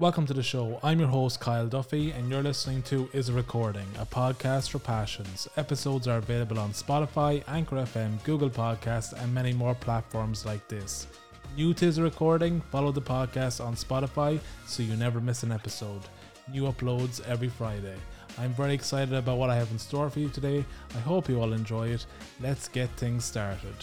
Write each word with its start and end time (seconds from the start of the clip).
Welcome 0.00 0.26
to 0.26 0.32
the 0.34 0.44
show. 0.44 0.78
I'm 0.84 1.00
your 1.00 1.08
host, 1.08 1.40
Kyle 1.40 1.66
Duffy, 1.66 2.12
and 2.12 2.30
you're 2.30 2.40
listening 2.40 2.82
to 2.82 3.10
Is 3.12 3.30
It 3.30 3.32
Recording, 3.32 3.88
a 3.98 4.06
podcast 4.06 4.70
for 4.70 4.78
passions. 4.78 5.48
Episodes 5.56 6.06
are 6.06 6.18
available 6.18 6.60
on 6.60 6.70
Spotify, 6.70 7.42
Anchor 7.48 7.78
FM, 7.78 8.22
Google 8.22 8.48
Podcasts, 8.48 9.12
and 9.12 9.34
many 9.34 9.52
more 9.52 9.74
platforms 9.74 10.46
like 10.46 10.68
this. 10.68 11.08
New 11.56 11.74
to 11.74 11.86
Is 11.86 11.98
It 11.98 12.02
Recording, 12.02 12.60
follow 12.70 12.92
the 12.92 13.02
podcast 13.02 13.60
on 13.62 13.74
Spotify 13.74 14.38
so 14.68 14.84
you 14.84 14.94
never 14.94 15.20
miss 15.20 15.42
an 15.42 15.50
episode. 15.50 16.02
New 16.52 16.62
uploads 16.70 17.20
every 17.26 17.48
Friday. 17.48 17.96
I'm 18.38 18.52
very 18.52 18.74
excited 18.74 19.14
about 19.14 19.38
what 19.38 19.50
I 19.50 19.56
have 19.56 19.72
in 19.72 19.80
store 19.80 20.10
for 20.10 20.20
you 20.20 20.28
today. 20.28 20.64
I 20.94 21.00
hope 21.00 21.28
you 21.28 21.42
all 21.42 21.52
enjoy 21.52 21.88
it. 21.88 22.06
Let's 22.40 22.68
get 22.68 22.88
things 22.90 23.24
started. 23.24 23.74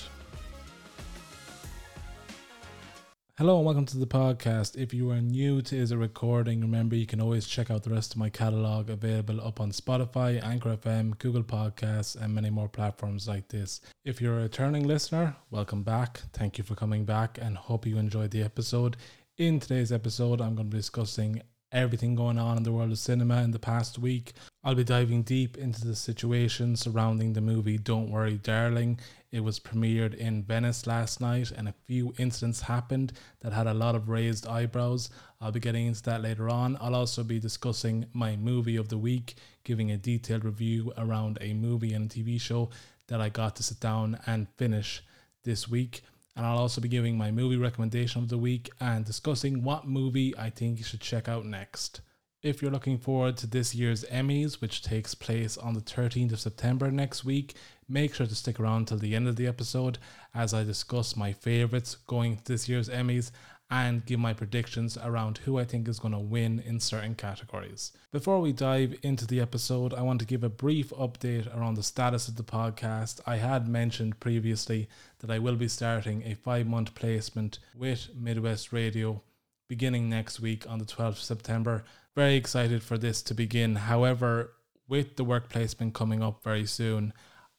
Hello 3.37 3.57
and 3.57 3.65
welcome 3.65 3.85
to 3.87 3.97
the 3.97 4.07
podcast. 4.07 4.77
If 4.77 4.93
you 4.93 5.11
are 5.11 5.19
new 5.19 5.61
to 5.63 5.75
Is 5.75 5.91
It 5.91 5.97
Recording, 5.97 6.61
remember 6.61 6.95
you 6.95 7.05
can 7.05 7.19
always 7.19 7.45
check 7.45 7.69
out 7.69 7.83
the 7.83 7.89
rest 7.89 8.13
of 8.13 8.17
my 8.17 8.29
catalogue 8.29 8.89
available 8.89 9.45
up 9.45 9.59
on 9.59 9.71
Spotify, 9.71 10.41
Anchor 10.41 10.77
FM, 10.77 11.19
Google 11.19 11.43
Podcasts, 11.43 12.15
and 12.15 12.33
many 12.33 12.49
more 12.49 12.69
platforms 12.69 13.27
like 13.27 13.49
this. 13.49 13.81
If 14.05 14.21
you're 14.21 14.39
a 14.39 14.43
returning 14.43 14.87
listener, 14.87 15.35
welcome 15.51 15.83
back. 15.83 16.21
Thank 16.31 16.57
you 16.57 16.63
for 16.63 16.75
coming 16.75 17.03
back 17.03 17.37
and 17.41 17.57
hope 17.57 17.85
you 17.85 17.97
enjoyed 17.97 18.31
the 18.31 18.41
episode. 18.41 18.95
In 19.37 19.59
today's 19.59 19.91
episode, 19.91 20.39
I'm 20.39 20.55
going 20.55 20.69
to 20.69 20.71
be 20.71 20.77
discussing 20.77 21.41
everything 21.73 22.15
going 22.15 22.39
on 22.39 22.55
in 22.55 22.63
the 22.63 22.71
world 22.71 22.93
of 22.93 22.99
cinema 22.99 23.43
in 23.43 23.51
the 23.51 23.59
past 23.59 23.99
week. 23.99 24.31
I'll 24.67 24.73
be 24.73 24.83
diving 24.83 25.21
deep 25.21 25.59
into 25.59 25.85
the 25.85 25.95
situation 25.95 26.75
surrounding 26.75 27.33
the 27.33 27.39
movie 27.39 27.77
Don't 27.77 28.09
Worry 28.09 28.39
Darling. 28.39 28.99
It 29.31 29.41
was 29.41 29.59
premiered 29.59 30.15
in 30.15 30.41
Venice 30.41 30.87
last 30.87 31.21
night, 31.21 31.51
and 31.51 31.69
a 31.69 31.75
few 31.85 32.15
incidents 32.17 32.61
happened 32.61 33.13
that 33.41 33.53
had 33.53 33.67
a 33.67 33.75
lot 33.75 33.93
of 33.93 34.09
raised 34.09 34.47
eyebrows. 34.47 35.11
I'll 35.39 35.51
be 35.51 35.59
getting 35.59 35.85
into 35.85 36.01
that 36.05 36.23
later 36.23 36.49
on. 36.49 36.79
I'll 36.81 36.95
also 36.95 37.23
be 37.23 37.37
discussing 37.37 38.07
my 38.11 38.35
movie 38.37 38.75
of 38.75 38.89
the 38.89 38.97
week, 38.97 39.35
giving 39.63 39.91
a 39.91 39.97
detailed 39.97 40.43
review 40.43 40.91
around 40.97 41.37
a 41.41 41.53
movie 41.53 41.93
and 41.93 42.09
TV 42.09 42.41
show 42.41 42.71
that 43.05 43.21
I 43.21 43.29
got 43.29 43.55
to 43.57 43.63
sit 43.63 43.79
down 43.79 44.17
and 44.25 44.47
finish 44.57 45.03
this 45.43 45.69
week 45.69 46.01
and 46.35 46.43
I'll 46.43 46.57
also 46.57 46.81
be 46.81 46.89
giving 46.89 47.17
my 47.17 47.29
movie 47.29 47.55
recommendation 47.55 48.23
of 48.23 48.29
the 48.29 48.37
week 48.37 48.71
and 48.81 49.05
discussing 49.05 49.63
what 49.63 49.87
movie 49.87 50.35
I 50.37 50.49
think 50.49 50.79
you 50.79 50.83
should 50.83 50.99
check 51.01 51.29
out 51.29 51.45
next. 51.45 52.01
If 52.45 52.61
you're 52.61 52.69
looking 52.69 52.99
forward 52.99 53.37
to 53.37 53.47
this 53.47 53.73
year's 53.73 54.03
Emmys, 54.03 54.61
which 54.61 54.83
takes 54.83 55.15
place 55.15 55.57
on 55.57 55.73
the 55.73 55.81
13th 55.81 56.33
of 56.33 56.39
September 56.39 56.91
next 56.91 57.25
week, 57.25 57.55
make 57.89 58.13
sure 58.13 58.27
to 58.27 58.35
stick 58.35 58.59
around 58.59 58.85
till 58.85 58.99
the 58.99 59.15
end 59.15 59.27
of 59.27 59.35
the 59.35 59.47
episode 59.47 59.97
as 60.31 60.53
I 60.53 60.63
discuss 60.63 61.15
my 61.15 61.33
favourites 61.33 61.95
going 62.05 62.37
to 62.37 62.43
this 62.45 62.69
year's 62.69 62.87
Emmys 62.87 63.31
and 63.71 64.05
give 64.05 64.19
my 64.19 64.31
predictions 64.31 64.95
around 64.95 65.39
who 65.39 65.57
I 65.57 65.63
think 65.63 65.87
is 65.87 65.97
going 65.97 66.13
to 66.13 66.19
win 66.19 66.59
in 66.59 66.79
certain 66.79 67.15
categories. 67.15 67.93
Before 68.11 68.39
we 68.39 68.53
dive 68.53 68.93
into 69.01 69.25
the 69.25 69.41
episode, 69.41 69.95
I 69.95 70.03
want 70.03 70.19
to 70.19 70.27
give 70.27 70.43
a 70.43 70.47
brief 70.47 70.91
update 70.91 71.51
around 71.57 71.73
the 71.73 71.81
status 71.81 72.27
of 72.27 72.35
the 72.35 72.43
podcast. 72.43 73.21
I 73.25 73.37
had 73.37 73.67
mentioned 73.67 74.19
previously 74.19 74.87
that 75.17 75.31
I 75.31 75.39
will 75.39 75.55
be 75.55 75.67
starting 75.67 76.21
a 76.21 76.35
five 76.35 76.67
month 76.67 76.93
placement 76.93 77.57
with 77.75 78.09
Midwest 78.15 78.71
Radio 78.71 79.23
beginning 79.67 80.09
next 80.09 80.39
week 80.39 80.69
on 80.69 80.77
the 80.77 80.85
12th 80.85 81.07
of 81.07 81.17
September. 81.17 81.83
Very 82.15 82.35
excited 82.35 82.81
for 82.81 82.97
this 82.97 83.21
to 83.23 83.33
begin. 83.33 83.75
However, 83.75 84.53
with 84.87 85.17
the 85.17 85.23
work 85.23 85.49
placement 85.49 85.93
coming 85.93 86.23
up 86.23 86.43
very 86.43 86.65
soon, 86.65 87.13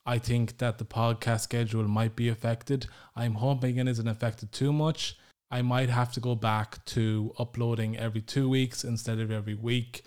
I 0.06 0.18
think 0.18 0.58
that 0.58 0.78
the 0.78 0.84
podcast 0.84 1.40
schedule 1.40 1.86
might 1.88 2.16
be 2.16 2.28
affected. 2.28 2.86
I'm 3.14 3.34
hoping 3.34 3.76
it 3.76 3.88
isn't 3.88 4.08
affected 4.08 4.52
too 4.52 4.72
much 4.72 5.16
I 5.50 5.62
might 5.62 5.88
have 5.90 6.12
to 6.12 6.20
go 6.20 6.34
back 6.34 6.84
to 6.86 7.32
uploading 7.38 7.96
every 7.96 8.20
two 8.20 8.48
weeks 8.48 8.82
instead 8.82 9.20
of 9.20 9.30
every 9.30 9.54
week. 9.54 10.02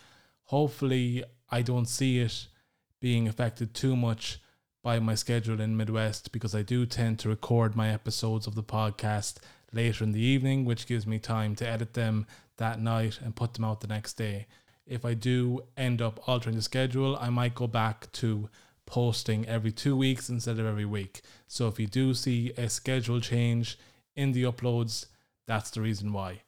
Hopefully, 0.46 1.24
I 1.50 1.62
don't 1.62 1.88
see 1.88 2.20
it 2.20 2.48
being 3.00 3.28
affected 3.28 3.74
too 3.74 3.96
much 3.96 4.42
by 4.84 5.00
my 5.00 5.16
schedule 5.16 5.62
in 5.62 5.78
Midwest 5.78 6.32
because 6.32 6.54
I 6.54 6.62
do 6.62 6.86
tend 6.86 7.20
to 7.20 7.30
record 7.30 7.76
my 7.76 7.90
episodes 7.90 8.48
of 8.48 8.56
the 8.56 8.64
podcast 8.64 9.38
later 9.72 10.04
in 10.04 10.12
the 10.12 10.22
evening, 10.22 10.66
which 10.66 10.88
gives 10.88 11.08
me 11.08 11.20
time 11.20 11.56
to 11.56 11.68
edit 11.68 11.94
them 11.94 12.28
that 12.60 12.80
night 12.80 13.20
and 13.22 13.36
put 13.36 13.56
them 13.56 13.66
out 13.66 13.82
the 13.82 13.88
next 13.88 14.14
day. 14.14 14.48
If 14.86 15.04
I 15.04 15.14
do 15.14 15.64
end 15.76 16.02
up 16.02 16.28
altering 16.28 16.56
the 16.56 16.62
schedule, 16.62 17.18
I 17.20 17.30
might 17.30 17.56
go 17.56 17.68
back 17.68 18.12
to 18.14 18.50
posting 18.86 19.46
every 19.48 19.72
two 19.72 19.96
weeks 19.96 20.30
instead 20.30 20.58
of 20.60 20.66
every 20.66 20.86
week. 20.86 21.22
So 21.48 21.68
if 21.68 21.80
you 21.80 21.88
do 21.88 22.14
see 22.14 22.54
a 22.58 22.70
schedule 22.70 23.22
change 23.22 23.78
in 24.16 24.32
the 24.32 24.44
uploads, 24.44 25.08
that's 25.46 25.70
the 25.70 25.82
reason 25.82 26.14
why. 26.14 26.42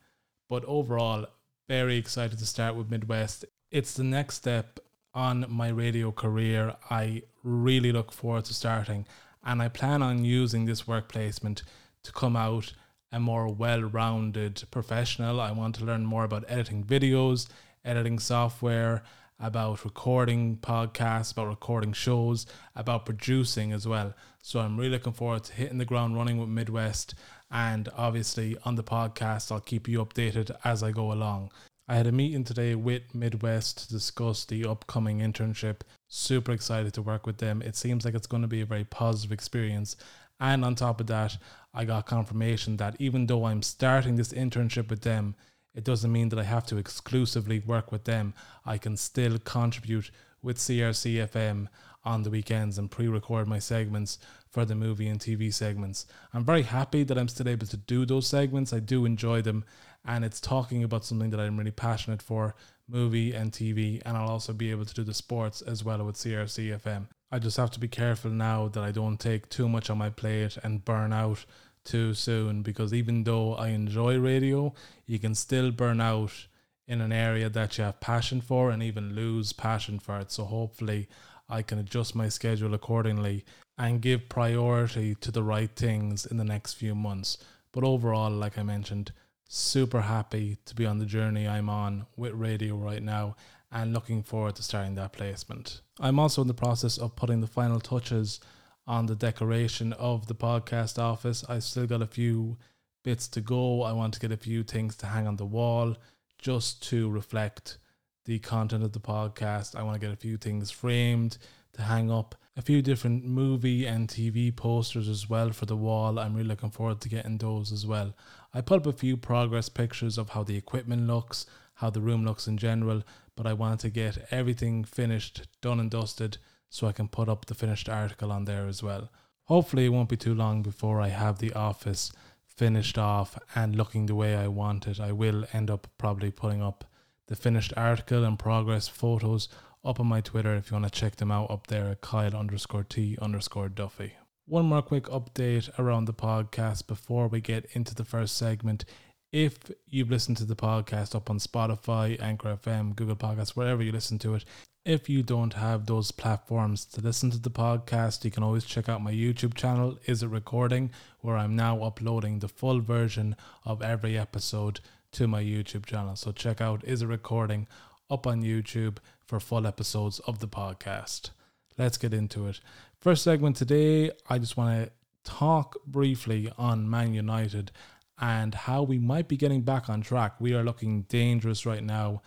But 0.50 0.66
overall, 0.66 1.28
very 1.68 1.98
excited 1.98 2.40
to 2.40 2.46
start 2.46 2.76
with 2.76 2.90
Midwest. 2.90 3.46
It's 3.70 3.94
the 3.94 4.04
next 4.04 4.36
step 4.36 4.80
on 5.14 5.46
my 5.50 5.70
radio 5.70 6.12
career. 6.12 6.76
I 6.90 7.24
really 7.44 7.92
look 7.92 8.12
forward 8.12 8.46
to 8.46 8.54
starting, 8.54 9.06
and 9.44 9.62
I 9.62 9.70
plan 9.70 10.02
on 10.02 10.26
using 10.26 10.66
this 10.66 10.88
work 10.88 11.10
placement 11.10 11.64
to 12.04 12.12
come 12.12 12.36
out 12.36 12.74
a 13.12 13.20
more 13.20 13.48
well 13.48 13.82
rounded 13.82 14.64
professional. 14.72 15.42
I 15.42 15.52
want 15.52 15.76
to 15.76 15.86
learn 15.86 16.06
more 16.06 16.24
about 16.24 16.46
editing 16.48 16.84
videos, 16.84 17.48
editing 17.84 18.20
software, 18.20 19.04
about 19.40 19.84
recording 19.84 20.58
podcasts, 20.58 21.32
about 21.32 21.48
recording 21.48 21.94
shows, 21.94 22.46
about 22.76 23.06
producing 23.06 23.74
as 23.74 23.88
well. 23.88 24.14
So 24.42 24.60
I'm 24.60 24.78
really 24.78 24.92
looking 24.92 25.14
forward 25.14 25.44
to 25.46 25.54
hitting 25.54 25.78
the 25.78 25.86
ground 25.86 26.16
running 26.16 26.38
with 26.38 26.50
Midwest 26.50 27.16
and 27.52 27.90
obviously 27.98 28.58
on 28.64 28.76
the 28.76 28.84
podcast, 28.84 29.52
I'll 29.52 29.60
keep 29.60 29.88
you 29.88 30.04
updated 30.04 30.56
as 30.64 30.82
I 30.82 30.92
go 30.92 31.12
along. 31.12 31.52
I 31.88 31.96
had 31.96 32.08
a 32.08 32.12
meeting 32.12 32.46
today 32.46 32.76
with 32.76 33.14
Midwest 33.14 33.80
to 33.80 33.90
discuss 33.90 34.46
the 34.46 34.66
upcoming 34.66 35.20
internship. 35.20 35.82
Super 36.08 36.54
excited 36.54 36.94
to 36.94 37.02
work 37.02 37.28
with 37.28 37.40
them. 37.40 37.62
It 37.62 37.76
seems 37.76 38.06
like 38.06 38.14
it's 38.14 38.28
going 38.28 38.44
to 38.44 38.48
be 38.48 38.62
a 38.62 38.66
very 38.66 38.86
positive 38.86 39.34
experience. 39.34 39.98
And 40.40 40.64
on 40.64 40.76
top 40.76 41.02
of 41.02 41.08
that, 41.08 41.38
I 41.74 41.86
got 41.86 42.06
confirmation 42.06 42.78
that 42.78 42.96
even 43.00 43.28
though 43.28 43.46
I'm 43.46 43.62
starting 43.62 44.16
this 44.16 44.34
internship 44.34 44.90
with 44.90 45.02
them, 45.02 45.36
it 45.74 45.84
doesn't 45.84 46.12
mean 46.12 46.30
that 46.30 46.40
I 46.40 46.44
have 46.44 46.66
to 46.68 46.78
exclusively 46.78 47.60
work 47.60 47.92
with 47.92 48.04
them. 48.04 48.34
I 48.66 48.78
can 48.78 48.98
still 48.98 49.38
contribute 49.40 50.12
with 50.42 50.58
CRCFM 50.58 51.68
on 52.04 52.24
the 52.24 52.30
weekends 52.30 52.78
and 52.78 52.92
pre 52.92 53.08
record 53.08 53.48
my 53.48 53.60
segments 53.60 54.18
for 54.50 54.66
the 54.66 54.76
movie 54.76 55.08
and 55.08 55.20
TV 55.20 55.54
segments. 55.54 56.06
I'm 56.34 56.44
very 56.44 56.64
happy 56.64 57.04
that 57.04 57.18
I'm 57.18 57.30
still 57.30 57.48
able 57.48 57.68
to 57.68 57.78
do 57.78 58.06
those 58.06 58.28
segments. 58.28 58.74
I 58.74 58.80
do 58.80 59.06
enjoy 59.06 59.42
them, 59.42 59.64
and 60.04 60.26
it's 60.26 60.42
talking 60.42 60.84
about 60.84 61.06
something 61.06 61.30
that 61.30 61.40
I'm 61.40 61.58
really 61.58 61.72
passionate 61.72 62.22
for 62.22 62.56
movie 62.90 63.34
and 63.34 63.52
TV, 63.52 64.02
and 64.06 64.18
I'll 64.18 64.30
also 64.30 64.52
be 64.52 64.72
able 64.72 64.86
to 64.86 64.94
do 64.94 65.04
the 65.04 65.14
sports 65.14 65.62
as 65.62 65.86
well 65.86 66.04
with 66.04 66.16
CRC 66.18 66.78
FM. 66.82 67.08
I 67.32 67.40
just 67.40 67.56
have 67.58 67.72
to 67.72 67.80
be 67.80 67.88
careful 67.88 68.30
now 68.30 68.68
that 68.68 68.84
I 68.84 68.92
don't 68.92 69.18
take 69.18 69.48
too 69.48 69.70
much 69.70 69.90
on 69.90 69.98
my 69.98 70.10
plate 70.10 70.58
and 70.64 70.84
burn 70.84 71.14
out 71.14 71.46
too 71.86 72.14
soon 72.14 72.62
because 72.62 72.94
even 72.94 73.24
though 73.24 73.56
I 73.56 73.70
enjoy 73.70 74.20
radio, 74.20 74.74
you 75.06 75.18
can 75.18 75.34
still 75.34 75.72
burn 75.72 76.02
out 76.02 76.48
in 76.88 77.00
an 77.00 77.14
area 77.14 77.50
that 77.50 77.78
you 77.78 77.86
have 77.86 78.02
passion 78.02 78.42
for 78.42 78.70
and 78.70 78.84
even 78.84 79.16
lose 79.16 79.54
passion 79.54 79.98
for 79.98 80.20
it. 80.20 80.32
So 80.32 80.44
hopefully 80.44 81.08
I 81.48 81.62
can 81.62 81.80
adjust 81.80 82.16
my 82.16 82.28
schedule 82.28 82.74
accordingly 82.74 83.46
and 83.78 84.02
give 84.02 84.28
priority 84.28 85.16
to 85.16 85.32
the 85.32 85.44
right 85.44 85.74
things 85.74 86.26
in 86.26 86.36
the 86.36 86.44
next 86.44 86.74
few 86.74 86.94
months. 86.94 87.38
But 87.72 87.86
overall, 87.86 88.32
like 88.32 88.58
I 88.58 88.64
mentioned, 88.64 89.14
super 89.48 90.02
happy 90.02 90.58
to 90.66 90.76
be 90.76 90.86
on 90.86 91.00
the 91.00 91.06
journey 91.06 91.48
I'm 91.48 91.70
on 91.70 92.08
with 92.18 92.34
radio 92.34 92.76
right 92.76 93.02
now 93.02 93.36
and 93.72 93.94
looking 93.94 94.22
forward 94.22 94.56
to 94.56 94.64
starting 94.64 94.96
that 94.96 95.14
placement. 95.14 95.82
I'm 96.02 96.18
also 96.18 96.42
in 96.42 96.48
the 96.48 96.54
process 96.56 96.98
of 96.98 97.16
putting 97.16 97.42
the 97.42 97.48
final 97.48 97.80
touches 97.80 98.40
on 98.88 99.06
the 99.06 99.16
decoration 99.16 99.94
of 99.94 100.26
the 100.26 100.34
podcast 100.34 100.98
office. 100.98 101.46
I've 101.48 101.64
still 101.64 101.86
got 101.86 102.02
a 102.02 102.08
few 102.08 102.58
bits 103.04 103.28
to 103.30 103.42
go. 103.42 103.84
I 103.84 103.94
want 103.94 104.16
to 104.16 104.20
get 104.20 104.32
a 104.32 104.38
few 104.38 104.64
things 104.64 104.96
to 104.98 105.06
hang 105.06 105.28
on 105.28 105.36
the 105.36 105.46
wall 105.46 105.96
just 106.40 106.82
to 106.90 107.08
reflect 107.12 107.78
the 108.26 108.40
content 108.40 108.84
of 108.84 108.94
the 108.94 109.00
podcast. 109.00 109.76
I 109.76 109.84
want 109.84 110.02
to 110.02 110.06
get 110.06 110.14
a 110.14 110.18
few 110.18 110.38
things 110.38 110.72
framed 110.72 111.38
to 111.74 111.84
hang 111.84 112.12
up 112.12 112.34
a 112.58 112.64
few 112.64 112.82
different 112.82 113.24
movie 113.24 113.86
and 113.86 114.08
TV 114.08 114.54
posters 114.54 115.08
as 115.08 115.30
well 115.30 115.52
for 115.52 115.68
the 115.68 115.76
wall. 115.76 116.18
I'm 116.18 116.34
really 116.34 116.48
looking 116.48 116.72
forward 116.72 117.00
to 117.02 117.10
getting 117.10 117.38
those 117.38 117.72
as 117.72 117.86
well. 117.86 118.16
I 118.54 118.62
put 118.62 118.82
up 118.82 118.88
a 118.88 118.92
few 118.92 119.18
progress 119.18 119.70
pictures 119.70 120.18
of 120.18 120.32
how 120.32 120.44
the 120.44 120.58
equipment 120.58 121.08
looks, 121.08 121.46
how 121.76 121.92
the 121.92 122.02
room 122.02 122.26
looks 122.26 122.48
in 122.48 122.58
general, 122.58 123.04
but 123.36 123.48
I 123.48 123.54
want 123.54 123.80
to 123.82 123.90
get 123.90 124.28
everything 124.32 124.84
finished, 124.84 125.48
done 125.62 125.80
and 125.80 125.90
dusted, 125.90 126.38
so 126.70 126.88
I 126.88 126.92
can 126.92 127.08
put 127.08 127.30
up 127.30 127.46
the 127.46 127.56
finished 127.56 127.90
article 127.90 128.32
on 128.32 128.46
there 128.46 128.68
as 128.68 128.82
well. 128.82 129.10
Hopefully, 129.46 129.86
it 129.86 129.90
won't 129.90 130.10
be 130.10 130.18
too 130.18 130.34
long 130.34 130.62
before 130.62 131.02
I 131.02 131.10
have 131.10 131.40
the 131.40 131.54
office 131.54 132.12
finished 132.46 132.98
off 132.98 133.38
and 133.56 133.76
looking 133.76 134.06
the 134.06 134.16
way 134.16 134.36
I 134.36 134.48
want 134.48 134.88
it. 134.88 135.00
I 135.00 135.12
will 135.12 135.46
end 135.54 135.70
up 135.70 135.88
probably 135.98 136.32
putting 136.32 136.62
up 136.62 136.86
the 137.28 137.36
finished 137.36 137.74
article 137.76 138.24
and 138.24 138.38
progress 138.38 138.88
photos 138.88 139.50
up 139.84 140.00
on 140.00 140.08
my 140.08 140.22
Twitter 140.22 140.56
if 140.56 140.70
you 140.70 140.76
want 140.76 140.92
to 140.92 141.00
check 141.00 141.16
them 141.16 141.32
out 141.32 141.50
up 141.50 141.68
there 141.68 141.88
at 141.88 142.02
Kyle 142.02 142.36
underscore 142.36 142.84
T 142.84 143.18
underscore 143.22 143.70
Duffy. 143.70 144.14
One 144.46 144.66
more 144.66 144.82
quick 144.82 145.06
update 145.06 145.70
around 145.80 146.06
the 146.06 146.14
podcast 146.14 146.88
before 146.88 147.28
we 147.28 147.42
get 147.42 147.66
into 147.74 147.96
the 147.96 148.06
first 148.06 148.38
segment. 148.38 148.86
If 149.32 149.72
you've 149.88 150.12
listened 150.12 150.36
to 150.38 150.46
the 150.46 150.58
podcast 150.58 151.16
up 151.16 151.30
on 151.30 151.40
Spotify, 151.40 152.22
Anchor 152.22 152.58
FM, 152.62 152.94
Google 152.98 153.16
Podcasts, 153.16 153.52
wherever 153.52 153.82
you 153.82 153.94
listen 153.94 154.20
to 154.20 154.36
it, 154.36 154.44
if 154.84 155.08
you 155.08 155.24
don't 155.24 155.54
have 155.54 155.86
those 155.86 156.12
platforms 156.12 156.84
to 156.88 157.00
listen 157.00 157.32
to 157.32 157.40
the 157.40 157.50
podcast, 157.50 158.26
you 158.26 158.32
can 158.32 158.44
always 158.44 158.66
check 158.66 158.90
out 158.90 159.02
my 159.02 159.14
YouTube 159.14 159.54
channel, 159.54 159.98
Is 160.06 160.22
It 160.22 160.28
Recording, 160.28 160.92
where 161.22 161.38
I'm 161.38 161.56
now 161.56 161.82
uploading 161.82 162.40
the 162.40 162.50
full 162.50 162.82
version 162.82 163.38
of 163.64 163.82
every 163.82 164.18
episode 164.18 164.82
to 165.14 165.30
my 165.30 165.42
YouTube 165.42 165.86
channel. 165.86 166.18
So 166.18 166.34
check 166.34 166.60
out 166.60 166.84
Is 166.84 167.02
It 167.02 167.08
Recording 167.08 167.68
up 168.10 168.28
on 168.28 168.44
YouTube 168.44 168.98
for 169.26 169.40
full 169.40 169.66
episodes 169.66 170.20
of 170.20 170.40
the 170.40 170.48
podcast. 170.50 171.30
Let's 171.78 171.98
get 171.98 172.14
into 172.14 172.48
it. 172.48 172.60
First 173.00 173.24
segment 173.24 173.56
today, 173.56 174.12
I 174.30 174.40
just 174.40 174.58
want 174.58 174.84
to 174.84 174.92
talk 175.24 175.78
briefly 175.86 176.52
on 176.58 176.90
Man 176.90 177.14
United 177.14 177.72
and 178.22 178.54
how 178.54 178.84
we 178.84 179.00
might 179.00 179.28
be 179.28 179.36
getting 179.36 179.64
back 179.64 179.90
on 179.90 180.02
track. 180.02 180.40
We 180.40 180.54
are 180.54 180.64
looking 180.64 181.02
dangerous 181.04 181.66
right 181.66 181.84
now. 181.84 182.22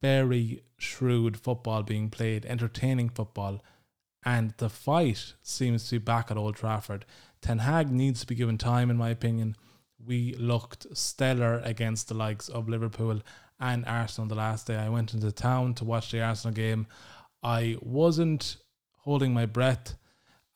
Very 0.00 0.62
shrewd 0.78 1.36
football 1.36 1.82
being 1.82 2.10
played, 2.10 2.46
entertaining 2.46 3.08
football, 3.08 3.62
and 4.24 4.54
the 4.58 4.70
fight 4.70 5.34
seems 5.42 5.88
to 5.88 5.98
be 5.98 6.04
back 6.04 6.30
at 6.30 6.36
Old 6.36 6.54
Trafford. 6.54 7.04
Ten 7.42 7.58
Hag 7.58 7.90
needs 7.90 8.20
to 8.20 8.26
be 8.26 8.34
given 8.36 8.56
time, 8.56 8.88
in 8.88 8.96
my 8.96 9.10
opinion. 9.10 9.56
We 10.04 10.34
looked 10.34 10.86
stellar 10.96 11.60
against 11.64 12.08
the 12.08 12.14
likes 12.14 12.48
of 12.48 12.68
Liverpool 12.68 13.20
and 13.58 13.84
Arsenal 13.86 14.28
the 14.28 14.34
last 14.36 14.68
day. 14.68 14.76
I 14.76 14.88
went 14.88 15.12
into 15.12 15.32
town 15.32 15.74
to 15.74 15.84
watch 15.84 16.12
the 16.12 16.22
Arsenal 16.22 16.54
game. 16.54 16.86
I 17.42 17.76
wasn't 17.80 18.58
holding 18.98 19.34
my 19.34 19.46
breath 19.46 19.96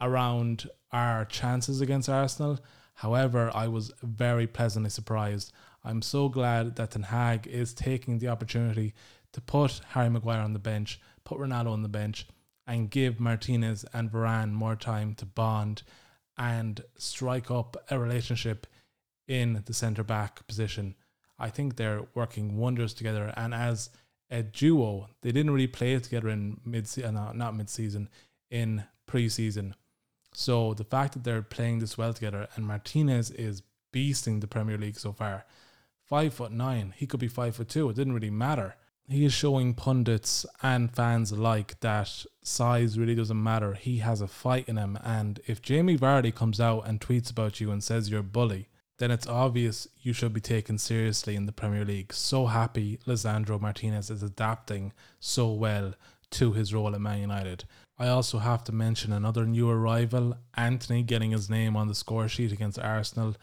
around 0.01 0.69
our 0.93 1.25
chances 1.25 1.81
against 1.81 2.09
Arsenal 2.09 2.61
However, 3.01 3.51
I 3.55 3.67
was 3.67 3.93
very 4.03 4.47
pleasantly 4.47 4.91
surprised. 4.91 5.53
I'm 5.83 6.03
so 6.03 6.29
glad 6.29 6.77
that 6.77 6.91
Ten 6.91 7.05
Hag 7.05 7.47
is 7.47 7.73
taking 7.73 8.19
the 8.19 8.29
opportunity 8.29 8.93
to 9.33 9.41
put 9.41 9.81
Harry 9.93 10.11
Maguire 10.11 10.43
on 10.43 10.53
the 10.53 10.59
bench, 10.59 11.01
put 11.25 11.39
Ronaldo 11.39 11.71
on 11.73 11.83
the 11.83 11.89
bench, 11.89 12.27
and 12.67 12.91
give 12.91 13.19
Martinez 13.19 13.87
and 13.95 14.13
Varane 14.13 14.53
more 14.53 14.77
time 14.77 15.15
to 15.15 15.25
bond 15.25 15.83
and 16.37 16.83
strike 16.99 17.51
up 17.51 17.75
a 17.91 17.99
relationship 17.99 18.67
in 19.27 19.63
the 19.65 19.73
centre 19.73 20.05
back 20.05 20.47
position. 20.47 20.95
I 21.39 21.49
think 21.49 21.77
they're 21.77 22.07
working 22.15 22.59
wonders 22.59 22.93
together, 22.93 23.33
and 23.35 23.55
as 23.55 23.89
a 24.31 24.43
duo, 24.43 25.09
they 25.23 25.33
didn't 25.33 25.53
really 25.55 25.67
play 25.67 25.99
together 25.99 26.29
in 26.29 26.61
mid 26.67 26.87
uh, 27.03 27.33
not 27.33 27.57
mid 27.57 27.71
season, 27.71 28.11
in 28.51 28.85
pre 29.07 29.31
season. 29.31 29.75
So 30.33 30.75
the 30.75 30.85
fact 30.85 31.15
that 31.15 31.25
they're 31.25 31.43
playing 31.43 31.81
this 31.81 31.99
well 31.99 32.13
together 32.13 32.49
and 32.55 32.67
Martinez 32.67 33.31
is 33.31 33.63
beasting 33.93 34.41
the 34.41 34.47
Premier 34.47 34.79
League 34.79 34.99
so 34.99 35.13
far. 35.13 35.45
Five 36.05 36.35
foot 36.35 36.53
nine, 36.53 36.95
he 36.97 37.07
could 37.07 37.21
be 37.21 37.29
five 37.29 37.57
foot 37.57 37.69
two. 37.69 37.89
It 37.89 37.97
didn't 37.97 38.15
really 38.15 38.31
matter. 38.31 38.77
He 39.09 39.25
is 39.25 39.33
showing 39.33 39.75
pundits 39.75 40.47
and 40.63 40.95
fans 40.95 41.33
alike 41.33 41.81
that 41.81 42.25
size 42.45 42.97
really 42.97 43.17
doesn't 43.17 43.43
matter. 43.43 43.75
He 43.75 43.99
has 43.99 44.21
a 44.21 44.29
fight 44.29 44.69
in 44.69 44.77
him, 44.77 44.97
and 45.03 45.41
if 45.47 45.61
Jamie 45.61 45.99
Vardy 45.99 46.33
comes 46.33 46.61
out 46.61 46.87
and 46.87 47.01
tweets 47.01 47.29
about 47.29 47.61
you 47.61 47.73
and 47.73 47.83
says 47.83 48.09
you're 48.09 48.21
a 48.21 48.25
bully, 48.25 48.69
then 48.99 49.11
it's 49.11 49.27
obvious 49.27 49.89
you 50.01 50.13
should 50.13 50.33
be 50.33 50.41
taken 50.41 50.79
seriously 50.79 51.35
in 51.35 51.47
the 51.47 51.53
Premier 51.53 51.85
League. 51.85 52.13
So 52.13 52.47
happy 52.47 53.01
Lisandro 53.05 53.61
Martinez 53.61 54.11
is 54.11 54.23
adapting 54.23 54.93
so 55.19 55.51
well 55.51 55.95
to 56.33 56.53
his 56.53 56.73
role 56.73 56.95
at 56.95 57.01
Man 57.01 57.21
United. 57.21 57.65
I 58.01 58.09
also 58.09 58.39
have 58.39 58.65
to 58.65 58.73
mention 58.73 59.13
another 59.13 59.45
new 59.45 59.69
arrival, 59.69 60.35
Antony, 60.57 61.03
getting 61.03 61.33
his 61.33 61.51
name 61.51 61.77
on 61.77 61.87
the 61.87 61.95
score 61.95 62.29
sheet 62.29 62.51
against 62.51 62.79
Arsenal. 62.79 63.37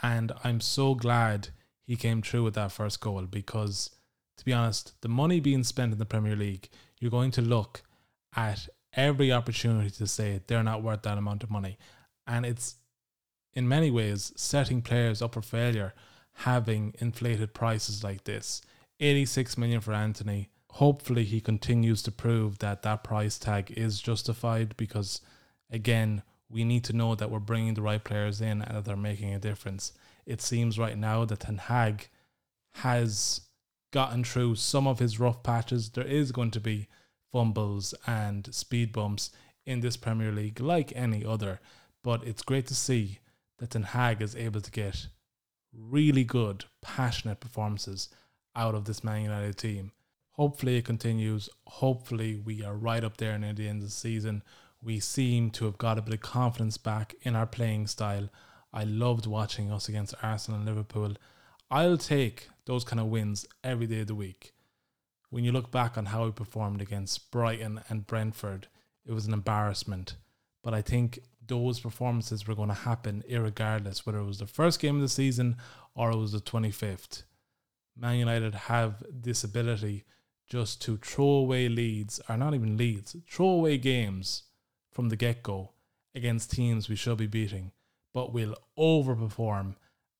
And 0.00 0.30
I'm 0.44 0.60
so 0.60 0.94
glad 0.94 1.48
he 1.84 1.96
came 1.96 2.22
through 2.22 2.44
with 2.44 2.54
that 2.54 2.70
first 2.70 3.00
goal 3.00 3.22
because, 3.22 3.90
to 4.36 4.44
be 4.44 4.52
honest, 4.52 4.92
the 5.00 5.08
money 5.08 5.40
being 5.40 5.64
spent 5.64 5.92
in 5.92 5.98
the 5.98 6.06
Premier 6.06 6.36
League, 6.36 6.68
you're 7.00 7.10
going 7.10 7.32
to 7.32 7.42
look 7.42 7.82
at 8.36 8.68
every 8.92 9.32
opportunity 9.32 9.90
to 9.90 10.06
say 10.06 10.42
they're 10.46 10.62
not 10.62 10.84
worth 10.84 11.02
that 11.02 11.18
amount 11.18 11.42
of 11.42 11.50
money. 11.50 11.76
And 12.24 12.46
it's 12.46 12.76
in 13.54 13.66
many 13.66 13.90
ways 13.90 14.32
setting 14.36 14.80
players 14.80 15.20
up 15.20 15.34
for 15.34 15.42
failure 15.42 15.92
having 16.34 16.94
inflated 17.00 17.52
prices 17.52 18.04
like 18.04 18.22
this. 18.22 18.62
86 19.00 19.58
million 19.58 19.80
for 19.80 19.92
Antony, 19.92 20.50
hopefully 20.72 21.24
he 21.24 21.40
continues 21.40 22.02
to 22.02 22.10
prove 22.10 22.58
that 22.58 22.82
that 22.82 23.04
price 23.04 23.38
tag 23.38 23.72
is 23.76 24.00
justified 24.00 24.76
because 24.76 25.20
again 25.70 26.22
we 26.50 26.64
need 26.64 26.84
to 26.84 26.92
know 26.92 27.14
that 27.14 27.30
we're 27.30 27.38
bringing 27.38 27.74
the 27.74 27.82
right 27.82 28.02
players 28.02 28.40
in 28.40 28.62
and 28.62 28.76
that 28.76 28.84
they're 28.84 28.96
making 28.96 29.34
a 29.34 29.38
difference. 29.38 29.92
It 30.24 30.40
seems 30.40 30.78
right 30.78 30.96
now 30.96 31.24
that 31.26 31.40
Ten 31.40 31.58
Hag 31.58 32.08
has 32.76 33.42
gotten 33.92 34.24
through 34.24 34.54
some 34.54 34.86
of 34.86 34.98
his 34.98 35.20
rough 35.20 35.42
patches. 35.42 35.90
There 35.90 36.06
is 36.06 36.32
going 36.32 36.52
to 36.52 36.60
be 36.60 36.88
fumbles 37.32 37.94
and 38.06 38.52
speed 38.54 38.92
bumps 38.92 39.30
in 39.66 39.80
this 39.80 39.98
Premier 39.98 40.32
League 40.32 40.60
like 40.60 40.92
any 40.96 41.22
other 41.22 41.60
but 42.08 42.26
it's 42.26 42.42
great 42.42 42.66
to 42.66 42.74
see 42.74 43.18
that 43.58 43.70
Ten 43.70 43.82
Hag 43.82 44.22
is 44.22 44.36
able 44.36 44.60
to 44.60 44.70
get 44.70 45.08
really 45.72 46.24
good 46.24 46.64
passionate 46.80 47.40
performances 47.40 48.08
out 48.56 48.74
of 48.74 48.86
this 48.86 49.04
Man 49.04 49.22
United 49.22 49.56
team 49.58 49.92
Hopefully 50.38 50.76
it 50.76 50.84
continues. 50.84 51.48
Hopefully 51.66 52.36
we 52.36 52.62
are 52.62 52.76
right 52.76 53.02
up 53.02 53.16
there 53.16 53.36
near 53.36 53.52
the 53.52 53.66
end 53.66 53.82
of 53.82 53.88
the 53.88 53.92
season. 53.92 54.44
We 54.80 55.00
seem 55.00 55.50
to 55.50 55.64
have 55.64 55.78
got 55.78 55.98
a 55.98 56.02
bit 56.02 56.14
of 56.14 56.20
confidence 56.20 56.78
back 56.78 57.16
in 57.22 57.34
our 57.34 57.46
playing 57.46 57.88
style. 57.88 58.28
I 58.72 58.84
loved 58.84 59.26
watching 59.26 59.72
us 59.72 59.88
against 59.88 60.14
Arsenal 60.22 60.60
and 60.60 60.68
Liverpool. 60.68 61.16
I'll 61.72 61.96
take 61.98 62.50
those 62.66 62.84
kind 62.84 63.00
of 63.00 63.06
wins 63.06 63.46
every 63.64 63.88
day 63.88 64.02
of 64.02 64.06
the 64.06 64.14
week. 64.14 64.52
When 65.30 65.42
you 65.42 65.50
look 65.50 65.72
back 65.72 65.98
on 65.98 66.06
how 66.06 66.26
we 66.26 66.30
performed 66.30 66.80
against 66.80 67.32
Brighton 67.32 67.80
and 67.88 68.06
Brentford, 68.06 68.68
it 69.04 69.12
was 69.12 69.26
an 69.26 69.32
embarrassment. 69.32 70.14
But 70.62 70.72
I 70.72 70.82
think 70.82 71.18
those 71.44 71.80
performances 71.80 72.46
were 72.46 72.54
going 72.54 72.68
to 72.68 72.74
happen 72.74 73.24
regardless, 73.28 74.06
whether 74.06 74.18
it 74.18 74.24
was 74.24 74.38
the 74.38 74.46
first 74.46 74.78
game 74.78 74.96
of 74.96 75.02
the 75.02 75.08
season 75.08 75.56
or 75.96 76.12
it 76.12 76.16
was 76.16 76.30
the 76.30 76.38
25th. 76.38 77.24
Man 77.96 78.18
United 78.18 78.54
have 78.54 79.02
this 79.10 79.42
ability 79.42 80.04
just 80.48 80.80
to 80.82 80.96
throw 80.96 81.26
away 81.26 81.68
leads, 81.68 82.20
or 82.28 82.36
not 82.36 82.54
even 82.54 82.76
leads, 82.76 83.16
throw 83.28 83.48
away 83.48 83.78
games 83.78 84.44
from 84.92 85.08
the 85.08 85.16
get 85.16 85.42
go 85.42 85.72
against 86.14 86.50
teams 86.50 86.88
we 86.88 86.96
should 86.96 87.18
be 87.18 87.26
beating, 87.26 87.72
but 88.12 88.32
will 88.32 88.56
overperform 88.78 89.74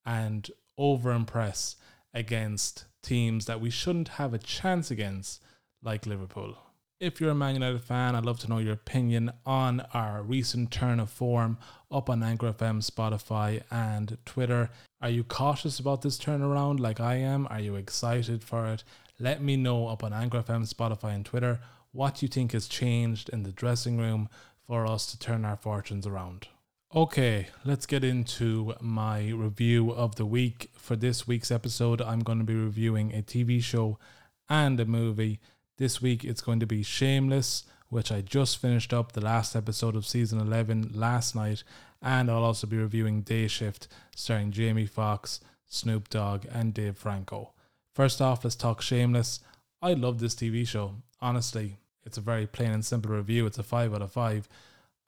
and 0.05 0.51
over 0.77 1.11
impress 1.13 1.77
against 2.15 2.85
teams 3.03 3.47
that 3.47 3.61
we 3.61 3.71
shouldn't 3.71 4.09
have 4.09 4.35
a 4.35 4.39
chance 4.39 4.91
against, 4.91 5.43
like 5.83 6.07
Liverpool. 6.07 6.57
If 7.01 7.21
you're 7.21 7.31
a 7.31 7.35
Man 7.35 7.55
United 7.55 7.83
fan, 7.83 8.17
I'd 8.17 8.25
love 8.25 8.41
to 8.41 8.49
know 8.49 8.59
your 8.59 8.73
opinion 8.73 9.33
on 9.47 9.81
our 9.95 10.23
recent 10.23 10.71
turn 10.71 10.99
of 10.99 11.11
form 11.11 11.59
up 11.91 12.11
on 12.11 12.23
Anchor 12.23 12.53
FM, 12.53 12.85
Spotify, 12.85 13.63
and 13.71 14.19
Twitter. 14.25 14.71
Are 15.01 15.11
you 15.11 15.23
cautious 15.23 15.79
about 15.79 16.03
this 16.03 16.19
turnaround 16.19 16.81
like 16.81 16.99
I 16.99 17.17
am? 17.17 17.47
Are 17.51 17.61
you 17.61 17.77
excited 17.77 18.43
for 18.43 18.67
it? 18.67 18.83
Let 19.21 19.41
me 19.41 19.57
know 19.57 19.87
up 19.87 20.03
on 20.03 20.13
Anchor 20.13 20.43
FM, 20.43 20.73
Spotify, 20.73 21.15
and 21.15 21.25
Twitter 21.25 21.61
what 21.93 22.21
you 22.21 22.27
think 22.27 22.51
has 22.51 22.67
changed 22.67 23.29
in 23.29 23.45
the 23.45 23.53
dressing 23.53 23.97
room 23.97 24.29
for 24.67 24.87
us 24.87 25.07
to 25.07 25.19
turn 25.19 25.45
our 25.45 25.57
fortunes 25.57 26.05
around. 26.05 26.49
Okay, 26.93 27.47
let's 27.65 27.87
get 27.87 28.03
into 28.03 28.75
my 28.81 29.29
review 29.29 29.93
of 29.93 30.17
the 30.17 30.27
week. 30.27 30.69
For 30.77 30.97
this 30.97 31.29
week's 31.29 31.53
episode, 31.53 32.03
I'm 32.03 32.21
going 32.21 32.39
to 32.39 32.45
be 32.45 32.57
reviewing 32.57 33.15
a 33.15 33.23
TV 33.23 33.63
show 33.63 34.01
and 34.49 34.81
a 34.81 34.85
movie. 34.85 35.39
This 35.77 36.03
week, 36.03 36.25
it's 36.25 36.41
going 36.41 36.59
to 36.59 36.67
be 36.67 36.83
Shameless, 36.83 37.63
which 37.89 38.11
I 38.11 38.21
just 38.21 38.59
finished 38.59 38.93
up 38.93 39.13
the 39.13 39.21
last 39.21 39.55
episode 39.55 39.95
of 39.95 40.07
season 40.07 40.41
11 40.41 40.91
last 40.93 41.37
night, 41.37 41.63
and 42.03 42.31
I'll 42.31 42.45
also 42.45 42.67
be 42.67 42.77
reviewing 42.77 43.23
Day 43.23 43.49
Shift, 43.49 43.89
starring 44.15 44.51
Jamie 44.51 44.87
Foxx, 44.87 45.41
Snoop 45.67 46.09
Dogg, 46.09 46.47
and 46.53 46.73
Dave 46.73 46.97
Franco. 46.97 47.53
First 47.95 48.21
off, 48.21 48.45
let's 48.45 48.57
talk 48.57 48.81
Shameless. 48.81 49.41
I 49.83 49.93
love 49.95 50.19
this 50.19 50.35
TV 50.35 50.67
show. 50.67 50.95
Honestly, 51.21 51.79
it's 52.05 52.17
a 52.17 52.23
very 52.23 52.47
plain 52.47 52.71
and 52.71 52.85
simple 52.85 53.13
review. 53.13 53.47
It's 53.47 53.59
a 53.59 53.63
5 53.63 53.95
out 53.95 54.03
of 54.03 54.13
5. 54.13 54.49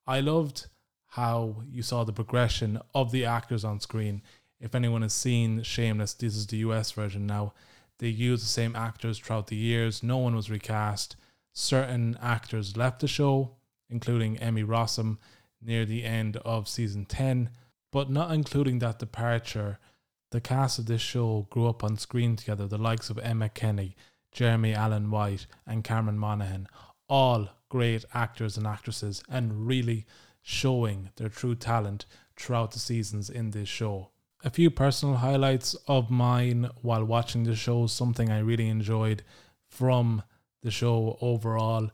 I 0.06 0.20
loved 0.20 0.66
how 1.08 1.62
you 1.68 1.82
saw 1.82 2.04
the 2.04 2.12
progression 2.12 2.80
of 2.94 3.10
the 3.10 3.24
actors 3.24 3.64
on 3.64 3.80
screen. 3.80 4.22
If 4.60 4.74
anyone 4.74 5.02
has 5.02 5.12
seen 5.12 5.62
Shameless, 5.62 6.14
this 6.14 6.36
is 6.36 6.46
the 6.46 6.58
US 6.58 6.92
version 6.92 7.26
now. 7.26 7.54
They 7.98 8.08
used 8.08 8.42
the 8.42 8.48
same 8.48 8.76
actors 8.76 9.18
throughout 9.18 9.48
the 9.48 9.56
years. 9.56 10.02
No 10.02 10.18
one 10.18 10.34
was 10.34 10.50
recast. 10.50 11.16
Certain 11.52 12.16
actors 12.20 12.76
left 12.76 13.00
the 13.00 13.08
show, 13.08 13.56
including 13.88 14.38
Emmy 14.38 14.62
Rossum 14.62 15.18
near 15.62 15.84
the 15.84 16.04
end 16.04 16.36
of 16.38 16.68
season 16.68 17.04
10, 17.04 17.50
but 17.92 18.10
not 18.10 18.32
including 18.32 18.78
that 18.78 18.98
departure 18.98 19.78
the 20.30 20.40
cast 20.40 20.78
of 20.78 20.86
this 20.86 21.00
show 21.00 21.46
grew 21.50 21.66
up 21.66 21.82
on 21.82 21.96
screen 21.96 22.36
together, 22.36 22.66
the 22.66 22.78
likes 22.78 23.10
of 23.10 23.18
Emma 23.18 23.48
Kenney, 23.48 23.96
Jeremy 24.30 24.72
Allen 24.72 25.10
White, 25.10 25.46
and 25.66 25.82
Cameron 25.82 26.18
Monaghan, 26.18 26.68
all 27.08 27.48
great 27.68 28.04
actors 28.14 28.56
and 28.56 28.66
actresses, 28.66 29.22
and 29.28 29.66
really 29.66 30.06
showing 30.40 31.10
their 31.16 31.28
true 31.28 31.54
talent 31.54 32.06
throughout 32.36 32.70
the 32.70 32.78
seasons 32.78 33.28
in 33.28 33.50
this 33.50 33.68
show. 33.68 34.10
A 34.42 34.50
few 34.50 34.70
personal 34.70 35.16
highlights 35.16 35.74
of 35.86 36.10
mine 36.10 36.70
while 36.80 37.04
watching 37.04 37.42
the 37.42 37.56
show, 37.56 37.86
something 37.86 38.30
I 38.30 38.38
really 38.38 38.68
enjoyed 38.68 39.22
from 39.68 40.22
the 40.62 40.70
show 40.70 41.18
overall. 41.20 41.90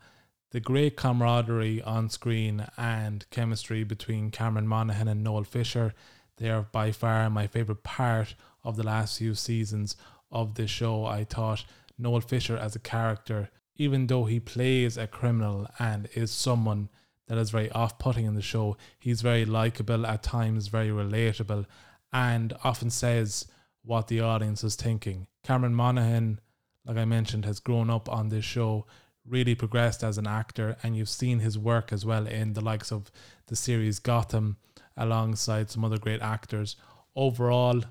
The 0.56 0.60
great 0.60 0.96
camaraderie 0.96 1.82
on 1.82 2.08
screen 2.08 2.66
and 2.78 3.28
chemistry 3.28 3.84
between 3.84 4.30
Cameron 4.30 4.66
Monaghan 4.66 5.06
and 5.06 5.22
Noel 5.22 5.44
Fisher. 5.44 5.92
They 6.38 6.48
are 6.48 6.62
by 6.62 6.92
far 6.92 7.28
my 7.28 7.46
favourite 7.46 7.82
part 7.82 8.34
of 8.64 8.76
the 8.76 8.82
last 8.82 9.18
few 9.18 9.34
seasons 9.34 9.96
of 10.32 10.54
this 10.54 10.70
show. 10.70 11.04
I 11.04 11.24
thought 11.24 11.66
Noel 11.98 12.22
Fisher 12.22 12.56
as 12.56 12.74
a 12.74 12.78
character, 12.78 13.50
even 13.74 14.06
though 14.06 14.24
he 14.24 14.40
plays 14.40 14.96
a 14.96 15.06
criminal 15.06 15.68
and 15.78 16.08
is 16.14 16.30
someone 16.30 16.88
that 17.26 17.36
is 17.36 17.50
very 17.50 17.70
off 17.72 17.98
putting 17.98 18.24
in 18.24 18.34
the 18.34 18.40
show, 18.40 18.78
he's 18.98 19.20
very 19.20 19.44
likable, 19.44 20.06
at 20.06 20.22
times 20.22 20.68
very 20.68 20.88
relatable, 20.88 21.66
and 22.14 22.54
often 22.64 22.88
says 22.88 23.46
what 23.84 24.08
the 24.08 24.20
audience 24.20 24.64
is 24.64 24.74
thinking. 24.74 25.26
Cameron 25.44 25.74
Monaghan, 25.74 26.40
like 26.86 26.96
I 26.96 27.04
mentioned, 27.04 27.44
has 27.44 27.60
grown 27.60 27.90
up 27.90 28.08
on 28.08 28.30
this 28.30 28.46
show, 28.46 28.86
really 29.28 29.54
progressed 29.54 30.02
as 30.02 30.18
an 30.18 30.26
actor, 30.26 30.76
and 30.82 30.96
you've 30.96 31.08
seen 31.08 31.40
his 31.40 31.58
work 31.58 31.92
as 31.92 32.04
well 32.04 32.26
in 32.26 32.52
the 32.52 32.60
likes 32.60 32.92
of 32.92 33.10
the 33.46 33.56
series 33.56 33.98
Gotham 33.98 34.56
alongside 34.96 35.70
some 35.70 35.84
other 35.84 35.98
great 35.98 36.22
actors. 36.22 36.76
Overall, 37.14 37.82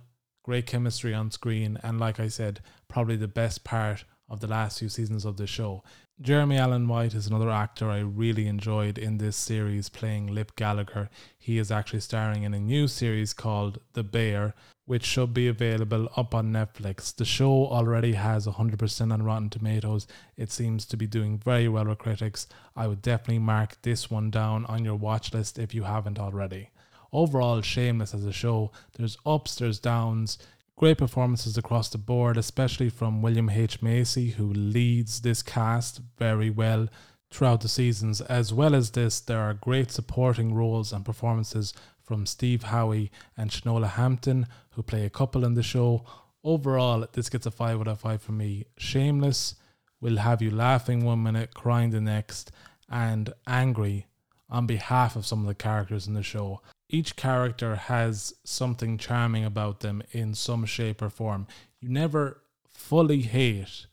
great 0.44 0.66
chemistry 0.66 1.14
on 1.14 1.32
screen, 1.32 1.78
and 1.84 2.00
like 2.00 2.20
I 2.20 2.28
said, 2.28 2.62
probably 2.88 3.16
the 3.16 3.28
best 3.28 3.64
part 3.64 4.06
of 4.30 4.40
the 4.40 4.48
last 4.48 4.80
few 4.80 4.90
seasons 4.90 5.26
of 5.26 5.38
the 5.38 5.48
show. 5.48 5.84
Jeremy 6.22 6.58
Allen 6.58 6.88
White 6.88 7.14
is 7.14 7.28
another 7.28 7.50
actor 7.50 7.90
I 7.90 8.00
really 8.00 8.48
enjoyed 8.48 8.98
in 8.98 9.18
this 9.18 9.36
series 9.36 9.90
playing 9.90 10.28
Lip 10.28 10.56
Gallagher. 10.56 11.10
He 11.38 11.58
is 11.58 11.72
actually 11.72 12.00
starring 12.00 12.44
in 12.44 12.54
a 12.54 12.60
new 12.60 12.88
series 12.88 13.34
called 13.34 13.80
The 13.94 14.04
Bear, 14.04 14.56
which 14.86 15.04
should 15.04 15.34
be 15.34 15.48
available 15.48 16.08
up 16.16 16.36
on 16.36 16.52
Netflix. 16.52 17.16
The 17.16 17.26
show 17.26 17.68
already 17.68 18.14
has 18.14 18.46
100% 18.46 19.12
on 19.12 19.24
Rotten 19.24 19.50
Tomatoes. 19.50 20.08
It 20.38 20.52
seems 20.52 20.86
to 20.86 20.98
be 20.98 21.08
doing 21.08 21.38
very 21.38 21.68
well 21.68 21.86
with 21.86 21.98
critics. 21.98 22.48
I 22.76 22.88
would 22.88 23.02
definitely 23.02 23.40
mark 23.40 23.82
this 23.82 24.12
one 24.12 24.30
down 24.30 24.66
on 24.66 24.86
your 24.86 24.96
watch 24.96 25.34
list 25.34 25.58
if 25.58 25.74
you 25.74 25.84
haven't 25.84 26.20
already. 26.20 26.70
Overall, 27.12 27.62
Shameless 27.62 28.14
as 28.14 28.26
a 28.26 28.32
show. 28.32 28.72
There's 28.98 29.18
ups, 29.26 29.56
there's 29.56 29.80
downs. 29.80 30.38
Great 30.78 30.98
performances 30.98 31.58
across 31.58 31.90
the 31.90 31.98
board, 31.98 32.38
especially 32.38 32.90
from 32.90 33.22
William 33.22 33.50
H. 33.50 33.82
Macy, 33.82 34.32
who 34.32 34.52
leads 34.54 35.22
this 35.22 35.42
cast 35.42 36.02
very 36.18 36.50
well 36.50 36.90
throughout 37.32 37.62
the 37.62 37.70
seasons. 37.70 38.22
As 38.22 38.54
well 38.54 38.76
as 38.76 38.92
this, 38.92 39.20
there 39.20 39.40
are 39.40 39.54
great 39.54 39.92
supporting 39.92 40.54
roles 40.54 40.92
and 40.92 41.06
performances 41.06 41.74
from 42.06 42.26
Steve 42.26 42.66
Howey 42.66 43.10
and 43.36 43.50
Shanola 43.50 43.90
Hampton, 43.90 44.48
who 44.72 44.84
play 44.84 45.06
a 45.06 45.10
couple 45.10 45.44
in 45.44 45.56
the 45.56 45.64
show. 45.64 46.06
Overall, 46.44 47.08
this 47.14 47.30
gets 47.30 47.46
a 47.46 47.52
5 47.52 47.82
out 47.82 47.88
of 47.88 48.00
5 48.00 48.22
for 48.22 48.32
me. 48.32 48.66
Shameless 48.78 49.56
will 50.00 50.18
have 50.18 50.42
you 50.42 50.52
laughing 50.52 51.04
one 51.04 51.24
minute, 51.24 51.54
crying 51.54 51.90
the 51.90 52.02
next, 52.02 52.52
and 52.90 53.34
angry 53.48 54.06
on 54.50 54.68
behalf 54.68 55.16
of 55.16 55.26
some 55.26 55.42
of 55.42 55.48
the 55.48 55.56
characters 55.56 56.08
in 56.08 56.14
the 56.14 56.24
show 56.24 56.62
each 56.90 57.16
character 57.16 57.76
has 57.76 58.34
something 58.44 58.98
charming 58.98 59.44
about 59.44 59.80
them 59.80 60.04
in 60.12 60.34
some 60.34 60.66
shape 60.66 61.02
or 61.02 61.10
form. 61.10 61.48
You 61.80 61.90
never 61.90 62.42
fully 62.68 63.22
hate 63.22 63.88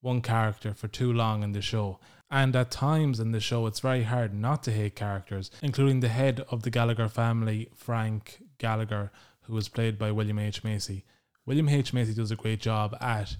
one 0.00 0.20
character 0.20 0.74
for 0.74 0.88
too 0.88 1.12
long 1.12 1.42
in 1.42 1.52
the 1.52 1.62
show. 1.62 1.98
And 2.30 2.56
at 2.56 2.70
times 2.70 3.20
in 3.20 3.32
the 3.32 3.40
show, 3.40 3.66
it's 3.66 3.80
very 3.80 4.04
hard 4.04 4.34
not 4.34 4.62
to 4.64 4.72
hate 4.72 4.96
characters, 4.96 5.50
including 5.62 6.00
the 6.00 6.08
head 6.08 6.44
of 6.50 6.62
the 6.62 6.70
Gallagher 6.70 7.08
family, 7.08 7.68
Frank 7.74 8.42
Gallagher, 8.58 9.12
who 9.42 9.54
was 9.54 9.68
played 9.68 9.98
by 9.98 10.10
William 10.10 10.38
H. 10.38 10.64
Macy. 10.64 11.04
William 11.46 11.68
H. 11.68 11.92
Macy 11.92 12.14
does 12.14 12.30
a 12.30 12.36
great 12.36 12.60
job 12.60 12.96
at 13.00 13.36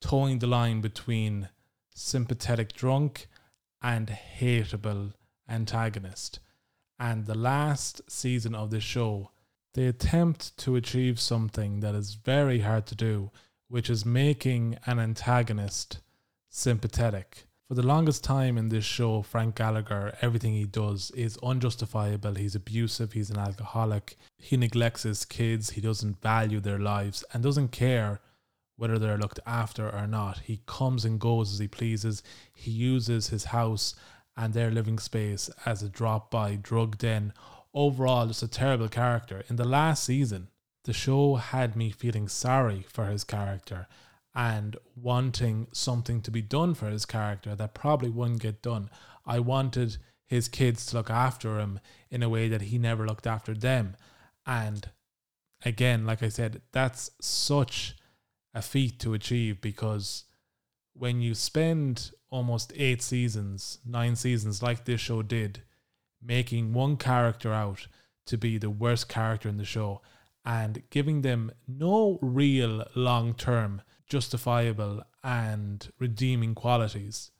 towing 0.00 0.38
the 0.38 0.46
line 0.46 0.80
between 0.80 1.48
sympathetic 1.94 2.72
drunk 2.72 3.26
and 3.82 4.08
hateable 4.08 5.14
antagonist. 5.48 6.38
And 6.98 7.26
the 7.26 7.36
last 7.36 8.00
season 8.08 8.54
of 8.54 8.70
the 8.70 8.80
show, 8.80 9.30
they 9.74 9.86
attempt 9.86 10.56
to 10.58 10.76
achieve 10.76 11.20
something 11.20 11.80
that 11.80 11.94
is 11.94 12.14
very 12.14 12.60
hard 12.60 12.86
to 12.86 12.94
do, 12.94 13.30
which 13.68 13.90
is 13.90 14.06
making 14.06 14.78
an 14.86 14.98
antagonist 14.98 16.00
sympathetic. 16.48 17.47
For 17.68 17.74
the 17.74 17.86
longest 17.86 18.24
time 18.24 18.56
in 18.56 18.70
this 18.70 18.86
show, 18.86 19.20
Frank 19.20 19.56
Gallagher, 19.56 20.16
everything 20.22 20.54
he 20.54 20.64
does 20.64 21.10
is 21.10 21.36
unjustifiable. 21.42 22.36
He's 22.36 22.54
abusive, 22.54 23.12
he's 23.12 23.28
an 23.28 23.36
alcoholic, 23.36 24.16
he 24.38 24.56
neglects 24.56 25.02
his 25.02 25.26
kids, 25.26 25.68
he 25.68 25.82
doesn't 25.82 26.22
value 26.22 26.60
their 26.60 26.78
lives, 26.78 27.26
and 27.30 27.42
doesn't 27.42 27.68
care 27.68 28.22
whether 28.76 28.98
they're 28.98 29.18
looked 29.18 29.40
after 29.46 29.94
or 29.94 30.06
not. 30.06 30.38
He 30.38 30.62
comes 30.64 31.04
and 31.04 31.20
goes 31.20 31.52
as 31.52 31.58
he 31.58 31.68
pleases, 31.68 32.22
he 32.54 32.70
uses 32.70 33.28
his 33.28 33.44
house 33.44 33.94
and 34.34 34.54
their 34.54 34.70
living 34.70 34.98
space 34.98 35.50
as 35.66 35.82
a 35.82 35.90
drop 35.90 36.30
by 36.30 36.56
drug 36.56 36.96
den. 36.96 37.34
Overall, 37.74 38.28
just 38.28 38.42
a 38.42 38.48
terrible 38.48 38.88
character. 38.88 39.44
In 39.50 39.56
the 39.56 39.68
last 39.68 40.04
season, 40.04 40.48
the 40.84 40.94
show 40.94 41.34
had 41.34 41.76
me 41.76 41.90
feeling 41.90 42.28
sorry 42.28 42.86
for 42.88 43.04
his 43.04 43.24
character 43.24 43.88
and 44.38 44.76
wanting 44.94 45.66
something 45.72 46.22
to 46.22 46.30
be 46.30 46.40
done 46.40 46.72
for 46.72 46.86
his 46.86 47.04
character 47.04 47.56
that 47.56 47.74
probably 47.74 48.08
wouldn't 48.08 48.40
get 48.40 48.62
done. 48.62 48.88
I 49.26 49.40
wanted 49.40 49.96
his 50.26 50.46
kids 50.46 50.86
to 50.86 50.96
look 50.96 51.10
after 51.10 51.58
him 51.58 51.80
in 52.08 52.22
a 52.22 52.28
way 52.28 52.48
that 52.48 52.62
he 52.62 52.78
never 52.78 53.04
looked 53.04 53.26
after 53.26 53.52
them. 53.52 53.96
And 54.46 54.88
again, 55.64 56.06
like 56.06 56.22
I 56.22 56.28
said, 56.28 56.62
that's 56.70 57.10
such 57.20 57.96
a 58.54 58.62
feat 58.62 59.00
to 59.00 59.12
achieve 59.12 59.60
because 59.60 60.22
when 60.94 61.20
you 61.20 61.34
spend 61.34 62.12
almost 62.30 62.72
eight 62.76 63.02
seasons, 63.02 63.80
nine 63.84 64.14
seasons, 64.14 64.62
like 64.62 64.84
this 64.84 65.00
show 65.00 65.22
did, 65.22 65.62
making 66.22 66.72
one 66.72 66.96
character 66.96 67.52
out 67.52 67.88
to 68.26 68.38
be 68.38 68.56
the 68.56 68.70
worst 68.70 69.08
character 69.08 69.48
in 69.48 69.56
the 69.56 69.64
show 69.64 70.00
and 70.44 70.84
giving 70.90 71.22
them 71.22 71.50
no 71.66 72.20
real 72.22 72.86
long 72.94 73.34
term 73.34 73.82
justifiable 74.08 75.02
and 75.22 75.90
redeeming 75.98 76.54
qualities. 76.54 77.30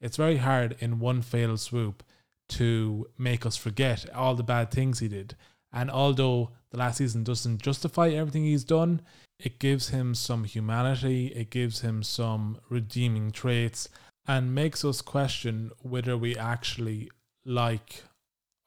It's 0.00 0.16
very 0.16 0.38
hard 0.38 0.76
in 0.80 0.98
one 0.98 1.22
fatal 1.22 1.56
swoop 1.56 2.02
to 2.50 3.06
make 3.16 3.46
us 3.46 3.56
forget 3.56 4.06
all 4.14 4.34
the 4.34 4.42
bad 4.42 4.70
things 4.70 4.98
he 4.98 5.08
did. 5.08 5.36
And 5.72 5.90
although 5.90 6.50
the 6.70 6.78
last 6.78 6.98
season 6.98 7.24
doesn't 7.24 7.62
justify 7.62 8.10
everything 8.10 8.44
he's 8.44 8.64
done, 8.64 9.00
it 9.38 9.58
gives 9.58 9.88
him 9.88 10.14
some 10.14 10.44
humanity, 10.44 11.28
it 11.28 11.50
gives 11.50 11.80
him 11.80 12.02
some 12.02 12.58
redeeming 12.68 13.30
traits, 13.32 13.88
and 14.26 14.54
makes 14.54 14.84
us 14.84 15.00
question 15.00 15.70
whether 15.82 16.16
we 16.16 16.36
actually 16.36 17.10
like 17.44 18.04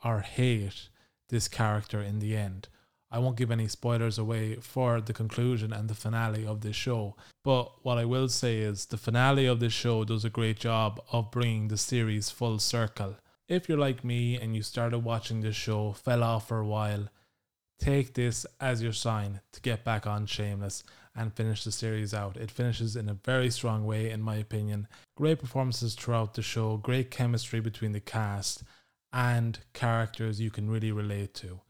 or 0.04 0.20
hate 0.20 0.90
this 1.30 1.48
character 1.48 2.02
in 2.02 2.20
the 2.20 2.36
end. 2.36 2.68
I 3.18 3.20
won't 3.20 3.36
give 3.36 3.50
any 3.50 3.68
spoilers 3.68 4.20
away 4.20 4.58
for 4.58 5.02
the 5.02 5.12
conclusion 5.12 5.74
and 5.74 5.90
the 5.90 5.96
finale 5.96 6.46
of 6.46 6.62
this 6.62 6.76
show, 6.76 7.16
but 7.44 7.84
what 7.84 7.98
I 7.98 8.06
will 8.06 8.30
say 8.30 8.60
is 8.60 8.86
the 8.86 8.96
finale 8.96 9.48
of 9.48 9.60
this 9.60 9.74
show 9.74 10.04
does 10.04 10.24
a 10.24 10.30
great 10.30 10.60
job 10.60 11.02
of 11.12 11.32
bringing 11.32 11.68
the 11.68 11.78
series 11.78 12.30
full 12.30 12.60
circle. 12.60 13.16
If 13.48 13.68
you're 13.68 13.80
like 13.80 14.04
me 14.04 14.40
and 14.40 14.56
you 14.56 14.62
started 14.62 15.00
watching 15.00 15.42
this 15.42 15.56
show, 15.56 15.94
fell 15.94 16.22
off 16.22 16.48
for 16.48 16.60
a 16.60 16.68
while, 16.68 17.10
take 17.80 18.14
this 18.14 18.46
as 18.62 18.84
your 18.84 18.94
sign 18.94 19.42
to 19.52 19.62
get 19.62 19.84
back 19.84 20.06
on 20.06 20.28
Shameless 20.28 20.84
and 21.16 21.34
finish 21.34 21.64
the 21.64 21.72
series 21.72 22.14
out. 22.14 22.38
It 22.38 22.52
finishes 22.52 22.96
in 22.96 23.10
a 23.10 23.16
very 23.16 23.50
strong 23.50 23.84
way, 23.84 24.12
in 24.12 24.22
my 24.22 24.36
opinion. 24.36 24.88
Great 25.16 25.40
performances 25.40 25.96
throughout 25.96 26.36
the 26.36 26.44
show, 26.44 26.78
great 26.78 27.10
chemistry 27.10 27.62
between 27.62 27.94
the 27.94 28.00
cast, 28.00 28.62
and 29.12 29.58
characters 29.74 30.40
you 30.40 30.52
can 30.52 30.70
really 30.70 30.92
relate 30.92 31.34
to. 31.34 31.62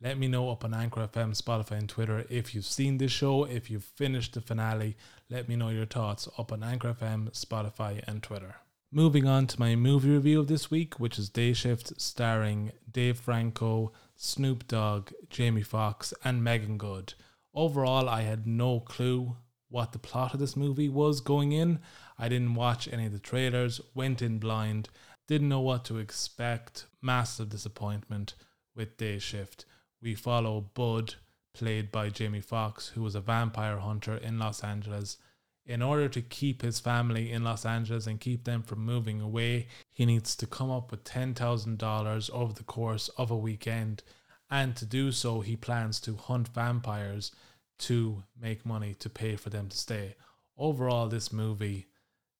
Let 0.00 0.16
me 0.16 0.28
know 0.28 0.50
up 0.50 0.64
on 0.64 0.74
Anchor 0.74 1.00
FM, 1.00 1.36
Spotify, 1.36 1.72
and 1.72 1.88
Twitter 1.88 2.24
if 2.30 2.54
you've 2.54 2.64
seen 2.64 2.98
this 2.98 3.10
show, 3.10 3.42
if 3.42 3.68
you've 3.68 3.82
finished 3.82 4.34
the 4.34 4.40
finale. 4.40 4.96
Let 5.28 5.48
me 5.48 5.56
know 5.56 5.70
your 5.70 5.86
thoughts 5.86 6.28
up 6.38 6.52
on 6.52 6.62
Anchor 6.62 6.94
FM, 6.94 7.32
Spotify, 7.32 8.04
and 8.06 8.22
Twitter. 8.22 8.54
Moving 8.92 9.26
on 9.26 9.48
to 9.48 9.58
my 9.58 9.74
movie 9.74 10.10
review 10.10 10.38
of 10.38 10.46
this 10.46 10.70
week, 10.70 11.00
which 11.00 11.18
is 11.18 11.28
Day 11.28 11.52
Shift, 11.52 12.00
starring 12.00 12.70
Dave 12.88 13.18
Franco, 13.18 13.90
Snoop 14.14 14.68
Dogg, 14.68 15.10
Jamie 15.30 15.62
Foxx, 15.62 16.14
and 16.22 16.44
Meagan 16.44 16.78
Good. 16.78 17.14
Overall, 17.52 18.08
I 18.08 18.22
had 18.22 18.46
no 18.46 18.78
clue 18.78 19.36
what 19.68 19.90
the 19.90 19.98
plot 19.98 20.32
of 20.32 20.38
this 20.38 20.56
movie 20.56 20.88
was 20.88 21.20
going 21.20 21.50
in. 21.50 21.80
I 22.16 22.28
didn't 22.28 22.54
watch 22.54 22.88
any 22.92 23.06
of 23.06 23.12
the 23.12 23.18
trailers, 23.18 23.80
went 23.94 24.22
in 24.22 24.38
blind, 24.38 24.90
didn't 25.26 25.48
know 25.48 25.60
what 25.60 25.84
to 25.86 25.98
expect. 25.98 26.86
Massive 27.02 27.48
disappointment 27.48 28.34
with 28.76 28.96
Day 28.96 29.18
Shift. 29.18 29.64
We 30.00 30.14
follow 30.14 30.60
Bud, 30.74 31.14
played 31.54 31.90
by 31.90 32.10
Jamie 32.10 32.40
Foxx, 32.40 32.88
who 32.88 33.02
was 33.02 33.14
a 33.14 33.20
vampire 33.20 33.78
hunter 33.78 34.16
in 34.16 34.38
Los 34.38 34.62
Angeles. 34.62 35.18
In 35.66 35.82
order 35.82 36.08
to 36.08 36.22
keep 36.22 36.62
his 36.62 36.80
family 36.80 37.30
in 37.30 37.44
Los 37.44 37.66
Angeles 37.66 38.06
and 38.06 38.20
keep 38.20 38.44
them 38.44 38.62
from 38.62 38.84
moving 38.84 39.20
away, 39.20 39.66
he 39.90 40.06
needs 40.06 40.34
to 40.36 40.46
come 40.46 40.70
up 40.70 40.90
with 40.90 41.04
$10,000 41.04 42.30
over 42.30 42.52
the 42.52 42.62
course 42.64 43.08
of 43.10 43.30
a 43.30 43.36
weekend 43.36 44.02
And 44.50 44.74
to 44.76 44.86
do 44.86 45.12
so, 45.12 45.40
he 45.40 45.56
plans 45.56 46.00
to 46.00 46.16
hunt 46.16 46.48
vampires 46.48 47.32
to 47.80 48.24
make 48.40 48.64
money 48.64 48.94
to 48.94 49.10
pay 49.10 49.36
for 49.36 49.50
them 49.50 49.68
to 49.68 49.76
stay. 49.76 50.16
Overall, 50.56 51.08
this 51.08 51.32
movie, 51.32 51.86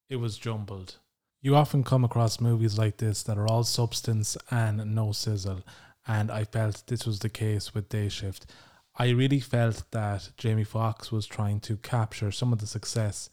it 0.09 0.17
was 0.17 0.39
jumbled. 0.39 0.97
You 1.41 1.55
often 1.55 1.85
come 1.85 2.05
across 2.05 2.41
movies 2.41 2.79
like 2.79 2.97
this 2.97 3.23
that 3.25 3.39
are 3.39 3.47
all 3.47 3.63
substance 3.63 4.37
and 4.51 4.95
no 4.95 5.13
sizzle, 5.13 5.63
and 6.09 6.31
I 6.31 6.45
felt 6.45 6.85
this 6.87 7.07
was 7.07 7.21
the 7.21 7.29
case 7.29 7.75
with 7.75 7.91
Day 7.91 8.09
Shift. 8.09 8.47
I 8.97 9.11
really 9.11 9.39
felt 9.39 9.85
that 9.93 10.31
Jamie 10.39 10.65
Foxx 10.65 11.13
was 11.13 11.27
trying 11.27 11.61
to 11.61 11.77
capture 11.77 12.33
some 12.33 12.53
of 12.53 12.59
the 12.59 12.67
success 12.67 13.29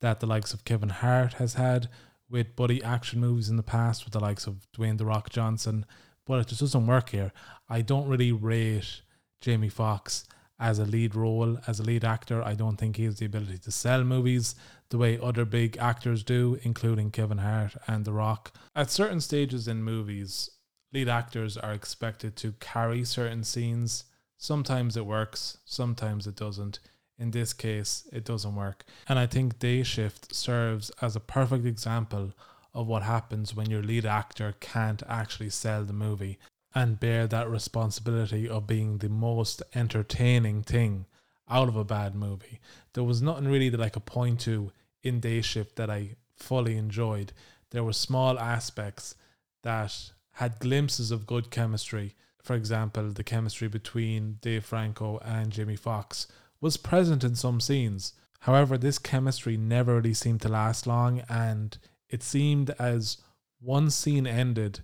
that 0.00 0.20
the 0.20 0.26
likes 0.26 0.52
of 0.52 0.64
Kevin 0.64 0.90
Hart 0.90 1.34
has 1.34 1.54
had 1.54 1.88
with 2.30 2.54
buddy 2.54 2.84
action 2.84 3.18
movies 3.18 3.48
in 3.48 3.56
the 3.56 3.62
past, 3.62 4.04
with 4.04 4.12
the 4.12 4.20
likes 4.20 4.46
of 4.46 4.66
Dwayne 4.76 4.98
The 4.98 5.06
Rock 5.06 5.30
Johnson, 5.30 5.86
but 6.26 6.40
it 6.40 6.48
just 6.48 6.60
doesn't 6.60 6.86
work 6.86 7.08
here. 7.08 7.32
I 7.68 7.80
don't 7.80 8.06
really 8.06 8.30
rate 8.30 9.00
Jamie 9.40 9.70
Foxx 9.70 10.24
as 10.60 10.78
a 10.78 10.84
lead 10.84 11.14
role, 11.14 11.58
as 11.66 11.80
a 11.80 11.84
lead 11.84 12.04
actor. 12.04 12.42
I 12.42 12.54
don't 12.54 12.76
think 12.76 12.96
he 12.96 13.04
has 13.04 13.18
the 13.18 13.26
ability 13.26 13.58
to 13.58 13.70
sell 13.70 14.04
movies 14.04 14.54
the 14.90 14.98
way 14.98 15.18
other 15.20 15.44
big 15.44 15.78
actors 15.78 16.22
do, 16.22 16.58
including 16.62 17.10
Kevin 17.10 17.38
Hart 17.38 17.76
and 17.86 18.04
The 18.04 18.12
Rock. 18.12 18.52
At 18.76 18.90
certain 18.90 19.20
stages 19.20 19.66
in 19.66 19.82
movies, 19.82 20.50
lead 20.92 21.08
actors 21.08 21.56
are 21.56 21.72
expected 21.72 22.36
to 22.36 22.52
carry 22.60 23.04
certain 23.04 23.44
scenes. 23.44 24.04
Sometimes 24.36 24.96
it 24.96 25.06
works, 25.06 25.58
sometimes 25.64 26.26
it 26.26 26.36
doesn't. 26.36 26.78
In 27.18 27.32
this 27.32 27.52
case, 27.52 28.08
it 28.12 28.24
doesn't 28.24 28.54
work. 28.54 28.84
And 29.08 29.18
I 29.18 29.26
think 29.26 29.58
Day 29.58 29.82
Shift 29.82 30.34
serves 30.34 30.90
as 31.02 31.16
a 31.16 31.20
perfect 31.20 31.66
example 31.66 32.32
of 32.72 32.86
what 32.86 33.02
happens 33.02 33.54
when 33.54 33.70
your 33.70 33.82
lead 33.82 34.06
actor 34.06 34.54
can't 34.60 35.02
actually 35.08 35.50
sell 35.50 35.84
the 35.84 35.92
movie 35.92 36.38
and 36.74 37.00
bear 37.00 37.26
that 37.26 37.50
responsibility 37.50 38.48
of 38.48 38.66
being 38.66 38.98
the 38.98 39.08
most 39.08 39.62
entertaining 39.74 40.62
thing 40.62 41.06
out 41.50 41.68
of 41.68 41.76
a 41.76 41.84
bad 41.84 42.14
movie. 42.14 42.60
There 42.92 43.02
was 43.02 43.22
nothing 43.22 43.48
really 43.48 43.68
that 43.70 43.80
I 43.80 43.88
could 43.88 44.04
point 44.04 44.40
to 44.40 44.70
in 45.02 45.18
Day 45.18 45.40
Shift 45.40 45.76
that 45.76 45.90
I 45.90 46.16
fully 46.36 46.76
enjoyed. 46.76 47.32
There 47.70 47.82
were 47.82 47.92
small 47.92 48.38
aspects 48.38 49.14
that 49.62 50.12
had 50.38 50.60
glimpses 50.60 51.10
of 51.10 51.26
good 51.26 51.50
chemistry. 51.50 52.14
For 52.40 52.54
example, 52.54 53.10
the 53.10 53.24
chemistry 53.24 53.66
between 53.66 54.38
Dave 54.40 54.64
Franco 54.64 55.18
and 55.24 55.50
Jamie 55.50 55.74
Foxx 55.74 56.28
was 56.60 56.76
present 56.76 57.24
in 57.24 57.34
some 57.34 57.60
scenes. 57.60 58.12
However, 58.40 58.78
this 58.78 59.00
chemistry 59.00 59.56
never 59.56 59.96
really 59.96 60.14
seemed 60.14 60.40
to 60.42 60.48
last 60.48 60.86
long, 60.86 61.22
and 61.28 61.76
it 62.08 62.22
seemed 62.22 62.70
as 62.78 63.16
one 63.60 63.90
scene 63.90 64.28
ended, 64.28 64.78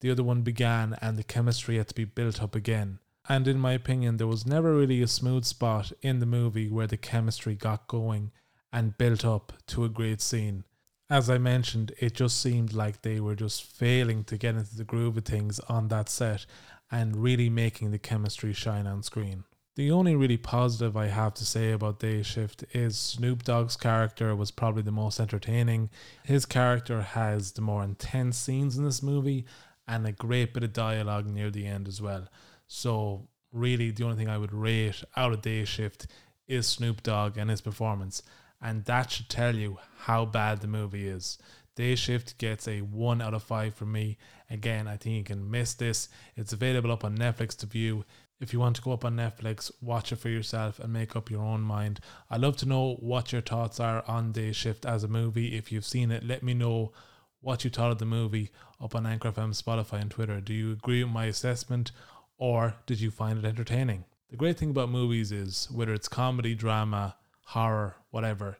the 0.00 0.10
other 0.10 0.22
one 0.24 0.40
began, 0.40 0.96
and 1.02 1.18
the 1.18 1.22
chemistry 1.22 1.76
had 1.76 1.88
to 1.88 1.94
be 1.94 2.06
built 2.06 2.42
up 2.42 2.54
again. 2.54 2.98
And 3.28 3.46
in 3.46 3.58
my 3.58 3.72
opinion, 3.72 4.16
there 4.16 4.26
was 4.26 4.46
never 4.46 4.74
really 4.74 5.02
a 5.02 5.06
smooth 5.06 5.44
spot 5.44 5.92
in 6.00 6.20
the 6.20 6.26
movie 6.26 6.70
where 6.70 6.86
the 6.86 6.96
chemistry 6.96 7.54
got 7.54 7.88
going 7.88 8.32
and 8.72 8.96
built 8.96 9.22
up 9.22 9.52
to 9.66 9.84
a 9.84 9.90
great 9.90 10.22
scene 10.22 10.64
as 11.10 11.28
I 11.28 11.38
mentioned, 11.38 11.92
it 11.98 12.14
just 12.14 12.40
seemed 12.40 12.72
like 12.72 13.02
they 13.02 13.20
were 13.20 13.34
just 13.34 13.62
failing 13.62 14.24
to 14.24 14.38
get 14.38 14.54
into 14.54 14.76
the 14.76 14.84
groove 14.84 15.16
of 15.16 15.24
things 15.24 15.60
on 15.60 15.88
that 15.88 16.08
set 16.08 16.46
and 16.90 17.16
really 17.16 17.50
making 17.50 17.90
the 17.90 17.98
chemistry 17.98 18.52
shine 18.52 18.86
on 18.86 19.02
screen. 19.02 19.44
The 19.76 19.90
only 19.90 20.14
really 20.14 20.36
positive 20.36 20.96
I 20.96 21.08
have 21.08 21.34
to 21.34 21.44
say 21.44 21.72
about 21.72 21.98
Day 21.98 22.22
Shift 22.22 22.64
is 22.72 22.96
Snoop 22.96 23.42
Dogg's 23.42 23.76
character 23.76 24.34
was 24.36 24.52
probably 24.52 24.82
the 24.82 24.92
most 24.92 25.18
entertaining. 25.18 25.90
His 26.22 26.46
character 26.46 27.02
has 27.02 27.52
the 27.52 27.60
more 27.60 27.82
intense 27.82 28.38
scenes 28.38 28.78
in 28.78 28.84
this 28.84 29.02
movie 29.02 29.46
and 29.88 30.06
a 30.06 30.12
great 30.12 30.54
bit 30.54 30.62
of 30.62 30.72
dialogue 30.72 31.26
near 31.26 31.50
the 31.50 31.66
end 31.66 31.88
as 31.88 32.00
well. 32.00 32.28
So, 32.68 33.26
really, 33.52 33.90
the 33.90 34.04
only 34.04 34.16
thing 34.16 34.28
I 34.28 34.38
would 34.38 34.54
rate 34.54 35.02
out 35.16 35.32
of 35.32 35.42
Day 35.42 35.64
Shift 35.64 36.06
is 36.46 36.68
Snoop 36.68 37.02
Dogg 37.02 37.36
and 37.36 37.50
his 37.50 37.60
performance 37.60 38.22
and 38.62 38.84
that 38.84 39.10
should 39.10 39.28
tell 39.28 39.54
you 39.54 39.78
how 39.98 40.24
bad 40.24 40.60
the 40.60 40.66
movie 40.66 41.08
is. 41.08 41.38
Day 41.76 41.94
Shift 41.96 42.38
gets 42.38 42.68
a 42.68 42.80
1 42.80 43.20
out 43.20 43.34
of 43.34 43.42
5 43.42 43.74
from 43.74 43.92
me. 43.92 44.16
Again, 44.48 44.86
I 44.86 44.96
think 44.96 45.16
you 45.16 45.24
can 45.24 45.50
miss 45.50 45.74
this. 45.74 46.08
It's 46.36 46.52
available 46.52 46.92
up 46.92 47.04
on 47.04 47.18
Netflix 47.18 47.56
to 47.58 47.66
view. 47.66 48.04
If 48.40 48.52
you 48.52 48.60
want 48.60 48.76
to 48.76 48.82
go 48.82 48.92
up 48.92 49.04
on 49.04 49.16
Netflix, 49.16 49.70
watch 49.80 50.12
it 50.12 50.16
for 50.16 50.28
yourself 50.28 50.78
and 50.78 50.92
make 50.92 51.16
up 51.16 51.30
your 51.30 51.42
own 51.42 51.62
mind. 51.62 52.00
I'd 52.30 52.40
love 52.40 52.56
to 52.58 52.68
know 52.68 52.94
what 53.00 53.32
your 53.32 53.40
thoughts 53.40 53.80
are 53.80 54.04
on 54.06 54.32
Day 54.32 54.52
Shift 54.52 54.86
as 54.86 55.02
a 55.02 55.08
movie. 55.08 55.56
If 55.56 55.72
you've 55.72 55.84
seen 55.84 56.10
it, 56.10 56.24
let 56.24 56.42
me 56.42 56.54
know 56.54 56.92
what 57.40 57.64
you 57.64 57.70
thought 57.70 57.92
of 57.92 57.98
the 57.98 58.04
movie 58.04 58.50
up 58.80 58.94
on 58.94 59.06
Anchor 59.06 59.32
FM, 59.32 59.60
Spotify, 59.60 60.00
and 60.00 60.10
Twitter. 60.10 60.40
Do 60.40 60.54
you 60.54 60.72
agree 60.72 61.02
with 61.02 61.12
my 61.12 61.26
assessment 61.26 61.92
or 62.38 62.74
did 62.86 63.00
you 63.00 63.10
find 63.10 63.38
it 63.38 63.44
entertaining? 63.44 64.04
The 64.30 64.36
great 64.36 64.58
thing 64.58 64.70
about 64.70 64.88
movies 64.88 65.30
is 65.30 65.68
whether 65.70 65.92
it's 65.92 66.08
comedy, 66.08 66.54
drama, 66.54 67.16
horror, 67.44 67.96
whatever, 68.14 68.58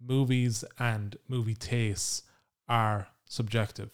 movies 0.00 0.64
and 0.78 1.16
movie 1.26 1.56
tastes 1.56 2.22
are 2.68 3.08
subjective. 3.24 3.90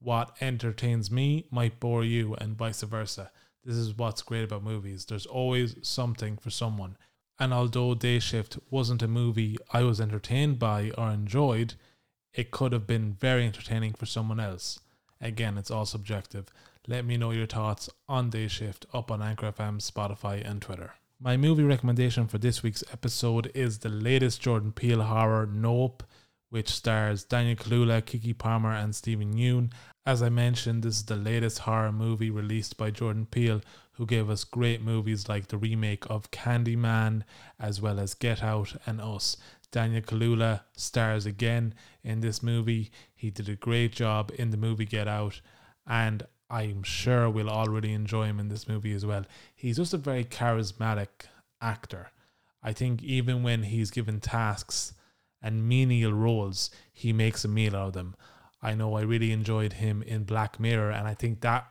What 0.00 0.36
entertains 0.42 1.10
me 1.10 1.46
might 1.50 1.80
bore 1.80 2.04
you, 2.04 2.34
and 2.34 2.54
vice 2.54 2.82
versa. 2.82 3.30
This 3.64 3.76
is 3.76 3.96
what's 3.96 4.20
great 4.20 4.44
about 4.44 4.64
movies. 4.64 5.06
There's 5.06 5.24
always 5.24 5.76
something 5.80 6.36
for 6.36 6.50
someone. 6.50 6.98
And 7.38 7.54
although 7.54 7.94
Day 7.94 8.18
Shift 8.18 8.58
wasn't 8.70 9.02
a 9.02 9.08
movie 9.08 9.56
I 9.72 9.82
was 9.82 9.98
entertained 9.98 10.58
by 10.58 10.90
or 10.98 11.10
enjoyed, 11.10 11.74
it 12.34 12.50
could 12.50 12.72
have 12.72 12.86
been 12.86 13.14
very 13.14 13.46
entertaining 13.46 13.94
for 13.94 14.04
someone 14.04 14.40
else. 14.40 14.78
Again, 15.22 15.56
it's 15.56 15.70
all 15.70 15.86
subjective. 15.86 16.52
Let 16.86 17.06
me 17.06 17.16
know 17.16 17.30
your 17.30 17.46
thoughts 17.46 17.88
on 18.08 18.28
Day 18.28 18.48
Shift 18.48 18.84
up 18.92 19.10
on 19.10 19.22
Anchor 19.22 19.50
FM, 19.50 19.78
Spotify, 19.80 20.46
and 20.46 20.60
Twitter. 20.60 20.92
My 21.24 21.36
movie 21.36 21.62
recommendation 21.62 22.26
for 22.26 22.38
this 22.38 22.64
week's 22.64 22.82
episode 22.92 23.52
is 23.54 23.78
the 23.78 23.88
latest 23.88 24.42
Jordan 24.42 24.72
Peele 24.72 25.04
horror, 25.04 25.46
Nope, 25.46 26.02
which 26.50 26.68
stars 26.68 27.22
Daniel 27.22 27.54
Kaluuya, 27.54 28.02
Keke 28.02 28.36
Palmer, 28.36 28.72
and 28.72 28.92
Steven 28.92 29.34
Yeun. 29.34 29.70
As 30.04 30.20
I 30.20 30.30
mentioned, 30.30 30.82
this 30.82 30.96
is 30.96 31.04
the 31.04 31.14
latest 31.14 31.60
horror 31.60 31.92
movie 31.92 32.30
released 32.30 32.76
by 32.76 32.90
Jordan 32.90 33.26
Peele, 33.26 33.60
who 33.92 34.04
gave 34.04 34.28
us 34.28 34.42
great 34.42 34.82
movies 34.82 35.28
like 35.28 35.46
the 35.46 35.56
remake 35.56 36.10
of 36.10 36.32
Candyman, 36.32 37.22
as 37.60 37.80
well 37.80 38.00
as 38.00 38.14
Get 38.14 38.42
Out 38.42 38.74
and 38.84 39.00
Us. 39.00 39.36
Daniel 39.70 40.02
Kaluuya 40.02 40.62
stars 40.76 41.24
again 41.24 41.72
in 42.02 42.20
this 42.20 42.42
movie. 42.42 42.90
He 43.14 43.30
did 43.30 43.48
a 43.48 43.54
great 43.54 43.92
job 43.92 44.32
in 44.36 44.50
the 44.50 44.56
movie 44.56 44.86
Get 44.86 45.06
Out, 45.06 45.40
and 45.86 46.26
I'm 46.52 46.82
sure 46.82 47.30
we'll 47.30 47.48
all 47.48 47.68
really 47.68 47.94
enjoy 47.94 48.26
him 48.26 48.38
in 48.38 48.48
this 48.48 48.68
movie 48.68 48.92
as 48.92 49.06
well. 49.06 49.24
He's 49.54 49.78
just 49.78 49.94
a 49.94 49.96
very 49.96 50.22
charismatic 50.22 51.08
actor. 51.62 52.10
I 52.62 52.74
think 52.74 53.02
even 53.02 53.42
when 53.42 53.62
he's 53.62 53.90
given 53.90 54.20
tasks 54.20 54.92
and 55.40 55.66
menial 55.66 56.12
roles, 56.12 56.70
he 56.92 57.10
makes 57.14 57.42
a 57.42 57.48
meal 57.48 57.74
out 57.74 57.88
of 57.88 57.92
them. 57.94 58.16
I 58.60 58.74
know 58.74 58.94
I 58.94 59.00
really 59.00 59.32
enjoyed 59.32 59.72
him 59.72 60.02
in 60.02 60.24
Black 60.24 60.60
Mirror, 60.60 60.90
and 60.90 61.08
I 61.08 61.14
think 61.14 61.40
that 61.40 61.66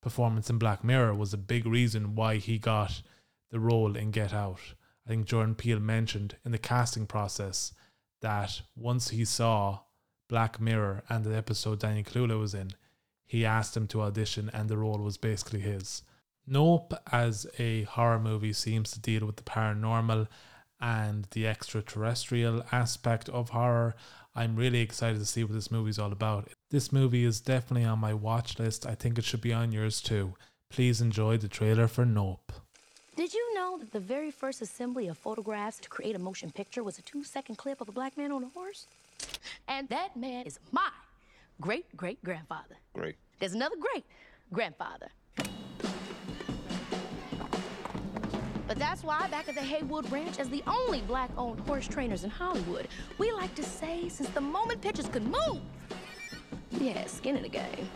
performance 0.00 0.48
in 0.48 0.56
Black 0.56 0.82
Mirror 0.82 1.14
was 1.14 1.34
a 1.34 1.38
big 1.38 1.66
reason 1.66 2.14
why 2.14 2.36
he 2.36 2.58
got 2.58 3.02
the 3.50 3.60
role 3.60 3.94
in 3.94 4.10
Get 4.10 4.32
Out. 4.32 4.72
I 5.06 5.10
think 5.10 5.26
Jordan 5.26 5.54
Peele 5.54 5.80
mentioned 5.80 6.36
in 6.46 6.52
the 6.52 6.58
casting 6.58 7.06
process 7.06 7.72
that 8.22 8.62
once 8.74 9.10
he 9.10 9.26
saw 9.26 9.80
Black 10.30 10.58
Mirror 10.58 11.04
and 11.10 11.24
the 11.24 11.36
episode 11.36 11.80
Daniel 11.80 12.04
Kaluuya 12.04 12.38
was 12.38 12.54
in, 12.54 12.70
he 13.28 13.44
asked 13.44 13.76
him 13.76 13.86
to 13.86 14.00
audition 14.00 14.50
and 14.52 14.68
the 14.68 14.78
role 14.78 14.98
was 14.98 15.18
basically 15.18 15.60
his. 15.60 16.02
Nope, 16.46 16.94
as 17.12 17.46
a 17.58 17.82
horror 17.82 18.18
movie, 18.18 18.54
seems 18.54 18.90
to 18.92 19.00
deal 19.00 19.26
with 19.26 19.36
the 19.36 19.42
paranormal 19.42 20.26
and 20.80 21.26
the 21.32 21.46
extraterrestrial 21.46 22.64
aspect 22.72 23.28
of 23.28 23.50
horror. 23.50 23.94
I'm 24.34 24.56
really 24.56 24.80
excited 24.80 25.18
to 25.18 25.26
see 25.26 25.44
what 25.44 25.52
this 25.52 25.70
movie 25.70 25.90
is 25.90 25.98
all 25.98 26.10
about. 26.10 26.48
This 26.70 26.90
movie 26.90 27.24
is 27.24 27.40
definitely 27.40 27.84
on 27.84 27.98
my 27.98 28.14
watch 28.14 28.58
list. 28.58 28.86
I 28.86 28.94
think 28.94 29.18
it 29.18 29.24
should 29.24 29.42
be 29.42 29.52
on 29.52 29.72
yours 29.72 30.00
too. 30.00 30.34
Please 30.70 31.02
enjoy 31.02 31.36
the 31.36 31.48
trailer 31.48 31.86
for 31.86 32.06
Nope. 32.06 32.52
Did 33.14 33.34
you 33.34 33.54
know 33.54 33.76
that 33.78 33.92
the 33.92 34.00
very 34.00 34.30
first 34.30 34.62
assembly 34.62 35.08
of 35.08 35.18
photographs 35.18 35.80
to 35.80 35.88
create 35.90 36.16
a 36.16 36.18
motion 36.18 36.50
picture 36.50 36.82
was 36.82 36.98
a 36.98 37.02
two 37.02 37.24
second 37.24 37.56
clip 37.56 37.82
of 37.82 37.88
a 37.88 37.92
black 37.92 38.16
man 38.16 38.32
on 38.32 38.44
a 38.44 38.48
horse? 38.48 38.86
And 39.66 39.88
that 39.90 40.16
man 40.16 40.46
is 40.46 40.58
my 40.72 40.88
great 41.60 41.96
great 41.96 42.22
grandfather. 42.24 42.76
Great. 42.94 43.16
There's 43.38 43.54
another 43.54 43.76
great 43.76 44.04
grandfather. 44.52 45.08
But 48.66 48.78
that's 48.78 49.02
why 49.02 49.26
back 49.28 49.48
at 49.48 49.54
the 49.54 49.62
Haywood 49.62 50.12
Ranch, 50.12 50.38
as 50.38 50.50
the 50.50 50.62
only 50.66 51.00
black 51.00 51.30
owned 51.38 51.60
horse 51.60 51.88
trainers 51.88 52.22
in 52.22 52.28
Hollywood, 52.28 52.86
we 53.16 53.32
like 53.32 53.54
to 53.54 53.62
say 53.62 54.10
since 54.10 54.28
the 54.30 54.42
moment 54.42 54.82
pictures 54.82 55.08
could 55.08 55.24
move, 55.24 55.62
yeah, 56.72 57.06
skin 57.06 57.36
in 57.36 57.42
the 57.42 57.48
game. 57.48 57.88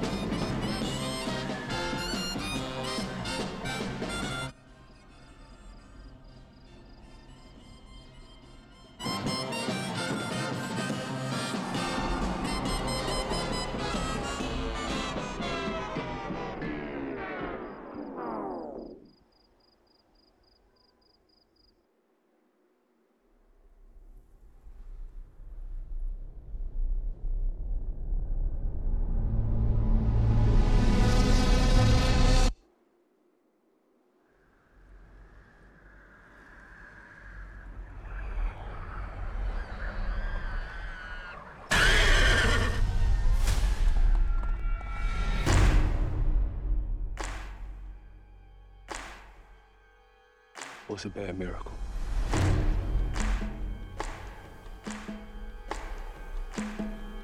What's 50.88 51.04
a 51.04 51.08
bad 51.08 51.38
miracle? 51.38 51.72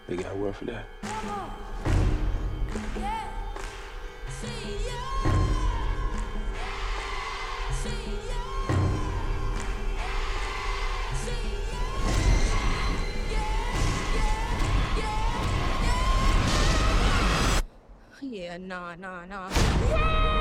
They 0.08 0.16
got 0.16 0.36
word 0.36 0.56
for 0.56 0.64
that. 0.66 0.86
Yeah, 18.20 18.56
nah, 18.56 18.94
nah, 18.94 19.24
nah. 19.24 19.48
Run! 19.90 20.37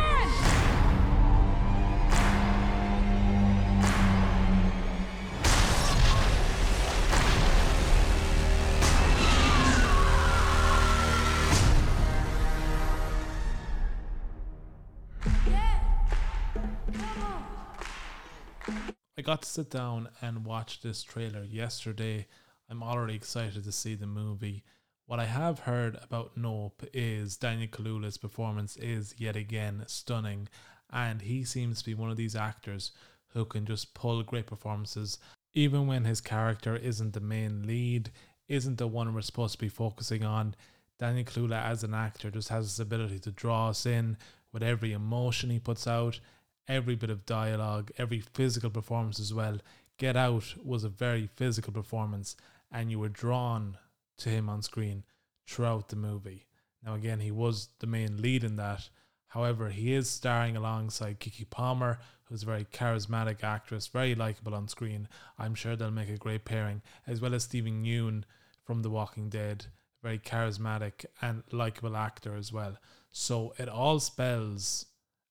Got 19.28 19.42
to 19.42 19.50
sit 19.50 19.70
down 19.70 20.08
and 20.22 20.46
watch 20.46 20.80
this 20.80 21.04
trailer 21.04 21.44
yesterday. 21.44 22.26
I'm 22.70 22.82
already 22.82 23.16
excited 23.16 23.66
to 23.66 23.74
see 23.74 23.94
the 23.94 24.08
movie. 24.08 24.64
What 25.06 25.20
I 25.20 25.26
have 25.26 25.60
heard 25.60 25.98
about 26.02 26.38
Nope 26.38 26.86
is 26.94 27.36
Daniel 27.36 27.68
Kaluuya's 27.68 28.18
performance 28.18 28.78
is 28.78 29.16
yet 29.18 29.36
again 29.36 29.84
stunning, 29.86 30.48
and 30.94 31.22
he 31.22 31.44
seems 31.44 31.80
to 31.80 31.86
be 31.88 31.94
one 31.94 32.10
of 32.10 32.16
these 32.16 32.38
actors 32.38 32.94
who 33.34 33.44
can 33.44 33.66
just 33.66 33.94
pull 33.94 34.24
great 34.24 34.46
performances, 34.46 35.20
even 35.54 35.88
when 35.88 36.06
his 36.06 36.22
character 36.22 36.78
isn't 36.78 37.12
the 37.12 37.20
main 37.20 37.68
lead, 37.68 38.12
isn't 38.48 38.78
the 38.78 38.88
one 38.88 39.14
we're 39.14 39.20
supposed 39.20 39.56
to 39.56 39.60
be 39.60 39.68
focusing 39.68 40.24
on. 40.24 40.56
Daniel 41.00 41.26
Kaluuya 41.26 41.66
as 41.66 41.84
an 41.84 41.94
actor 41.94 42.32
just 42.32 42.48
has 42.48 42.64
this 42.64 42.80
ability 42.80 43.20
to 43.20 43.32
draw 43.32 43.68
us 43.68 43.86
in 43.86 44.16
with 44.54 44.64
every 44.64 44.94
emotion 44.94 45.50
he 45.50 45.60
puts 45.60 45.86
out, 45.86 46.22
every 46.68 46.96
bit 46.96 47.10
of 47.10 47.26
dialogue, 47.26 47.92
every 47.98 48.20
physical 48.20 48.70
performance 48.70 49.20
as 49.20 49.34
well. 49.34 49.60
Get 49.98 50.16
Out 50.16 50.56
was 50.64 50.84
a 50.84 50.90
very 50.90 51.30
physical 51.36 51.74
performance, 51.74 52.36
and 52.72 52.92
you 52.92 53.00
were 53.00 53.10
drawn 53.10 53.78
to 54.20 54.30
him 54.30 54.50
on 54.50 54.62
screen 54.62 55.04
throughout 55.48 55.90
the 55.90 55.96
movie. 55.96 56.46
Now, 56.86 56.94
again, 56.94 57.20
he 57.20 57.32
was 57.32 57.70
the 57.80 57.88
main 57.88 58.22
lead 58.22 58.44
in 58.44 58.56
that. 58.58 58.90
However, 59.30 59.70
he 59.70 59.94
is 59.94 60.10
starring 60.10 60.56
alongside 60.56 61.20
Keke 61.20 61.50
Palmer, 61.50 62.00
who's 62.26 62.44
a 62.44 62.46
very 62.46 62.66
charismatic 62.66 63.44
actress, 63.44 63.88
very 63.88 64.16
likable 64.16 64.54
on 64.54 64.68
screen. 64.68 65.08
I'm 65.38 65.56
sure 65.56 65.76
they'll 65.76 65.92
make 65.92 66.10
a 66.10 66.18
great 66.18 66.46
pairing, 66.46 66.82
as 67.06 67.22
well 67.22 67.34
as 67.34 67.44
Steven 67.44 67.84
Yeun 67.84 68.24
from 68.64 68.82
The 68.82 68.90
Walking 68.90 69.30
Dead, 69.30 69.66
very 70.04 70.20
charismatic 70.20 71.06
and 71.22 71.44
likable 71.52 71.98
actor 71.98 72.36
as 72.36 72.54
well. 72.54 72.78
So 73.10 73.54
it 73.58 73.70
all 73.70 74.00
spells 74.00 74.86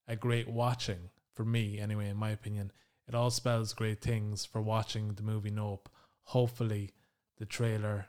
a 0.08 0.16
great 0.16 0.48
watching 0.48 1.10
for 1.36 1.44
me, 1.44 1.78
anyway, 1.78 2.08
in 2.08 2.16
my 2.16 2.30
opinion. 2.30 2.72
It 3.06 3.14
all 3.14 3.30
spells 3.30 3.72
great 3.72 4.00
things 4.00 4.44
for 4.44 4.60
watching 4.60 5.14
the 5.14 5.22
movie 5.22 5.50
Nope. 5.50 5.88
Hopefully, 6.22 6.94
the 7.38 7.46
trailer 7.46 8.06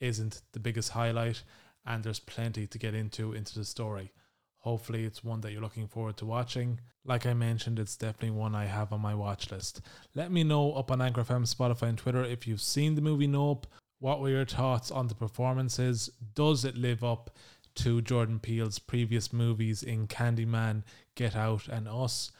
isn't 0.00 0.40
the 0.52 0.60
biggest 0.60 0.90
highlight 0.90 1.42
and 1.84 2.04
there's 2.04 2.20
plenty 2.20 2.66
to 2.66 2.78
get 2.78 2.94
into 2.94 3.32
into 3.32 3.58
the 3.58 3.64
story. 3.64 4.12
Hopefully, 4.58 5.04
it's 5.04 5.24
one 5.24 5.40
that 5.40 5.52
you're 5.52 5.62
looking 5.62 5.88
forward 5.88 6.16
to 6.18 6.26
watching. 6.26 6.80
Like 7.04 7.24
I 7.24 7.32
mentioned, 7.32 7.78
it's 7.78 7.96
definitely 7.96 8.30
one 8.30 8.54
I 8.54 8.66
have 8.66 8.92
on 8.92 9.00
my 9.00 9.14
watch 9.14 9.50
list. 9.50 9.80
Let 10.14 10.30
me 10.30 10.44
know 10.44 10.74
up 10.74 10.90
on 10.90 11.00
Anchor 11.00 11.24
FM, 11.24 11.52
Spotify, 11.52 11.88
and 11.88 11.98
Twitter 11.98 12.22
if 12.22 12.46
you've 12.46 12.60
seen 12.60 12.94
the 12.94 13.00
movie 13.00 13.26
Nope. 13.26 13.66
What 13.98 14.20
were 14.20 14.30
your 14.30 14.44
thoughts 14.44 14.90
on 14.90 15.08
the 15.08 15.14
performances? 15.14 16.10
Does 16.34 16.64
it 16.64 16.76
live 16.76 17.02
up 17.02 17.30
to 17.76 18.02
Jordan 18.02 18.38
Peele's 18.38 18.78
previous 18.78 19.32
movies 19.32 19.82
in 19.82 20.06
Candyman, 20.06 20.82
Get 21.14 21.34
Out, 21.34 21.68
and 21.68 21.88
Us? 21.88 22.30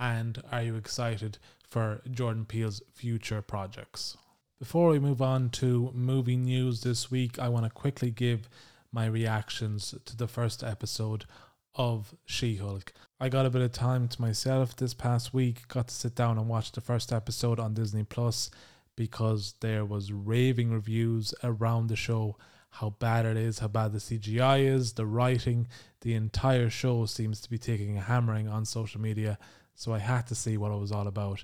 And 0.00 0.42
are 0.50 0.62
you 0.62 0.76
excited 0.76 1.36
for 1.68 2.00
Jordan 2.10 2.46
Peele's 2.46 2.80
future 2.94 3.42
projects? 3.42 4.16
Before 4.58 4.88
we 4.88 4.98
move 4.98 5.20
on 5.20 5.50
to 5.50 5.92
movie 5.94 6.38
news 6.38 6.80
this 6.80 7.10
week, 7.10 7.38
I 7.38 7.50
want 7.50 7.66
to 7.66 7.70
quickly 7.70 8.10
give 8.10 8.48
my 8.90 9.04
reactions 9.04 9.94
to 10.06 10.16
the 10.16 10.26
first 10.26 10.64
episode 10.64 11.26
of 11.74 12.14
She 12.24 12.56
Hulk. 12.56 12.94
I 13.20 13.28
got 13.28 13.44
a 13.44 13.50
bit 13.50 13.60
of 13.60 13.72
time 13.72 14.08
to 14.08 14.20
myself 14.20 14.74
this 14.74 14.94
past 14.94 15.34
week, 15.34 15.68
got 15.68 15.88
to 15.88 15.94
sit 15.94 16.14
down 16.14 16.38
and 16.38 16.48
watch 16.48 16.72
the 16.72 16.80
first 16.80 17.12
episode 17.12 17.60
on 17.60 17.74
Disney 17.74 18.02
Plus 18.02 18.50
because 18.96 19.54
there 19.60 19.84
was 19.84 20.12
raving 20.12 20.72
reviews 20.72 21.34
around 21.44 21.88
the 21.88 21.96
show 21.96 22.36
how 22.70 22.90
bad 22.90 23.26
it 23.26 23.36
is, 23.36 23.58
how 23.58 23.68
bad 23.68 23.92
the 23.92 23.98
CGI 23.98 24.64
is, 24.64 24.92
the 24.94 25.06
writing, 25.06 25.68
the 26.02 26.14
entire 26.14 26.70
show 26.70 27.04
seems 27.04 27.40
to 27.40 27.50
be 27.50 27.58
taking 27.58 27.98
a 27.98 28.02
hammering 28.02 28.48
on 28.48 28.64
social 28.64 29.00
media. 29.00 29.38
So 29.80 29.94
I 29.94 29.98
had 29.98 30.26
to 30.26 30.34
see 30.34 30.58
what 30.58 30.72
it 30.72 30.78
was 30.78 30.92
all 30.92 31.06
about. 31.06 31.42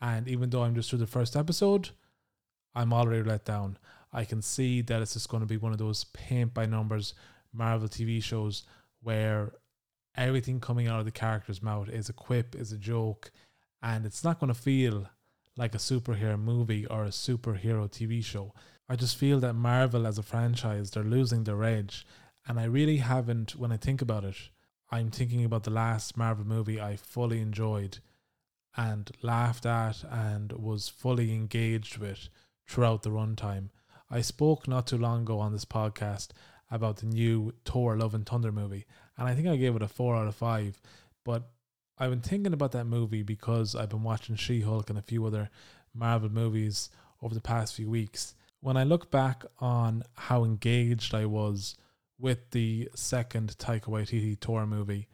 And 0.00 0.26
even 0.26 0.48
though 0.48 0.62
I'm 0.62 0.74
just 0.74 0.88
through 0.88 1.00
the 1.00 1.06
first 1.06 1.36
episode, 1.36 1.90
I'm 2.74 2.94
already 2.94 3.22
let 3.22 3.44
down. 3.44 3.76
I 4.10 4.24
can 4.24 4.40
see 4.40 4.80
that 4.80 5.02
it's 5.02 5.12
just 5.12 5.28
going 5.28 5.42
to 5.42 5.46
be 5.46 5.58
one 5.58 5.72
of 5.72 5.76
those 5.76 6.04
paint 6.04 6.54
by 6.54 6.64
numbers 6.64 7.12
Marvel 7.52 7.86
TV 7.86 8.22
shows 8.22 8.62
where 9.02 9.52
everything 10.16 10.60
coming 10.60 10.88
out 10.88 10.98
of 10.98 11.04
the 11.04 11.10
character's 11.10 11.62
mouth 11.62 11.90
is 11.90 12.08
a 12.08 12.14
quip, 12.14 12.54
is 12.54 12.72
a 12.72 12.78
joke, 12.78 13.30
and 13.82 14.06
it's 14.06 14.24
not 14.24 14.40
going 14.40 14.52
to 14.52 14.58
feel 14.58 15.10
like 15.58 15.74
a 15.74 15.78
superhero 15.78 16.40
movie 16.40 16.86
or 16.86 17.04
a 17.04 17.10
superhero 17.10 17.86
TV 17.86 18.24
show. 18.24 18.54
I 18.88 18.96
just 18.96 19.18
feel 19.18 19.40
that 19.40 19.52
Marvel 19.52 20.06
as 20.06 20.16
a 20.16 20.22
franchise, 20.22 20.90
they're 20.90 21.04
losing 21.04 21.44
their 21.44 21.62
edge. 21.62 22.06
And 22.48 22.58
I 22.58 22.64
really 22.64 22.96
haven't, 22.96 23.56
when 23.56 23.72
I 23.72 23.76
think 23.76 24.00
about 24.00 24.24
it, 24.24 24.36
I'm 24.90 25.10
thinking 25.10 25.44
about 25.44 25.64
the 25.64 25.70
last 25.70 26.16
Marvel 26.16 26.46
movie 26.46 26.80
I 26.80 26.96
fully 26.96 27.40
enjoyed 27.40 27.98
and 28.76 29.10
laughed 29.22 29.66
at 29.66 30.04
and 30.10 30.52
was 30.52 30.88
fully 30.88 31.32
engaged 31.32 31.98
with 31.98 32.28
throughout 32.68 33.02
the 33.02 33.10
runtime. 33.10 33.70
I 34.10 34.20
spoke 34.20 34.68
not 34.68 34.86
too 34.86 34.98
long 34.98 35.22
ago 35.22 35.40
on 35.40 35.52
this 35.52 35.64
podcast 35.64 36.28
about 36.70 36.98
the 36.98 37.06
new 37.06 37.54
Thor 37.64 37.96
Love 37.96 38.14
and 38.14 38.26
Thunder 38.26 38.52
movie, 38.52 38.86
and 39.16 39.28
I 39.28 39.34
think 39.34 39.48
I 39.48 39.56
gave 39.56 39.76
it 39.76 39.82
a 39.82 39.88
4 39.88 40.16
out 40.16 40.28
of 40.28 40.34
5. 40.34 40.80
But 41.24 41.48
I've 41.98 42.10
been 42.10 42.20
thinking 42.20 42.52
about 42.52 42.72
that 42.72 42.86
movie 42.86 43.22
because 43.22 43.74
I've 43.74 43.90
been 43.90 44.02
watching 44.02 44.36
She 44.36 44.60
Hulk 44.60 44.90
and 44.90 44.98
a 44.98 45.02
few 45.02 45.24
other 45.24 45.50
Marvel 45.94 46.28
movies 46.28 46.90
over 47.22 47.34
the 47.34 47.40
past 47.40 47.74
few 47.74 47.88
weeks. 47.88 48.34
When 48.60 48.76
I 48.76 48.84
look 48.84 49.10
back 49.10 49.44
on 49.60 50.02
how 50.14 50.44
engaged 50.44 51.14
I 51.14 51.26
was 51.26 51.76
with 52.18 52.50
the 52.50 52.88
second 52.94 53.56
Taika 53.58 53.86
Waititi 53.86 54.40
Thor 54.40 54.66
movie, 54.66 55.08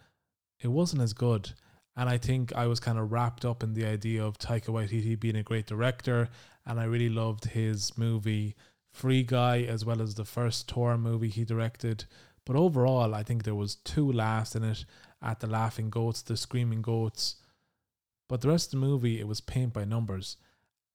it 0.61 0.69
wasn't 0.69 1.03
as 1.03 1.13
good. 1.13 1.53
And 1.97 2.09
I 2.09 2.19
think 2.19 2.55
I 2.55 2.67
was 2.67 2.81
kind 2.81 2.99
of 2.99 3.11
wrapped 3.11 3.45
up 3.45 3.63
in 3.63 3.75
the 3.75 3.85
idea 3.85 4.25
of 4.25 4.39
Taika 4.39 4.67
Waititi 4.67 5.19
being 5.19 5.37
a 5.37 5.43
great 5.43 5.67
director, 5.67 6.29
and 6.65 6.79
I 6.79 6.85
really 6.85 7.09
loved 7.09 7.47
his 7.47 7.97
movie 7.99 8.55
Free 8.93 9.23
Guy 9.23 9.63
as 9.63 9.85
well 9.85 10.01
as 10.01 10.15
the 10.15 10.25
first 10.25 10.71
Thor 10.71 10.97
movie 10.99 11.29
he 11.29 11.45
directed. 11.45 12.05
But 12.47 12.57
overall, 12.57 13.15
I 13.15 13.23
think 13.23 13.45
there 13.45 13.55
was 13.55 13.77
two 13.77 14.11
laughs 14.11 14.55
in 14.55 14.65
it 14.65 14.85
at 15.23 15.41
the 15.41 15.47
laughing 15.47 15.91
goats, 15.91 16.23
the 16.23 16.37
screaming 16.37 16.83
goats. 16.83 17.37
But 18.29 18.41
the 18.41 18.49
rest 18.49 18.69
of 18.69 18.81
the 18.81 18.87
movie, 18.87 19.21
it 19.21 19.27
was 19.27 19.41
paint 19.41 19.73
by 19.73 19.85
numbers, 19.85 20.37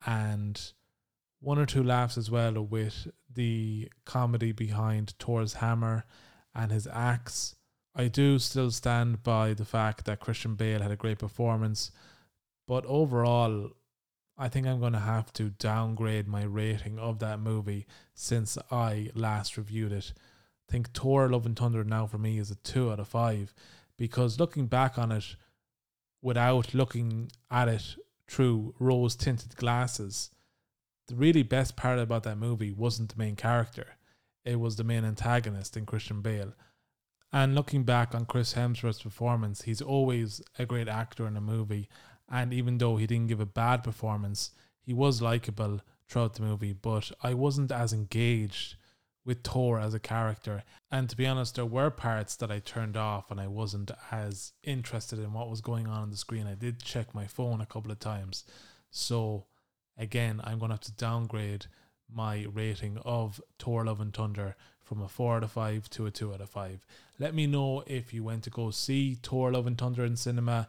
and 0.05 0.59
one 1.39 1.59
or 1.59 1.65
two 1.65 1.83
laughs 1.83 2.17
as 2.17 2.31
well 2.31 2.61
with 2.63 3.07
the 3.33 3.89
comedy 4.05 4.51
behind 4.51 5.13
Thor's 5.19 5.53
hammer 5.55 6.05
and 6.53 6.71
his 6.71 6.87
axe. 6.87 7.55
I 7.95 8.07
do 8.07 8.39
still 8.39 8.71
stand 8.71 9.23
by 9.23 9.53
the 9.53 9.65
fact 9.65 10.05
that 10.05 10.19
Christian 10.19 10.55
Bale 10.55 10.81
had 10.81 10.91
a 10.91 10.97
great 10.97 11.19
performance, 11.19 11.91
but 12.67 12.85
overall, 12.85 13.71
I 14.37 14.49
think 14.49 14.67
I'm 14.67 14.81
going 14.81 14.93
to 14.93 14.99
have 14.99 15.31
to 15.33 15.51
downgrade 15.51 16.27
my 16.27 16.43
rating 16.43 16.99
of 16.99 17.19
that 17.19 17.39
movie 17.39 17.85
since 18.13 18.57
I 18.69 19.11
last 19.15 19.55
reviewed 19.55 19.93
it. 19.93 20.13
I 20.67 20.71
think 20.71 20.91
Thor 20.91 21.29
Love 21.29 21.45
and 21.45 21.55
Thunder 21.55 21.83
now 21.83 22.05
for 22.05 22.17
me 22.17 22.37
is 22.37 22.51
a 22.51 22.55
2 22.55 22.91
out 22.91 22.99
of 22.99 23.07
5 23.07 23.53
because 23.97 24.39
looking 24.39 24.67
back 24.67 24.97
on 24.97 25.11
it 25.11 25.35
without 26.21 26.73
looking 26.73 27.31
at 27.49 27.69
it 27.69 27.95
through 28.27 28.73
rose 28.79 29.15
tinted 29.15 29.55
glasses, 29.55 30.31
the 31.07 31.15
really 31.15 31.43
best 31.43 31.75
part 31.75 31.99
about 31.99 32.23
that 32.23 32.37
movie 32.37 32.71
wasn't 32.71 33.09
the 33.09 33.17
main 33.17 33.35
character, 33.35 33.97
it 34.43 34.59
was 34.59 34.75
the 34.75 34.83
main 34.83 35.05
antagonist 35.05 35.75
in 35.75 35.85
Christian 35.85 36.21
Bale. 36.21 36.53
And 37.31 37.53
looking 37.55 37.83
back 37.83 38.15
on 38.15 38.25
Chris 38.25 38.53
Hemsworth's 38.53 39.01
performance, 39.01 39.63
he's 39.63 39.81
always 39.81 40.41
a 40.57 40.65
great 40.65 40.87
actor 40.87 41.27
in 41.27 41.35
a 41.35 41.41
movie. 41.41 41.89
And 42.29 42.53
even 42.53 42.77
though 42.77 42.95
he 42.97 43.07
didn't 43.07 43.27
give 43.27 43.41
a 43.41 43.45
bad 43.45 43.83
performance, 43.83 44.51
he 44.81 44.93
was 44.93 45.21
likable 45.21 45.81
throughout 46.07 46.35
the 46.35 46.43
movie. 46.43 46.73
But 46.73 47.11
I 47.21 47.33
wasn't 47.33 47.71
as 47.71 47.91
engaged 47.91 48.75
with 49.25 49.43
Thor 49.43 49.79
as 49.79 49.93
a 49.93 49.99
character. 49.99 50.63
And 50.91 51.09
to 51.09 51.17
be 51.17 51.25
honest, 51.25 51.55
there 51.55 51.65
were 51.65 51.89
parts 51.89 52.35
that 52.37 52.51
I 52.51 52.59
turned 52.59 52.95
off 52.95 53.31
and 53.31 53.41
I 53.41 53.47
wasn't 53.47 53.91
as 54.11 54.53
interested 54.63 55.19
in 55.19 55.33
what 55.33 55.49
was 55.49 55.61
going 55.61 55.87
on 55.87 56.03
on 56.03 56.11
the 56.11 56.17
screen. 56.17 56.47
I 56.47 56.53
did 56.53 56.81
check 56.81 57.13
my 57.13 57.25
phone 57.25 57.59
a 57.59 57.65
couple 57.65 57.91
of 57.91 57.99
times. 57.99 58.45
So 58.91 59.47
again, 59.97 60.41
I'm 60.43 60.59
going 60.59 60.69
to 60.69 60.75
have 60.75 60.81
to 60.81 60.91
downgrade 60.91 61.67
my 62.13 62.45
rating 62.51 62.97
of 63.03 63.41
Thor 63.59 63.85
Love 63.85 63.99
and 63.99 64.13
Thunder 64.13 64.55
from 64.83 65.01
a 65.01 65.07
4 65.07 65.37
out 65.37 65.43
of 65.43 65.51
5 65.51 65.89
to 65.91 66.05
a 66.05 66.11
2 66.11 66.33
out 66.33 66.41
of 66.41 66.49
5. 66.49 66.85
Let 67.19 67.33
me 67.33 67.47
know 67.47 67.83
if 67.87 68.13
you 68.13 68.23
went 68.23 68.43
to 68.43 68.49
go 68.49 68.69
see 68.71 69.15
Thor 69.15 69.51
Love 69.51 69.67
and 69.67 69.77
Thunder 69.77 70.05
in 70.05 70.15
cinema, 70.15 70.67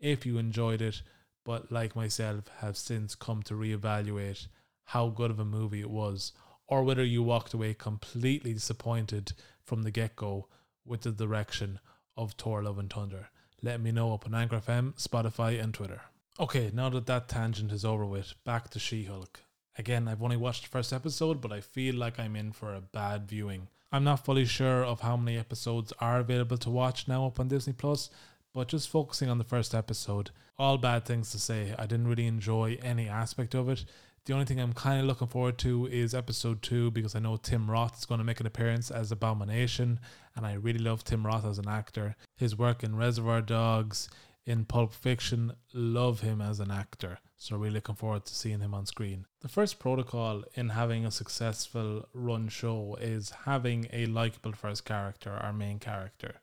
if 0.00 0.24
you 0.24 0.38
enjoyed 0.38 0.80
it, 0.80 1.02
but 1.44 1.70
like 1.70 1.94
myself, 1.94 2.44
have 2.58 2.76
since 2.76 3.14
come 3.14 3.42
to 3.44 3.54
reevaluate 3.54 4.46
how 4.84 5.08
good 5.08 5.30
of 5.30 5.38
a 5.38 5.44
movie 5.44 5.80
it 5.80 5.90
was, 5.90 6.32
or 6.66 6.82
whether 6.82 7.04
you 7.04 7.22
walked 7.22 7.52
away 7.52 7.74
completely 7.74 8.54
disappointed 8.54 9.32
from 9.62 9.82
the 9.82 9.90
get 9.90 10.16
go 10.16 10.48
with 10.84 11.02
the 11.02 11.12
direction 11.12 11.78
of 12.16 12.32
Thor 12.32 12.62
Love 12.62 12.78
and 12.78 12.90
Thunder. 12.90 13.28
Let 13.62 13.80
me 13.80 13.92
know 13.92 14.14
up 14.14 14.26
on 14.26 14.34
Anchor 14.34 14.60
FM, 14.60 14.94
Spotify, 14.94 15.62
and 15.62 15.74
Twitter. 15.74 16.02
Okay, 16.40 16.70
now 16.72 16.88
that 16.90 17.06
that 17.06 17.28
tangent 17.28 17.72
is 17.72 17.84
over 17.84 18.06
with, 18.06 18.34
back 18.44 18.70
to 18.70 18.78
She 18.78 19.02
Hulk. 19.02 19.40
Again, 19.76 20.06
I've 20.06 20.22
only 20.22 20.36
watched 20.36 20.62
the 20.62 20.68
first 20.68 20.92
episode, 20.92 21.40
but 21.40 21.50
I 21.50 21.60
feel 21.60 21.96
like 21.96 22.20
I'm 22.20 22.36
in 22.36 22.52
for 22.52 22.72
a 22.72 22.80
bad 22.80 23.28
viewing. 23.28 23.66
I'm 23.90 24.04
not 24.04 24.24
fully 24.24 24.44
sure 24.44 24.84
of 24.84 25.00
how 25.00 25.16
many 25.16 25.36
episodes 25.36 25.92
are 25.98 26.20
available 26.20 26.56
to 26.58 26.70
watch 26.70 27.08
now 27.08 27.26
up 27.26 27.40
on 27.40 27.48
Disney 27.48 27.72
Plus, 27.72 28.08
but 28.54 28.68
just 28.68 28.88
focusing 28.88 29.28
on 29.28 29.38
the 29.38 29.44
first 29.44 29.74
episode, 29.74 30.30
all 30.56 30.78
bad 30.78 31.04
things 31.04 31.32
to 31.32 31.40
say. 31.40 31.74
I 31.76 31.86
didn't 31.86 32.06
really 32.06 32.28
enjoy 32.28 32.78
any 32.84 33.08
aspect 33.08 33.56
of 33.56 33.68
it. 33.68 33.84
The 34.24 34.32
only 34.34 34.44
thing 34.44 34.60
I'm 34.60 34.74
kind 34.74 35.00
of 35.00 35.06
looking 35.06 35.26
forward 35.26 35.58
to 35.58 35.86
is 35.86 36.14
episode 36.14 36.62
two 36.62 36.92
because 36.92 37.16
I 37.16 37.18
know 37.18 37.36
Tim 37.36 37.68
Roth 37.68 37.98
is 37.98 38.04
going 38.04 38.18
to 38.18 38.24
make 38.24 38.38
an 38.38 38.46
appearance 38.46 38.92
as 38.92 39.10
Abomination, 39.10 39.98
and 40.36 40.46
I 40.46 40.52
really 40.52 40.78
love 40.78 41.02
Tim 41.02 41.26
Roth 41.26 41.46
as 41.46 41.58
an 41.58 41.68
actor. 41.68 42.14
His 42.36 42.56
work 42.56 42.84
in 42.84 42.94
Reservoir 42.94 43.40
Dogs, 43.40 44.08
in 44.48 44.64
Pulp 44.64 44.94
Fiction, 44.94 45.52
love 45.74 46.20
him 46.20 46.40
as 46.40 46.58
an 46.58 46.70
actor. 46.70 47.18
So 47.36 47.58
really 47.58 47.74
looking 47.74 47.96
forward 47.96 48.24
to 48.24 48.34
seeing 48.34 48.60
him 48.60 48.72
on 48.72 48.86
screen. 48.86 49.26
The 49.42 49.48
first 49.48 49.78
protocol 49.78 50.42
in 50.54 50.70
having 50.70 51.04
a 51.04 51.10
successful 51.10 52.08
run 52.14 52.48
show 52.48 52.96
is 52.98 53.30
having 53.44 53.88
a 53.92 54.06
likable 54.06 54.52
first 54.52 54.86
character, 54.86 55.32
our 55.32 55.52
main 55.52 55.78
character. 55.78 56.36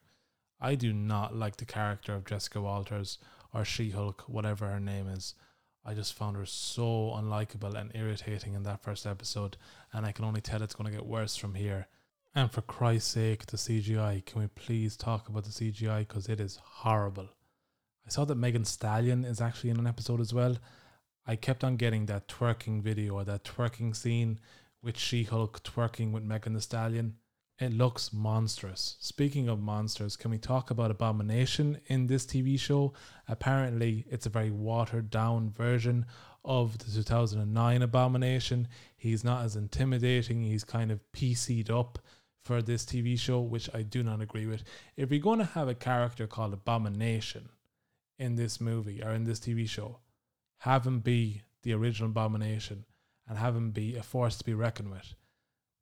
I 0.62 0.76
do 0.76 0.94
not 0.94 1.36
like 1.36 1.58
the 1.58 1.66
character 1.66 2.14
of 2.14 2.26
Jessica 2.26 2.62
Walters 2.62 3.18
or 3.52 3.66
She 3.66 3.90
Hulk, 3.90 4.26
whatever 4.28 4.68
her 4.68 4.80
name 4.80 5.08
is. 5.08 5.34
I 5.84 5.96
just 5.96 6.14
found 6.14 6.38
her 6.38 6.46
so 6.46 7.16
unlikable 7.18 7.74
and 7.74 7.92
irritating 7.96 8.54
in 8.54 8.62
that 8.64 8.84
first 8.84 9.08
episode, 9.08 9.58
and 9.92 10.06
I 10.06 10.12
can 10.12 10.26
only 10.26 10.42
tell 10.42 10.62
it's 10.62 10.76
going 10.76 10.92
to 10.92 10.96
get 10.96 11.08
worse 11.08 11.36
from 11.36 11.56
here. 11.56 11.88
And 12.36 12.52
for 12.52 12.62
Christ's 12.62 13.12
sake, 13.12 13.48
the 13.48 13.58
CGI, 13.58 14.24
can 14.24 14.42
we 14.42 14.48
please 14.48 14.96
talk 14.96 15.28
about 15.28 15.46
the 15.46 15.50
CGI 15.50 16.08
because 16.08 16.30
it 16.30 16.40
is 16.40 16.60
horrible. 16.64 17.30
I 18.08 18.12
saw 18.12 18.24
that 18.26 18.36
Megan 18.36 18.66
Stallion 18.66 19.26
is 19.26 19.42
actually 19.42 19.72
in 19.72 19.80
an 19.80 19.88
episode 19.88 20.22
as 20.22 20.34
well. 20.34 20.58
I 21.26 21.36
kept 21.36 21.64
on 21.64 21.76
getting 21.76 22.06
that 22.06 22.28
twerking 22.28 22.84
video 22.84 23.16
or 23.16 23.24
that 23.24 23.44
twerking 23.44 23.96
scene 23.96 24.40
with 24.84 24.96
She 24.96 25.24
Hulk 25.24 25.64
twerking 25.64 26.12
with 26.12 26.24
Megan 26.24 26.54
the 26.54 26.62
Stallion. 26.62 27.16
It 27.58 27.74
looks 27.74 28.14
monstrous. 28.14 28.98
Speaking 29.00 29.50
of 29.50 29.60
monsters, 29.60 30.16
can 30.16 30.30
we 30.30 30.38
talk 30.38 30.70
about 30.70 30.92
Abomination 30.92 31.80
in 31.88 32.06
this 32.06 32.28
TV 32.28 32.60
show? 32.60 32.94
Apparently, 33.28 34.06
it's 34.08 34.28
a 34.28 34.30
very 34.30 34.52
watered 34.52 35.10
down 35.10 35.50
version 35.50 36.06
of 36.44 36.78
the 36.78 36.92
2009 36.92 37.82
Abomination. 37.82 38.68
He's 38.98 39.24
not 39.24 39.44
as 39.44 39.56
intimidating, 39.56 40.44
he's 40.44 40.64
kind 40.64 40.92
of 40.92 41.00
PC'd 41.12 41.72
up 41.72 41.98
for 42.44 42.62
this 42.62 42.86
TV 42.86 43.18
show, 43.18 43.40
which 43.42 43.68
I 43.74 43.82
do 43.82 44.04
not 44.04 44.22
agree 44.22 44.46
with. 44.46 44.64
If 44.96 45.10
you're 45.10 45.20
going 45.20 45.40
to 45.40 45.46
have 45.46 45.68
a 45.68 45.74
character 45.74 46.28
called 46.28 46.54
Abomination 46.54 47.50
in 48.18 48.36
this 48.36 48.62
movie 48.62 49.04
or 49.04 49.12
in 49.12 49.24
this 49.24 49.40
TV 49.40 49.68
show, 49.68 50.00
have 50.60 50.86
him 50.86 51.00
be 51.00 51.42
the 51.64 51.74
original 51.74 52.10
Abomination 52.10 52.86
and 53.28 53.38
have 53.38 53.56
him 53.56 53.72
be 53.72 53.96
a 53.96 54.04
force 54.04 54.38
to 54.38 54.46
be 54.46 54.54
reckoned 54.54 54.92
with. 54.92 55.16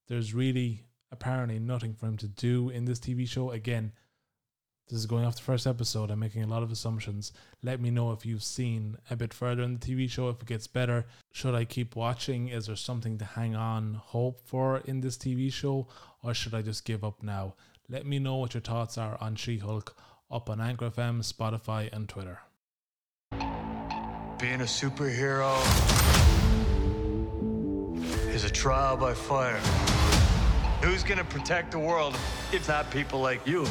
There's 0.07 0.33
really 0.33 0.83
apparently 1.11 1.59
nothing 1.59 1.93
for 1.93 2.07
him 2.07 2.17
to 2.17 2.27
do 2.27 2.69
in 2.69 2.85
this 2.85 2.99
TV 2.99 3.27
show. 3.27 3.51
Again, 3.51 3.91
this 4.89 4.99
is 4.99 5.05
going 5.05 5.23
off 5.23 5.37
the 5.37 5.41
first 5.41 5.65
episode. 5.65 6.11
I'm 6.11 6.19
making 6.19 6.43
a 6.43 6.47
lot 6.47 6.63
of 6.63 6.71
assumptions. 6.71 7.31
Let 7.61 7.79
me 7.79 7.89
know 7.89 8.11
if 8.11 8.25
you've 8.25 8.43
seen 8.43 8.97
a 9.09 9.15
bit 9.15 9.33
further 9.33 9.63
in 9.63 9.77
the 9.77 9.79
TV 9.79 10.09
show, 10.09 10.27
if 10.29 10.41
it 10.41 10.47
gets 10.47 10.67
better. 10.67 11.05
Should 11.31 11.55
I 11.55 11.63
keep 11.63 11.95
watching? 11.95 12.49
Is 12.49 12.65
there 12.67 12.75
something 12.75 13.17
to 13.19 13.25
hang 13.25 13.55
on 13.55 13.93
hope 13.93 14.41
for 14.45 14.79
in 14.79 14.99
this 14.99 15.17
TV 15.17 15.51
show? 15.51 15.87
Or 16.21 16.33
should 16.33 16.53
I 16.53 16.61
just 16.61 16.83
give 16.83 17.03
up 17.03 17.23
now? 17.23 17.55
Let 17.87 18.05
me 18.05 18.19
know 18.19 18.35
what 18.35 18.53
your 18.53 18.61
thoughts 18.61 18.97
are 18.97 19.17
on 19.21 19.35
She 19.35 19.57
Hulk 19.57 19.95
up 20.31 20.49
on 20.49 20.59
Anchor 20.61 20.89
FM, 20.89 21.21
Spotify, 21.21 21.91
and 21.93 22.07
Twitter. 22.09 22.39
Being 24.39 24.61
a 24.61 24.65
superhero 24.65 25.53
is 28.33 28.43
a 28.43 28.49
trial 28.49 28.97
by 28.97 29.13
fire. 29.13 29.59
Who's 30.81 31.03
gonna 31.03 31.23
protect 31.23 31.71
the 31.71 31.79
world 31.79 32.15
if 32.51 32.67
not 32.67 32.89
people 32.91 33.21
like 33.21 33.45
you? 33.47 33.65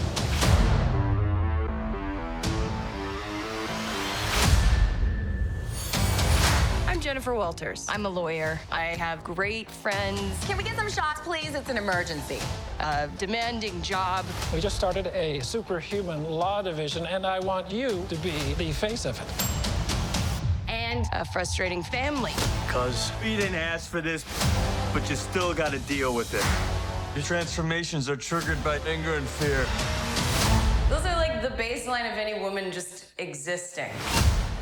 Jennifer 7.03 7.35
Walters. 7.35 7.85
I'm 7.89 8.07
a 8.07 8.09
lawyer. 8.09 8.61
I 8.71 8.85
have 8.85 9.25
great 9.25 9.69
friends. 9.69 10.47
Can 10.47 10.57
we 10.57 10.63
get 10.63 10.77
some 10.77 10.89
shots, 10.89 11.21
please? 11.23 11.53
It's 11.53 11.69
an 11.69 11.77
emergency. 11.77 12.39
A 12.79 13.09
demanding 13.19 13.83
job. 13.83 14.25
We 14.55 14.61
just 14.61 14.77
started 14.77 15.09
a 15.09 15.41
superhuman 15.41 16.31
law 16.31 16.63
division, 16.63 17.05
and 17.07 17.27
I 17.27 17.41
want 17.41 17.73
you 17.73 18.07
to 18.09 18.15
be 18.17 18.55
the 18.55 18.71
face 18.71 19.05
of 19.05 19.21
it. 19.21 20.71
And 20.71 21.05
a 21.13 21.25
frustrating 21.25 21.83
family. 21.83 22.35
Cause 22.69 23.11
we 23.21 23.37
didn't 23.37 23.57
ask 23.57 23.91
for 23.91 24.01
this, 24.01 24.25
but 24.95 25.11
you 25.11 25.17
still 25.17 25.53
gotta 25.53 25.81
deal 25.81 26.15
with 26.15 26.33
it. 26.35 27.17
Your 27.17 27.25
transformations 27.25 28.09
are 28.09 28.17
triggered 28.17 28.63
by 28.63 28.79
anger 28.87 29.15
and 29.15 29.27
fear. 29.27 29.67
Those 30.89 31.05
are 31.05 31.17
like 31.17 31.43
the 31.43 31.49
baseline 31.61 32.11
of 32.13 32.17
any 32.17 32.41
woman 32.41 32.71
just 32.71 33.07
existing. 33.19 33.91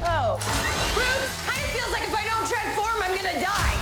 Oh. 0.02 0.36
Bruce, 0.94 1.34
kind 1.46 1.62
of 1.62 1.70
feels 1.70 1.92
like 1.92 2.02
if 2.02 2.14
I 2.14 2.24
don't 2.24 2.46
transform, 2.48 3.02
I'm 3.02 3.14
gonna 3.16 3.40
die. 3.40 3.76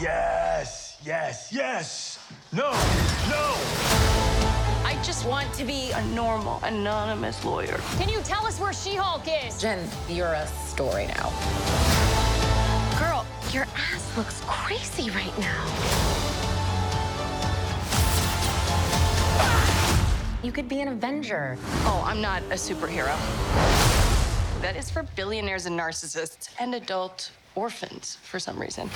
Yes, 0.00 0.96
yes, 1.04 1.52
yes. 1.52 2.18
No, 2.52 2.70
no. 3.28 3.54
I 4.84 4.98
just 5.04 5.26
want 5.26 5.52
to 5.54 5.64
be 5.64 5.90
a 5.92 6.02
normal, 6.06 6.60
anonymous 6.62 7.44
lawyer. 7.44 7.80
Can 7.98 8.08
you 8.08 8.20
tell 8.22 8.46
us 8.46 8.58
where 8.58 8.72
She-Hulk 8.72 9.26
is? 9.46 9.60
Jen, 9.60 9.88
you're 10.08 10.32
a 10.32 10.46
story 10.46 11.06
now. 11.06 11.30
Girl, 12.98 13.26
your 13.52 13.66
ass 13.76 14.16
looks 14.16 14.42
crazy 14.46 15.10
right 15.10 15.38
now. 15.38 16.19
You 20.42 20.52
could 20.52 20.68
be 20.68 20.80
an 20.80 20.88
Avenger. 20.88 21.58
Oh, 21.84 22.02
I'm 22.06 22.22
not 22.22 22.42
a 22.44 22.54
superhero. 22.54 23.14
That 24.62 24.74
is 24.76 24.90
for 24.90 25.02
billionaires 25.14 25.66
and 25.66 25.78
narcissists 25.78 26.48
and 26.58 26.74
adult 26.74 27.30
orphans 27.54 28.16
for 28.22 28.38
some 28.38 28.58
reason. 28.58 28.88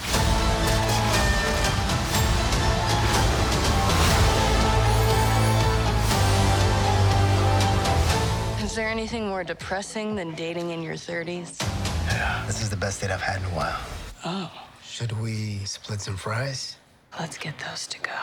Is 8.63 8.75
there 8.75 8.89
anything 8.89 9.29
more 9.29 9.45
depressing 9.45 10.17
than 10.17 10.35
dating 10.35 10.71
in 10.71 10.83
your 10.83 10.95
30s? 10.95 11.61
Yeah, 12.09 12.43
This 12.47 12.61
is 12.63 12.71
the 12.71 12.77
best 12.77 13.01
date 13.01 13.11
I've 13.11 13.21
had 13.23 13.39
in 13.41 13.45
a 13.45 13.55
while. 13.55 13.79
Oh, 14.25 14.51
Should 14.83 15.13
we 15.21 15.59
split 15.65 16.01
some 16.01 16.17
fries? 16.17 16.77
let's 17.21 17.39
get 17.39 17.57
those 17.59 17.87
to 17.89 17.99
go. 18.01 18.19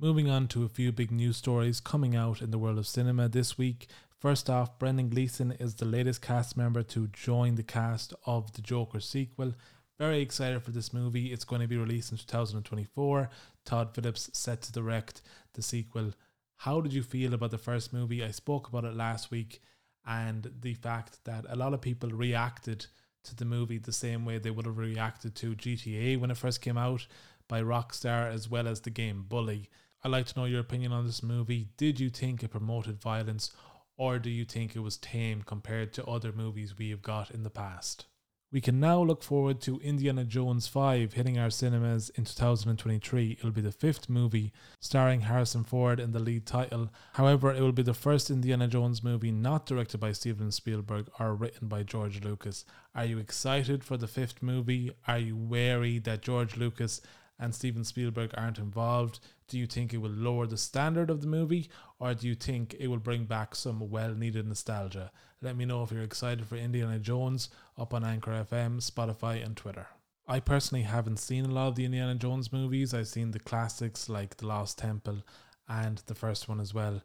Moving 0.00 0.30
on 0.30 0.46
to 0.48 0.62
a 0.62 0.68
few 0.68 0.92
big 0.92 1.10
news 1.10 1.38
stories 1.38 1.80
coming 1.80 2.14
out 2.14 2.40
in 2.40 2.52
the 2.52 2.58
world 2.58 2.78
of 2.78 2.86
cinema 2.86 3.28
this 3.28 3.58
week. 3.58 3.88
First 4.16 4.48
off, 4.48 4.78
Brendan 4.78 5.08
Gleeson 5.08 5.50
is 5.50 5.74
the 5.74 5.86
latest 5.86 6.22
cast 6.22 6.56
member 6.56 6.84
to 6.84 7.08
join 7.08 7.56
the 7.56 7.64
cast 7.64 8.14
of 8.24 8.52
the 8.52 8.62
Joker 8.62 9.00
sequel. 9.00 9.54
Very 9.98 10.20
excited 10.20 10.62
for 10.62 10.70
this 10.70 10.92
movie. 10.92 11.32
It's 11.32 11.42
going 11.42 11.62
to 11.62 11.66
be 11.66 11.76
released 11.76 12.12
in 12.12 12.18
2024. 12.18 13.28
Todd 13.64 13.92
Phillips 13.92 14.30
set 14.32 14.62
to 14.62 14.72
direct 14.72 15.20
the 15.54 15.62
sequel. 15.62 16.12
How 16.58 16.80
did 16.80 16.92
you 16.92 17.02
feel 17.02 17.34
about 17.34 17.50
the 17.50 17.58
first 17.58 17.92
movie? 17.92 18.22
I 18.22 18.30
spoke 18.30 18.68
about 18.68 18.84
it 18.84 18.94
last 18.94 19.32
week 19.32 19.60
and 20.06 20.48
the 20.60 20.74
fact 20.74 21.18
that 21.24 21.44
a 21.48 21.56
lot 21.56 21.74
of 21.74 21.80
people 21.80 22.10
reacted 22.10 22.86
to 23.24 23.34
the 23.34 23.44
movie 23.44 23.78
the 23.78 23.92
same 23.92 24.24
way 24.24 24.38
they 24.38 24.52
would 24.52 24.66
have 24.66 24.78
reacted 24.78 25.34
to 25.34 25.56
GTA 25.56 26.20
when 26.20 26.30
it 26.30 26.36
first 26.36 26.60
came 26.60 26.78
out 26.78 27.04
by 27.48 27.60
Rockstar 27.60 28.32
as 28.32 28.48
well 28.48 28.68
as 28.68 28.82
the 28.82 28.90
game 28.90 29.24
Bully. 29.28 29.68
I'd 30.04 30.12
like 30.12 30.26
to 30.26 30.38
know 30.38 30.46
your 30.46 30.60
opinion 30.60 30.92
on 30.92 31.06
this 31.06 31.22
movie. 31.22 31.68
Did 31.76 31.98
you 31.98 32.08
think 32.08 32.42
it 32.42 32.50
promoted 32.50 33.00
violence 33.00 33.50
or 33.96 34.20
do 34.20 34.30
you 34.30 34.44
think 34.44 34.76
it 34.76 34.80
was 34.80 34.96
tame 34.96 35.42
compared 35.42 35.92
to 35.94 36.04
other 36.04 36.32
movies 36.32 36.78
we 36.78 36.90
have 36.90 37.02
got 37.02 37.32
in 37.32 37.42
the 37.42 37.50
past? 37.50 38.06
We 38.50 38.62
can 38.62 38.80
now 38.80 39.02
look 39.02 39.22
forward 39.22 39.60
to 39.62 39.78
Indiana 39.80 40.24
Jones 40.24 40.66
5 40.68 41.12
hitting 41.12 41.38
our 41.38 41.50
cinemas 41.50 42.08
in 42.10 42.24
2023. 42.24 43.32
It'll 43.32 43.50
be 43.50 43.60
the 43.60 43.72
fifth 43.72 44.08
movie 44.08 44.52
starring 44.80 45.22
Harrison 45.22 45.64
Ford 45.64 46.00
in 46.00 46.12
the 46.12 46.18
lead 46.18 46.46
title. 46.46 46.88
However, 47.12 47.52
it 47.52 47.60
will 47.60 47.72
be 47.72 47.82
the 47.82 47.92
first 47.92 48.30
Indiana 48.30 48.66
Jones 48.66 49.04
movie 49.04 49.32
not 49.32 49.66
directed 49.66 49.98
by 49.98 50.12
Steven 50.12 50.50
Spielberg 50.50 51.10
or 51.18 51.34
written 51.34 51.68
by 51.68 51.82
George 51.82 52.22
Lucas. 52.22 52.64
Are 52.94 53.04
you 53.04 53.18
excited 53.18 53.84
for 53.84 53.98
the 53.98 54.08
fifth 54.08 54.42
movie? 54.42 54.92
Are 55.06 55.18
you 55.18 55.36
wary 55.36 55.98
that 55.98 56.22
George 56.22 56.56
Lucas 56.56 57.02
and 57.38 57.54
Steven 57.54 57.84
Spielberg 57.84 58.30
aren't 58.34 58.58
involved? 58.58 59.20
Do 59.48 59.58
you 59.58 59.66
think 59.66 59.92
it 59.92 59.98
will 59.98 60.10
lower 60.10 60.46
the 60.46 60.58
standard 60.58 61.10
of 61.10 61.22
the 61.22 61.26
movie 61.26 61.70
or 61.98 62.14
do 62.14 62.28
you 62.28 62.34
think 62.34 62.76
it 62.78 62.88
will 62.88 62.98
bring 62.98 63.24
back 63.24 63.54
some 63.54 63.90
well 63.90 64.14
needed 64.14 64.46
nostalgia? 64.46 65.10
Let 65.40 65.56
me 65.56 65.64
know 65.64 65.82
if 65.82 65.90
you're 65.90 66.02
excited 66.02 66.46
for 66.46 66.56
Indiana 66.56 66.98
Jones 66.98 67.48
up 67.76 67.94
on 67.94 68.04
Anchor 68.04 68.32
FM, 68.32 68.78
Spotify, 68.78 69.44
and 69.44 69.56
Twitter. 69.56 69.86
I 70.26 70.40
personally 70.40 70.82
haven't 70.82 71.18
seen 71.18 71.46
a 71.46 71.50
lot 71.50 71.68
of 71.68 71.74
the 71.76 71.86
Indiana 71.86 72.14
Jones 72.14 72.52
movies. 72.52 72.92
I've 72.92 73.08
seen 73.08 73.30
the 73.30 73.38
classics 73.38 74.10
like 74.10 74.36
The 74.36 74.46
Lost 74.46 74.76
Temple 74.76 75.22
and 75.66 76.02
the 76.06 76.14
first 76.14 76.48
one 76.48 76.60
as 76.60 76.74
well. 76.74 77.02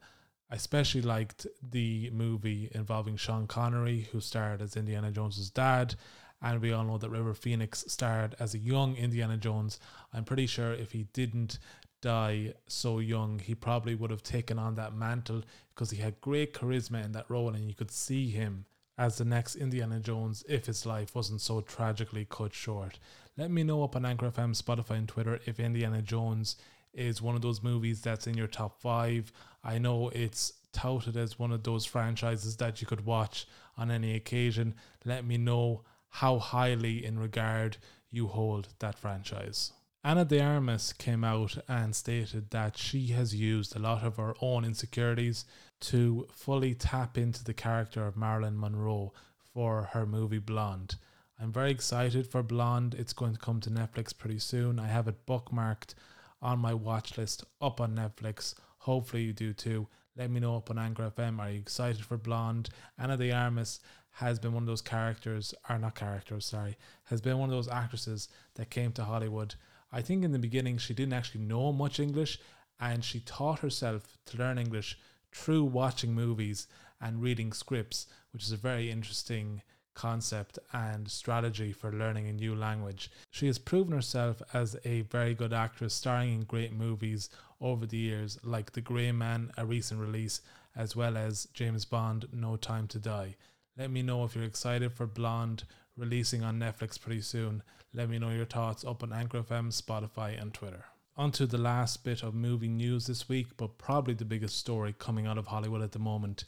I 0.51 0.55
especially 0.55 1.01
liked 1.01 1.47
the 1.71 2.09
movie 2.11 2.69
involving 2.73 3.15
Sean 3.15 3.47
Connery, 3.47 4.09
who 4.11 4.19
starred 4.19 4.61
as 4.61 4.75
Indiana 4.75 5.11
Jones's 5.11 5.49
dad, 5.49 5.95
and 6.41 6.61
we 6.61 6.73
all 6.73 6.83
know 6.83 6.97
that 6.97 7.09
River 7.09 7.33
Phoenix 7.33 7.85
starred 7.87 8.35
as 8.39 8.53
a 8.53 8.59
young 8.59 8.95
Indiana 8.97 9.37
Jones. 9.37 9.79
I'm 10.13 10.25
pretty 10.25 10.45
sure 10.45 10.73
if 10.73 10.91
he 10.91 11.03
didn't 11.13 11.57
die 12.03 12.53
so 12.67 12.99
young, 12.99 13.39
he 13.39 13.55
probably 13.55 13.95
would 13.95 14.11
have 14.11 14.21
taken 14.21 14.59
on 14.59 14.75
that 14.75 14.93
mantle 14.93 15.41
because 15.73 15.89
he 15.89 16.01
had 16.01 16.19
great 16.21 16.53
charisma 16.53 17.03
in 17.03 17.13
that 17.13 17.29
role, 17.29 17.55
and 17.55 17.67
you 17.67 17.73
could 17.73 17.89
see 17.89 18.29
him 18.29 18.65
as 18.97 19.17
the 19.17 19.25
next 19.25 19.55
Indiana 19.55 19.99
Jones 19.99 20.43
if 20.47 20.65
his 20.65 20.85
life 20.85 21.15
wasn't 21.15 21.41
so 21.41 21.61
tragically 21.61 22.27
cut 22.29 22.53
short. 22.53 22.99
Let 23.37 23.49
me 23.49 23.63
know 23.63 23.83
up 23.83 23.95
on 23.95 24.05
Anchor 24.05 24.29
FM, 24.29 24.61
Spotify, 24.61 24.97
and 24.97 25.07
Twitter 25.07 25.39
if 25.45 25.59
Indiana 25.59 26.01
Jones 26.01 26.57
is 26.93 27.21
one 27.21 27.35
of 27.35 27.41
those 27.41 27.63
movies 27.63 28.01
that's 28.01 28.27
in 28.27 28.35
your 28.35 28.47
top 28.47 28.79
five. 28.79 29.31
I 29.63 29.79
know 29.79 30.09
it's 30.09 30.53
touted 30.73 31.15
as 31.15 31.39
one 31.39 31.51
of 31.51 31.63
those 31.63 31.85
franchises 31.85 32.57
that 32.57 32.81
you 32.81 32.87
could 32.87 33.05
watch 33.05 33.47
on 33.77 33.89
any 33.89 34.15
occasion. 34.15 34.75
Let 35.05 35.25
me 35.25 35.37
know 35.37 35.83
how 36.09 36.37
highly 36.37 37.03
in 37.03 37.17
regard 37.17 37.77
you 38.11 38.27
hold 38.27 38.67
that 38.79 38.99
franchise. 38.99 39.71
Ana 40.05 40.25
de 40.25 40.41
Armas 40.41 40.91
came 40.91 41.23
out 41.23 41.57
and 41.69 41.95
stated 41.95 42.49
that 42.49 42.77
she 42.77 43.07
has 43.07 43.33
used 43.33 43.73
a 43.73 43.79
lot 43.79 44.03
of 44.03 44.17
her 44.17 44.35
own 44.41 44.65
insecurities 44.65 45.45
to 45.79 46.27
fully 46.29 46.73
tap 46.73 47.17
into 47.17 47.41
the 47.41 47.53
character 47.53 48.05
of 48.05 48.17
Marilyn 48.17 48.59
Monroe 48.59 49.13
for 49.53 49.83
her 49.93 50.05
movie 50.05 50.39
Blonde. 50.39 50.95
I'm 51.39 51.53
very 51.53 51.71
excited 51.71 52.27
for 52.27 52.43
Blonde. 52.43 52.95
It's 52.95 53.13
going 53.13 53.31
to 53.31 53.39
come 53.39 53.61
to 53.61 53.69
Netflix 53.69 54.17
pretty 54.17 54.39
soon. 54.39 54.77
I 54.77 54.87
have 54.87 55.07
it 55.07 55.25
bookmarked 55.25 55.93
on 56.41 56.59
my 56.59 56.73
watch 56.73 57.17
list 57.17 57.45
up 57.61 57.79
on 57.79 57.95
Netflix. 57.95 58.55
Hopefully, 58.79 59.23
you 59.23 59.31
do 59.31 59.53
too. 59.53 59.87
Let 60.17 60.29
me 60.29 60.41
know 60.41 60.57
up 60.57 60.69
on 60.69 60.77
Anchor 60.77 61.13
FM. 61.15 61.39
Are 61.39 61.49
you 61.49 61.59
excited 61.59 62.03
for 62.03 62.17
Blonde? 62.17 62.69
Ana 62.99 63.15
de 63.15 63.31
Armas 63.31 63.79
has 64.11 64.37
been 64.37 64.51
one 64.51 64.63
of 64.63 64.67
those 64.67 64.81
characters, 64.81 65.53
or 65.69 65.79
not 65.79 65.95
characters, 65.95 66.45
sorry, 66.45 66.77
has 67.05 67.21
been 67.21 67.37
one 67.37 67.49
of 67.49 67.55
those 67.55 67.69
actresses 67.69 68.27
that 68.55 68.69
came 68.69 68.91
to 68.91 69.05
Hollywood 69.05 69.55
I 69.93 70.01
think 70.01 70.23
in 70.25 70.31
the 70.31 70.39
beginning 70.39 70.79
she 70.79 70.95
didn't 70.95 71.13
actually 71.13 71.41
know 71.41 71.71
much 71.71 71.99
English 71.99 72.39
and 72.79 73.05
she 73.05 73.19
taught 73.19 73.59
herself 73.59 74.17
to 74.25 74.37
learn 74.37 74.57
English 74.57 74.97
through 75.31 75.63
watching 75.65 76.13
movies 76.13 76.67
and 76.99 77.21
reading 77.21 77.53
scripts, 77.53 78.07
which 78.31 78.43
is 78.43 78.51
a 78.51 78.57
very 78.57 78.89
interesting 78.89 79.61
concept 79.93 80.57
and 80.73 81.09
strategy 81.09 81.71
for 81.71 81.91
learning 81.91 82.27
a 82.27 82.33
new 82.33 82.55
language. 82.55 83.11
She 83.29 83.45
has 83.47 83.59
proven 83.59 83.93
herself 83.93 84.41
as 84.51 84.75
a 84.83 85.01
very 85.01 85.35
good 85.35 85.53
actress, 85.53 85.93
starring 85.93 86.33
in 86.33 86.43
great 86.45 86.73
movies 86.73 87.29
over 87.61 87.85
the 87.85 87.97
years, 87.97 88.39
like 88.43 88.71
The 88.71 88.81
Grey 88.81 89.11
Man, 89.11 89.51
a 89.57 89.65
recent 89.65 89.99
release, 89.99 90.41
as 90.75 90.95
well 90.95 91.15
as 91.15 91.47
James 91.53 91.85
Bond 91.85 92.25
No 92.33 92.55
Time 92.55 92.87
to 92.87 92.99
Die. 92.99 93.35
Let 93.77 93.91
me 93.91 94.01
know 94.01 94.23
if 94.23 94.35
you're 94.35 94.43
excited 94.43 94.93
for 94.93 95.05
Blonde 95.05 95.63
releasing 95.97 96.43
on 96.43 96.59
Netflix 96.59 96.99
pretty 96.99 97.21
soon. 97.21 97.63
Let 97.93 98.09
me 98.09 98.19
know 98.19 98.31
your 98.31 98.45
thoughts 98.45 98.83
up 98.83 99.03
on 99.03 99.13
Anchor 99.13 99.41
FM, 99.41 99.67
Spotify, 99.69 100.41
and 100.41 100.53
Twitter. 100.53 100.85
On 101.15 101.31
to 101.33 101.45
the 101.45 101.59
last 101.59 102.03
bit 102.03 102.23
of 102.23 102.33
movie 102.33 102.67
news 102.67 103.05
this 103.05 103.29
week, 103.29 103.55
but 103.55 103.77
probably 103.77 104.15
the 104.15 104.25
biggest 104.25 104.57
story 104.57 104.95
coming 104.97 105.27
out 105.27 105.37
of 105.37 105.47
Hollywood 105.47 105.83
at 105.83 105.91
the 105.91 105.99
moment. 105.99 106.45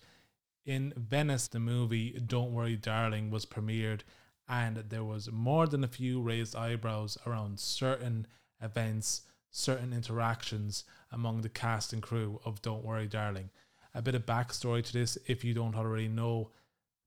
In 0.65 0.91
Venice, 0.97 1.47
the 1.47 1.59
movie 1.59 2.19
Don't 2.25 2.51
Worry 2.51 2.75
Darling 2.75 3.29
was 3.29 3.45
premiered, 3.45 4.01
and 4.49 4.77
there 4.77 5.03
was 5.03 5.31
more 5.31 5.67
than 5.67 5.83
a 5.83 5.87
few 5.87 6.19
raised 6.19 6.55
eyebrows 6.55 7.17
around 7.27 7.59
certain 7.59 8.25
events, 8.59 9.21
certain 9.51 9.93
interactions 9.93 10.83
among 11.11 11.41
the 11.41 11.49
cast 11.49 11.93
and 11.93 12.01
crew 12.01 12.39
of 12.43 12.63
Don't 12.63 12.83
Worry 12.83 13.07
Darling. 13.07 13.51
A 13.93 14.01
bit 14.01 14.15
of 14.15 14.25
backstory 14.25 14.83
to 14.83 14.93
this, 14.93 15.19
if 15.27 15.43
you 15.43 15.53
don't 15.53 15.75
already 15.75 16.07
know, 16.07 16.49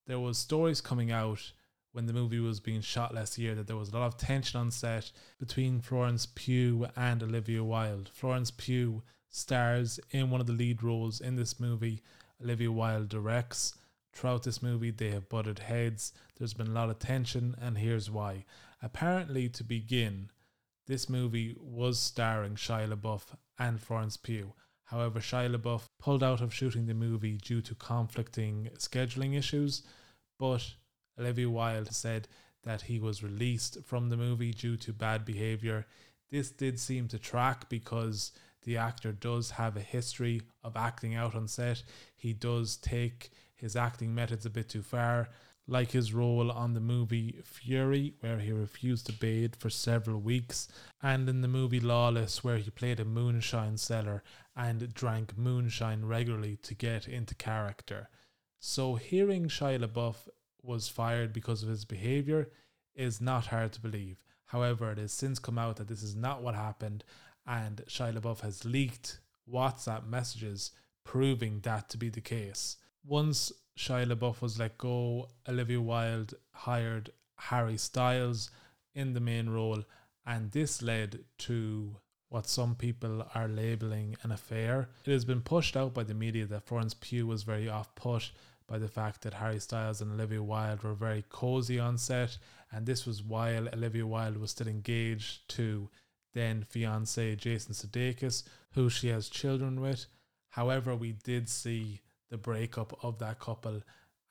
there 0.07 0.20
was 0.20 0.38
stories 0.38 0.81
coming 0.81 1.11
out 1.11 1.53
when 1.92 2.07
the 2.07 2.12
movie 2.12 2.38
was 2.38 2.61
being 2.61 2.81
shot 2.81 3.14
last 3.14 3.38
year 3.38 3.55
that 3.55 3.66
there 3.66 3.77
was 3.77 3.88
a 3.88 3.96
lot 3.96 4.07
of 4.07 4.16
tension 4.16 4.61
on 4.61 4.70
set 4.70 5.11
between 5.38 5.81
Florence 5.81 6.27
Pugh 6.27 6.87
and 6.96 7.22
Olivia 7.22 7.64
Wilde. 7.64 8.11
Florence 8.12 8.51
Pugh 8.51 9.03
stars 9.31 9.98
in 10.11 10.31
one 10.31 10.40
of 10.40 10.46
the 10.46 10.53
lead 10.53 10.83
roles 10.83 11.20
in 11.20 11.37
this 11.37 11.59
movie. 11.59 12.03
Olivia 12.42 12.70
Wilde 12.70 13.09
directs. 13.09 13.74
Throughout 14.12 14.42
this 14.42 14.62
movie, 14.62 14.90
they 14.90 15.11
have 15.11 15.29
butted 15.29 15.61
heads. 15.61 16.12
There's 16.37 16.55
been 16.55 16.68
a 16.68 16.72
lot 16.72 16.90
of 16.90 16.98
tension, 16.98 17.55
and 17.61 17.79
here's 17.79 18.11
why. 18.11 18.44
Apparently, 18.83 19.48
to 19.51 19.64
begin, 19.64 20.31
this 20.87 21.09
movie 21.09 21.55
was 21.61 21.98
starring 21.98 22.55
Shia 22.55 22.92
LaBeouf 22.92 23.37
and 23.59 23.81
Florence 23.81 24.16
Pugh. 24.16 24.55
However, 24.85 25.20
Shia 25.20 25.55
LaBeouf 25.55 25.88
pulled 26.01 26.22
out 26.22 26.40
of 26.40 26.55
shooting 26.55 26.87
the 26.87 26.94
movie 26.94 27.37
due 27.37 27.61
to 27.61 27.74
conflicting 27.74 28.70
scheduling 28.79 29.37
issues, 29.37 29.83
but 30.38 30.74
Olivia 31.18 31.50
Wilde 31.50 31.92
said 31.92 32.28
that 32.64 32.83
he 32.83 32.98
was 32.98 33.22
released 33.22 33.78
from 33.85 34.09
the 34.09 34.16
movie 34.16 34.52
due 34.52 34.76
to 34.76 34.92
bad 34.92 35.24
behavior. 35.24 35.87
This 36.31 36.50
did 36.50 36.78
seem 36.78 37.09
to 37.09 37.18
track 37.18 37.68
because 37.68 38.33
the 38.62 38.76
actor 38.76 39.12
does 39.12 39.52
have 39.52 39.76
a 39.76 39.81
history 39.81 40.42
of 40.62 40.76
acting 40.76 41.14
out 41.14 41.35
on 41.35 41.48
set. 41.48 41.83
He 42.14 42.33
does 42.33 42.76
take 42.76 43.31
his 43.54 43.76
acting 43.76 44.14
methods 44.14 44.44
a 44.44 44.50
bit 44.50 44.68
too 44.68 44.83
far, 44.83 45.31
like 45.66 45.90
his 45.90 46.14
role 46.14 46.50
on 46.50 46.74
the 46.74 46.81
movie 46.81 47.40
Fury, 47.44 48.14
where 48.20 48.38
he 48.38 48.52
refused 48.52 49.07
to 49.07 49.12
bathe 49.12 49.54
for 49.57 49.70
several 49.70 50.20
weeks, 50.20 50.68
and 51.02 51.28
in 51.28 51.40
the 51.40 51.48
movie 51.48 51.81
Lawless, 51.81 52.42
where 52.42 52.59
he 52.59 52.70
played 52.70 53.00
a 53.00 53.04
moonshine 53.04 53.76
seller 53.76 54.22
and 54.57 54.92
drank 54.94 55.37
moonshine 55.37 56.04
regularly 56.04 56.57
to 56.57 56.74
get 56.74 57.07
into 57.09 57.35
character. 57.35 58.09
So, 58.61 58.96
hearing 58.96 59.48
Shia 59.48 59.85
LaBeouf 59.85 60.28
was 60.62 60.88
fired 60.88 61.33
because 61.33 61.62
of 61.62 61.68
his 61.68 61.85
behavior 61.85 62.51
is 62.94 63.21
not 63.21 63.47
hard 63.47 63.73
to 63.73 63.81
believe. 63.81 64.23
However, 64.47 64.92
it 64.92 64.99
has 64.99 65.12
since 65.12 65.38
come 65.38 65.59
out 65.59 65.77
that 65.77 65.88
this 65.88 66.03
is 66.03 66.16
not 66.16 66.42
what 66.42 66.55
happened, 66.55 67.05
and 67.47 67.83
Shia 67.88 68.18
LaBeouf 68.18 68.40
has 68.40 68.64
leaked 68.64 69.21
WhatsApp 69.51 70.07
messages 70.07 70.73
proving 71.04 71.61
that 71.61 71.88
to 71.90 71.98
be 71.98 72.09
the 72.09 72.21
case. 72.21 72.77
Once 73.04 73.52
Shia 73.79 74.11
LaBeouf 74.11 74.40
was 74.40 74.59
let 74.59 74.77
go, 74.79 75.29
Olivia 75.48 75.81
Wilde 75.81 76.35
hired 76.52 77.11
Harry 77.37 77.77
Styles 77.77 78.50
in 78.94 79.15
the 79.15 79.21
main 79.21 79.48
role, 79.48 79.85
and 80.27 80.50
this 80.50 80.83
led 80.83 81.21
to 81.38 81.96
what 82.29 82.46
some 82.46 82.75
people 82.75 83.27
are 83.35 83.48
labeling 83.48 84.17
an 84.23 84.33
affair. 84.33 84.90
It 85.06 85.13
has 85.13 85.25
been 85.25 85.40
pushed 85.40 85.77
out 85.77 85.94
by 85.94 86.04
the 86.04 86.15
media 86.15 86.46
that 86.46 86.67
Florence 86.67 86.94
Pugh 86.94 87.27
was 87.27 87.42
very 87.42 87.69
off 87.69 87.94
put 87.94 88.33
by 88.69 88.79
the 88.79 88.87
fact 88.87 89.23
that 89.23 89.35
Harry 89.35 89.58
Styles 89.58 90.00
and 90.00 90.12
Olivia 90.12 90.42
Wilde 90.42 90.83
were 90.83 90.94
very 90.94 91.25
cozy 91.31 91.79
on 91.79 91.98
set, 91.98 92.37
and 92.71 92.87
this 92.87 93.06
was 93.06 93.23
while 93.23 93.69
Olivia 93.73 94.06
Wilde 94.06 94.37
was 94.37 94.50
still 94.50 94.69
engaged 94.69 95.48
to 95.56 95.88
then 96.35 96.64
fiance 96.69 97.35
Jason 97.37 97.73
Sudeikis, 97.73 98.44
who 98.73 98.90
she 98.90 99.08
has 99.08 99.31
children 99.31 99.81
with. 99.81 100.06
However, 100.50 100.94
we 100.94 101.12
did 101.12 101.48
see 101.48 102.02
the 102.31 102.37
breakup 102.37 103.02
of 103.02 103.19
that 103.19 103.40
couple, 103.40 103.83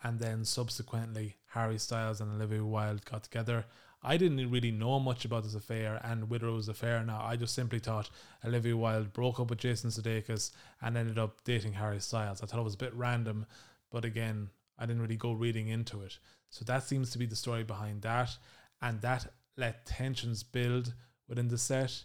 and 0.04 0.20
then 0.20 0.46
subsequently 0.46 1.38
Harry 1.48 1.80
Styles 1.80 2.22
and 2.22 2.32
Olivia 2.32 2.64
Wilde 2.64 3.04
got 3.06 3.24
together. 3.24 3.66
I 4.04 4.18
didn't 4.18 4.52
really 4.52 4.72
know 4.72 5.00
much 5.00 5.26
about 5.26 5.44
this 5.44 5.56
affair 5.56 6.00
and 6.04 6.30
whether 6.30 6.48
it 6.48 6.52
was 6.52 6.70
affair 6.70 6.98
or 7.02 7.04
not. 7.04 7.26
I 7.26 7.36
just 7.36 7.56
simply 7.56 7.80
thought 7.80 8.12
Olivia 8.46 8.78
Wilde 8.78 9.12
broke 9.12 9.40
up 9.40 9.50
with 9.50 9.60
Jason 9.60 9.90
Sudeikis 9.90 10.52
and 10.82 10.96
ended 10.96 11.18
up 11.18 11.44
dating 11.44 11.74
Harry 11.74 12.00
Styles. 12.00 12.44
I 12.44 12.46
thought 12.46 12.60
it 12.60 12.64
was 12.64 12.76
a 12.76 12.78
bit 12.78 12.94
random, 12.94 13.48
but 13.92 14.06
again, 14.06 14.50
I 14.78 14.86
didn't 14.86 15.02
really 15.02 15.16
go 15.16 15.34
reading 15.34 15.68
into 15.70 16.02
it. 16.02 16.20
So 16.50 16.64
that 16.66 16.84
seems 16.84 17.12
to 17.12 17.18
be 17.18 17.26
the 17.26 17.36
story 17.36 17.64
behind 17.64 18.02
that. 18.04 18.38
And 18.82 19.02
that 19.02 19.28
let 19.56 19.86
tensions 19.86 20.44
build 20.44 20.94
within 21.28 21.48
the 21.48 21.58
set. 21.58 22.04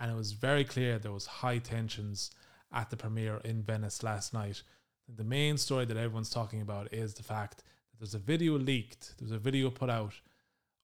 And 0.00 0.10
it 0.10 0.16
was 0.16 0.32
very 0.32 0.64
clear 0.64 0.98
there 0.98 1.12
was 1.12 1.26
high 1.26 1.58
tensions 1.58 2.30
at 2.72 2.90
the 2.90 2.96
premiere 2.96 3.40
in 3.44 3.62
Venice 3.62 4.02
last 4.02 4.34
night. 4.34 4.62
The 5.08 5.24
main 5.24 5.56
story 5.56 5.84
that 5.86 5.96
everyone's 5.96 6.30
talking 6.30 6.60
about 6.60 6.92
is 6.92 7.14
the 7.14 7.22
fact 7.22 7.58
that 7.58 7.98
there's 7.98 8.14
a 8.14 8.18
video 8.18 8.58
leaked, 8.58 9.14
there's 9.18 9.30
a 9.30 9.38
video 9.38 9.70
put 9.70 9.90
out 9.90 10.14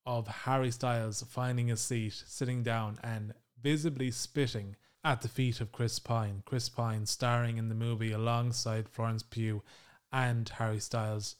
of 0.06 0.26
Harry 0.26 0.70
Styles 0.70 1.22
finding 1.28 1.70
a 1.70 1.76
seat, 1.76 2.22
sitting 2.26 2.62
down, 2.62 2.98
and 3.02 3.34
visibly 3.60 4.10
spitting 4.10 4.76
at 5.02 5.20
the 5.20 5.28
feet 5.28 5.60
of 5.60 5.72
Chris 5.72 5.98
Pine. 5.98 6.42
Chris 6.46 6.68
Pine, 6.68 7.06
starring 7.06 7.58
in 7.58 7.68
the 7.68 7.74
movie 7.74 8.12
alongside 8.12 8.88
Florence 8.88 9.22
Pugh 9.22 9.62
and 10.14 10.48
Harry 10.48 10.78
Styles, 10.78 11.34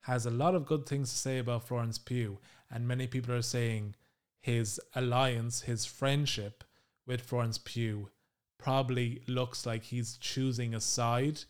has 0.00 0.26
a 0.26 0.30
lot 0.30 0.56
of 0.56 0.66
good 0.66 0.84
things 0.84 1.10
to 1.10 1.16
say 1.16 1.38
about 1.38 1.66
Florence 1.66 1.96
Pugh, 1.96 2.38
and 2.68 2.86
many 2.86 3.06
people 3.06 3.32
are 3.32 3.40
saying 3.40 3.94
his 4.40 4.80
alliance, 4.96 5.62
his 5.62 5.86
friendship 5.86 6.64
with 7.06 7.20
Florence 7.20 7.58
Pugh, 7.58 8.10
probably 8.58 9.22
looks 9.28 9.64
like 9.64 9.84
he's 9.84 10.16
choosing 10.16 10.74
a 10.74 10.80
side 10.80 11.40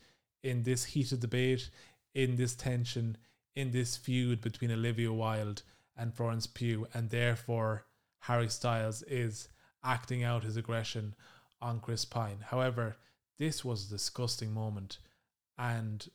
in 0.43 0.61
this 0.63 0.85
heated 0.85 1.19
debate, 1.19 1.71
in 2.13 2.35
this 2.35 2.53
tension, 2.53 3.17
in 3.55 3.71
this 3.71 3.97
feud 3.97 4.39
between 4.39 4.71
Olivia 4.71 5.11
Wilde 5.11 5.63
and 5.97 6.13
Florence 6.13 6.45
Pugh, 6.45 6.87
and 6.93 7.09
therefore 7.09 7.85
Harry 8.19 8.49
Styles 8.49 9.01
is 9.03 9.49
acting 9.83 10.23
out 10.23 10.43
his 10.43 10.57
aggression 10.57 11.15
on 11.59 11.79
Chris 11.79 12.05
Pine. 12.05 12.37
However, 12.49 12.97
this 13.39 13.65
was 13.65 13.87
a 13.87 13.89
disgusting 13.89 14.53
moment, 14.53 14.99
and 15.57 16.07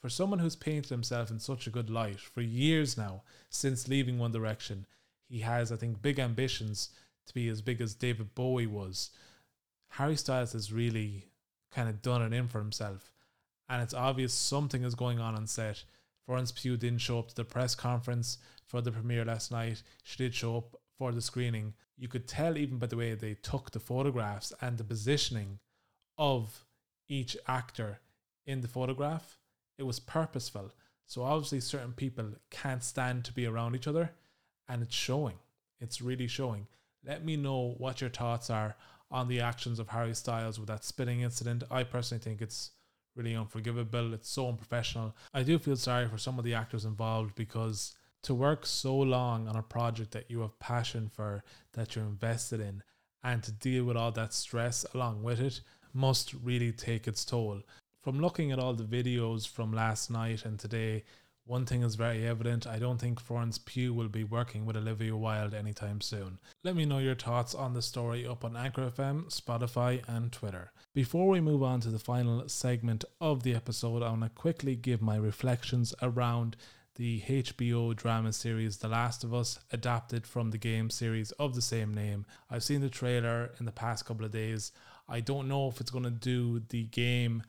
for 0.00 0.08
someone 0.08 0.38
who's 0.38 0.56
painted 0.56 0.90
himself 0.90 1.30
in 1.30 1.38
such 1.38 1.66
a 1.66 1.70
good 1.70 1.90
light 1.90 2.20
for 2.20 2.40
years 2.40 2.96
now, 2.96 3.22
since 3.50 3.88
leaving 3.88 4.18
One 4.18 4.32
Direction, 4.32 4.86
he 5.28 5.40
has, 5.40 5.72
I 5.72 5.76
think, 5.76 6.02
big 6.02 6.18
ambitions 6.18 6.90
to 7.26 7.34
be 7.34 7.48
as 7.48 7.62
big 7.62 7.80
as 7.80 7.94
David 7.94 8.34
Bowie 8.34 8.66
was. 8.66 9.10
Harry 9.90 10.16
Styles 10.16 10.52
has 10.52 10.72
really 10.72 11.26
kind 11.72 11.88
of 11.88 12.02
done 12.02 12.22
it 12.22 12.32
in 12.32 12.48
for 12.48 12.58
himself, 12.58 13.10
and 13.68 13.82
it's 13.82 13.94
obvious 13.94 14.32
something 14.32 14.84
is 14.84 14.94
going 14.94 15.18
on 15.18 15.34
on 15.34 15.46
set. 15.46 15.84
Florence 16.24 16.52
Pugh 16.52 16.76
didn't 16.76 16.98
show 16.98 17.18
up 17.18 17.28
to 17.28 17.34
the 17.34 17.44
press 17.44 17.74
conference 17.74 18.38
for 18.66 18.80
the 18.80 18.92
premiere 18.92 19.24
last 19.24 19.50
night. 19.50 19.82
She 20.02 20.16
did 20.16 20.34
show 20.34 20.56
up 20.58 20.76
for 20.98 21.12
the 21.12 21.22
screening. 21.22 21.74
You 21.96 22.08
could 22.08 22.26
tell 22.26 22.58
even 22.58 22.78
by 22.78 22.86
the 22.86 22.96
way 22.96 23.14
they 23.14 23.34
took 23.34 23.70
the 23.70 23.80
photographs 23.80 24.52
and 24.60 24.76
the 24.76 24.84
positioning 24.84 25.60
of 26.18 26.64
each 27.08 27.36
actor 27.46 28.00
in 28.44 28.60
the 28.60 28.68
photograph. 28.68 29.38
It 29.78 29.84
was 29.84 30.00
purposeful. 30.00 30.72
So 31.06 31.22
obviously 31.22 31.60
certain 31.60 31.92
people 31.92 32.32
can't 32.50 32.82
stand 32.82 33.24
to 33.24 33.32
be 33.32 33.46
around 33.46 33.76
each 33.76 33.86
other 33.86 34.12
and 34.68 34.82
it's 34.82 34.94
showing. 34.94 35.36
It's 35.80 36.00
really 36.00 36.26
showing. 36.26 36.66
Let 37.04 37.24
me 37.24 37.36
know 37.36 37.74
what 37.78 38.00
your 38.00 38.10
thoughts 38.10 38.50
are 38.50 38.76
on 39.10 39.28
the 39.28 39.40
actions 39.40 39.78
of 39.78 39.88
Harry 39.88 40.14
Styles 40.14 40.58
with 40.58 40.68
that 40.68 40.84
spitting 40.84 41.20
incident. 41.20 41.62
I 41.70 41.84
personally 41.84 42.22
think 42.22 42.42
it's 42.42 42.72
really 43.14 43.36
unforgivable. 43.36 44.12
It's 44.14 44.28
so 44.28 44.48
unprofessional. 44.48 45.14
I 45.32 45.42
do 45.42 45.58
feel 45.58 45.76
sorry 45.76 46.08
for 46.08 46.18
some 46.18 46.38
of 46.38 46.44
the 46.44 46.54
actors 46.54 46.84
involved 46.84 47.34
because 47.34 47.94
to 48.24 48.34
work 48.34 48.66
so 48.66 48.96
long 48.96 49.46
on 49.46 49.54
a 49.56 49.62
project 49.62 50.10
that 50.12 50.30
you 50.30 50.40
have 50.40 50.58
passion 50.58 51.08
for, 51.14 51.44
that 51.74 51.94
you're 51.94 52.04
invested 52.04 52.60
in, 52.60 52.82
and 53.22 53.42
to 53.44 53.52
deal 53.52 53.84
with 53.84 53.96
all 53.96 54.10
that 54.12 54.34
stress 54.34 54.84
along 54.94 55.22
with 55.22 55.40
it 55.40 55.60
must 55.92 56.34
really 56.34 56.72
take 56.72 57.06
its 57.06 57.24
toll. 57.24 57.62
From 58.06 58.20
looking 58.20 58.52
at 58.52 58.60
all 58.60 58.72
the 58.72 58.84
videos 58.84 59.48
from 59.48 59.72
last 59.72 60.12
night 60.12 60.44
and 60.44 60.60
today, 60.60 61.02
one 61.44 61.66
thing 61.66 61.82
is 61.82 61.96
very 61.96 62.24
evident. 62.24 62.64
I 62.64 62.78
don't 62.78 63.00
think 63.00 63.18
Florence 63.18 63.58
Pugh 63.58 63.92
will 63.92 64.06
be 64.08 64.22
working 64.22 64.64
with 64.64 64.76
Olivia 64.76 65.16
Wilde 65.16 65.54
anytime 65.54 66.00
soon. 66.00 66.38
Let 66.62 66.76
me 66.76 66.84
know 66.84 66.98
your 66.98 67.16
thoughts 67.16 67.52
on 67.52 67.74
the 67.74 67.82
story 67.82 68.24
up 68.24 68.44
on 68.44 68.56
Anchor 68.56 68.92
FM, 68.96 69.24
Spotify, 69.34 70.04
and 70.06 70.30
Twitter. 70.30 70.70
Before 70.94 71.26
we 71.26 71.40
move 71.40 71.64
on 71.64 71.80
to 71.80 71.88
the 71.88 71.98
final 71.98 72.48
segment 72.48 73.04
of 73.20 73.42
the 73.42 73.56
episode, 73.56 74.04
I 74.04 74.10
want 74.10 74.22
to 74.22 74.28
quickly 74.28 74.76
give 74.76 75.02
my 75.02 75.16
reflections 75.16 75.92
around 76.00 76.56
the 76.94 77.22
HBO 77.22 77.96
drama 77.96 78.32
series 78.32 78.76
The 78.76 78.86
Last 78.86 79.24
of 79.24 79.34
Us, 79.34 79.58
adapted 79.72 80.28
from 80.28 80.52
the 80.52 80.58
game 80.58 80.90
series 80.90 81.32
of 81.32 81.56
the 81.56 81.60
same 81.60 81.92
name. 81.92 82.24
I've 82.48 82.62
seen 82.62 82.82
the 82.82 82.88
trailer 82.88 83.50
in 83.58 83.66
the 83.66 83.72
past 83.72 84.06
couple 84.06 84.24
of 84.24 84.30
days. 84.30 84.70
I 85.08 85.18
don't 85.18 85.48
know 85.48 85.68
if 85.68 85.80
it's 85.80 85.90
going 85.90 86.04
to 86.04 86.10
do 86.10 86.62
the 86.68 86.84
game 86.84 87.42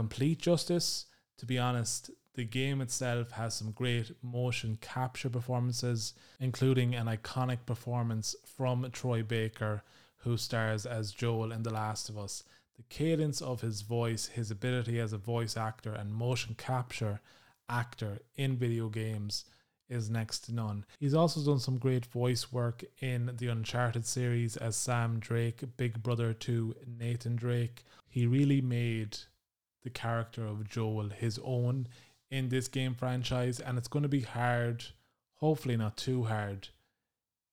complete 0.00 0.38
justice. 0.38 1.04
To 1.36 1.44
be 1.44 1.58
honest, 1.58 2.10
the 2.32 2.44
game 2.44 2.80
itself 2.80 3.32
has 3.32 3.52
some 3.52 3.72
great 3.72 4.10
motion 4.22 4.78
capture 4.80 5.28
performances, 5.28 6.14
including 6.40 6.94
an 6.94 7.04
iconic 7.06 7.66
performance 7.66 8.34
from 8.56 8.88
Troy 8.92 9.22
Baker, 9.22 9.82
who 10.16 10.38
stars 10.38 10.86
as 10.86 11.12
Joel 11.12 11.52
in 11.52 11.64
The 11.64 11.74
Last 11.74 12.08
of 12.08 12.16
Us. 12.16 12.44
The 12.78 12.82
cadence 12.84 13.42
of 13.42 13.60
his 13.60 13.82
voice, 13.82 14.24
his 14.24 14.50
ability 14.50 14.98
as 14.98 15.12
a 15.12 15.18
voice 15.18 15.54
actor 15.54 15.92
and 15.92 16.14
motion 16.14 16.54
capture 16.54 17.20
actor 17.68 18.20
in 18.36 18.56
video 18.56 18.88
games 18.88 19.44
is 19.90 20.08
next 20.08 20.46
to 20.46 20.54
none. 20.54 20.86
He's 20.98 21.14
also 21.14 21.44
done 21.44 21.60
some 21.60 21.76
great 21.76 22.06
voice 22.06 22.50
work 22.50 22.84
in 23.00 23.32
the 23.36 23.48
Uncharted 23.48 24.06
series 24.06 24.56
as 24.56 24.76
Sam 24.76 25.18
Drake, 25.18 25.62
big 25.76 26.02
brother 26.02 26.32
to 26.32 26.74
Nathan 26.86 27.36
Drake. 27.36 27.84
He 28.08 28.26
really 28.26 28.62
made 28.62 29.18
the 29.82 29.90
character 29.90 30.46
of 30.46 30.68
Joel 30.68 31.08
his 31.08 31.38
own 31.42 31.88
in 32.30 32.48
this 32.48 32.68
game 32.68 32.94
franchise, 32.94 33.60
and 33.60 33.76
it's 33.78 33.88
going 33.88 34.02
to 34.02 34.08
be 34.08 34.20
hard, 34.20 34.84
hopefully 35.36 35.76
not 35.76 35.96
too 35.96 36.24
hard, 36.24 36.68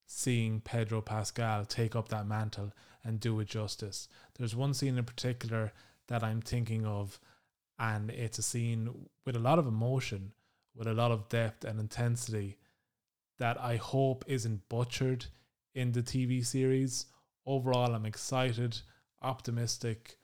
seeing 0.05 0.61
Pedro 0.61 1.01
Pascal 1.01 1.65
take 1.65 1.95
up 1.95 2.09
that 2.09 2.27
mantle 2.27 2.73
and 3.03 3.19
do 3.19 3.39
it 3.39 3.47
justice. 3.47 4.07
There's 4.37 4.55
one 4.55 4.73
scene 4.73 4.97
in 4.97 5.05
particular 5.05 5.73
that 6.07 6.23
I'm 6.23 6.41
thinking 6.41 6.85
of, 6.85 7.19
and 7.79 8.09
it's 8.11 8.39
a 8.39 8.43
scene 8.43 9.07
with 9.25 9.35
a 9.35 9.39
lot 9.39 9.59
of 9.59 9.67
emotion, 9.67 10.33
with 10.75 10.87
a 10.87 10.93
lot 10.93 11.11
of 11.11 11.29
depth 11.29 11.63
and 11.63 11.79
intensity 11.79 12.57
that 13.39 13.59
I 13.59 13.75
hope 13.77 14.25
isn't 14.27 14.67
butchered 14.69 15.25
in 15.73 15.91
the 15.91 16.01
TV 16.01 16.45
series. 16.45 17.05
Overall, 17.45 17.93
I'm 17.93 18.05
excited, 18.05 18.79
optimistic, 19.21 20.17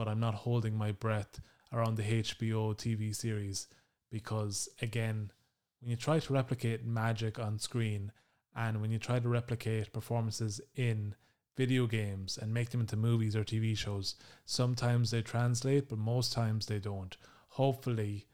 but 0.00 0.08
I'm 0.08 0.18
not 0.18 0.32
holding 0.32 0.78
my 0.78 0.92
breath 0.92 1.42
around 1.74 1.98
the 1.98 2.22
HBO 2.22 2.74
TV 2.74 3.14
series 3.14 3.66
because 4.10 4.66
again, 4.80 5.30
when 5.78 5.90
you 5.90 5.96
try 5.96 6.18
to 6.18 6.32
replicate 6.32 6.86
magic 6.86 7.38
on 7.38 7.58
screen 7.58 8.10
and 8.56 8.80
when 8.80 8.90
you 8.90 8.98
try 8.98 9.18
to 9.18 9.28
replicate 9.28 9.92
performances 9.92 10.58
in 10.74 11.14
video 11.54 11.86
games 11.86 12.38
and 12.40 12.54
make 12.54 12.70
them 12.70 12.80
into 12.80 12.96
movies 12.96 13.36
or 13.36 13.44
TV 13.44 13.76
shows, 13.76 14.14
sometimes 14.46 15.10
they 15.10 15.20
translate, 15.20 15.90
but 15.90 15.98
most 15.98 16.32
times 16.32 16.64
they 16.64 16.78
don't. 16.78 17.18
Hopefully, 17.48 18.26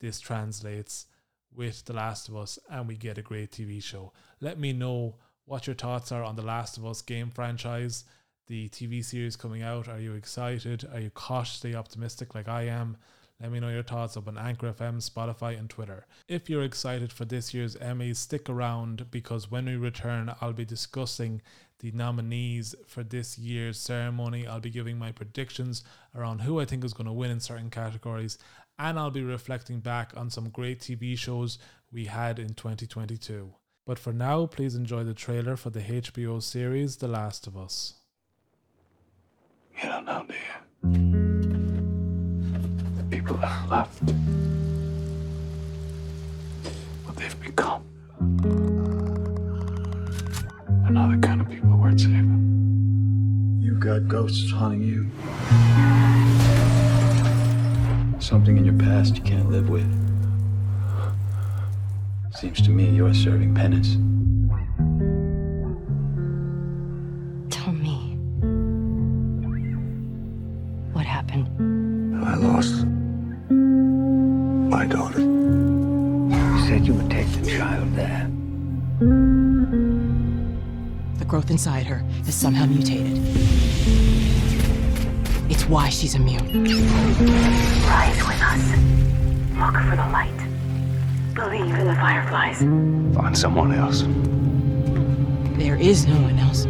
this 0.00 0.20
translates 0.20 1.06
with 1.56 1.86
The 1.86 1.94
Last 1.94 2.28
of 2.28 2.36
Us 2.36 2.58
and 2.68 2.86
we 2.86 2.96
get 2.98 3.16
a 3.16 3.22
great 3.22 3.50
TV 3.50 3.82
show. 3.82 4.12
Let 4.42 4.58
me 4.58 4.74
know 4.74 5.16
what 5.46 5.66
your 5.66 5.74
thoughts 5.74 6.12
are 6.12 6.22
on 6.22 6.36
The 6.36 6.42
Last 6.42 6.76
of 6.76 6.84
Us 6.84 7.00
game 7.00 7.30
franchise, 7.30 8.04
the 8.46 8.68
TV 8.68 9.04
series 9.04 9.36
coming 9.36 9.62
out. 9.62 9.88
Are 9.88 10.00
you 10.00 10.14
excited? 10.14 10.86
Are 10.92 11.00
you 11.00 11.10
cautiously 11.10 11.74
optimistic 11.74 12.34
like 12.34 12.48
I 12.48 12.62
am? 12.62 12.96
Let 13.40 13.50
me 13.50 13.58
know 13.58 13.68
your 13.68 13.82
thoughts 13.82 14.16
up 14.16 14.28
on 14.28 14.38
Anchor 14.38 14.72
FM, 14.72 14.98
Spotify, 14.98 15.58
and 15.58 15.68
Twitter. 15.68 16.06
If 16.28 16.48
you're 16.48 16.62
excited 16.62 17.12
for 17.12 17.24
this 17.24 17.52
year's 17.52 17.76
Emmys, 17.76 18.16
stick 18.16 18.48
around 18.48 19.10
because 19.10 19.50
when 19.50 19.66
we 19.66 19.76
return, 19.76 20.32
I'll 20.40 20.52
be 20.52 20.64
discussing 20.64 21.42
the 21.80 21.90
nominees 21.90 22.74
for 22.86 23.02
this 23.02 23.36
year's 23.36 23.78
ceremony. 23.78 24.46
I'll 24.46 24.60
be 24.60 24.70
giving 24.70 24.98
my 24.98 25.10
predictions 25.10 25.82
around 26.14 26.40
who 26.40 26.60
I 26.60 26.64
think 26.64 26.84
is 26.84 26.94
going 26.94 27.06
to 27.06 27.12
win 27.12 27.32
in 27.32 27.40
certain 27.40 27.70
categories, 27.70 28.38
and 28.78 28.98
I'll 28.98 29.10
be 29.10 29.22
reflecting 29.22 29.80
back 29.80 30.12
on 30.16 30.30
some 30.30 30.48
great 30.48 30.80
TV 30.80 31.18
shows 31.18 31.58
we 31.92 32.04
had 32.06 32.38
in 32.38 32.54
2022. 32.54 33.52
But 33.86 33.98
for 33.98 34.12
now, 34.12 34.46
please 34.46 34.76
enjoy 34.76 35.04
the 35.04 35.12
trailer 35.12 35.56
for 35.56 35.70
the 35.70 35.80
HBO 35.80 36.42
series 36.42 36.96
The 36.96 37.08
Last 37.08 37.46
of 37.46 37.56
Us. 37.56 38.03
You 39.82 39.88
don't 39.88 40.04
know, 40.04 40.24
do 40.28 40.34
you? 40.34 40.40
The 42.96 43.02
people 43.10 43.36
that 43.36 43.50
are 43.50 43.68
left. 43.68 44.02
What 47.04 47.16
they've 47.16 47.40
become. 47.40 47.82
They're 50.82 50.92
not 50.92 51.10
the 51.10 51.26
kind 51.26 51.40
of 51.40 51.48
people 51.48 51.76
worth 51.76 52.00
saving. 52.00 53.58
You've 53.60 53.80
got 53.80 54.06
ghosts 54.08 54.50
haunting 54.52 54.82
you. 54.82 55.10
Something 58.20 58.56
in 58.56 58.64
your 58.64 58.74
past 58.74 59.16
you 59.16 59.22
can't 59.22 59.50
live 59.50 59.68
with. 59.68 59.90
Seems 62.34 62.60
to 62.62 62.70
me 62.70 62.90
you're 62.90 63.14
serving 63.14 63.54
penance. 63.54 63.96
Happened? 71.34 72.24
I 72.24 72.34
lost 72.36 72.86
my 74.70 74.86
daughter. 74.86 75.20
You 75.20 76.66
said 76.66 76.86
you 76.86 76.94
would 76.94 77.10
take 77.10 77.26
the 77.32 77.50
child 77.50 77.92
there. 77.94 78.30
The 81.18 81.24
growth 81.24 81.50
inside 81.50 81.86
her 81.86 81.98
has 82.24 82.34
somehow 82.34 82.66
mutated. 82.66 83.18
It's 85.50 85.66
why 85.68 85.88
she's 85.88 86.14
immune. 86.14 86.64
Rise 87.86 88.16
with 88.26 88.40
us. 88.42 88.70
Look 89.58 89.74
for 89.84 89.96
the 89.96 90.08
light. 90.12 90.30
Believe 91.34 91.74
in 91.74 91.86
the 91.86 91.94
fireflies. 91.94 92.58
Find 93.14 93.36
someone 93.36 93.72
else. 93.72 94.04
There 95.58 95.76
is 95.76 96.06
no 96.06 96.20
one 96.20 96.38
else. 96.38 96.66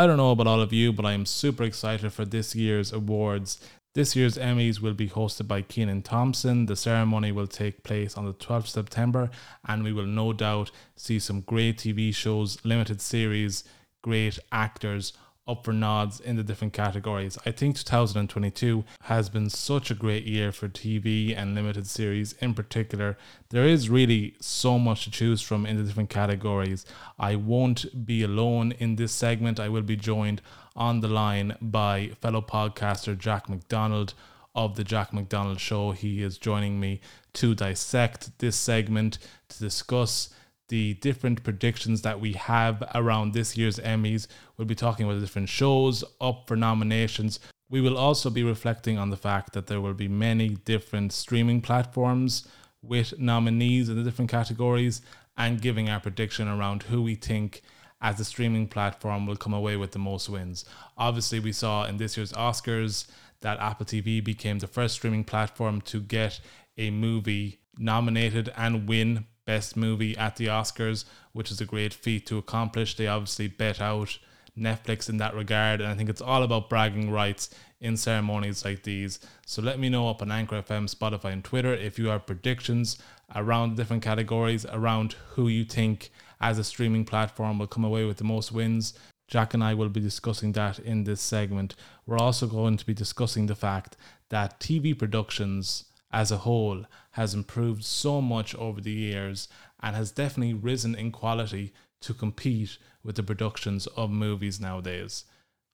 I 0.00 0.06
don't 0.06 0.16
know 0.16 0.30
about 0.30 0.46
all 0.46 0.62
of 0.62 0.72
you, 0.72 0.94
but 0.94 1.04
I 1.04 1.12
am 1.12 1.26
super 1.26 1.62
excited 1.62 2.10
for 2.10 2.24
this 2.24 2.56
year's 2.56 2.90
awards. 2.90 3.60
This 3.94 4.16
year's 4.16 4.38
Emmys 4.38 4.80
will 4.80 4.94
be 4.94 5.10
hosted 5.10 5.46
by 5.46 5.60
Kenan 5.60 6.00
Thompson. 6.00 6.64
The 6.64 6.74
ceremony 6.74 7.32
will 7.32 7.46
take 7.46 7.82
place 7.82 8.16
on 8.16 8.24
the 8.24 8.32
12th 8.32 8.68
September, 8.68 9.28
and 9.68 9.84
we 9.84 9.92
will 9.92 10.06
no 10.06 10.32
doubt 10.32 10.70
see 10.96 11.18
some 11.18 11.42
great 11.42 11.76
TV 11.76 12.14
shows, 12.14 12.64
limited 12.64 13.02
series, 13.02 13.62
great 14.02 14.38
actors 14.50 15.12
up 15.46 15.64
for 15.64 15.72
nods 15.72 16.20
in 16.20 16.36
the 16.36 16.42
different 16.42 16.72
categories. 16.72 17.38
I 17.44 17.50
think 17.50 17.76
2022 17.76 18.84
has 19.02 19.28
been 19.28 19.50
such 19.50 19.90
a 19.90 19.94
great 19.94 20.24
year 20.24 20.52
for 20.52 20.68
TV 20.68 21.36
and 21.36 21.54
limited 21.54 21.86
series 21.86 22.34
in 22.34 22.54
particular. 22.54 23.16
There 23.48 23.64
is 23.64 23.90
really 23.90 24.36
so 24.40 24.78
much 24.78 25.04
to 25.04 25.10
choose 25.10 25.42
from 25.42 25.66
in 25.66 25.76
the 25.76 25.82
different 25.82 26.10
categories. 26.10 26.86
I 27.18 27.36
won't 27.36 28.06
be 28.06 28.22
alone 28.22 28.72
in 28.72 28.96
this 28.96 29.12
segment. 29.12 29.58
I 29.58 29.68
will 29.68 29.82
be 29.82 29.96
joined 29.96 30.40
on 30.76 31.00
the 31.00 31.08
line 31.08 31.56
by 31.60 32.12
fellow 32.20 32.42
podcaster 32.42 33.18
Jack 33.18 33.48
McDonald 33.48 34.14
of 34.54 34.76
the 34.76 34.84
Jack 34.84 35.12
McDonald 35.12 35.60
Show. 35.60 35.92
He 35.92 36.22
is 36.22 36.38
joining 36.38 36.80
me 36.80 37.00
to 37.34 37.54
dissect 37.54 38.38
this 38.38 38.56
segment 38.56 39.18
to 39.48 39.58
discuss 39.58 40.30
the 40.70 40.94
different 40.94 41.44
predictions 41.44 42.02
that 42.02 42.20
we 42.20 42.32
have 42.32 42.82
around 42.94 43.34
this 43.34 43.56
year's 43.56 43.78
Emmys. 43.80 44.26
We'll 44.56 44.66
be 44.66 44.74
talking 44.74 45.04
about 45.04 45.16
the 45.16 45.20
different 45.20 45.48
shows 45.48 46.02
up 46.20 46.44
for 46.46 46.56
nominations. 46.56 47.40
We 47.68 47.80
will 47.80 47.98
also 47.98 48.30
be 48.30 48.42
reflecting 48.42 48.96
on 48.96 49.10
the 49.10 49.16
fact 49.16 49.52
that 49.52 49.66
there 49.66 49.80
will 49.80 49.94
be 49.94 50.08
many 50.08 50.50
different 50.50 51.12
streaming 51.12 51.60
platforms 51.60 52.48
with 52.82 53.18
nominees 53.18 53.88
in 53.88 53.96
the 53.96 54.04
different 54.04 54.30
categories 54.30 55.02
and 55.36 55.60
giving 55.60 55.90
our 55.90 56.00
prediction 56.00 56.48
around 56.48 56.84
who 56.84 57.02
we 57.02 57.16
think 57.16 57.62
as 58.00 58.18
a 58.18 58.24
streaming 58.24 58.66
platform 58.66 59.26
will 59.26 59.36
come 59.36 59.52
away 59.52 59.76
with 59.76 59.90
the 59.92 59.98
most 59.98 60.28
wins. 60.28 60.64
Obviously, 60.96 61.40
we 61.40 61.52
saw 61.52 61.84
in 61.84 61.96
this 61.96 62.16
year's 62.16 62.32
Oscars 62.32 63.06
that 63.40 63.58
Apple 63.58 63.86
TV 63.86 64.22
became 64.22 64.58
the 64.58 64.66
first 64.66 64.94
streaming 64.94 65.24
platform 65.24 65.80
to 65.82 66.00
get 66.00 66.40
a 66.78 66.90
movie 66.90 67.60
nominated 67.76 68.52
and 68.56 68.88
win 68.88 69.26
Best 69.50 69.76
Movie 69.76 70.16
at 70.16 70.36
the 70.36 70.46
Oscars, 70.46 71.06
which 71.32 71.50
is 71.50 71.60
a 71.60 71.64
great 71.64 71.92
feat 71.92 72.24
to 72.26 72.38
accomplish. 72.38 72.94
They 72.94 73.08
obviously 73.08 73.48
bet 73.48 73.80
out 73.80 74.16
Netflix 74.56 75.08
in 75.08 75.16
that 75.16 75.34
regard, 75.34 75.80
and 75.80 75.90
I 75.90 75.96
think 75.96 76.08
it's 76.08 76.20
all 76.20 76.44
about 76.44 76.70
bragging 76.70 77.10
rights 77.10 77.50
in 77.80 77.96
ceremonies 77.96 78.64
like 78.64 78.84
these. 78.84 79.18
So 79.44 79.60
let 79.60 79.80
me 79.80 79.88
know 79.88 80.08
up 80.08 80.22
on 80.22 80.30
Anchor 80.30 80.62
FM, 80.62 80.88
Spotify, 80.88 81.32
and 81.32 81.42
Twitter 81.42 81.74
if 81.74 81.98
you 81.98 82.06
have 82.10 82.26
predictions 82.26 82.98
around 83.34 83.76
different 83.76 84.04
categories, 84.04 84.64
around 84.66 85.16
who 85.30 85.48
you 85.48 85.64
think 85.64 86.12
as 86.40 86.56
a 86.56 86.62
streaming 86.62 87.04
platform 87.04 87.58
will 87.58 87.66
come 87.66 87.82
away 87.82 88.04
with 88.04 88.18
the 88.18 88.22
most 88.22 88.52
wins. 88.52 88.94
Jack 89.26 89.52
and 89.52 89.64
I 89.64 89.74
will 89.74 89.88
be 89.88 90.00
discussing 90.00 90.52
that 90.52 90.78
in 90.78 91.02
this 91.02 91.20
segment. 91.20 91.74
We're 92.06 92.18
also 92.18 92.46
going 92.46 92.76
to 92.76 92.86
be 92.86 92.94
discussing 92.94 93.46
the 93.46 93.56
fact 93.56 93.96
that 94.28 94.60
TV 94.60 94.96
productions 94.96 95.86
as 96.12 96.30
a 96.30 96.38
whole 96.38 96.84
has 97.12 97.34
improved 97.34 97.84
so 97.84 98.20
much 98.20 98.54
over 98.54 98.80
the 98.80 98.92
years 98.92 99.48
and 99.82 99.96
has 99.96 100.10
definitely 100.10 100.54
risen 100.54 100.94
in 100.94 101.10
quality 101.10 101.72
to 102.00 102.14
compete 102.14 102.78
with 103.02 103.16
the 103.16 103.22
productions 103.22 103.86
of 103.88 104.10
movies 104.10 104.60
nowadays. 104.60 105.24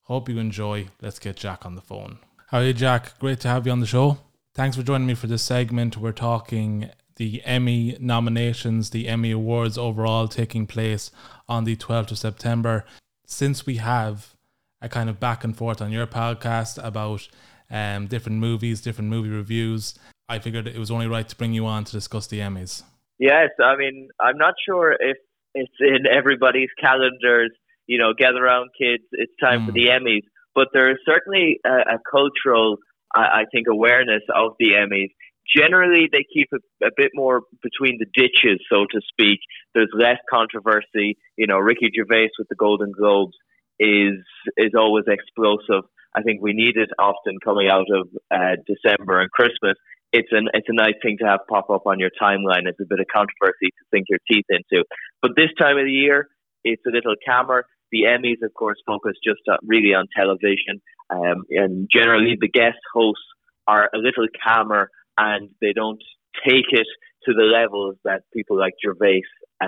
Hope 0.03 0.29
you 0.29 0.39
enjoy. 0.39 0.89
Let's 1.01 1.19
get 1.19 1.37
Jack 1.37 1.67
on 1.67 1.75
the 1.75 1.81
phone. 1.81 2.19
How 2.49 2.59
are 2.59 2.65
you, 2.65 2.73
Jack? 2.73 3.19
Great 3.19 3.41
to 3.41 3.49
have 3.49 3.67
you 3.67 3.73
on 3.73 3.81
the 3.81 3.87
show. 3.87 4.19
Thanks 4.55 4.77
for 4.77 4.83
joining 4.83 5.07
me 5.07 5.15
for 5.15 5.27
this 5.27 5.43
segment. 5.43 5.97
We're 5.97 6.13
talking 6.13 6.91
the 7.17 7.43
Emmy 7.45 7.97
nominations, 7.99 8.91
the 8.91 9.09
Emmy 9.09 9.33
Awards 9.33 9.77
overall 9.77 10.29
taking 10.29 10.67
place 10.67 11.11
on 11.49 11.65
the 11.65 11.77
12th 11.77 12.13
of 12.13 12.19
September. 12.19 12.85
Since 13.27 13.67
we 13.67 13.77
have 13.77 14.37
a 14.81 14.89
kind 14.89 15.11
of 15.11 15.19
back 15.19 15.43
and 15.43 15.57
forth 15.57 15.83
on 15.83 15.91
your 15.91 16.07
podcast 16.07 16.83
about 16.83 17.27
um, 17.71 18.07
different 18.07 18.39
movies, 18.39 18.81
different 18.81 19.11
movie 19.11 19.31
reviews, 19.31 19.95
I 20.29 20.39
figured 20.41 20.67
it 20.67 20.79
was 20.79 20.91
only 20.91 21.07
right 21.07 21.29
to 21.29 21.37
bring 21.37 21.53
you 21.53 21.67
on 21.67 21.85
to 21.85 21.93
discuss 21.93 22.27
the 22.27 22.41
Emmys. 22.41 22.83
Yes, 23.19 23.51
I 23.63 23.77
mean, 23.77 24.09
I'm 24.21 24.37
not 24.37 24.55
sure 24.67 24.93
if 24.93 25.17
it's 25.55 25.73
in 25.81 26.07
everybody's 26.07 26.69
calendars, 26.81 27.51
you 27.87 27.99
know, 27.99 28.13
gather 28.17 28.45
around 28.45 28.71
kids, 28.79 29.05
it's 29.13 29.33
time 29.41 29.63
mm. 29.63 29.67
for 29.67 29.73
the 29.73 29.87
Emmys, 29.87 30.25
but 30.55 30.69
there 30.73 30.91
is 30.91 30.99
certainly 31.07 31.61
a, 31.65 31.95
a 31.95 31.99
cultural, 32.11 32.77
I, 33.15 33.21
I, 33.21 33.45
think, 33.53 33.69
awareness 33.71 34.23
of 34.35 34.53
the 34.59 34.73
Emmys. 34.73 35.11
Generally, 35.57 36.09
they 36.11 36.25
keep 36.35 36.49
a, 36.53 36.87
a 36.87 36.91
bit 36.97 37.13
more 37.15 37.43
between 37.63 37.99
the 37.99 38.07
ditches, 38.13 38.61
so 38.71 38.85
to 38.91 39.01
speak. 39.09 39.39
There's 39.75 39.91
less 39.95 40.19
controversy. 40.29 41.17
You 41.39 41.47
know, 41.47 41.59
Ricky 41.59 41.91
Gervais 41.95 42.31
with 42.39 42.49
the 42.49 42.57
Golden 42.57 42.91
Globes 42.91 43.37
is 43.79 44.19
is 44.57 44.73
always 44.77 45.05
explosive. 45.07 45.85
I 46.15 46.23
think 46.23 46.41
we 46.43 46.53
need 46.53 46.77
it 46.77 46.91
often 46.99 47.39
coming 47.45 47.69
out 47.69 47.87
of 47.93 48.09
uh, 48.31 48.57
December 48.67 49.21
and 49.21 49.31
Christmas 49.31 49.77
it's 50.17 50.29
an 50.33 50.49
it's 50.55 50.69
a 50.69 50.75
nice 50.75 50.95
thing 51.03 51.17
to 51.21 51.27
have 51.27 51.41
pop 51.49 51.69
up 51.71 51.87
on 51.87 52.01
your 52.01 52.11
timeline. 52.21 52.65
It's 52.65 52.81
a 52.81 52.89
bit 52.89 53.01
of 53.01 53.07
controversy 53.13 53.69
to 53.69 53.83
sink 53.93 54.07
your 54.09 54.19
teeth 54.31 54.47
into. 54.49 54.85
But 55.21 55.33
this 55.37 55.51
time 55.61 55.77
of 55.79 55.85
the 55.85 55.93
year, 55.93 56.29
it's 56.65 56.83
a 56.87 56.91
little 56.91 57.15
calmer. 57.27 57.65
The 57.93 58.05
Emmys, 58.05 58.45
of 58.45 58.53
course, 58.55 58.79
focus 58.87 59.13
just 59.23 59.41
really 59.63 59.95
on 59.95 60.07
television, 60.17 60.81
um, 61.11 61.45
and 61.51 61.89
generally 61.93 62.37
the 62.41 62.49
guest 62.49 62.79
hosts 62.93 63.23
are 63.67 63.91
a 63.95 63.99
little 63.99 64.27
calmer 64.43 64.91
and 65.19 65.51
they 65.61 65.73
don't 65.73 66.03
take 66.47 66.67
it 66.71 66.87
to 67.25 67.33
the 67.33 67.43
levels 67.43 67.97
that 68.05 68.23
people 68.33 68.59
like 68.59 68.75
Gervais 68.85 69.23
uh, 69.61 69.67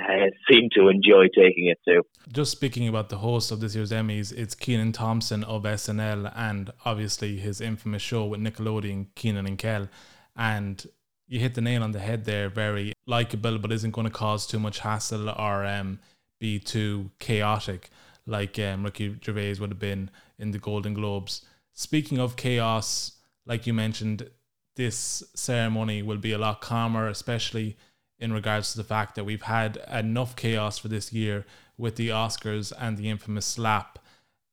seem 0.51 0.69
to 0.75 0.89
enjoy 0.89 1.27
taking 1.35 1.67
it 1.67 1.79
to. 1.89 2.03
Just 2.31 2.53
speaking 2.53 2.87
about 2.89 3.09
the 3.09 3.19
host 3.19 3.51
of 3.51 3.61
this 3.61 3.75
year's 3.75 3.91
Emmys, 3.91 4.33
it's 4.33 4.55
Kenan 4.55 4.93
Thompson 4.93 5.43
of 5.45 5.63
SNL 5.65 6.33
and 6.37 6.71
obviously 6.85 7.39
his 7.39 7.61
infamous 7.61 8.03
show 8.03 8.27
with 8.27 8.41
Nickelodeon, 8.41 9.07
Kenan 9.15 9.47
and 9.47 9.59
Kel 9.59 9.89
and 10.39 10.87
you 11.27 11.41
hit 11.41 11.55
the 11.55 11.61
nail 11.61 11.83
on 11.83 11.93
the 11.93 11.99
head 11.99 12.25
there. 12.25 12.49
Very 12.49 12.95
likable, 13.07 13.59
but 13.59 13.73
isn't 13.73 13.91
going 13.91 14.07
to 14.07 14.13
cause 14.13 14.47
too 14.47 14.59
much 14.59 14.79
hassle 14.79 15.29
or 15.29 15.67
um, 15.67 15.99
be 16.41 16.59
too 16.59 17.11
chaotic 17.19 17.91
like 18.25 18.59
um, 18.59 18.85
Ricky 18.85 19.17
Gervais 19.23 19.57
would 19.61 19.71
have 19.71 19.79
been 19.79 20.11
in 20.39 20.53
the 20.53 20.59
Golden 20.59 20.95
Globes. 20.95 21.43
Speaking 21.73 22.19
of 22.19 22.37
chaos, 22.37 23.13
like 23.47 23.67
you 23.67 23.75
mentioned, 23.75 24.31
this 24.77 25.23
ceremony 25.35 26.03
will 26.03 26.19
be 26.19 26.33
a 26.33 26.39
lot 26.39 26.61
calmer, 26.61 27.09
especially 27.09 27.77
in 28.19 28.33
regards 28.33 28.73
to 28.73 28.79
the 28.79 28.85
fact 28.85 29.15
that 29.15 29.25
we've 29.25 29.43
had 29.43 29.79
enough 29.91 30.37
chaos 30.37 30.79
for 30.79 30.89
this 30.89 31.13
year 31.13 31.47
with 31.77 31.97
the 31.97 32.09
Oscars 32.09 32.73
and 32.79 32.97
the 32.97 33.09
infamous 33.09 33.47
slap. 33.47 33.99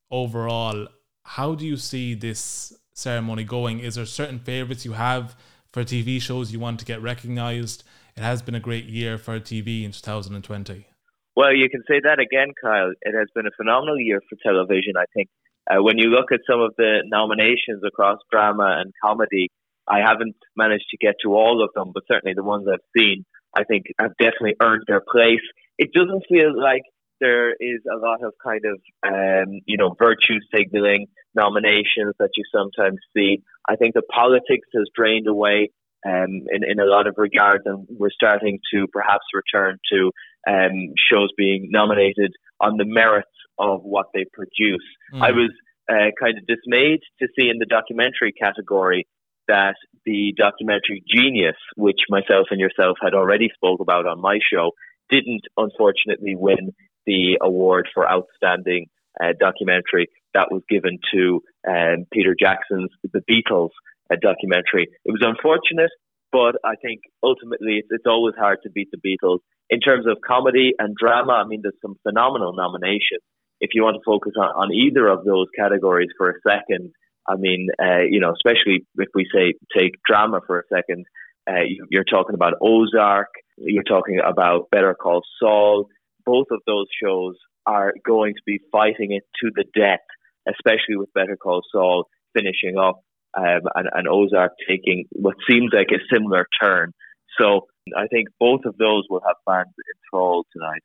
Overall, 0.10 0.88
how 1.24 1.56
do 1.56 1.66
you 1.66 1.78
see 1.78 2.14
this 2.14 2.74
ceremony 2.94 3.44
going? 3.44 3.80
Is 3.80 3.96
there 3.96 4.06
certain 4.06 4.40
favorites 4.40 4.86
you 4.86 4.94
have 4.94 5.36
for 5.76 5.84
TV 5.84 6.22
shows 6.22 6.54
you 6.54 6.60
want 6.68 6.80
to 6.80 6.86
get 6.86 7.02
recognized. 7.02 7.84
It 8.16 8.24
has 8.24 8.42
been 8.42 8.56
a 8.56 8.62
great 8.62 8.86
year 8.86 9.18
for 9.18 9.42
TV 9.42 9.84
in 9.84 9.92
2020. 9.92 10.88
Well, 11.36 11.54
you 11.54 11.70
can 11.70 11.84
say 11.86 12.00
that 12.02 12.18
again, 12.18 12.54
Kyle. 12.64 12.94
It 13.02 13.14
has 13.14 13.28
been 13.36 13.46
a 13.46 13.52
phenomenal 13.58 14.00
year 14.00 14.22
for 14.30 14.38
television, 14.42 14.94
I 14.98 15.04
think. 15.14 15.28
Uh, 15.70 15.84
when 15.84 15.98
you 15.98 16.08
look 16.08 16.32
at 16.32 16.40
some 16.50 16.62
of 16.62 16.74
the 16.78 17.04
nominations 17.04 17.84
across 17.86 18.20
drama 18.32 18.78
and 18.80 18.94
comedy, 19.04 19.50
I 19.86 20.00
haven't 20.00 20.38
managed 20.56 20.86
to 20.92 20.98
get 20.98 21.16
to 21.24 21.36
all 21.36 21.62
of 21.62 21.72
them, 21.76 21.92
but 21.94 22.04
certainly 22.10 22.36
the 22.36 22.44
ones 22.44 22.68
I've 22.72 22.80
seen, 22.98 23.26
I 23.54 23.66
think 23.66 23.88
have 24.00 24.16
definitely 24.18 24.56
earned 24.62 24.86
their 24.88 25.02
place. 25.02 25.44
It 25.78 25.92
doesn't 25.92 26.24
feel 26.30 26.58
like 26.58 26.84
there 27.20 27.52
is 27.52 27.82
a 27.92 27.98
lot 27.98 28.24
of 28.24 28.34
kind 28.44 28.62
of 28.66 28.80
um, 29.06 29.62
you 29.66 29.78
know 29.78 29.96
virtue 29.98 30.40
signaling 30.54 31.08
nominations 31.34 32.14
that 32.20 32.30
you 32.36 32.44
sometimes 32.54 32.98
see. 33.16 33.42
I 33.68 33.76
think 33.76 33.94
the 33.94 34.02
politics 34.04 34.68
has 34.74 34.88
drained 34.96 35.28
away 35.28 35.72
um, 36.06 36.44
in 36.52 36.64
in 36.68 36.80
a 36.80 36.86
lot 36.86 37.08
of 37.08 37.16
regards, 37.18 37.64
and 37.66 37.88
we're 37.90 38.10
starting 38.10 38.60
to 38.74 38.88
perhaps 38.92 39.26
return 39.34 39.78
to 39.92 40.12
um, 40.48 40.94
shows 41.12 41.30
being 41.38 41.70
nominated 41.72 42.34
on 42.60 42.78
the 42.78 42.86
merits 42.86 43.30
of 43.58 43.82
what 43.84 44.08
they 44.14 44.26
produce. 44.34 44.86
Mm. 45.14 45.22
I 45.22 45.32
was 45.32 45.52
uh, 45.90 46.12
kind 46.20 46.38
of 46.38 46.46
dismayed 46.48 47.00
to 47.20 47.28
see 47.38 47.50
in 47.50 47.58
the 47.60 47.66
documentary 47.66 48.32
category 48.32 49.08
that 49.48 49.76
the 50.06 50.34
documentary 50.36 51.04
jeen-yuhs, 51.06 51.54
which 51.76 52.00
myself 52.10 52.48
and 52.50 52.60
yourself 52.60 52.98
had 53.02 53.14
already 53.14 53.50
spoke 53.54 53.80
about 53.80 54.08
on 54.08 54.20
my 54.20 54.40
show, 54.52 54.72
didn't 55.10 55.42
unfortunately 55.56 56.36
win 56.36 56.74
the 57.06 57.38
award 57.42 57.88
for 57.94 58.10
outstanding 58.10 58.88
uh, 59.22 59.34
documentary 59.40 60.08
that 60.34 60.52
was 60.52 60.62
given 60.70 61.00
to 61.14 61.42
um, 61.68 62.06
Peter 62.12 62.36
Jackson's 62.38 62.90
The 63.04 63.22
Beatles 63.30 63.70
uh, 64.12 64.18
documentary. 64.22 64.88
It 65.06 65.12
was 65.12 65.24
unfortunate, 65.24 65.92
but 66.32 66.56
I 66.64 66.76
think 66.82 67.02
ultimately 67.24 67.80
it's, 67.80 67.88
it's 67.92 68.06
always 68.06 68.36
hard 68.38 68.60
to 68.64 68.70
beat 68.70 68.90
the 68.92 69.00
Beatles. 69.00 69.40
In 69.70 69.80
terms 69.80 70.06
of 70.08 70.18
comedy 70.26 70.74
and 70.78 70.96
drama, 70.96 71.34
I 71.34 71.48
mean, 71.48 71.62
there's 71.64 71.80
some 71.82 71.96
phenomenal 72.04 72.54
nominations. 72.56 73.24
If 73.62 73.72
you 73.74 73.84
want 73.84 73.96
to 73.96 74.02
focus 74.06 74.34
on, 74.38 74.50
on 74.50 74.74
either 74.74 75.08
of 75.08 75.24
those 75.24 75.48
categories 75.58 76.10
for 76.18 76.30
a 76.30 76.34
second, 76.48 76.92
I 77.28 77.36
mean, 77.38 77.70
uh, 77.82 78.04
you 78.08 78.20
know, 78.20 78.34
especially 78.34 78.86
if 78.98 79.10
we 79.16 79.26
say 79.34 79.54
take 79.76 79.94
drama 80.08 80.42
for 80.46 80.60
a 80.60 80.64
second, 80.72 81.06
uh, 81.50 81.64
you're 81.90 82.04
talking 82.04 82.36
about 82.36 82.54
Ozark, 82.62 83.30
you're 83.58 83.84
talking 83.84 84.20
about 84.24 84.70
Better 84.72 84.94
Call 84.94 85.22
Saul. 85.40 85.88
Both 86.26 86.48
of 86.52 86.62
those 86.66 86.88
shows 87.02 87.36
are 87.66 87.94
going 88.06 88.34
to 88.34 88.42
be 88.46 88.60
fighting 88.72 89.12
it 89.12 89.24
to 89.42 89.52
the 89.56 89.66
death, 89.76 90.06
especially 90.48 90.96
with 90.96 91.14
Better 91.14 91.38
Call 91.38 91.62
Saul 91.72 92.08
finishing 92.34 92.78
up 92.78 93.02
um, 93.36 93.62
and, 93.76 93.90
and 93.94 94.08
Ozark 94.08 94.54
taking 94.68 95.06
what 95.12 95.36
seems 95.50 95.72
like 95.74 95.88
a 95.92 96.00
similar 96.14 96.48
turn. 96.62 96.94
So 97.40 97.68
I 97.96 98.08
think 98.08 98.30
both 98.40 98.62
of 98.66 98.78
those 98.78 99.04
will 99.10 99.22
have 99.26 99.36
fans 99.46 99.74
enthralled 99.96 100.48
tonight. 100.54 100.82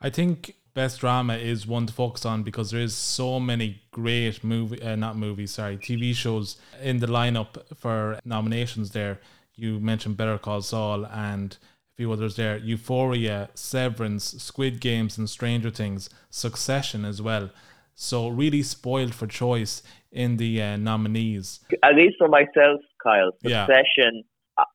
I 0.00 0.10
think 0.10 0.54
best 0.74 1.00
drama 1.00 1.34
is 1.34 1.66
one 1.66 1.86
to 1.86 1.92
focus 1.92 2.24
on 2.24 2.42
because 2.42 2.70
there 2.70 2.80
is 2.80 2.94
so 2.94 3.40
many 3.40 3.82
great 3.90 4.44
movie, 4.44 4.80
uh, 4.82 4.96
not 4.96 5.16
movies, 5.16 5.52
sorry, 5.52 5.76
TV 5.76 6.14
shows 6.14 6.56
in 6.80 7.00
the 7.00 7.06
lineup 7.06 7.56
for 7.76 8.20
nominations. 8.24 8.90
There, 8.90 9.18
you 9.56 9.80
mentioned 9.80 10.16
Better 10.16 10.38
Call 10.38 10.62
Saul 10.62 11.06
and 11.06 11.56
few 11.98 12.12
others 12.12 12.36
there. 12.36 12.56
Euphoria, 12.58 13.50
Severance, 13.54 14.24
Squid 14.40 14.80
Games, 14.80 15.18
and 15.18 15.28
Stranger 15.28 15.68
Things. 15.68 16.08
Succession 16.30 17.04
as 17.04 17.20
well. 17.20 17.50
So 17.96 18.28
really 18.28 18.62
spoiled 18.62 19.14
for 19.14 19.26
choice 19.26 19.82
in 20.12 20.36
the 20.36 20.62
uh, 20.62 20.76
nominees. 20.76 21.58
At 21.82 21.96
least 21.96 22.14
for 22.16 22.28
myself, 22.28 22.80
Kyle, 23.02 23.32
Yeah. 23.42 23.66
Succession. 23.66 24.22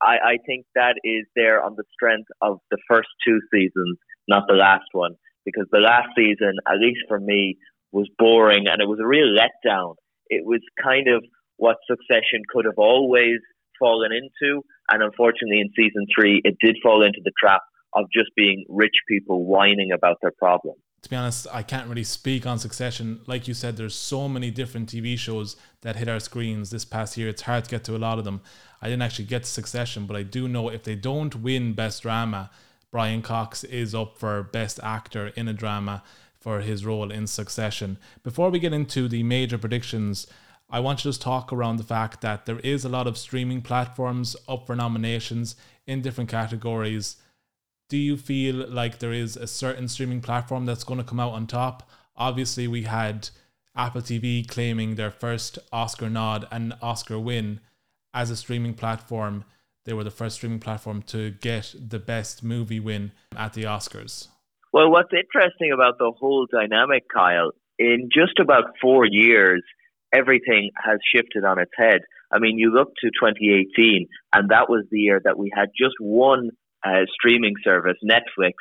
I, 0.02 0.16
I 0.34 0.38
think 0.46 0.66
that 0.76 0.96
is 1.04 1.26
there 1.36 1.64
on 1.64 1.76
the 1.78 1.84
strength 1.94 2.28
of 2.42 2.60
the 2.72 2.78
first 2.90 3.10
two 3.26 3.40
seasons, 3.54 3.98
not 4.28 4.44
the 4.48 4.56
last 4.56 4.90
one. 4.92 5.16
Because 5.46 5.68
the 5.72 5.80
last 5.80 6.10
season, 6.18 6.54
at 6.68 6.78
least 6.80 7.02
for 7.08 7.20
me, 7.20 7.58
was 7.94 8.10
boring 8.18 8.68
and 8.68 8.82
it 8.82 8.88
was 8.88 9.00
a 9.02 9.08
real 9.08 9.28
letdown. 9.28 9.96
It 10.28 10.46
was 10.46 10.62
kind 10.82 11.08
of 11.08 11.24
what 11.58 11.78
Succession 11.88 12.42
could 12.54 12.66
have 12.66 12.78
always 12.78 13.40
fallen 13.80 14.12
into. 14.12 14.62
And 14.90 15.04
unfortunately, 15.04 15.62
in 15.62 15.70
season 15.76 16.06
three, 16.16 16.42
it 16.44 16.56
did 16.62 16.78
fall 16.84 17.04
into 17.04 17.20
the 17.24 17.32
trap 17.40 17.62
of 17.96 18.06
just 18.14 18.30
being 18.36 18.66
rich 18.70 18.96
people 19.08 19.46
whining 19.46 19.92
about 19.92 20.18
their 20.22 20.32
problems. 20.38 20.80
To 21.04 21.10
be 21.10 21.16
honest, 21.18 21.48
I 21.52 21.64
can't 21.64 21.90
really 21.90 22.06
speak 22.06 22.46
on 22.46 22.60
Succession. 22.60 23.20
Like 23.28 23.48
you 23.48 23.54
said, 23.54 23.76
there's 23.76 23.96
so 23.96 24.30
many 24.30 24.52
different 24.52 24.90
TV 24.90 25.18
shows 25.20 25.58
that 25.82 25.98
hit 25.98 26.08
our 26.08 26.20
screens 26.20 26.70
this 26.70 26.86
past 26.86 27.18
year. 27.18 27.28
It's 27.28 27.42
hard 27.42 27.66
to 27.66 27.70
get 27.70 27.84
to 27.86 27.96
a 27.96 28.00
lot 28.00 28.20
of 28.20 28.24
them. 28.24 28.42
I 28.82 28.88
didn't 28.88 29.02
actually 29.02 29.26
get 29.26 29.44
to 29.44 29.50
Succession, 29.50 30.06
but 30.06 30.16
I 30.16 30.24
do 30.24 30.48
know 30.48 30.70
if 30.70 30.84
they 30.84 30.96
don't 30.96 31.36
win 31.42 31.74
Best 31.74 32.04
Drama, 32.04 32.52
Brian 32.90 33.22
Cox 33.22 33.66
is 33.66 33.94
up 33.94 34.18
for 34.18 34.44
Best 34.44 34.80
Actor 34.82 35.34
in 35.36 35.50
a 35.50 35.54
Drama 35.54 36.04
for 36.40 36.62
his 36.62 36.86
role 36.86 37.12
in 37.12 37.28
Succession. 37.28 37.98
Before 38.24 38.50
we 38.50 38.60
get 38.60 38.72
into 38.72 39.10
the 39.10 39.24
major 39.24 39.58
predictions, 39.58 40.26
I 40.74 40.80
want 40.80 40.98
to 40.98 41.04
just 41.04 41.22
talk 41.22 41.54
around 41.54 41.78
the 41.78 41.84
fact 41.84 42.22
that 42.22 42.48
there 42.48 42.58
is 42.62 42.84
a 42.84 42.90
lot 42.90 43.06
of 43.06 43.16
streaming 43.16 43.62
platforms 43.62 44.36
up 44.48 44.66
for 44.66 44.76
nominations 44.76 45.56
in 45.86 46.02
different 46.02 46.32
categories. 46.32 47.18
Do 47.90 47.98
you 47.98 48.18
feel 48.18 48.56
like 48.68 48.98
there 48.98 49.14
is 49.14 49.38
a 49.38 49.46
certain 49.46 49.88
streaming 49.88 50.20
platform 50.20 50.66
that's 50.66 50.84
going 50.84 50.98
to 50.98 51.04
come 51.04 51.20
out 51.20 51.34
on 51.34 51.46
top? 51.46 51.88
Obviously, 52.18 52.68
we 52.68 52.84
had 52.84 53.30
Apple 53.76 54.02
TV 54.02 54.48
claiming 54.48 54.96
their 54.96 55.12
first 55.12 55.60
Oscar 55.72 56.10
nod 56.10 56.48
and 56.52 56.74
Oscar 56.82 57.20
win 57.20 57.60
as 58.12 58.32
a 58.32 58.36
streaming 58.36 58.74
platform. 58.74 59.46
They 59.86 59.94
were 59.94 60.04
the 60.04 60.10
first 60.10 60.38
streaming 60.38 60.60
platform 60.60 61.04
to 61.04 61.30
get 61.30 61.76
the 61.80 62.00
best 62.00 62.44
movie 62.44 62.80
win 62.80 63.12
at 63.38 63.54
the 63.54 63.66
Oscars. 63.66 64.30
Well, 64.72 64.90
what's 64.90 65.14
interesting 65.14 65.72
about 65.72 66.00
the 66.00 66.12
whole 66.18 66.48
dynamic, 66.52 67.04
Kyle, 67.14 67.52
in 67.78 68.10
just 68.12 68.40
about 68.40 68.74
four 68.82 69.06
years, 69.06 69.62
everything 70.14 70.72
has 70.84 71.00
shifted 71.14 71.44
on 71.44 71.60
its 71.60 71.72
head. 71.78 72.02
I 72.32 72.40
mean, 72.40 72.58
you 72.58 72.72
look 72.72 72.90
to 73.02 73.08
2018, 73.08 74.08
and 74.34 74.50
that 74.50 74.70
was 74.70 74.86
the 74.92 75.00
year 75.00 75.22
that 75.24 75.38
we 75.38 75.52
had 75.54 75.70
just 75.78 75.96
one 76.00 76.50
uh, 76.86 77.06
streaming 77.14 77.54
service, 77.64 77.98
Netflix, 78.04 78.54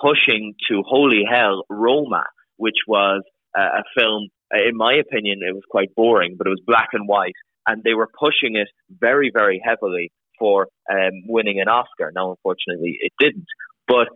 pushing 0.00 0.54
to 0.68 0.82
holy 0.86 1.22
hell 1.28 1.64
Roma, 1.68 2.24
which 2.56 2.78
was 2.86 3.22
uh, 3.56 3.80
a 3.80 3.82
film, 3.96 4.28
in 4.52 4.76
my 4.76 4.94
opinion, 4.94 5.40
it 5.42 5.54
was 5.54 5.62
quite 5.70 5.94
boring, 5.94 6.36
but 6.36 6.46
it 6.46 6.50
was 6.50 6.62
black 6.66 6.88
and 6.92 7.08
white, 7.08 7.34
and 7.66 7.82
they 7.82 7.94
were 7.94 8.08
pushing 8.18 8.56
it 8.56 8.68
very, 8.90 9.30
very 9.32 9.60
heavily 9.64 10.10
for 10.38 10.68
um, 10.90 11.12
winning 11.26 11.60
an 11.60 11.68
Oscar. 11.68 12.10
Now, 12.14 12.30
unfortunately, 12.30 12.98
it 13.00 13.12
didn't. 13.18 13.46
But 13.86 14.08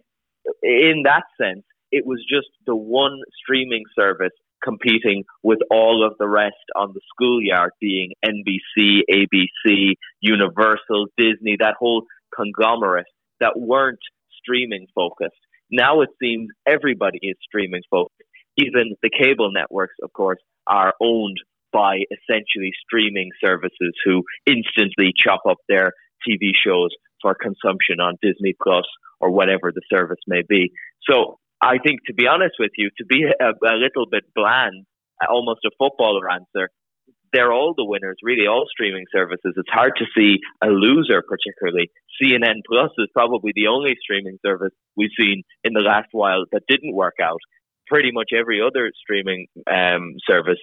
in 0.63 1.03
that 1.05 1.25
sense, 1.41 1.65
it 1.91 2.05
was 2.07 2.25
just 2.29 2.49
the 2.67 2.77
one 2.77 3.19
streaming 3.43 3.85
service 3.97 4.33
competing 4.63 5.25
with 5.43 5.59
all 5.71 6.07
of 6.07 6.15
the 6.19 6.29
rest 6.29 6.57
on 6.77 6.93
the 6.95 7.01
schoolyard, 7.13 7.71
being 7.81 8.13
NBC, 8.25 9.01
ABC, 9.11 9.95
Universal, 10.21 11.07
Disney, 11.17 11.57
that 11.59 11.75
whole 11.79 12.05
conglomerate 12.35 13.07
that 13.41 13.59
weren't 13.59 13.99
streaming 14.39 14.87
focused. 14.95 15.39
Now 15.71 16.01
it 16.01 16.11
seems 16.21 16.49
everybody 16.67 17.19
is 17.23 17.37
streaming 17.43 17.83
focused. 17.91 18.15
Even 18.57 18.97
the 19.03 19.11
cable 19.11 19.53
networks, 19.53 19.95
of 20.03 20.13
course, 20.13 20.39
are 20.67 20.95
owned 21.01 21.39
by 21.73 21.99
essentially 22.11 22.73
streaming 22.87 23.31
services 23.45 23.93
who 24.05 24.23
instantly 24.47 25.13
chop 25.17 25.43
up 25.49 25.59
their 25.69 25.93
TV 26.27 26.51
shows 26.65 26.91
for 27.21 27.35
consumption 27.35 28.01
on 28.01 28.17
Disney 28.23 28.55
Plus 28.63 28.85
or 29.21 29.31
whatever 29.31 29.73
the 29.75 29.83
service 29.93 30.19
may 30.27 30.43
be. 30.49 30.73
So 31.09 31.39
I 31.61 31.79
think, 31.79 32.01
to 32.07 32.15
be 32.15 32.27
honest 32.27 32.55
with 32.59 32.71
you, 32.77 32.91
to 32.99 33.05
be 33.05 33.25
a, 33.25 33.51
a 33.67 33.77
little 33.77 34.07
bit 34.11 34.25
bland, 34.35 34.87
almost 35.29 35.61
a 35.65 35.71
footballer 35.79 36.31
answer, 36.31 36.71
they're 37.33 37.53
all 37.53 37.75
the 37.77 37.85
winners, 37.85 38.17
really, 38.23 38.47
all 38.47 38.65
streaming 38.71 39.05
services. 39.13 39.55
It's 39.57 39.69
hard 39.71 39.93
to 39.99 40.07
see 40.17 40.37
a 40.63 40.69
loser, 40.69 41.23
particularly. 41.23 41.91
CNN 42.21 42.63
Plus 42.67 42.91
is 42.99 43.09
probably 43.13 43.53
the 43.55 43.67
only 43.67 43.95
streaming 44.01 44.39
service 44.45 44.73
we've 44.97 45.11
seen 45.19 45.43
in 45.65 45.73
the 45.75 45.81
last 45.81 46.09
while 46.13 46.45
that 46.53 46.63
didn't 46.69 46.95
work 46.95 47.17
out. 47.23 47.41
Pretty 47.87 48.13
much 48.13 48.31
every 48.39 48.61
other 48.61 48.91
streaming 49.03 49.47
um, 49.71 50.15
service 50.29 50.59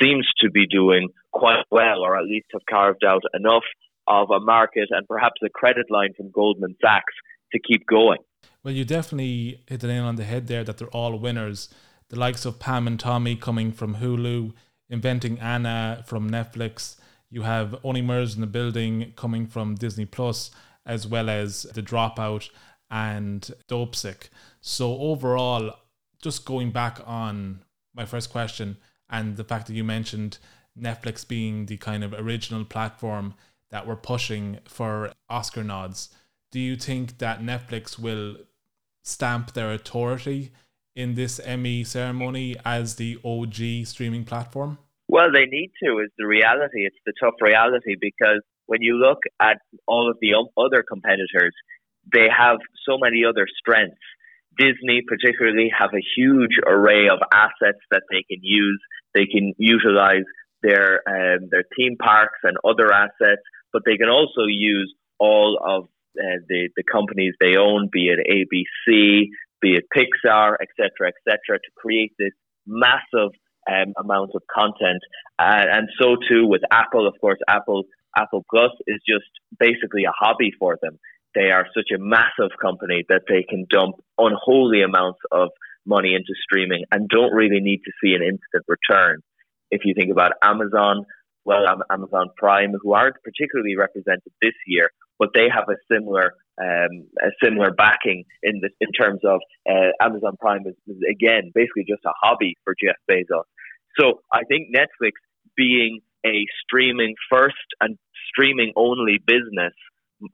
seems 0.00 0.28
to 0.40 0.50
be 0.50 0.66
doing 0.66 1.08
quite 1.32 1.64
well, 1.70 2.00
or 2.00 2.16
at 2.16 2.24
least 2.24 2.46
have 2.52 2.62
carved 2.68 3.04
out 3.04 3.22
enough 3.32 3.64
of 4.06 4.30
a 4.30 4.40
market 4.40 4.88
and 4.90 5.06
perhaps 5.08 5.40
a 5.44 5.48
credit 5.48 5.86
line 5.90 6.12
from 6.16 6.30
Goldman 6.30 6.76
Sachs 6.80 7.14
to 7.52 7.60
keep 7.60 7.86
going. 7.86 8.18
Well, 8.64 8.72
you 8.72 8.86
definitely 8.86 9.62
hit 9.66 9.80
the 9.80 9.88
nail 9.88 10.04
on 10.04 10.16
the 10.16 10.24
head 10.24 10.46
there 10.46 10.64
that 10.64 10.78
they're 10.78 10.88
all 10.88 11.18
winners. 11.18 11.68
The 12.08 12.18
likes 12.18 12.46
of 12.46 12.58
Pam 12.58 12.86
and 12.86 12.98
Tommy 12.98 13.36
coming 13.36 13.72
from 13.72 13.96
Hulu, 13.96 14.54
Inventing 14.88 15.38
Anna 15.38 16.02
from 16.06 16.30
Netflix. 16.30 16.96
You 17.28 17.42
have 17.42 17.76
Only 17.84 18.00
Murders 18.00 18.36
in 18.36 18.40
the 18.40 18.46
Building 18.46 19.12
coming 19.16 19.46
from 19.46 19.74
Disney 19.74 20.06
Plus, 20.06 20.50
as 20.86 21.06
well 21.06 21.28
as 21.28 21.64
The 21.74 21.82
Dropout 21.82 22.48
and 22.90 23.50
Dopesick. 23.68 24.30
So 24.62 24.96
overall, 24.98 25.72
just 26.22 26.46
going 26.46 26.70
back 26.70 27.00
on 27.04 27.60
my 27.94 28.06
first 28.06 28.30
question 28.30 28.78
and 29.10 29.36
the 29.36 29.44
fact 29.44 29.66
that 29.66 29.74
you 29.74 29.84
mentioned 29.84 30.38
Netflix 30.78 31.28
being 31.28 31.66
the 31.66 31.76
kind 31.76 32.02
of 32.02 32.14
original 32.14 32.64
platform 32.64 33.34
that 33.70 33.86
we're 33.86 33.94
pushing 33.94 34.60
for 34.64 35.12
Oscar 35.28 35.62
nods, 35.62 36.08
do 36.50 36.58
you 36.58 36.76
think 36.76 37.18
that 37.18 37.42
Netflix 37.42 37.98
will 37.98 38.36
stamp 39.04 39.52
their 39.52 39.72
authority 39.72 40.50
in 40.96 41.14
this 41.14 41.38
Emmy 41.40 41.84
ceremony 41.84 42.56
as 42.64 42.96
the 42.96 43.18
OG 43.24 43.86
streaming 43.86 44.24
platform? 44.24 44.78
Well, 45.08 45.30
they 45.32 45.44
need 45.44 45.70
to, 45.84 45.98
is 45.98 46.10
the 46.18 46.26
reality. 46.26 46.86
It's 46.86 46.96
the 47.06 47.12
tough 47.20 47.34
reality 47.40 47.94
because 48.00 48.40
when 48.66 48.82
you 48.82 48.96
look 48.96 49.18
at 49.40 49.58
all 49.86 50.10
of 50.10 50.16
the 50.20 50.34
other 50.56 50.82
competitors, 50.82 51.54
they 52.12 52.26
have 52.36 52.58
so 52.88 52.98
many 52.98 53.22
other 53.24 53.46
strengths. 53.58 54.00
Disney, 54.56 55.02
particularly, 55.06 55.70
have 55.76 55.90
a 55.92 56.02
huge 56.16 56.56
array 56.66 57.08
of 57.08 57.18
assets 57.32 57.82
that 57.90 58.02
they 58.10 58.22
can 58.22 58.38
use. 58.42 58.80
They 59.14 59.26
can 59.26 59.52
utilize 59.58 60.24
their 60.62 61.02
um, 61.06 61.48
their 61.50 61.64
theme 61.76 61.96
parks 62.00 62.38
and 62.42 62.56
other 62.64 62.92
assets, 62.92 63.42
but 63.72 63.82
they 63.84 63.96
can 63.96 64.08
also 64.08 64.44
use 64.46 64.94
all 65.18 65.58
of 65.64 65.88
the 66.14 66.68
the 66.76 66.82
companies 66.90 67.34
they 67.40 67.56
own, 67.56 67.88
be 67.92 68.08
it 68.08 68.20
ABC, 68.30 69.28
be 69.60 69.76
it 69.76 69.84
Pixar, 69.94 70.54
etc., 70.60 71.08
etc., 71.08 71.58
to 71.58 71.70
create 71.76 72.12
this 72.18 72.32
massive 72.66 73.30
um, 73.70 73.92
amount 73.98 74.30
of 74.34 74.42
content. 74.52 75.00
Uh, 75.38 75.64
and 75.70 75.88
so 76.00 76.16
too 76.28 76.46
with 76.46 76.62
Apple, 76.70 77.06
of 77.06 77.14
course, 77.20 77.38
Apple 77.48 77.84
Apple 78.16 78.44
Plus 78.50 78.70
is 78.86 79.00
just 79.06 79.26
basically 79.58 80.04
a 80.04 80.12
hobby 80.16 80.52
for 80.58 80.78
them. 80.80 80.98
They 81.34 81.50
are 81.50 81.66
such 81.76 81.90
a 81.94 81.98
massive 81.98 82.56
company 82.62 83.04
that 83.08 83.22
they 83.28 83.42
can 83.48 83.66
dump 83.68 83.96
unholy 84.18 84.82
amounts 84.82 85.18
of 85.32 85.48
money 85.84 86.14
into 86.14 86.32
streaming 86.42 86.84
and 86.92 87.08
don't 87.08 87.32
really 87.32 87.60
need 87.60 87.80
to 87.84 87.92
see 88.02 88.14
an 88.14 88.22
instant 88.22 88.64
return. 88.68 89.20
If 89.70 89.82
you 89.84 89.94
think 89.94 90.12
about 90.12 90.32
Amazon, 90.42 91.04
well, 91.44 91.64
Amazon 91.90 92.28
Prime, 92.36 92.72
who 92.80 92.94
aren't 92.94 93.16
particularly 93.22 93.76
represented 93.76 94.32
this 94.40 94.54
year, 94.66 94.90
but 95.18 95.30
they 95.34 95.46
have 95.52 95.64
a 95.68 95.76
similar 95.92 96.32
um, 96.60 97.08
a 97.20 97.30
similar 97.42 97.72
backing 97.72 98.24
in 98.42 98.60
this 98.60 98.70
in 98.80 98.92
terms 98.92 99.20
of 99.24 99.40
uh, 99.68 99.90
Amazon 100.00 100.36
Prime 100.40 100.62
is, 100.66 100.74
is 100.86 101.02
again 101.10 101.50
basically 101.54 101.84
just 101.88 102.04
a 102.04 102.12
hobby 102.22 102.56
for 102.64 102.74
Jeff 102.80 102.96
Bezos. 103.10 103.44
So 103.98 104.20
I 104.32 104.42
think 104.44 104.68
Netflix 104.74 105.12
being 105.56 106.00
a 106.26 106.46
streaming 106.62 107.14
first 107.30 107.54
and 107.80 107.98
streaming 108.28 108.72
only 108.76 109.18
business 109.24 109.74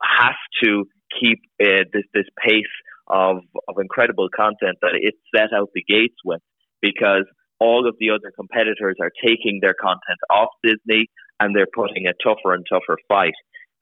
has 0.01 0.35
to 0.63 0.85
keep 1.19 1.39
uh, 1.61 1.83
this 1.93 2.03
this 2.13 2.25
pace 2.43 2.63
of 3.07 3.37
of 3.67 3.75
incredible 3.79 4.29
content 4.35 4.77
that 4.81 4.93
it 4.93 5.15
set 5.35 5.53
out 5.53 5.69
the 5.73 5.83
gates 5.87 6.15
with 6.23 6.41
because 6.81 7.25
all 7.59 7.87
of 7.87 7.95
the 7.99 8.09
other 8.09 8.31
competitors 8.35 8.97
are 8.99 9.11
taking 9.23 9.59
their 9.61 9.75
content 9.79 10.17
off 10.31 10.49
Disney 10.63 11.07
and 11.39 11.55
they're 11.55 11.67
putting 11.73 12.07
a 12.07 12.13
tougher 12.23 12.53
and 12.53 12.65
tougher 12.67 12.97
fight. 13.07 13.33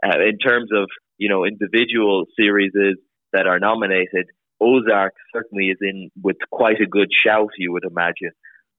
Uh, 0.04 0.20
in 0.28 0.38
terms 0.38 0.70
of 0.76 0.88
you 1.18 1.30
know 1.30 1.46
individual 1.46 2.26
series 2.38 2.72
that 3.34 3.48
are 3.48 3.60
nominated, 3.60 4.28
Ozark 4.62 5.14
certainly 5.34 5.68
is 5.68 5.78
in 5.82 6.10
with 6.22 6.38
quite 6.52 6.82
a 6.82 6.88
good 6.88 7.10
shout, 7.12 7.50
you 7.58 7.72
would 7.72 7.86
imagine. 7.86 8.32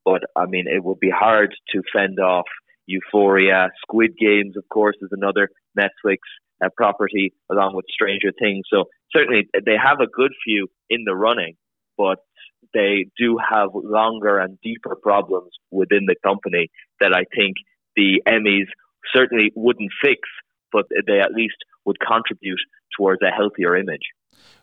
But 0.04 0.22
I 0.36 0.46
mean, 0.46 0.64
it 0.66 0.82
would 0.82 1.00
be 1.00 1.10
hard 1.10 1.54
to 1.74 1.82
fend 1.92 2.18
off 2.18 2.46
Euphoria. 2.86 3.68
Squid 3.82 4.16
Games, 4.18 4.56
of 4.56 4.64
course, 4.68 4.96
is 5.00 5.10
another 5.12 5.48
Netflix 5.78 6.18
uh, 6.64 6.68
property, 6.76 7.32
along 7.50 7.74
with 7.74 7.84
Stranger 7.90 8.32
Things. 8.38 8.64
So 8.72 8.84
certainly 9.14 9.48
they 9.54 9.76
have 9.82 10.00
a 10.00 10.06
good 10.06 10.32
few 10.44 10.68
in 10.88 11.04
the 11.04 11.14
running, 11.14 11.56
but 11.96 12.18
they 12.74 13.06
do 13.18 13.38
have 13.38 13.70
longer 13.74 14.38
and 14.38 14.58
deeper 14.62 14.96
problems 14.96 15.50
within 15.70 16.06
the 16.06 16.16
company 16.22 16.70
that 17.00 17.12
I 17.14 17.24
think 17.34 17.56
the 17.96 18.22
Emmys 18.28 18.68
certainly 19.14 19.52
wouldn't 19.54 19.90
fix, 20.02 20.20
but 20.72 20.86
they 21.06 21.20
at 21.20 21.32
least 21.32 21.56
would 21.84 21.98
contribute 22.00 22.60
towards 22.96 23.22
a 23.22 23.30
healthier 23.30 23.76
image. 23.76 24.02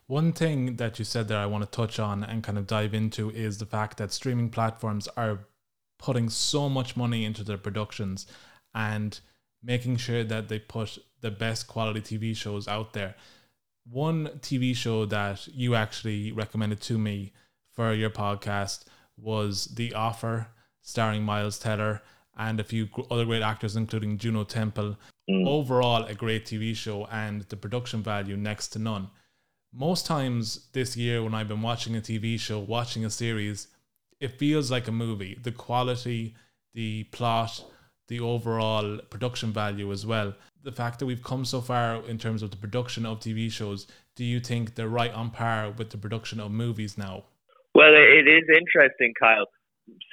One 0.08 0.32
thing 0.32 0.78
that 0.78 1.00
you 1.00 1.06
said 1.06 1.28
there 1.28 1.40
I 1.40 1.46
want 1.46 1.66
to 1.66 1.70
touch 1.70 2.00
on 2.00 2.24
and 2.24 2.44
kind 2.44 2.58
of 2.58 2.68
dive 2.68 2.94
into 2.94 3.30
is 3.30 3.58
the 3.58 3.66
fact 3.66 3.98
that 3.98 4.14
streaming 4.14 4.50
platforms 4.50 5.08
are 5.18 5.40
putting 6.00 6.30
so 6.30 6.70
much 6.70 6.96
money 6.96 7.26
into 7.26 7.44
their 7.44 7.58
productions 7.58 8.26
and 8.74 9.20
making 9.62 9.98
sure 9.98 10.24
that 10.24 10.48
they 10.48 10.60
put 10.60 10.98
the 11.22 11.32
best 11.32 11.68
quality 11.68 12.00
TV 12.02 12.36
shows 12.36 12.68
out 12.68 12.94
there. 12.94 13.16
One 13.90 14.28
TV 14.40 14.76
show 14.76 15.06
that 15.06 15.48
you 15.48 15.76
actually 15.76 16.32
recommended 16.32 16.82
to 16.82 16.98
me 16.98 17.34
for 17.74 17.94
your 17.94 18.10
podcast 18.10 18.86
was 19.18 19.66
The 19.66 19.94
Offer, 19.94 20.48
starring 20.82 21.24
Miles 21.24 21.60
Teller 21.60 22.02
and 22.38 22.60
a 22.60 22.64
few 22.64 22.88
other 23.10 23.26
great 23.26 23.42
actors, 23.42 23.76
including 23.76 24.18
Juno 24.18 24.44
Temple. 24.44 24.98
Mm. 25.30 25.48
Overall, 25.48 26.04
a 26.04 26.14
great 26.14 26.46
TV 26.46 26.76
show 26.76 27.06
and 27.12 27.42
the 27.44 27.58
production 27.58 28.02
value 28.02 28.38
next 28.38 28.70
to 28.70 28.80
none. 28.80 29.10
Most 29.74 30.06
times 30.06 30.68
this 30.72 30.96
year, 30.96 31.24
when 31.24 31.34
I've 31.34 31.48
been 31.48 31.62
watching 31.62 31.96
a 31.96 32.02
TV 32.02 32.40
show, 32.40 32.60
watching 32.60 33.04
a 33.04 33.10
series, 33.10 33.68
it 34.20 34.40
feels 34.40 34.72
like 34.72 34.88
a 34.88 34.92
movie. 34.92 35.38
The 35.42 35.52
quality, 35.52 36.36
the 36.74 37.04
plot, 37.06 37.64
the 38.08 38.20
overall 38.20 39.00
production 39.10 39.52
value 39.52 39.92
as 39.92 40.06
well. 40.06 40.34
The 40.64 40.72
fact 40.72 41.00
that 41.00 41.06
we've 41.06 41.24
come 41.24 41.46
so 41.46 41.62
far 41.62 42.06
in 42.08 42.18
terms 42.18 42.42
of 42.42 42.52
the 42.52 42.58
production 42.58 43.06
of 43.06 43.20
TV 43.20 43.52
shows, 43.52 43.88
do 44.16 44.24
you 44.24 44.40
think 44.40 44.76
they're 44.76 44.88
right 44.88 45.14
on 45.14 45.30
par 45.32 45.72
with 45.78 45.90
the 45.90 45.98
production 45.98 46.40
of 46.40 46.52
movies 46.52 46.98
now? 46.98 47.26
Well, 47.76 47.94
it 47.94 48.28
is 48.28 48.44
interesting, 48.50 49.14
Kyle. 49.20 49.46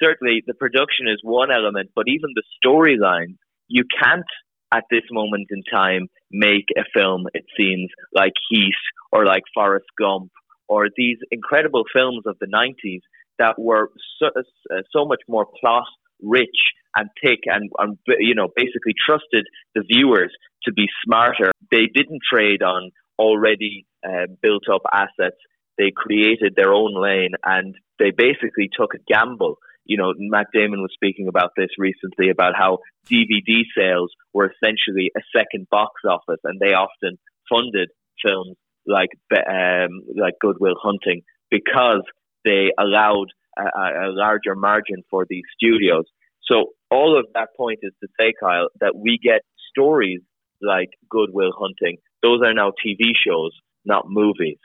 Certainly, 0.01 0.43
the 0.47 0.53
production 0.53 1.07
is 1.07 1.19
one 1.23 1.51
element, 1.51 1.91
but 1.95 2.05
even 2.07 2.31
the 2.33 2.43
storyline, 2.63 3.37
you 3.67 3.83
can't 4.01 4.25
at 4.73 4.83
this 4.91 5.03
moment 5.11 5.47
in 5.51 5.63
time 5.71 6.07
make 6.31 6.65
a 6.77 6.83
film, 6.93 7.25
it 7.33 7.45
seems, 7.57 7.89
like 8.13 8.33
Heat 8.49 8.73
or 9.11 9.25
like 9.25 9.43
Forrest 9.53 9.85
Gump 9.97 10.31
or 10.67 10.87
these 10.95 11.17
incredible 11.31 11.83
films 11.93 12.23
of 12.25 12.37
the 12.39 12.47
90s 12.47 13.01
that 13.37 13.55
were 13.57 13.91
so, 14.19 14.27
uh, 14.27 14.81
so 14.91 15.05
much 15.05 15.21
more 15.27 15.45
plot 15.59 15.85
rich 16.21 16.73
and 16.95 17.09
thick 17.21 17.39
and, 17.45 17.69
and, 17.77 17.97
you 18.19 18.33
know, 18.33 18.47
basically 18.55 18.93
trusted 19.05 19.45
the 19.75 19.83
viewers 19.87 20.31
to 20.63 20.73
be 20.73 20.85
smarter. 21.05 21.51
They 21.71 21.87
didn't 21.93 22.21
trade 22.31 22.63
on 22.63 22.91
already 23.19 23.85
uh, 24.05 24.27
built 24.41 24.63
up 24.73 24.81
assets. 24.93 25.37
They 25.77 25.91
created 25.95 26.53
their 26.55 26.73
own 26.73 26.93
lane 26.99 27.31
and 27.43 27.75
they 27.99 28.11
basically 28.11 28.69
took 28.71 28.93
a 28.93 29.03
gamble. 29.07 29.57
You 29.85 29.97
know, 29.97 30.13
Matt 30.17 30.47
Damon 30.53 30.81
was 30.81 30.91
speaking 30.93 31.27
about 31.27 31.51
this 31.55 31.69
recently 31.77 32.29
about 32.29 32.53
how 32.57 32.79
DVD 33.09 33.61
sales 33.77 34.11
were 34.33 34.51
essentially 34.51 35.11
a 35.15 35.21
second 35.35 35.67
box 35.69 36.01
office 36.07 36.39
and 36.43 36.59
they 36.59 36.73
often 36.73 37.17
funded 37.49 37.89
films 38.23 38.57
like 38.87 39.09
um, 39.31 40.01
like 40.15 40.35
Good 40.39 40.57
Will 40.59 40.75
Hunting 40.81 41.21
because 41.49 42.03
they 42.43 42.71
allowed 42.77 43.27
a, 43.57 43.63
a 43.63 44.09
larger 44.09 44.55
margin 44.55 45.03
for 45.09 45.25
these 45.29 45.43
studios. 45.55 46.05
So 46.43 46.73
all 46.91 47.17
of 47.17 47.25
that 47.33 47.49
point 47.57 47.79
is 47.81 47.93
to 48.01 48.07
say, 48.19 48.33
Kyle, 48.39 48.69
that 48.79 48.95
we 48.95 49.19
get 49.21 49.41
stories 49.71 50.21
like 50.61 50.89
Good 51.09 51.29
Will 51.33 51.51
Hunting. 51.57 51.97
Those 52.21 52.41
are 52.43 52.53
now 52.53 52.71
TV 52.85 53.11
shows, 53.25 53.51
not 53.83 54.05
movies. 54.07 54.57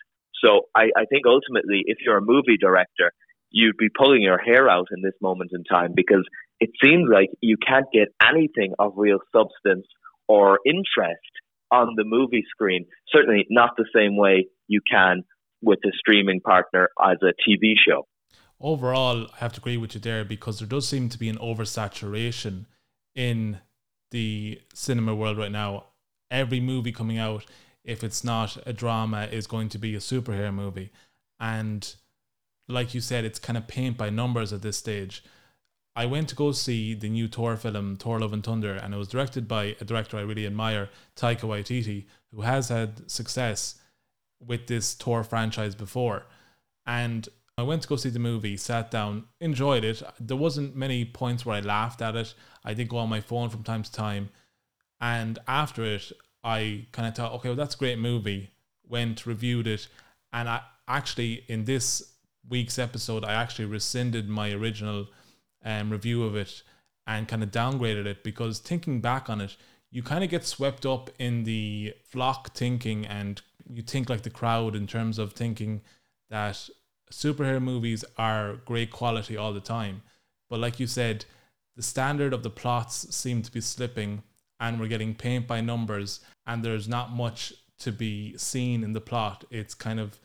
So 0.43 0.63
I, 0.75 0.91
I 0.97 1.05
think 1.07 1.27
ultimately, 1.27 1.83
if 1.87 1.99
you're 2.05 2.19
a 2.19 2.23
movie 2.23 2.57
director, 2.59 3.13
you'd 3.51 3.77
be 3.77 3.89
pulling 3.89 4.23
your 4.23 4.39
hair 4.39 4.69
out 4.69 4.89
in 4.95 5.03
this 5.03 5.15
moment 5.21 5.51
in 5.53 5.65
time 5.65 5.93
because 5.95 6.27
it 6.61 6.71
seems 6.83 7.09
like 7.13 7.31
you 7.41 7.57
can't 7.57 7.87
get 7.93 8.09
anything 8.23 8.75
of 8.79 8.93
real 8.97 9.19
substance 9.33 9.87
or 10.29 10.61
interest 10.65 11.21
on 11.71 11.95
the 11.97 12.05
movie 12.05 12.45
screen. 12.51 12.87
Certainly 13.13 13.47
not 13.51 13.71
the 13.77 13.87
same 13.95 14.17
way 14.17 14.47
you 14.69 14.81
can 14.89 15.25
with 15.63 15.79
a 15.85 15.91
streaming 15.99 16.41
partner 16.41 16.89
as 17.03 17.19
a 17.23 17.33
TV 17.49 17.75
show. 17.87 18.07
Overall, 18.61 19.27
I 19.35 19.39
have 19.39 19.53
to 19.55 19.61
agree 19.61 19.77
with 19.77 19.95
you 19.95 20.01
there 20.01 20.25
because 20.25 20.59
there 20.59 20.69
does 20.69 20.87
seem 20.87 21.09
to 21.09 21.19
be 21.19 21.29
an 21.29 21.39
oversaturation 21.39 22.67
in 23.15 23.59
the 24.11 24.61
cinema 24.75 25.15
world 25.15 25.39
right 25.39 25.53
now. 25.53 25.87
Every 26.31 26.61
movie 26.61 26.93
coming 26.93 27.19
out, 27.19 27.45
if 27.85 28.05
it's 28.05 28.25
not 28.25 28.57
a 28.67 28.73
drama, 28.73 29.29
is 29.31 29.47
going 29.47 29.69
to 29.71 29.79
be 29.79 29.95
a 29.95 29.99
superhero 29.99 30.53
movie. 30.53 30.91
And 31.39 31.95
like 32.69 32.95
you 32.95 33.01
said, 33.01 33.25
it's 33.25 33.39
kind 33.39 33.57
of 33.57 33.67
paint 33.67 33.97
by 33.97 34.11
numbers 34.11 34.53
at 34.53 34.63
this 34.63 34.77
stage. 34.77 35.25
I 35.97 36.07
went 36.07 36.29
to 36.29 36.37
go 36.37 36.53
see 36.53 36.95
the 36.95 37.09
new 37.09 37.27
Thor 37.27 37.57
film, 37.57 37.97
Thor 37.97 38.21
Love 38.21 38.33
and 38.33 38.45
Thunder, 38.45 38.75
and 38.75 38.95
it 38.95 38.97
was 38.97 39.09
directed 39.09 39.49
by 39.49 39.77
a 39.81 39.85
director 39.85 40.17
I 40.17 40.23
really 40.23 40.47
admire, 40.47 40.89
Taika 41.17 41.41
Waititi, 41.41 42.07
who 42.33 42.43
has 42.43 42.69
had 42.69 43.11
success 43.11 43.81
with 44.41 44.67
this 44.67 44.95
Thor 44.95 45.25
franchise 45.25 45.75
before. 45.75 46.27
And 46.87 47.29
I 47.59 47.63
went 47.63 47.83
to 47.83 47.89
go 47.89 47.97
see 47.97 48.09
the 48.09 48.19
movie, 48.19 48.57
sat 48.57 48.91
down, 48.91 49.25
enjoyed 49.41 49.85
it. 49.85 50.03
There 50.19 50.37
wasn't 50.37 50.77
many 50.77 51.05
points 51.05 51.45
where 51.45 51.57
I 51.57 51.61
laughed 51.61 52.01
at 52.01 52.17
it. 52.17 52.35
I 52.65 52.73
did 52.73 52.89
go 52.89 52.99
on 52.99 53.09
my 53.09 53.21
phone 53.21 53.51
from 53.51 53.65
time 53.65 53.83
to 53.83 53.93
time. 53.93 54.31
And 55.01 55.39
after 55.47 55.85
it, 55.85 56.13
I 56.43 56.87
kind 56.93 57.09
of 57.09 57.15
thought, 57.15 57.33
okay, 57.35 57.49
well, 57.51 57.57
that's 57.57 57.75
a 57.75 57.79
great 57.79 57.99
movie. 57.99 58.51
Went, 58.89 59.27
reviewed 59.27 59.67
it. 59.67 59.89
And 60.33 60.49
I 60.49 60.63
actually, 60.89 61.45
in 61.49 61.65
this 61.65 62.15
week's 62.49 62.79
episode, 62.79 63.25
I 63.25 63.35
actually 63.35 63.67
rescinded 63.67 64.29
my 64.29 64.53
original 64.53 65.09
um, 65.65 65.91
review 65.91 66.25
of 66.25 66.37
it 66.37 66.63
and 67.07 67.29
kind 67.29 67.43
of 67.43 67.51
downgraded 67.51 68.07
it 68.07 68.23
because 68.23 68.59
thinking 68.59 69.01
back 69.01 69.29
on 69.29 69.41
it, 69.41 69.57
you 69.91 70.03
kind 70.03 70.23
of 70.23 70.31
get 70.31 70.45
swept 70.47 70.87
up 70.87 71.11
in 71.19 71.45
the 71.45 71.95
flock 72.05 72.55
thinking 72.55 73.05
and 73.07 73.43
you 73.69 73.83
think 73.83 74.09
like 74.09 74.23
the 74.23 74.31
crowd 74.31 74.75
in 74.75 74.87
terms 74.87 75.19
of 75.19 75.33
thinking 75.33 75.83
that 76.29 76.69
superhero 77.13 77.61
movies 77.61 78.05
are 78.17 78.57
great 78.65 78.91
quality 78.91 79.37
all 79.37 79.53
the 79.53 79.61
time. 79.61 80.03
But 80.49 80.61
like 80.61 80.79
you 80.79 80.87
said, 80.87 81.25
the 81.77 81.83
standard 81.83 82.33
of 82.33 82.43
the 82.43 82.51
plots 82.51 83.15
seem 83.15 83.43
to 83.43 83.53
be 83.53 83.61
slipping 83.61 84.23
and 84.61 84.79
we're 84.79 84.89
getting 84.89 85.15
paint 85.15 85.47
by 85.47 85.61
numbers 85.61 86.21
and 86.47 86.63
there's 86.63 86.89
not 86.89 87.13
much 87.13 87.53
to 87.79 87.91
be 87.91 88.37
seen 88.37 88.85
in 88.85 88.93
the 88.93 89.01
plot. 89.01 89.45
It's 89.51 89.75
kind 89.75 89.99
of 89.99 90.21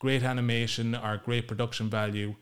great 0.00 0.22
animation 0.22 0.94
or 0.94 1.20
great 1.24 1.48
production 1.48 1.88
value 1.88 2.34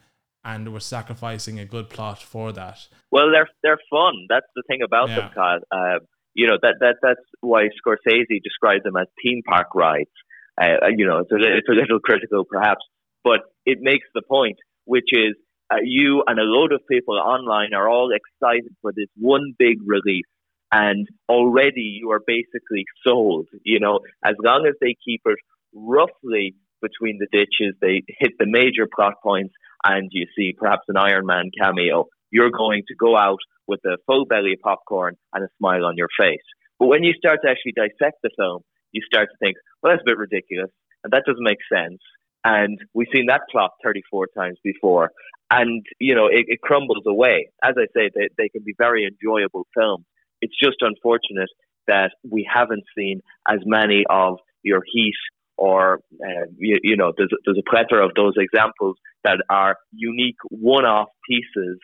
and 0.44 0.72
we're 0.72 0.80
sacrificing 0.80 1.58
a 1.58 1.64
good 1.64 1.88
plot 1.88 2.20
for 2.20 2.52
that. 2.52 2.86
Well, 3.10 3.30
they're 3.30 3.48
they're 3.62 3.78
fun. 3.90 4.26
That's 4.28 4.46
the 4.54 4.62
thing 4.68 4.82
about 4.82 5.08
yeah. 5.08 5.16
them, 5.16 5.30
Kyle. 5.34 5.60
Uh, 5.72 5.98
you 6.34 6.46
know 6.46 6.58
that 6.60 6.74
that 6.80 6.96
that's 7.02 7.24
why 7.40 7.68
Scorsese 7.80 8.42
described 8.42 8.84
them 8.84 8.96
as 8.96 9.06
theme 9.22 9.42
park 9.46 9.68
rides. 9.74 10.10
Uh, 10.60 10.88
you 10.96 11.06
know, 11.06 11.18
it's 11.18 11.32
a, 11.32 11.36
it's 11.36 11.68
a 11.68 11.72
little 11.72 11.98
critical 11.98 12.44
perhaps, 12.44 12.84
but 13.24 13.40
it 13.66 13.78
makes 13.80 14.06
the 14.14 14.22
point, 14.22 14.58
which 14.84 15.08
is 15.12 15.34
uh, 15.70 15.76
you 15.82 16.22
and 16.26 16.38
a 16.38 16.42
load 16.42 16.72
of 16.72 16.80
people 16.88 17.18
online 17.18 17.72
are 17.74 17.88
all 17.88 18.12
excited 18.12 18.74
for 18.82 18.92
this 18.94 19.08
one 19.16 19.54
big 19.58 19.78
release. 19.84 20.26
And 20.74 21.06
already 21.28 22.00
you 22.00 22.10
are 22.10 22.20
basically 22.26 22.84
sold, 23.06 23.46
you 23.62 23.78
know, 23.78 24.00
as 24.24 24.34
long 24.42 24.66
as 24.66 24.74
they 24.80 24.96
keep 25.04 25.22
it 25.24 25.38
roughly 25.72 26.56
between 26.82 27.18
the 27.20 27.28
ditches, 27.30 27.76
they 27.80 28.02
hit 28.18 28.32
the 28.40 28.46
major 28.46 28.88
plot 28.92 29.14
points, 29.22 29.54
and 29.84 30.08
you 30.10 30.26
see 30.36 30.52
perhaps 30.58 30.82
an 30.88 30.96
Iron 30.96 31.26
Man 31.26 31.52
cameo, 31.56 32.06
you're 32.32 32.50
going 32.50 32.82
to 32.88 32.94
go 32.96 33.16
out 33.16 33.38
with 33.68 33.78
a 33.86 33.98
full 34.06 34.24
belly 34.26 34.54
of 34.54 34.60
popcorn 34.64 35.14
and 35.32 35.44
a 35.44 35.48
smile 35.58 35.84
on 35.84 35.96
your 35.96 36.08
face. 36.18 36.42
But 36.80 36.88
when 36.88 37.04
you 37.04 37.12
start 37.16 37.38
to 37.44 37.50
actually 37.50 37.74
dissect 37.76 38.18
the 38.24 38.30
film, 38.36 38.62
you 38.90 39.00
start 39.06 39.28
to 39.30 39.36
think, 39.38 39.56
well, 39.80 39.92
that's 39.92 40.02
a 40.02 40.10
bit 40.10 40.18
ridiculous, 40.18 40.70
and 41.04 41.12
that 41.12 41.22
doesn't 41.24 41.44
make 41.44 41.62
sense. 41.72 42.00
And 42.44 42.80
we've 42.94 43.06
seen 43.14 43.26
that 43.28 43.42
plot 43.48 43.70
34 43.84 44.26
times 44.36 44.58
before. 44.64 45.12
And, 45.52 45.86
you 46.00 46.16
know, 46.16 46.26
it, 46.26 46.46
it 46.48 46.60
crumbles 46.62 47.04
away. 47.06 47.50
As 47.62 47.74
I 47.78 47.86
say, 47.96 48.10
they, 48.12 48.28
they 48.36 48.48
can 48.48 48.64
be 48.64 48.74
very 48.76 49.06
enjoyable 49.06 49.68
films. 49.72 50.04
It's 50.44 50.54
just 50.62 50.76
unfortunate 50.82 51.48
that 51.86 52.10
we 52.30 52.46
haven't 52.52 52.84
seen 52.96 53.22
as 53.48 53.60
many 53.64 54.04
of 54.10 54.36
your 54.62 54.82
Heat 54.92 55.14
or, 55.56 56.00
uh, 56.22 56.46
you, 56.58 56.78
you, 56.82 56.96
know, 56.98 57.12
there's, 57.16 57.30
there's 57.46 57.58
a 57.58 57.70
plethora 57.70 58.04
of 58.04 58.12
those 58.14 58.34
examples 58.36 58.96
that 59.22 59.38
are 59.48 59.76
unique 59.94 60.36
one-off 60.50 61.08
pieces, 61.26 61.78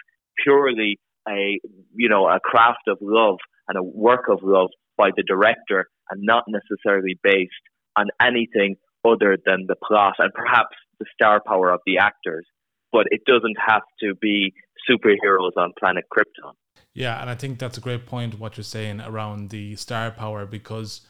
purely 0.45 0.99
a, 1.27 1.59
you 1.95 2.09
know, 2.11 2.27
a 2.29 2.39
craft 2.39 2.87
of 2.87 2.99
love 3.01 3.39
and 3.69 3.79
a 3.79 3.83
work 3.83 4.27
of 4.29 4.41
love 4.43 4.69
by 4.99 5.09
the 5.17 5.23
director 5.27 5.89
and 6.11 6.21
not 6.23 6.45
necessarily 6.49 7.19
based 7.23 7.65
on 7.97 8.09
anything 8.21 8.77
other 9.07 9.39
than 9.47 9.65
the 9.69 9.77
plot 9.77 10.15
and 10.19 10.35
perhaps 10.35 10.77
the 10.99 11.07
star 11.15 11.41
power 11.47 11.73
of 11.73 11.81
the 11.87 11.97
actors. 11.97 12.45
But 12.93 13.07
it 13.11 13.23
doesn't 13.27 13.57
have 13.67 13.83
to 14.03 14.15
be 14.21 14.53
superheroes 14.91 15.57
on 15.57 15.73
planet 15.79 16.05
Krypton. 16.13 16.53
Yeah, 16.95 17.21
and 17.21 17.31
I 17.31 17.35
think 17.35 17.59
that's 17.59 17.79
a 17.79 17.81
great 17.81 18.07
point 18.07 18.39
what 18.39 18.57
you're 18.57 18.65
saying 18.65 19.01
around 19.01 19.51
the 19.51 19.77
star 19.77 20.11
power 20.11 20.45
because 20.45 21.03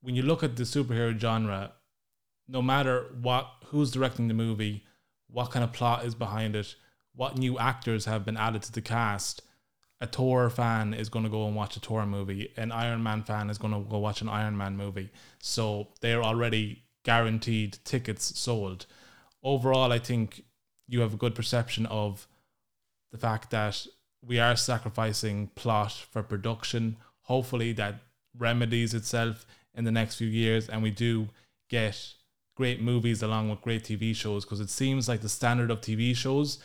when 0.00 0.14
you 0.14 0.22
look 0.22 0.42
at 0.42 0.56
the 0.56 0.64
superhero 0.64 1.18
genre, 1.18 1.72
no 2.48 2.60
matter 2.60 3.06
what 3.20 3.48
who's 3.66 3.90
directing 3.90 4.28
the 4.28 4.34
movie, 4.34 4.84
what 5.28 5.50
kind 5.50 5.64
of 5.64 5.72
plot 5.72 6.04
is 6.04 6.14
behind 6.14 6.56
it, 6.56 6.74
what 7.14 7.38
new 7.38 7.58
actors 7.58 8.04
have 8.04 8.24
been 8.24 8.36
added 8.36 8.62
to 8.62 8.72
the 8.72 8.80
cast, 8.80 9.42
a 10.00 10.06
Thor 10.06 10.50
fan 10.50 10.92
is 10.92 11.08
going 11.08 11.24
to 11.24 11.30
go 11.30 11.46
and 11.46 11.56
watch 11.56 11.76
a 11.76 11.80
Thor 11.80 12.04
movie. 12.04 12.52
An 12.56 12.70
Iron 12.70 13.02
Man 13.02 13.22
fan 13.22 13.48
is 13.48 13.58
going 13.58 13.72
to 13.72 13.88
go 13.88 13.98
watch 13.98 14.20
an 14.20 14.28
Iron 14.28 14.56
Man 14.56 14.76
movie. 14.76 15.10
So 15.40 15.88
they're 16.00 16.22
already 16.22 16.84
guaranteed 17.04 17.78
tickets 17.84 18.38
sold. 18.38 18.86
Overall, 19.42 19.92
I 19.92 19.98
think 19.98 20.44
you 20.86 21.00
have 21.00 21.14
a 21.14 21.18
good 21.18 21.34
perception 21.34 21.86
of 21.86 22.28
the 23.10 23.18
fact 23.18 23.50
that 23.50 23.86
we 24.26 24.38
are 24.38 24.56
sacrificing 24.56 25.48
plot 25.54 25.92
for 25.92 26.22
production. 26.22 26.96
Hopefully, 27.22 27.72
that 27.72 27.96
remedies 28.36 28.94
itself 28.94 29.46
in 29.74 29.84
the 29.84 29.92
next 29.92 30.16
few 30.16 30.28
years, 30.28 30.68
and 30.68 30.82
we 30.82 30.90
do 30.90 31.28
get 31.68 32.14
great 32.56 32.80
movies 32.80 33.22
along 33.22 33.50
with 33.50 33.60
great 33.60 33.84
TV 33.84 34.14
shows 34.14 34.44
because 34.44 34.60
it 34.60 34.70
seems 34.70 35.08
like 35.08 35.20
the 35.20 35.28
standard 35.28 35.70
of 35.70 35.80
TV 35.80 36.16
shows 36.16 36.58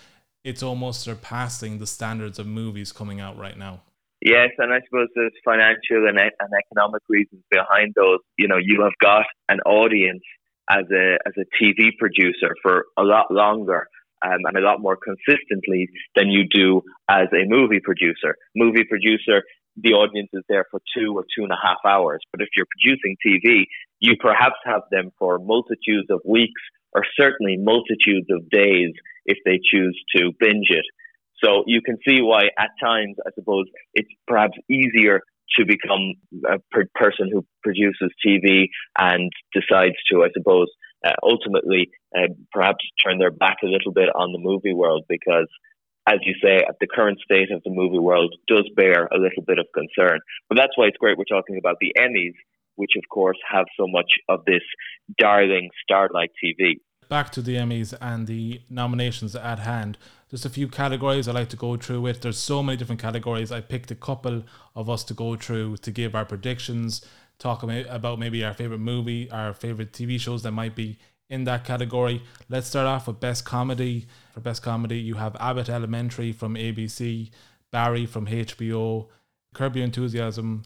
it's 0.43 0.63
almost 0.63 1.01
surpassing 1.01 1.77
the 1.77 1.87
standards 1.87 2.39
of 2.39 2.47
movies 2.47 2.91
coming 2.91 3.19
out 3.19 3.37
right 3.37 3.57
now. 3.57 3.81
Yes, 4.21 4.49
and 4.57 4.71
I 4.71 4.79
suppose 4.85 5.07
there's 5.15 5.33
financial 5.43 6.07
and, 6.07 6.19
and 6.19 6.49
economic 6.65 7.01
reasons 7.09 7.41
behind 7.49 7.93
those. 7.95 8.19
You 8.37 8.47
know, 8.47 8.57
you 8.57 8.81
have 8.83 8.93
got 9.01 9.25
an 9.49 9.59
audience 9.61 10.21
as 10.69 10.85
a 10.91 11.17
as 11.25 11.33
a 11.37 11.63
TV 11.63 11.89
producer 11.97 12.55
for 12.61 12.85
a 12.97 13.03
lot 13.03 13.31
longer 13.31 13.87
um, 14.25 14.39
and 14.45 14.57
a 14.57 14.61
lot 14.61 14.81
more 14.81 14.97
consistently 14.97 15.89
than 16.15 16.29
you 16.29 16.43
do 16.47 16.81
as 17.09 17.27
a 17.33 17.45
movie 17.47 17.79
producer. 17.83 18.35
Movie 18.55 18.83
producer, 18.83 19.43
the 19.77 19.93
audience 19.93 20.29
is 20.33 20.43
there 20.49 20.65
for 20.69 20.79
two 20.95 21.13
or 21.15 21.23
two 21.35 21.43
and 21.43 21.51
a 21.51 21.59
half 21.61 21.77
hours. 21.85 22.21
But 22.31 22.41
if 22.41 22.49
you're 22.55 22.67
producing 22.79 23.15
TV, 23.25 23.65
you 23.99 24.15
perhaps 24.19 24.57
have 24.65 24.81
them 24.91 25.11
for 25.17 25.39
multitudes 25.39 26.07
of 26.09 26.21
weeks 26.25 26.61
or 26.93 27.03
certainly 27.19 27.57
multitudes 27.57 28.27
of 28.29 28.49
days 28.49 28.91
if 29.25 29.37
they 29.45 29.59
choose 29.71 29.97
to 30.15 30.31
binge 30.39 30.69
it. 30.69 30.85
So 31.43 31.63
you 31.65 31.81
can 31.81 31.97
see 32.07 32.21
why 32.21 32.43
at 32.59 32.69
times, 32.83 33.15
I 33.25 33.31
suppose, 33.35 33.65
it's 33.93 34.09
perhaps 34.27 34.57
easier 34.69 35.21
to 35.57 35.65
become 35.65 36.13
a 36.47 36.59
per- 36.71 36.89
person 36.95 37.29
who 37.31 37.45
produces 37.63 38.11
TV 38.25 38.67
and 38.97 39.31
decides 39.53 39.95
to, 40.11 40.23
I 40.23 40.29
suppose, 40.37 40.67
uh, 41.05 41.13
ultimately 41.23 41.89
uh, 42.15 42.27
perhaps 42.51 42.85
turn 43.03 43.17
their 43.19 43.31
back 43.31 43.57
a 43.63 43.67
little 43.67 43.91
bit 43.91 44.09
on 44.15 44.31
the 44.31 44.39
movie 44.39 44.73
world 44.73 45.05
because, 45.09 45.47
as 46.07 46.19
you 46.23 46.33
say, 46.43 46.63
the 46.79 46.87
current 46.87 47.19
state 47.23 47.51
of 47.51 47.61
the 47.63 47.71
movie 47.71 47.99
world 47.99 48.33
does 48.47 48.69
bear 48.75 49.07
a 49.07 49.17
little 49.17 49.43
bit 49.45 49.59
of 49.59 49.65
concern. 49.73 50.19
But 50.49 50.57
that's 50.57 50.77
why 50.77 50.85
it's 50.87 50.97
great 50.97 51.17
we're 51.17 51.25
talking 51.25 51.57
about 51.57 51.77
the 51.79 51.93
Emmys, 51.97 52.35
which 52.75 52.91
of 52.97 53.03
course 53.09 53.37
have 53.49 53.65
so 53.79 53.87
much 53.87 54.11
of 54.29 54.45
this 54.45 54.63
darling 55.17 55.69
starlight 55.83 56.31
TV 56.43 56.75
back 57.11 57.29
to 57.29 57.41
the 57.41 57.57
Emmys 57.57 57.93
and 57.99 58.25
the 58.25 58.61
nominations 58.69 59.35
at 59.35 59.59
hand. 59.59 59.97
There's 60.29 60.45
a 60.45 60.49
few 60.49 60.69
categories 60.69 61.27
I 61.27 61.33
like 61.33 61.49
to 61.49 61.57
go 61.57 61.75
through 61.75 61.99
with. 61.99 62.21
There's 62.21 62.37
so 62.37 62.63
many 62.63 62.77
different 62.77 63.01
categories. 63.01 63.51
I 63.51 63.59
picked 63.59 63.91
a 63.91 63.95
couple 63.95 64.45
of 64.77 64.89
us 64.89 65.03
to 65.03 65.13
go 65.13 65.35
through 65.35 65.75
to 65.85 65.91
give 65.91 66.15
our 66.15 66.23
predictions, 66.23 67.05
talk 67.41 67.63
about 67.63 68.19
maybe 68.19 68.45
our 68.45 68.53
favorite 68.53 68.79
movie, 68.79 69.29
our 69.31 69.53
favorite 69.53 69.91
TV 69.91 70.19
shows 70.19 70.43
that 70.43 70.51
might 70.51 70.75
be 70.75 70.97
in 71.29 71.45
that 71.45 71.63
category. 71.63 72.21
Let's 72.49 72.67
start 72.67 72.85
off 72.85 73.07
with 73.07 73.19
best 73.19 73.45
comedy. 73.45 74.05
For 74.33 74.41
best 74.41 74.61
comedy, 74.61 74.99
you 74.99 75.15
have 75.15 75.35
Abbott 75.39 75.67
Elementary 75.67 76.33
from 76.33 76.55
ABC, 76.55 77.31
Barry 77.71 78.05
from 78.05 78.27
HBO, 78.27 79.07
Curb 79.55 79.75
Your 79.75 79.85
Enthusiasm, 79.85 80.63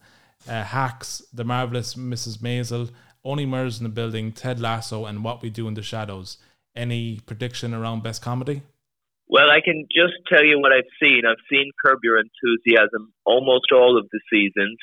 uh, 0.49 0.63
Hacks, 0.63 1.21
The 1.33 1.45
Marvelous 1.45 1.95
Mrs. 1.95 2.39
Maisel, 2.39 2.91
only 3.23 3.45
Murders 3.45 3.79
in 3.79 3.83
the 3.83 3.89
Building, 3.89 4.31
Ted 4.33 4.59
Lasso, 4.59 5.05
and 5.05 5.23
What 5.23 5.41
We 5.41 5.49
Do 5.49 5.67
in 5.67 5.75
the 5.75 5.81
Shadows. 5.81 6.37
Any 6.75 7.21
prediction 7.25 7.73
around 7.73 8.03
best 8.03 8.21
comedy? 8.21 8.63
Well, 9.27 9.49
I 9.49 9.61
can 9.63 9.87
just 9.89 10.13
tell 10.27 10.43
you 10.43 10.59
what 10.59 10.71
I've 10.73 10.83
seen. 11.01 11.21
I've 11.27 11.41
seen 11.49 11.71
Curb 11.83 11.99
Your 12.03 12.19
Enthusiasm 12.19 13.13
almost 13.25 13.71
all 13.71 13.97
of 13.97 14.07
the 14.11 14.19
seasons. 14.29 14.77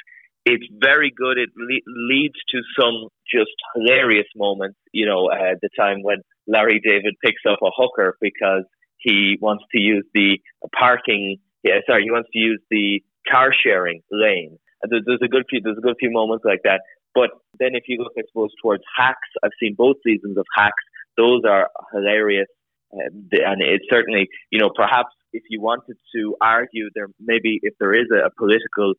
It's 0.45 0.67
very 0.81 1.13
good. 1.15 1.39
It 1.39 1.51
le- 1.57 1.93
leads 2.09 2.35
to 2.51 2.61
some 2.79 3.09
just 3.33 3.53
hilarious 3.75 4.27
moments. 4.37 4.79
You 4.93 5.07
know, 5.07 5.31
uh, 5.31 5.55
the 5.61 5.69
time 5.79 6.03
when 6.03 6.19
Larry 6.47 6.81
David 6.85 7.15
picks 7.25 7.43
up 7.49 7.59
a 7.63 7.71
hooker 7.77 8.17
because 8.21 8.65
he 8.99 9.39
wants 9.41 9.65
to 9.73 9.81
use 9.81 10.05
the 10.15 10.39
parking. 10.79 11.37
Yeah, 11.63 11.79
sorry, 11.87 12.05
he 12.05 12.11
wants 12.11 12.29
to 12.33 12.39
use 12.39 12.61
the 12.71 13.03
car 13.31 13.53
sharing 13.53 14.03
lane. 14.11 14.59
There's, 14.89 15.21
a 15.23 15.29
good 15.29 15.45
few. 15.49 15.61
There's 15.63 15.79
a 15.79 15.81
good 15.81 15.97
few 16.01 16.11
moments 16.11 16.45
like 16.45 16.61
that. 16.65 16.81
But 17.15 17.31
then 17.59 17.71
if 17.75 17.85
you 17.87 17.99
look, 17.99 18.13
I 18.19 18.23
suppose, 18.29 18.51
towards 18.61 18.83
Hacks, 18.97 19.29
I've 19.45 19.53
seen 19.61 19.75
both 19.77 19.97
seasons 20.05 20.37
of 20.37 20.47
Hacks. 20.57 20.83
Those 21.17 21.43
are 21.49 21.69
hilarious. 21.93 22.49
Um, 22.93 23.29
and 23.33 23.63
it's 23.63 23.85
certainly, 23.91 24.29
you 24.51 24.59
know, 24.59 24.71
perhaps 24.75 25.11
if 25.33 25.43
you 25.49 25.61
wanted 25.61 25.97
to 26.15 26.37
argue 26.41 26.91
there, 26.95 27.09
maybe 27.21 27.61
if 27.63 27.75
there 27.79 27.95
is 27.95 28.07
a, 28.13 28.27
a 28.27 28.31
political 28.37 28.95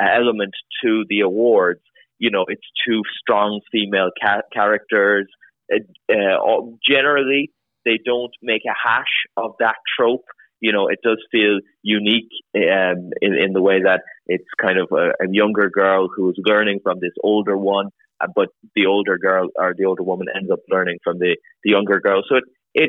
element 0.00 0.54
to 0.82 1.04
the 1.08 1.20
awards, 1.20 1.80
you 2.18 2.30
know, 2.30 2.44
it's 2.48 2.66
two 2.86 3.02
strong 3.20 3.60
female 3.70 4.10
ca- 4.22 4.42
characters. 4.52 5.26
Uh, 5.72 6.56
generally, 6.86 7.50
they 7.84 7.98
don't 8.04 8.32
make 8.42 8.62
a 8.66 8.74
hash 8.88 9.26
of 9.36 9.54
that 9.58 9.76
trope 9.98 10.24
you 10.62 10.72
know, 10.72 10.86
it 10.86 11.00
does 11.02 11.18
feel 11.30 11.58
unique 11.82 12.30
um, 12.54 13.10
in, 13.20 13.34
in 13.34 13.52
the 13.52 13.60
way 13.60 13.82
that 13.82 14.02
it's 14.26 14.46
kind 14.60 14.78
of 14.78 14.88
a, 14.92 15.08
a 15.22 15.28
younger 15.28 15.68
girl 15.68 16.08
who's 16.08 16.38
learning 16.46 16.78
from 16.84 17.00
this 17.00 17.12
older 17.22 17.58
one, 17.58 17.88
uh, 18.20 18.28
but 18.34 18.48
the 18.76 18.86
older 18.86 19.18
girl 19.18 19.48
or 19.56 19.74
the 19.76 19.84
older 19.84 20.04
woman 20.04 20.28
ends 20.34 20.50
up 20.52 20.60
learning 20.70 20.98
from 21.02 21.18
the, 21.18 21.36
the 21.64 21.70
younger 21.70 22.00
girl. 22.00 22.22
So 22.28 22.36
it, 22.36 22.44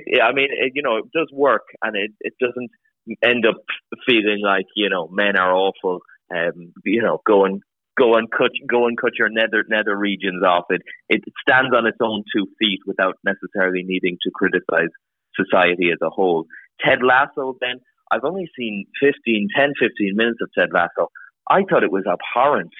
it, 0.05 0.21
I 0.21 0.33
mean, 0.33 0.49
it, 0.51 0.73
you 0.75 0.83
know, 0.83 0.97
it 0.97 1.05
does 1.15 1.29
work 1.33 1.63
and 1.83 1.97
it, 1.97 2.11
it 2.21 2.33
doesn't 2.39 2.69
end 3.23 3.43
up 3.47 3.55
feeling 4.05 4.41
like, 4.43 4.67
you 4.75 4.89
know, 4.89 5.07
men 5.11 5.35
are 5.35 5.51
awful, 5.51 6.01
um, 6.35 6.73
you 6.85 7.01
know, 7.01 7.19
go 7.25 7.45
and, 7.45 7.61
go 7.97 8.15
and 8.15 8.29
cut, 8.31 8.51
go 8.67 8.87
and 8.87 8.97
cut 8.99 9.11
your 9.17 9.29
nether, 9.29 9.63
nether 9.69 9.95
regions 9.95 10.43
off. 10.43 10.65
It, 10.69 10.81
it 11.09 11.23
stands 11.41 11.75
on 11.75 11.85
its 11.85 11.97
own 12.01 12.23
two 12.35 12.47
feet 12.59 12.79
without 12.85 13.17
necessarily 13.23 13.83
needing 13.83 14.17
to 14.23 14.31
criticize 14.33 14.89
society 15.35 15.89
as 15.91 15.99
a 16.01 16.09
whole. 16.09 16.45
Ted 16.83 16.99
Lasso, 17.03 17.55
then, 17.61 17.79
I've 18.11 18.23
only 18.23 18.49
seen 18.57 18.85
15, 19.01 19.47
10, 19.55 19.73
15 19.79 20.15
minutes 20.15 20.39
of 20.41 20.49
Ted 20.57 20.69
Lasso. 20.73 21.09
I 21.49 21.63
thought 21.69 21.83
it 21.83 21.91
was 21.91 22.05
abhorrent. 22.05 22.71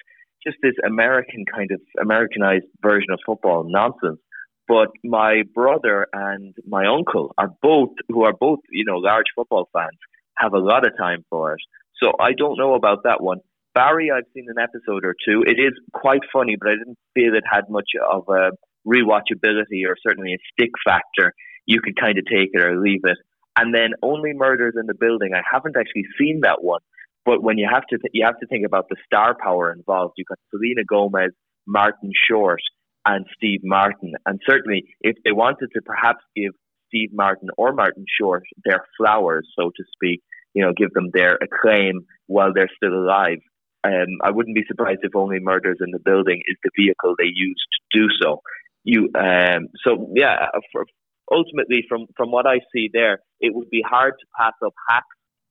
Just 0.46 0.58
this 0.62 0.76
American 0.86 1.46
kind 1.46 1.72
of 1.72 1.80
Americanized 2.02 2.66
version 2.82 3.12
of 3.12 3.20
football 3.26 3.66
nonsense. 3.68 4.20
But 4.68 4.90
my 5.04 5.44
brother 5.54 6.08
and 6.14 6.54
my 6.68 6.86
uncle 6.86 7.34
are 7.38 7.50
both, 7.62 7.90
who 8.10 8.24
are 8.24 8.34
both, 8.34 8.60
you 8.72 8.86
know, 8.86 8.98
large 8.98 9.26
football 9.36 9.70
fans, 9.74 9.98
have 10.38 10.54
a 10.54 10.60
lot 10.60 10.86
of 10.86 10.98
time 10.98 11.26
for 11.30 11.54
it. 11.54 11.62
So 12.04 12.12
I 12.20 12.34
don't 12.34 12.58
know 12.58 12.74
about 12.74 13.04
that 13.04 13.24
one. 13.24 13.40
Barry, 13.74 14.12
I've 14.12 14.26
seen 14.36 14.46
an 14.50 14.62
episode 14.62 15.06
or 15.06 15.16
two. 15.26 15.44
It 15.48 15.60
is 15.60 15.74
quite 15.94 16.22
funny, 16.32 16.58
but 16.60 16.70
I 16.70 16.76
didn't 16.76 16.98
feel 17.16 17.34
it 17.34 17.44
had 17.50 17.70
much 17.70 17.90
of 18.12 18.26
a 18.28 18.52
rewatchability 18.86 19.88
or 19.88 19.96
certainly 20.06 20.34
a 20.34 20.38
stick 20.52 20.72
factor. 20.86 21.34
You 21.66 21.82
could 21.82 21.96
kind 22.00 22.18
of 22.18 22.26
take 22.26 22.50
it 22.52 22.62
or 22.62 22.80
leave 22.80 23.02
it. 23.06 23.18
And 23.58 23.74
then 23.74 23.92
only 24.04 24.34
murders 24.34 24.74
in 24.80 24.86
the 24.86 24.94
building. 24.94 25.32
I 25.34 25.42
haven't 25.50 25.78
actually 25.78 26.06
seen 26.20 26.42
that 26.42 26.64
one, 26.64 26.82
but 27.26 27.42
when 27.42 27.58
you 27.58 27.68
have 27.72 27.86
to 27.88 27.98
th- 27.98 28.12
you 28.14 28.26
have 28.26 28.40
to 28.40 28.48
think 28.48 28.66
about 28.66 28.90
the 28.90 28.96
star 29.06 29.36
power 29.42 29.72
involved. 29.72 30.16
You've 30.18 30.28
got 30.28 30.40
Selena 30.52 30.84
Gomez, 30.88 31.32
Martin 31.66 32.12
Short, 32.30 32.62
and 33.06 33.26
Steve 33.36 33.62
Martin. 33.64 34.14
And 34.26 34.40
certainly, 34.48 34.86
if 35.02 35.16
they 35.24 35.32
wanted 35.32 35.70
to 35.74 35.82
perhaps 35.82 36.24
give 36.36 36.52
Steve 36.88 37.10
Martin 37.14 37.50
or 37.58 37.74
Martin 37.74 38.06
Short 38.20 38.44
their 38.66 38.86
flowers, 38.98 39.48
so 39.58 39.70
to 39.70 39.84
speak, 39.96 40.22
you 40.54 40.64
know, 40.64 40.74
give 40.76 40.92
them 40.94 41.10
their 41.14 41.38
acclaim 41.42 42.02
while 42.28 42.54
they're 42.54 42.70
still 42.76 42.94
alive. 42.94 43.40
Um, 43.84 44.20
I 44.24 44.32
wouldn't 44.32 44.56
be 44.56 44.64
surprised 44.68 45.00
if 45.04 45.16
only 45.16 45.40
Murders 45.40 45.80
in 45.82 45.92
the 45.92 46.00
Building 46.00 46.42
is 46.48 46.58
the 46.64 46.72
vehicle 46.78 47.16
they 47.18 47.32
used 47.34 47.68
to 47.74 48.00
do 48.00 48.08
so. 48.22 48.42
You 48.84 49.10
um, 49.16 49.68
so 49.86 50.10
yeah. 50.16 50.48
For, 50.72 50.86
ultimately, 51.32 51.86
from 51.88 52.06
from 52.16 52.32
what 52.32 52.46
I 52.46 52.60
see 52.74 52.90
there, 52.92 53.20
it 53.40 53.54
would 53.54 53.70
be 53.70 53.84
hard 53.88 54.14
to 54.20 54.26
pass 54.40 54.54
up 54.66 54.74
hacks, 54.90 55.06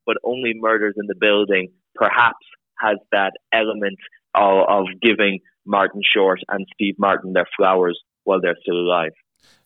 but 0.06 0.16
only 0.24 0.52
murders 0.54 0.94
in 0.96 1.06
the 1.06 1.14
building 1.18 1.72
perhaps 1.94 2.44
has 2.78 2.96
that 3.12 3.32
element 3.52 3.98
of, 4.34 4.64
of 4.68 4.84
giving 5.00 5.40
Martin 5.66 6.00
Short 6.02 6.40
and 6.48 6.66
Steve 6.74 6.94
Martin 6.98 7.32
their 7.32 7.46
flowers 7.56 7.98
while 8.24 8.40
they're 8.40 8.56
still 8.62 8.76
alive. 8.76 9.12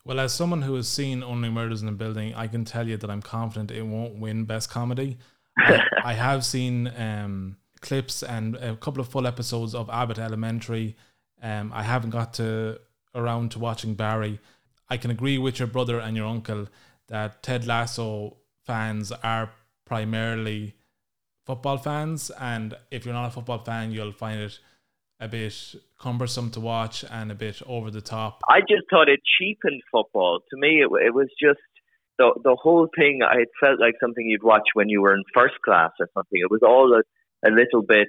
Well, 0.05 0.20
as 0.20 0.33
someone 0.33 0.62
who 0.62 0.74
has 0.74 0.89
seen 0.89 1.22
Only 1.22 1.51
Murders 1.51 1.81
in 1.81 1.87
the 1.87 1.93
Building, 1.93 2.35
I 2.35 2.47
can 2.47 2.64
tell 2.64 2.87
you 2.87 2.97
that 2.97 3.11
I'm 3.11 3.22
confident 3.22 3.70
it 3.70 3.83
won't 3.83 4.18
win 4.18 4.45
Best 4.45 4.70
Comedy. 4.70 5.18
I, 5.59 5.81
I, 6.05 6.12
have 6.14 6.45
seen 6.45 6.93
um, 6.97 7.57
clips 7.81 8.22
and 8.22 8.57
a 8.57 8.77
couple 8.77 9.01
of 9.01 9.09
full 9.09 9.27
episodes 9.27 9.74
of 9.74 9.91
Abbott 9.91 10.18
Elementary. 10.18 10.97
Um, 11.43 11.72
I 11.74 11.83
haven't 11.83 12.11
got 12.11 12.35
to 12.35 12.81
around 13.14 13.51
to 13.53 13.59
watching 13.59 13.95
Barry. 13.95 14.39
I 14.89 14.97
can 14.97 15.11
agree 15.11 15.39
with 15.39 15.59
your 15.59 15.68
brother 15.68 15.99
and 15.99 16.16
your 16.16 16.27
uncle 16.27 16.68
that 17.09 17.43
Ted 17.43 17.66
Lasso 17.66 18.37
fans 18.64 19.11
are 19.11 19.51
primarily 19.85 20.74
football 21.45 21.79
fans, 21.79 22.31
and 22.41 22.74
if 22.91 23.05
you're 23.05 23.14
not 23.14 23.29
a 23.29 23.31
football 23.31 23.59
fan, 23.59 23.93
you'll 23.93 24.12
find 24.12 24.41
it 24.41 24.59
a 25.21 25.29
bit 25.29 25.75
cumbersome 26.01 26.51
to 26.51 26.61
watch 26.61 27.05
and 27.11 27.33
a 27.33 27.35
bit 27.35 27.62
over 27.67 27.91
the 27.91 28.01
top. 28.01 28.41
I 28.49 28.61
just 28.61 28.85
thought 28.91 29.09
it 29.09 29.21
cheapened 29.39 29.83
football. 29.91 30.41
To 30.51 30.57
me, 30.59 30.83
it, 30.83 30.89
it 31.07 31.14
was 31.14 31.29
just 31.41 31.61
the 32.19 32.33
the 32.43 32.57
whole 32.61 32.89
thing. 32.97 33.21
It 33.23 33.49
felt 33.61 33.81
like 33.81 33.95
something 34.01 34.27
you'd 34.27 34.43
watch 34.43 34.69
when 34.75 34.89
you 34.89 35.03
were 35.03 35.14
in 35.14 35.23
first 35.35 35.55
class 35.64 35.91
or 36.01 36.09
something. 36.14 36.39
It 36.41 36.51
was 36.51 36.62
all 36.62 36.93
a, 36.95 37.49
a 37.49 37.51
little 37.51 37.83
bit, 37.83 38.09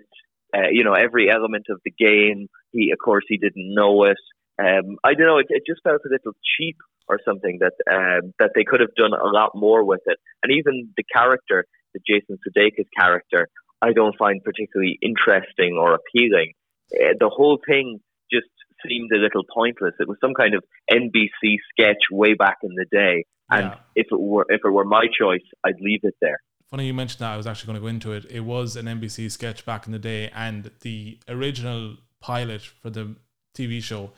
uh, 0.56 0.70
you 0.72 0.84
know, 0.84 0.94
every 0.94 1.30
element 1.30 1.66
of 1.70 1.80
the 1.86 1.92
game. 1.92 2.48
He, 2.72 2.92
of 2.92 3.00
course, 3.04 3.24
he 3.28 3.38
didn't 3.38 3.74
know 3.74 4.04
it. 4.04 4.18
Um, 4.60 4.98
I 5.04 5.14
don't 5.14 5.28
know. 5.28 5.38
It, 5.38 5.48
it 5.50 5.64
just 5.68 5.82
felt 5.84 6.02
a 6.06 6.10
little 6.10 6.34
cheap 6.58 6.78
or 7.08 7.20
something 7.24 7.60
that 7.60 7.74
um, 7.90 8.34
that 8.40 8.52
they 8.56 8.64
could 8.64 8.82
have 8.82 8.96
done 8.96 9.14
a 9.14 9.28
lot 9.28 9.52
more 9.56 9.84
with 9.84 10.02
it. 10.06 10.18
And 10.44 10.52
even 10.52 10.90
the 10.98 11.04
character, 11.04 11.66
the 11.94 12.02
Jason 12.06 12.38
Sudeikis 12.46 12.88
character, 12.98 13.48
I 13.82 13.94
don't 13.94 14.18
find 14.18 14.44
particularly 14.44 14.98
interesting 15.02 15.78
or 15.80 15.96
appealing. 15.96 16.54
Uh, 16.94 17.14
the 17.20 17.30
whole 17.30 17.60
thing 17.68 18.00
just 18.32 18.48
seemed 18.86 19.12
a 19.12 19.18
little 19.18 19.44
pointless. 19.54 19.94
It 20.00 20.08
was 20.08 20.18
some 20.22 20.34
kind 20.34 20.54
of 20.54 20.64
NBC 20.92 21.58
sketch 21.72 22.04
way 22.12 22.34
back 22.34 22.58
in 22.64 22.72
the 22.76 22.86
day, 22.92 23.26
and 23.50 23.68
yeah. 23.68 23.76
if 23.96 24.08
it 24.12 24.20
were 24.20 24.46
if 24.50 24.62
it 24.64 24.70
were 24.70 24.86
my 24.86 25.06
choice, 25.20 25.44
I'd 25.64 25.80
leave 25.82 26.02
it 26.04 26.16
there. 26.22 26.40
Funny 26.70 26.88
you 26.88 26.94
mentioned 26.94 27.22
that. 27.22 27.32
I 27.32 27.38
was 27.38 27.48
actually 27.48 27.68
going 27.68 27.76
to 27.76 27.82
go 27.82 27.88
into 27.88 28.12
it. 28.12 28.26
It 28.30 28.42
was 28.42 28.76
an 28.76 28.88
NBC 28.88 29.32
sketch 29.32 29.66
back 29.66 29.86
in 29.86 29.94
the 29.94 30.00
day, 30.00 30.30
and 30.36 30.70
the 30.82 31.18
original 31.28 31.98
pilot 32.20 32.62
for 32.62 32.90
the 32.90 33.16
TV 33.56 33.82
show 33.82 34.12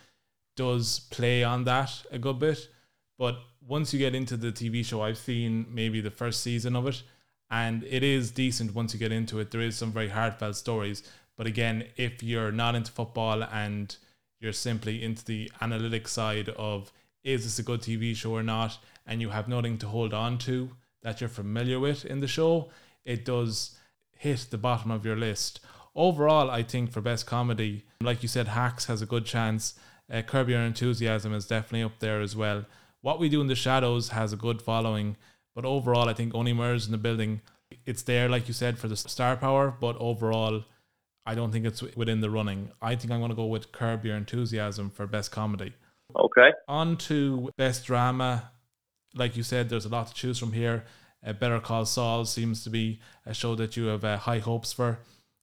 does 0.56 1.00
play 1.12 1.44
on 1.44 1.64
that 1.66 1.92
a 2.12 2.18
good 2.18 2.40
bit. 2.40 2.68
But 3.18 3.38
once 3.66 3.94
you 3.94 4.00
get 4.00 4.16
into 4.16 4.36
the 4.36 4.52
TV 4.52 4.84
show, 4.84 5.02
I've 5.02 5.18
seen 5.18 5.68
maybe 5.70 6.02
the 6.02 6.12
first 6.12 6.42
season 6.42 6.76
of 6.76 6.88
it, 6.88 7.04
and 7.52 7.84
it 7.84 8.04
is 8.04 8.32
decent 8.32 8.74
once 8.74 8.94
you 8.94 9.00
get 9.00 9.12
into 9.12 9.40
it. 9.40 9.52
There 9.52 9.62
is 9.62 9.78
some 9.78 9.92
very 9.92 10.10
heartfelt 10.10 10.56
stories, 10.56 11.04
but 11.40 11.48
again, 11.48 11.86
if 11.96 12.22
you're 12.22 12.52
not 12.52 12.76
into 12.76 12.92
football 12.92 13.46
and 13.46 13.96
you're 14.42 14.52
simply 14.52 15.02
into 15.02 15.24
the 15.24 15.50
analytic 15.62 16.06
side 16.10 16.50
of 16.50 16.92
is 17.24 17.46
this 17.46 17.60
a 17.60 17.64
good 17.64 17.80
TV 17.80 18.14
show 18.14 18.36
or 18.36 18.44
not, 18.44 18.78
and 19.08 19.22
you 19.22 19.30
have 19.30 19.48
nothing 19.48 19.78
to 19.78 19.88
hold 19.88 20.14
on 20.14 20.38
to 20.40 20.72
that 21.02 21.22
you're 21.22 21.30
familiar 21.30 21.80
with 21.80 22.04
in 22.04 22.20
the 22.20 22.28
show, 22.28 22.70
it 23.06 23.24
does 23.24 23.78
hit 24.12 24.48
the 24.50 24.58
bottom 24.58 24.92
of 24.92 25.06
your 25.06 25.16
list. 25.16 25.62
Overall, 25.96 26.52
I 26.52 26.62
think 26.62 26.92
for 26.92 27.00
best 27.00 27.26
comedy, 27.26 27.86
like 28.02 28.22
you 28.22 28.28
said, 28.28 28.50
Hacks 28.50 28.88
has 28.88 29.02
a 29.02 29.06
good 29.06 29.26
chance. 29.26 29.76
Uh, 30.12 30.22
Curb 30.22 30.50
Your 30.50 30.60
Enthusiasm 30.60 31.34
is 31.34 31.48
definitely 31.48 31.84
up 31.84 32.00
there 32.00 32.20
as 32.20 32.36
well. 32.36 32.66
What 33.00 33.18
We 33.18 33.30
Do 33.30 33.40
in 33.40 33.48
the 33.48 33.56
Shadows 33.56 34.10
has 34.10 34.34
a 34.34 34.36
good 34.36 34.62
following, 34.62 35.16
but 35.56 35.64
overall, 35.64 36.10
I 36.10 36.14
think 36.14 36.36
Only 36.36 36.52
Murders 36.52 36.86
in 36.86 36.92
the 36.92 36.98
Building, 36.98 37.40
it's 37.86 38.02
there, 38.04 38.28
like 38.28 38.50
you 38.50 38.54
said, 38.54 38.78
for 38.78 38.90
the 38.90 38.98
star 38.98 39.38
power, 39.38 39.74
but 39.80 39.96
overall, 40.02 40.66
I 41.30 41.36
don't 41.36 41.52
think 41.52 41.64
it's 41.64 41.84
within 41.96 42.22
the 42.22 42.30
running. 42.32 42.72
I 42.82 42.96
think 42.96 43.14
I'm 43.14 43.20
going 43.20 43.30
to 43.30 43.36
go 43.36 43.46
with 43.46 43.72
Curb 43.72 44.04
Your 44.04 44.16
Enthusiasm 44.16 44.90
for 44.90 45.06
best 45.06 45.32
comedy. 45.32 45.74
Okay. 46.16 46.52
On 46.68 46.98
to 46.98 47.52
best 47.56 47.86
drama. 47.86 48.50
Like 49.14 49.38
you 49.38 49.44
said, 49.44 49.70
there's 49.70 49.86
a 49.86 49.90
lot 49.90 50.08
to 50.08 50.14
choose 50.16 50.40
from 50.40 50.54
here. 50.54 50.86
Uh, 51.24 51.34
Better 51.34 51.60
Call 51.60 51.86
Saul 51.86 52.26
seems 52.26 52.64
to 52.64 52.72
be 52.72 53.00
a 53.28 53.36
show 53.36 53.54
that 53.54 53.78
you 53.78 53.86
have 53.86 54.04
uh, 54.04 54.18
high 54.18 54.40
hopes 54.40 54.74
for. 54.74 55.02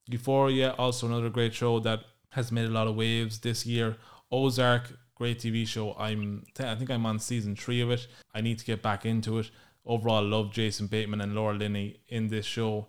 Euphoria, 0.09 0.71
also 0.77 1.07
another 1.07 1.29
great 1.29 1.53
show 1.53 1.79
that 1.79 2.01
has 2.31 2.51
made 2.51 2.65
a 2.65 2.71
lot 2.71 2.87
of 2.87 2.97
waves 2.97 3.39
this 3.39 3.65
year. 3.65 3.95
Ozark, 4.29 4.91
great 5.15 5.39
TV 5.39 5.65
show. 5.65 5.95
I'm 5.97 6.43
I 6.59 6.75
think 6.75 6.91
I'm 6.91 7.05
on 7.05 7.17
season 7.19 7.55
three 7.55 7.79
of 7.79 7.91
it. 7.91 8.07
I 8.35 8.41
need 8.41 8.59
to 8.59 8.65
get 8.65 8.81
back 8.81 9.05
into 9.05 9.39
it. 9.39 9.51
Overall, 9.85 10.25
love 10.25 10.51
Jason 10.51 10.87
Bateman 10.87 11.21
and 11.21 11.33
Laura 11.33 11.53
Linney 11.53 12.01
in 12.09 12.27
this 12.27 12.45
show. 12.45 12.87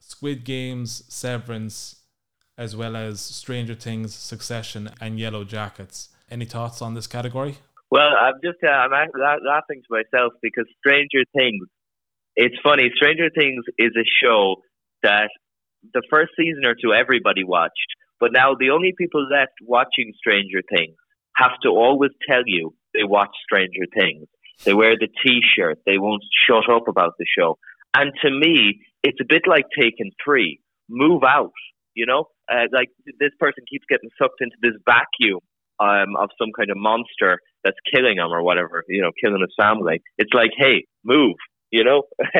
Squid 0.00 0.44
Games, 0.44 1.02
Severance, 1.08 2.05
as 2.58 2.74
well 2.74 2.96
as 2.96 3.20
Stranger 3.20 3.74
Things, 3.74 4.14
Succession, 4.14 4.90
and 5.00 5.18
Yellow 5.18 5.44
Jackets. 5.44 6.08
Any 6.30 6.44
thoughts 6.44 6.82
on 6.82 6.94
this 6.94 7.06
category? 7.06 7.58
Well, 7.90 8.10
I'm 8.20 8.34
just 8.42 8.58
uh, 8.64 8.68
I'm 8.68 8.90
laughing 8.90 9.82
to 9.82 9.90
myself 9.90 10.32
because 10.42 10.66
Stranger 10.78 11.24
Things. 11.34 11.66
It's 12.34 12.56
funny. 12.62 12.90
Stranger 12.96 13.30
Things 13.34 13.64
is 13.78 13.92
a 13.96 14.04
show 14.22 14.56
that 15.02 15.30
the 15.94 16.02
first 16.10 16.32
season 16.36 16.64
or 16.66 16.74
two 16.74 16.92
everybody 16.92 17.44
watched, 17.44 17.94
but 18.18 18.30
now 18.32 18.54
the 18.58 18.70
only 18.70 18.92
people 18.96 19.26
left 19.30 19.52
watching 19.62 20.12
Stranger 20.16 20.62
Things 20.68 20.96
have 21.36 21.52
to 21.62 21.68
always 21.68 22.10
tell 22.28 22.42
you 22.44 22.74
they 22.94 23.04
watch 23.04 23.30
Stranger 23.44 23.86
Things. 23.94 24.26
They 24.64 24.74
wear 24.74 24.96
the 24.98 25.08
T-shirt. 25.24 25.80
They 25.84 25.98
won't 25.98 26.24
shut 26.46 26.68
up 26.74 26.88
about 26.88 27.12
the 27.18 27.26
show. 27.38 27.58
And 27.94 28.12
to 28.22 28.30
me, 28.30 28.80
it's 29.02 29.20
a 29.20 29.26
bit 29.28 29.42
like 29.46 29.64
Taken 29.78 30.10
Three. 30.24 30.60
Move 30.88 31.22
out. 31.22 31.52
You 31.94 32.06
know, 32.06 32.28
uh, 32.50 32.66
like 32.72 32.88
this 33.18 33.32
person 33.38 33.64
keeps 33.68 33.84
getting 33.88 34.10
sucked 34.20 34.40
into 34.40 34.56
this 34.62 34.74
vacuum 34.86 35.40
um, 35.80 36.16
of 36.18 36.30
some 36.38 36.50
kind 36.56 36.70
of 36.70 36.76
monster 36.76 37.40
that's 37.64 37.76
killing 37.92 38.18
him 38.18 38.32
or 38.32 38.42
whatever, 38.42 38.84
you 38.88 39.02
know, 39.02 39.10
killing 39.22 39.40
his 39.40 39.54
family. 39.60 40.00
It's 40.18 40.32
like, 40.32 40.50
hey, 40.56 40.86
move, 41.04 41.36
you 41.70 41.84
know, 41.84 42.04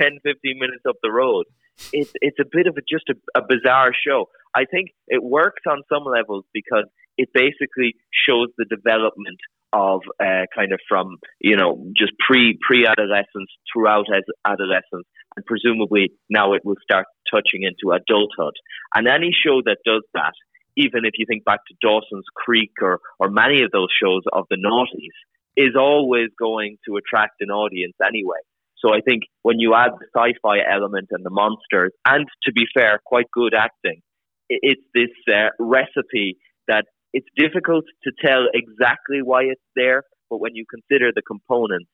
10, 0.00 0.18
15 0.22 0.58
minutes 0.58 0.84
up 0.88 0.96
the 1.02 1.12
road. 1.12 1.44
It's 1.92 2.12
it's 2.20 2.38
a 2.40 2.44
bit 2.50 2.68
of 2.68 2.76
a, 2.76 2.82
just 2.88 3.10
a, 3.10 3.14
a 3.38 3.42
bizarre 3.42 3.90
show. 3.92 4.26
I 4.54 4.64
think 4.64 4.90
it 5.08 5.22
works 5.22 5.62
on 5.68 5.82
some 5.92 6.04
levels 6.04 6.44
because 6.54 6.84
it 7.18 7.30
basically 7.34 7.94
shows 8.26 8.46
the 8.56 8.64
development 8.64 9.38
of 9.72 10.02
uh, 10.22 10.46
kind 10.54 10.72
of 10.72 10.78
from 10.88 11.16
you 11.40 11.56
know 11.56 11.84
just 11.96 12.12
pre 12.24 12.56
pre 12.64 12.86
adolescence 12.86 13.50
throughout 13.72 14.06
as 14.14 14.22
adolescence 14.46 15.06
and 15.36 15.44
presumably 15.46 16.12
now 16.30 16.52
it 16.54 16.62
will 16.64 16.76
start 16.82 17.06
touching 17.32 17.62
into 17.62 17.94
adulthood. 17.94 18.54
And 18.94 19.08
any 19.08 19.30
show 19.32 19.62
that 19.64 19.78
does 19.84 20.02
that, 20.14 20.32
even 20.76 21.04
if 21.04 21.12
you 21.18 21.26
think 21.28 21.44
back 21.44 21.60
to 21.68 21.74
Dawson's 21.80 22.26
Creek 22.34 22.72
or, 22.80 23.00
or 23.18 23.30
many 23.30 23.62
of 23.62 23.70
those 23.70 23.88
shows 24.02 24.22
of 24.32 24.44
the 24.50 24.56
noughties, 24.56 25.14
is 25.56 25.76
always 25.78 26.28
going 26.38 26.78
to 26.86 26.96
attract 26.96 27.34
an 27.40 27.50
audience 27.50 27.94
anyway. 28.04 28.42
So 28.78 28.92
I 28.92 29.00
think 29.00 29.22
when 29.42 29.60
you 29.60 29.74
add 29.74 29.92
the 29.98 30.06
sci-fi 30.14 30.58
element 30.68 31.08
and 31.10 31.24
the 31.24 31.30
monsters, 31.30 31.92
and 32.06 32.26
to 32.44 32.52
be 32.52 32.64
fair, 32.74 33.00
quite 33.06 33.26
good 33.32 33.54
acting, 33.54 34.02
it's 34.48 34.82
this 34.94 35.10
uh, 35.32 35.50
recipe 35.58 36.36
that 36.68 36.84
it's 37.12 37.28
difficult 37.36 37.84
to 38.02 38.12
tell 38.22 38.46
exactly 38.52 39.22
why 39.22 39.44
it's 39.44 39.62
there, 39.76 40.02
but 40.28 40.40
when 40.40 40.54
you 40.54 40.64
consider 40.68 41.12
the 41.14 41.22
components, 41.22 41.90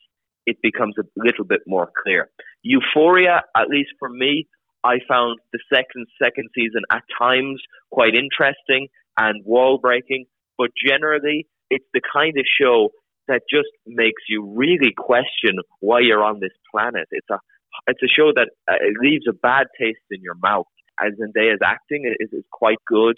it 0.46 0.56
becomes 0.62 0.94
a 0.98 1.04
little 1.16 1.44
bit 1.44 1.60
more 1.66 1.90
clear. 2.02 2.30
Euphoria, 2.62 3.42
at 3.56 3.68
least 3.68 3.90
for 3.98 4.08
me, 4.08 4.46
I 4.84 4.98
found 5.06 5.38
the 5.52 5.60
second 5.72 6.06
second 6.22 6.48
season 6.54 6.82
at 6.90 7.02
times 7.18 7.60
quite 7.90 8.14
interesting 8.14 8.88
and 9.18 9.44
wall 9.44 9.78
breaking, 9.78 10.26
but 10.56 10.70
generally 10.74 11.46
it's 11.68 11.84
the 11.92 12.00
kind 12.12 12.36
of 12.38 12.44
show 12.60 12.90
that 13.28 13.42
just 13.48 13.68
makes 13.86 14.22
you 14.28 14.44
really 14.56 14.92
question 14.96 15.58
why 15.80 16.00
you're 16.00 16.24
on 16.24 16.40
this 16.40 16.56
planet. 16.70 17.06
It's 17.10 17.28
a 17.30 17.38
it's 17.86 18.02
a 18.02 18.08
show 18.08 18.32
that 18.34 18.48
uh, 18.70 18.74
leaves 19.00 19.26
a 19.28 19.32
bad 19.32 19.66
taste 19.78 20.00
in 20.10 20.20
your 20.22 20.34
mouth. 20.42 20.66
As 21.00 21.12
Zendaya's 21.14 21.60
acting 21.64 22.12
is, 22.18 22.28
is 22.32 22.44
quite 22.50 22.78
good, 22.86 23.16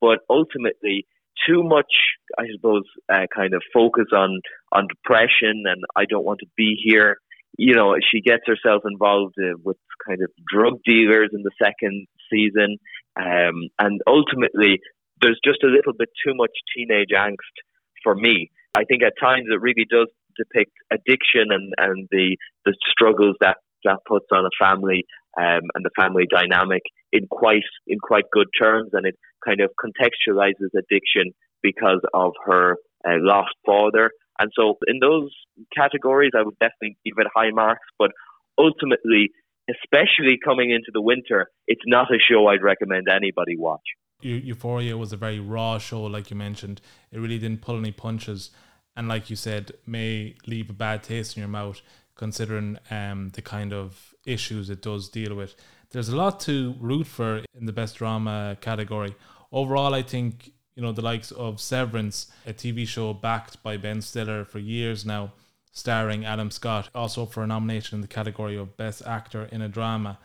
but 0.00 0.20
ultimately 0.28 1.06
too 1.46 1.62
much, 1.62 1.92
I 2.38 2.44
suppose, 2.54 2.84
uh, 3.12 3.26
kind 3.34 3.54
of 3.54 3.62
focus 3.72 4.06
on 4.12 4.40
on 4.72 4.86
depression 4.88 5.64
and 5.64 5.82
I 5.96 6.04
don't 6.08 6.24
want 6.24 6.40
to 6.40 6.46
be 6.56 6.76
here. 6.82 7.16
You 7.58 7.74
know, 7.74 7.96
she 8.10 8.20
gets 8.20 8.42
herself 8.46 8.82
involved 8.88 9.34
uh, 9.38 9.56
with 9.64 9.76
kind 10.06 10.20
of 10.22 10.30
drug 10.52 10.74
dealers 10.84 11.30
in 11.32 11.42
the 11.42 11.50
second 11.62 12.06
season, 12.32 12.78
um, 13.16 13.68
and 13.78 14.00
ultimately, 14.06 14.78
there's 15.20 15.40
just 15.44 15.62
a 15.64 15.66
little 15.66 15.92
bit 15.92 16.08
too 16.24 16.32
much 16.34 16.52
teenage 16.74 17.10
angst 17.14 17.56
for 18.02 18.14
me. 18.14 18.50
I 18.76 18.84
think 18.84 19.02
at 19.02 19.14
times 19.20 19.46
it 19.50 19.60
really 19.60 19.84
does 19.90 20.06
depict 20.36 20.72
addiction 20.90 21.50
and, 21.50 21.72
and 21.76 22.08
the 22.10 22.36
the 22.64 22.74
struggles 22.90 23.36
that 23.40 23.56
that 23.84 23.98
puts 24.06 24.26
on 24.32 24.44
a 24.44 24.64
family 24.64 25.04
um, 25.38 25.62
and 25.74 25.84
the 25.84 25.90
family 25.98 26.26
dynamic 26.30 26.82
in 27.12 27.26
quite 27.28 27.62
in 27.86 27.98
quite 27.98 28.24
good 28.32 28.48
terms, 28.58 28.90
and 28.92 29.06
it 29.06 29.16
kind 29.44 29.60
of 29.60 29.70
contextualizes 29.82 30.70
addiction 30.76 31.32
because 31.62 32.00
of 32.14 32.32
her 32.44 32.76
uh, 33.06 33.16
lost 33.18 33.54
father. 33.64 34.10
And 34.38 34.50
so, 34.56 34.78
in 34.86 34.98
those 35.00 35.30
categories, 35.76 36.32
I 36.36 36.42
would 36.42 36.58
definitely 36.60 36.96
give 37.04 37.14
it 37.18 37.26
high 37.34 37.50
marks. 37.50 37.86
But 37.98 38.10
ultimately, 38.58 39.30
especially 39.68 40.38
coming 40.42 40.70
into 40.70 40.90
the 40.92 41.02
winter, 41.02 41.48
it's 41.66 41.82
not 41.86 42.10
a 42.10 42.18
show 42.18 42.46
I'd 42.46 42.62
recommend 42.62 43.06
anybody 43.08 43.56
watch. 43.56 43.82
Euphoria 44.22 44.96
was 44.96 45.12
a 45.12 45.16
very 45.16 45.40
raw 45.40 45.78
show, 45.78 46.02
like 46.02 46.30
you 46.30 46.36
mentioned. 46.36 46.80
It 47.10 47.18
really 47.18 47.38
didn't 47.38 47.62
pull 47.62 47.78
any 47.78 47.92
punches, 47.92 48.50
and 48.96 49.08
like 49.08 49.30
you 49.30 49.36
said, 49.36 49.72
may 49.86 50.34
leave 50.46 50.68
a 50.68 50.74
bad 50.74 51.02
taste 51.02 51.36
in 51.36 51.40
your 51.40 51.48
mouth, 51.48 51.80
considering 52.20 52.78
um, 52.90 53.30
the 53.30 53.40
kind 53.40 53.72
of 53.72 54.14
issues 54.26 54.68
it 54.68 54.82
does 54.82 55.08
deal 55.08 55.34
with. 55.34 55.54
There's 55.90 56.10
a 56.10 56.16
lot 56.16 56.38
to 56.40 56.74
root 56.78 57.06
for 57.06 57.42
in 57.58 57.64
the 57.64 57.72
best 57.72 57.96
drama 57.96 58.58
category. 58.60 59.16
Overall, 59.50 59.94
I 59.94 60.02
think 60.02 60.52
you 60.76 60.82
know 60.82 60.92
the 60.92 61.08
likes 61.12 61.30
of 61.32 61.60
Severance, 61.60 62.30
a 62.46 62.52
TV 62.52 62.86
show 62.86 63.14
backed 63.14 63.62
by 63.62 63.78
Ben 63.78 64.02
Stiller 64.02 64.44
for 64.44 64.58
years 64.58 65.06
now, 65.06 65.32
starring 65.72 66.26
Adam 66.26 66.50
Scott, 66.50 66.90
also 66.94 67.24
for 67.24 67.42
a 67.42 67.46
nomination 67.46 67.96
in 67.96 68.02
the 68.02 68.14
category 68.18 68.56
of 68.56 68.76
Best 68.76 69.00
Actor 69.06 69.48
in 69.50 69.62
a 69.62 69.68
Drama. 69.68 70.18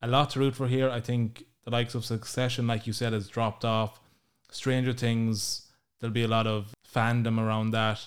A 0.00 0.08
lot 0.08 0.30
to 0.30 0.38
root 0.38 0.54
for 0.56 0.68
here. 0.68 0.88
I 0.88 1.00
think 1.00 1.44
the 1.64 1.70
likes 1.70 1.94
of 1.94 2.06
Succession, 2.06 2.66
like 2.66 2.86
you 2.86 2.94
said, 2.94 3.12
has 3.12 3.28
dropped 3.28 3.64
off. 3.64 4.00
Stranger 4.50 4.94
Things, 4.94 5.70
there'll 6.00 6.14
be 6.22 6.24
a 6.30 6.34
lot 6.38 6.46
of 6.46 6.74
fandom 6.94 7.38
around 7.38 7.72
that. 7.72 8.00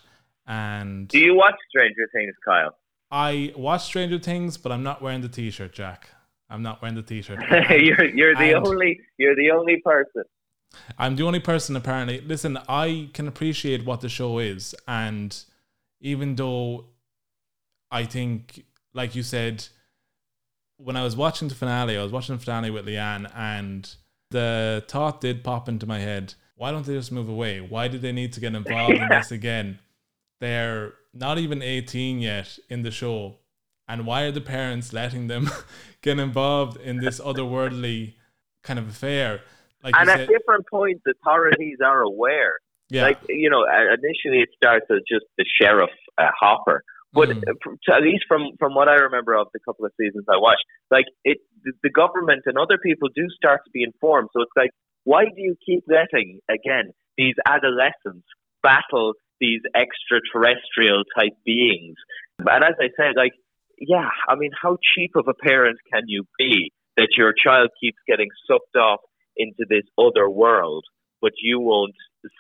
And 0.48 1.08
do 1.08 1.20
you 1.20 1.36
watch 1.36 1.58
Stranger 1.70 2.10
Things, 2.12 2.34
Kyle? 2.44 2.76
I 3.12 3.54
watch 3.56 3.86
Stranger 3.86 4.20
Things, 4.20 4.58
but 4.58 4.72
I'm 4.72 4.84
not 4.84 5.02
wearing 5.02 5.22
the 5.22 5.30
T-shirt, 5.30 5.74
Jack. 5.74 6.10
I'm 6.50 6.62
not 6.62 6.82
wearing 6.82 6.96
the 6.96 7.04
T-shirt. 7.04 7.40
you're 7.70 8.06
you're 8.06 8.36
the 8.36 8.56
and 8.56 8.68
only 8.68 9.00
you're 9.18 9.36
the 9.36 9.52
only 9.52 9.78
person. 9.82 10.24
I'm 10.98 11.16
the 11.16 11.24
only 11.24 11.40
person 11.40 11.76
apparently. 11.76 12.22
Listen, 12.22 12.58
I 12.68 13.10
can 13.14 13.28
appreciate 13.28 13.86
what 13.86 14.02
the 14.02 14.10
show 14.10 14.40
is, 14.40 14.76
and 14.88 15.36
even 16.02 16.36
though 16.36 16.86
I 17.92 18.06
think, 18.06 18.66
like 18.94 19.16
you 19.16 19.24
said, 19.24 19.68
when 20.78 20.96
I 20.96 21.04
was 21.04 21.16
watching 21.16 21.48
the 21.48 21.56
finale, 21.56 21.98
I 21.98 22.04
was 22.04 22.12
watching 22.12 22.36
the 22.36 22.42
finale 22.42 22.70
with 22.70 22.86
Leanne, 22.86 23.32
and 23.36 23.94
the 24.32 24.84
thought 24.88 25.22
did 25.22 25.44
pop 25.44 25.68
into 25.68 25.86
my 25.86 26.00
head: 26.00 26.36
Why 26.56 26.72
don't 26.72 26.86
they 26.86 26.94
just 26.94 27.12
move 27.12 27.30
away? 27.30 27.62
Why 27.62 27.88
do 27.88 27.98
they 27.98 28.12
need 28.12 28.34
to 28.34 28.40
get 28.40 28.56
involved 28.56 28.94
yeah. 28.96 29.04
in 29.04 29.10
this 29.10 29.32
again? 29.32 29.80
They're 30.40 30.94
not 31.14 31.38
even 31.38 31.62
18 31.62 32.20
yet 32.20 32.58
in 32.70 32.84
the 32.84 32.92
show, 32.92 33.38
and 33.88 34.06
why 34.06 34.24
are 34.24 34.32
the 34.32 34.42
parents 34.42 34.94
letting 34.94 35.28
them 35.28 35.50
get 36.02 36.20
involved 36.20 36.80
in 36.80 37.00
this 37.00 37.20
otherworldly 37.30 38.14
kind 38.64 38.80
of 38.80 38.88
affair? 38.88 39.42
Like 39.84 39.96
and 39.98 40.10
at 40.10 40.18
said, 40.18 40.28
different 40.28 40.66
points, 40.70 41.02
authorities 41.08 41.78
are 41.84 42.02
aware. 42.02 42.54
Yeah. 42.90 43.04
Like 43.04 43.20
you 43.30 43.50
know, 43.50 43.66
initially 43.66 44.42
it 44.42 44.50
starts 44.56 44.86
as 44.90 45.00
just 45.08 45.26
the 45.38 45.46
sheriff 45.62 45.92
uh, 46.18 46.28
Hopper, 46.40 46.84
but 47.14 47.30
mm. 47.30 47.42
at 47.42 48.02
least 48.02 48.26
from 48.28 48.50
from 48.58 48.74
what 48.76 48.88
I 48.88 48.96
remember 48.96 49.36
of 49.36 49.48
the 49.54 49.60
couple 49.60 49.86
of 49.86 49.92
seasons 50.00 50.26
I 50.28 50.38
watched, 50.38 50.64
like 50.92 51.06
it, 51.24 51.38
the 51.84 51.90
government 51.90 52.44
and 52.46 52.58
other 52.58 52.78
people 52.78 53.10
do 53.16 53.28
start 53.36 53.62
to 53.66 53.72
be 53.72 53.84
informed. 53.84 54.30
So 54.34 54.42
it's 54.42 54.52
like, 54.58 54.72
why 55.04 55.26
do 55.26 55.42
you 55.42 55.56
keep 55.66 55.84
letting 55.88 56.40
again 56.50 56.92
these 57.18 57.36
adolescents 57.46 58.28
battle 58.64 59.14
these 59.40 59.62
extraterrestrial 59.76 61.04
type 61.18 61.34
beings? 61.46 61.96
And 62.40 62.64
as 62.64 62.76
I 62.80 62.90
said, 62.98 63.14
like, 63.16 63.34
yeah, 63.80 64.10
I 64.28 64.36
mean, 64.36 64.52
how 64.62 64.78
cheap 64.96 65.12
of 65.16 65.28
a 65.28 65.34
parent 65.34 65.80
can 65.92 66.04
you 66.08 66.26
be 66.38 66.72
that 66.98 67.10
your 67.18 67.34
child 67.34 67.70
keeps 67.80 67.98
getting 68.08 68.30
sucked 68.48 68.76
off 68.76 69.00
into 69.38 69.66
this 69.70 69.84
other 69.98 70.30
world, 70.30 70.84
but 71.22 71.32
you 71.42 71.60
won't 71.60 71.96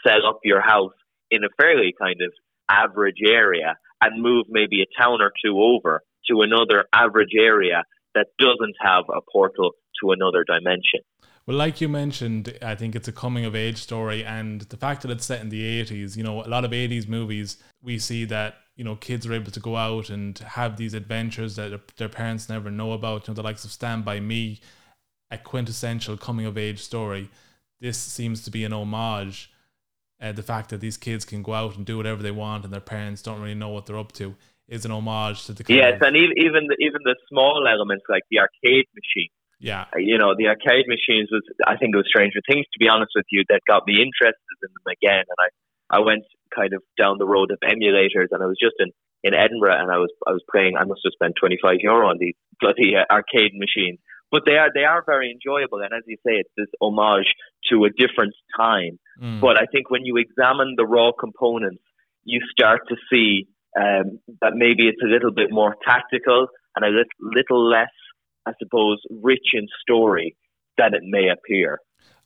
set 0.05 0.19
up 0.27 0.39
your 0.43 0.61
house 0.61 0.93
in 1.31 1.43
a 1.43 1.49
fairly 1.57 1.93
kind 1.99 2.19
of 2.21 2.33
average 2.69 3.21
area 3.25 3.77
and 4.01 4.21
move 4.21 4.45
maybe 4.49 4.81
a 4.81 5.01
town 5.01 5.21
or 5.21 5.31
two 5.43 5.57
over 5.57 6.01
to 6.29 6.41
another 6.41 6.85
average 6.93 7.33
area 7.39 7.83
that 8.15 8.27
doesn't 8.37 8.75
have 8.81 9.05
a 9.09 9.21
portal 9.31 9.71
to 10.01 10.11
another 10.11 10.43
dimension. 10.43 11.01
Well, 11.49 11.57
like 11.57 11.81
you 11.81 11.89
mentioned, 11.89 12.59
I 12.61 12.75
think 12.75 12.95
it's 12.95 13.07
a 13.07 13.11
coming 13.11 13.43
of 13.43 13.55
age 13.55 13.77
story, 13.77 14.23
and 14.23 14.61
the 14.61 14.77
fact 14.77 15.01
that 15.01 15.09
it's 15.09 15.25
set 15.25 15.41
in 15.41 15.49
the 15.49 15.83
80s, 15.83 16.15
you 16.15 16.21
know, 16.21 16.43
a 16.43 16.45
lot 16.45 16.63
of 16.63 16.69
80s 16.69 17.07
movies, 17.07 17.57
we 17.81 17.97
see 17.97 18.23
that, 18.25 18.57
you 18.75 18.83
know, 18.83 18.95
kids 18.95 19.25
are 19.25 19.33
able 19.33 19.49
to 19.49 19.59
go 19.59 19.75
out 19.75 20.11
and 20.11 20.37
have 20.37 20.77
these 20.77 20.93
adventures 20.93 21.55
that 21.55 21.97
their 21.97 22.07
parents 22.07 22.49
never 22.49 22.69
know 22.69 22.91
about, 22.91 23.27
you 23.27 23.31
know, 23.31 23.35
the 23.35 23.41
likes 23.41 23.65
of 23.65 23.71
Stand 23.71 24.05
By 24.05 24.19
Me, 24.19 24.59
a 25.31 25.39
quintessential 25.39 26.17
coming 26.17 26.45
of 26.45 26.55
age 26.55 26.83
story. 26.83 27.31
This 27.81 27.97
seems 27.97 28.43
to 28.43 28.51
be 28.51 28.63
an 28.63 28.71
homage 28.71 29.51
uh, 30.21 30.31
the 30.31 30.43
fact 30.43 30.69
that 30.69 30.81
these 30.81 30.97
kids 30.97 31.25
can 31.25 31.41
go 31.41 31.55
out 31.55 31.77
and 31.77 31.83
do 31.83 31.97
whatever 31.97 32.21
they 32.21 32.29
want 32.29 32.63
and 32.63 32.71
their 32.71 32.79
parents 32.79 33.23
don't 33.23 33.41
really 33.41 33.55
know 33.55 33.69
what 33.69 33.87
they're 33.87 33.97
up 33.97 34.11
to 34.11 34.35
is 34.67 34.85
an 34.85 34.91
homage 34.91 35.45
to 35.45 35.53
the 35.53 35.63
yes, 35.73 35.95
of, 35.95 36.01
and 36.03 36.15
even 36.15 36.67
the, 36.67 36.75
even 36.79 37.01
the 37.05 37.15
small 37.27 37.67
elements 37.67 38.05
like 38.07 38.21
the 38.29 38.37
arcade 38.37 38.85
machine. 38.93 39.31
Yeah, 39.59 39.85
uh, 39.93 39.99
you 39.99 40.17
know 40.17 40.35
the 40.37 40.47
arcade 40.47 40.87
machines 40.87 41.29
was 41.31 41.43
I 41.67 41.75
think 41.75 41.93
it 41.93 41.97
was 41.97 42.07
Stranger 42.07 42.39
Things 42.47 42.65
to 42.71 42.79
be 42.79 42.87
honest 42.87 43.11
with 43.15 43.25
you 43.31 43.43
that 43.49 43.61
got 43.67 43.83
me 43.85 43.99
interested 43.99 44.55
in 44.63 44.69
them 44.71 44.87
again, 44.87 45.25
and 45.27 45.39
I 45.39 45.49
I 45.89 45.99
went 45.99 46.23
kind 46.55 46.73
of 46.73 46.81
down 46.97 47.17
the 47.17 47.27
road 47.27 47.51
of 47.51 47.59
emulators, 47.63 48.31
and 48.31 48.41
I 48.41 48.47
was 48.47 48.57
just 48.59 48.75
in 48.79 48.91
in 49.23 49.33
Edinburgh, 49.33 49.75
and 49.79 49.91
I 49.91 49.97
was 49.97 50.11
I 50.27 50.31
was 50.31 50.43
playing. 50.49 50.77
I 50.77 50.85
must 50.85 51.01
have 51.03 51.13
spent 51.13 51.35
twenty 51.39 51.57
five 51.61 51.79
euro 51.81 52.07
on 52.07 52.17
these 52.19 52.35
bloody 52.61 52.95
uh, 52.95 53.03
arcade 53.11 53.51
machines, 53.53 53.99
but 54.31 54.43
they 54.45 54.55
are 54.55 54.69
they 54.73 54.85
are 54.85 55.03
very 55.05 55.31
enjoyable. 55.31 55.79
And 55.83 55.91
as 55.93 56.03
you 56.07 56.17
say, 56.25 56.39
it's 56.39 56.55
this 56.55 56.71
homage 56.81 57.27
to 57.71 57.83
a 57.85 57.89
different 57.89 58.33
time. 58.55 58.99
Mm. 59.21 59.41
But 59.41 59.59
I 59.59 59.65
think 59.71 59.89
when 59.89 60.05
you 60.05 60.17
examine 60.17 60.75
the 60.77 60.85
raw 60.85 61.11
components, 61.11 61.83
you 62.23 62.39
start 62.51 62.81
to 62.89 62.95
see 63.11 63.47
um, 63.77 64.19
that 64.41 64.53
maybe 64.55 64.87
it's 64.87 65.01
a 65.03 65.07
little 65.07 65.31
bit 65.31 65.51
more 65.51 65.75
tactical 65.85 66.47
and 66.75 66.85
a 66.85 66.89
little, 66.89 67.19
little 67.19 67.69
less, 67.69 67.91
I 68.45 68.53
suppose, 68.61 68.99
rich 69.09 69.47
in 69.53 69.67
story 69.81 70.35
than 70.77 70.93
it 70.93 71.01
may 71.03 71.29
appear. 71.29 71.79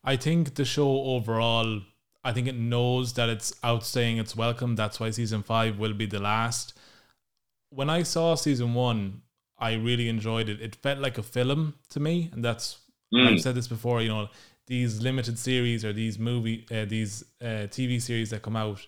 I 0.03 0.15
think 0.15 0.56
the 0.56 0.65
show 0.65 0.90
overall, 0.90 1.81
I 2.23 2.34
think 2.34 2.48
it 2.48 2.56
knows 2.56 3.14
that 3.14 3.30
it's 3.30 3.53
outstaying 3.64 4.19
its 4.19 4.35
welcome. 4.35 4.76
That's 4.76 4.99
why 4.99 5.10
season 5.11 5.44
five 5.44 5.80
will 5.80 5.94
be 5.94 6.06
the 6.06 6.19
last. 6.19 6.77
When 7.69 7.90
I 7.90 8.03
saw 8.03 8.35
season 8.35 8.73
one, 8.73 9.22
I 9.57 9.73
really 9.73 10.10
enjoyed 10.10 10.49
it. 10.49 10.61
It 10.61 10.76
felt 10.76 10.99
like 10.99 11.18
a 11.18 11.23
film 11.23 11.76
to 11.90 11.99
me, 11.99 12.30
and 12.34 12.44
that's 12.44 12.80
mm. 13.14 13.27
I've 13.27 13.41
said 13.41 13.56
this 13.56 13.68
before. 13.68 14.02
You 14.02 14.10
know, 14.10 14.30
these 14.68 15.02
limited 15.02 15.40
series 15.40 15.85
or 15.85 15.94
these 15.94 16.19
movie, 16.19 16.65
uh, 16.72 16.85
these 16.85 17.23
uh, 17.41 17.68
TV 17.72 18.02
series 18.02 18.30
that 18.31 18.41
come 18.41 18.56
out 18.56 18.85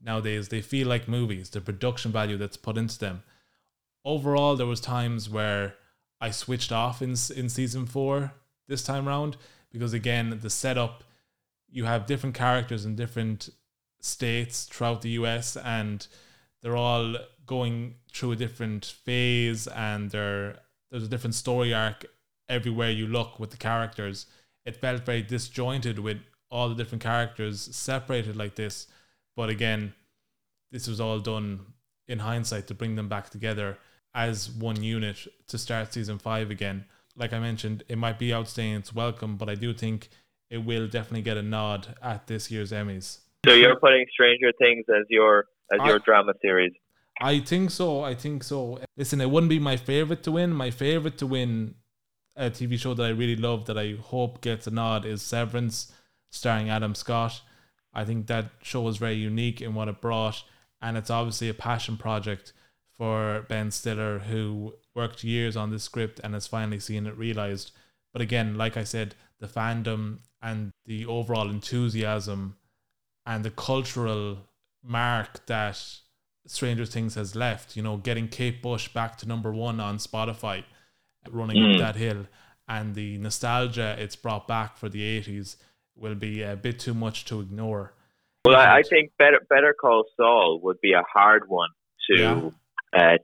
nowadays, 0.00 0.48
they 0.48 0.60
feel 0.60 0.88
like 0.88 1.08
movies. 1.08 1.50
The 1.50 1.60
production 1.60 2.12
value 2.12 2.36
that's 2.36 2.56
put 2.56 2.76
into 2.76 2.98
them. 2.98 3.22
Overall, 4.04 4.56
there 4.56 4.66
was 4.66 4.80
times 4.80 5.28
where 5.28 5.74
I 6.20 6.30
switched 6.30 6.72
off 6.72 7.00
in 7.02 7.10
in 7.34 7.48
season 7.48 7.86
four 7.86 8.32
this 8.68 8.82
time 8.82 9.06
round 9.08 9.36
because 9.70 9.92
again, 9.92 10.38
the 10.42 10.50
setup. 10.50 11.04
You 11.72 11.84
have 11.84 12.06
different 12.06 12.34
characters 12.34 12.84
in 12.84 12.96
different 12.96 13.48
states 14.00 14.64
throughout 14.64 15.02
the 15.02 15.10
US, 15.10 15.56
and 15.56 16.04
they're 16.62 16.76
all 16.76 17.14
going 17.46 17.94
through 18.12 18.32
a 18.32 18.36
different 18.36 18.84
phase 18.84 19.66
and 19.68 20.10
there 20.10 20.60
there's 20.90 21.04
a 21.04 21.08
different 21.08 21.34
story 21.34 21.72
arc 21.72 22.04
everywhere 22.48 22.90
you 22.90 23.06
look 23.06 23.38
with 23.38 23.50
the 23.50 23.56
characters. 23.56 24.26
It 24.64 24.76
felt 24.76 25.06
very 25.06 25.22
disjointed 25.22 25.98
with 26.00 26.18
all 26.50 26.68
the 26.68 26.74
different 26.74 27.02
characters 27.02 27.60
separated 27.74 28.36
like 28.36 28.56
this. 28.56 28.88
But 29.36 29.50
again, 29.50 29.94
this 30.72 30.88
was 30.88 31.00
all 31.00 31.20
done 31.20 31.60
in 32.08 32.18
hindsight 32.18 32.66
to 32.66 32.74
bring 32.74 32.96
them 32.96 33.08
back 33.08 33.30
together 33.30 33.78
as 34.14 34.50
one 34.50 34.82
unit 34.82 35.26
to 35.48 35.58
start 35.58 35.92
season 35.92 36.18
five 36.18 36.50
again. 36.50 36.84
Like 37.16 37.32
I 37.32 37.38
mentioned, 37.38 37.84
it 37.88 37.98
might 37.98 38.18
be 38.18 38.28
outstaying 38.28 38.78
its 38.78 38.94
welcome, 38.94 39.36
but 39.36 39.48
I 39.48 39.54
do 39.54 39.72
think 39.72 40.08
it 40.48 40.58
will 40.58 40.88
definitely 40.88 41.22
get 41.22 41.36
a 41.36 41.42
nod 41.42 41.94
at 42.02 42.26
this 42.26 42.50
year's 42.50 42.72
Emmys. 42.72 43.18
So 43.46 43.54
you're 43.54 43.76
putting 43.76 44.04
Stranger 44.12 44.52
Things 44.58 44.84
as 44.88 45.06
your 45.08 45.46
as 45.72 45.78
your 45.86 45.96
I, 45.96 46.04
drama 46.04 46.32
series. 46.42 46.72
I 47.20 47.40
think 47.40 47.70
so. 47.70 48.02
I 48.02 48.14
think 48.14 48.42
so. 48.42 48.80
Listen, 48.96 49.20
it 49.20 49.30
wouldn't 49.30 49.50
be 49.50 49.58
my 49.58 49.76
favorite 49.76 50.22
to 50.24 50.32
win. 50.32 50.52
My 50.52 50.70
favorite 50.70 51.18
to 51.18 51.26
win 51.26 51.74
a 52.36 52.50
TV 52.50 52.78
show 52.78 52.94
that 52.94 53.04
I 53.04 53.10
really 53.10 53.36
love 53.36 53.66
that 53.66 53.78
I 53.78 53.96
hope 54.00 54.40
gets 54.40 54.66
a 54.66 54.70
nod 54.70 55.04
is 55.04 55.22
Severance, 55.22 55.92
starring 56.30 56.70
Adam 56.70 56.94
Scott. 56.94 57.40
I 57.92 58.04
think 58.04 58.26
that 58.26 58.46
show 58.62 58.82
was 58.82 58.98
very 58.98 59.14
unique 59.14 59.60
in 59.60 59.74
what 59.74 59.88
it 59.88 60.00
brought, 60.00 60.42
and 60.80 60.96
it's 60.96 61.10
obviously 61.10 61.48
a 61.48 61.54
passion 61.54 61.96
project 61.96 62.52
for 63.00 63.46
Ben 63.48 63.70
Stiller, 63.70 64.18
who 64.18 64.74
worked 64.94 65.24
years 65.24 65.56
on 65.56 65.70
this 65.70 65.84
script 65.84 66.20
and 66.22 66.34
has 66.34 66.46
finally 66.46 66.78
seen 66.78 67.06
it 67.06 67.16
realized. 67.16 67.70
But 68.12 68.20
again, 68.20 68.58
like 68.58 68.76
I 68.76 68.84
said, 68.84 69.14
the 69.38 69.46
fandom 69.46 70.18
and 70.42 70.72
the 70.84 71.06
overall 71.06 71.48
enthusiasm 71.48 72.56
and 73.24 73.42
the 73.42 73.50
cultural 73.50 74.40
mark 74.84 75.46
that 75.46 75.82
Stranger 76.46 76.84
Things 76.84 77.14
has 77.14 77.34
left. 77.34 77.74
You 77.74 77.82
know, 77.82 77.96
getting 77.96 78.28
Kate 78.28 78.60
Bush 78.60 78.88
back 78.88 79.16
to 79.18 79.26
number 79.26 79.50
one 79.50 79.80
on 79.80 79.96
Spotify, 79.96 80.64
running 81.30 81.56
mm. 81.56 81.72
up 81.72 81.78
that 81.78 81.96
hill, 81.96 82.26
and 82.68 82.94
the 82.94 83.16
nostalgia 83.16 83.96
it's 83.98 84.14
brought 84.14 84.46
back 84.46 84.76
for 84.76 84.90
the 84.90 85.00
80s 85.22 85.56
will 85.96 86.16
be 86.16 86.42
a 86.42 86.54
bit 86.54 86.78
too 86.78 86.92
much 86.92 87.24
to 87.26 87.40
ignore. 87.40 87.94
Well, 88.44 88.56
I, 88.56 88.80
I 88.80 88.82
think 88.82 89.12
Better 89.18 89.40
Better 89.48 89.72
Call 89.72 90.04
Saul 90.18 90.60
would 90.64 90.82
be 90.82 90.92
a 90.92 91.02
hard 91.10 91.48
one 91.48 91.70
to 92.10 92.18
Yeah. 92.18 92.50
Uh, 92.96 93.18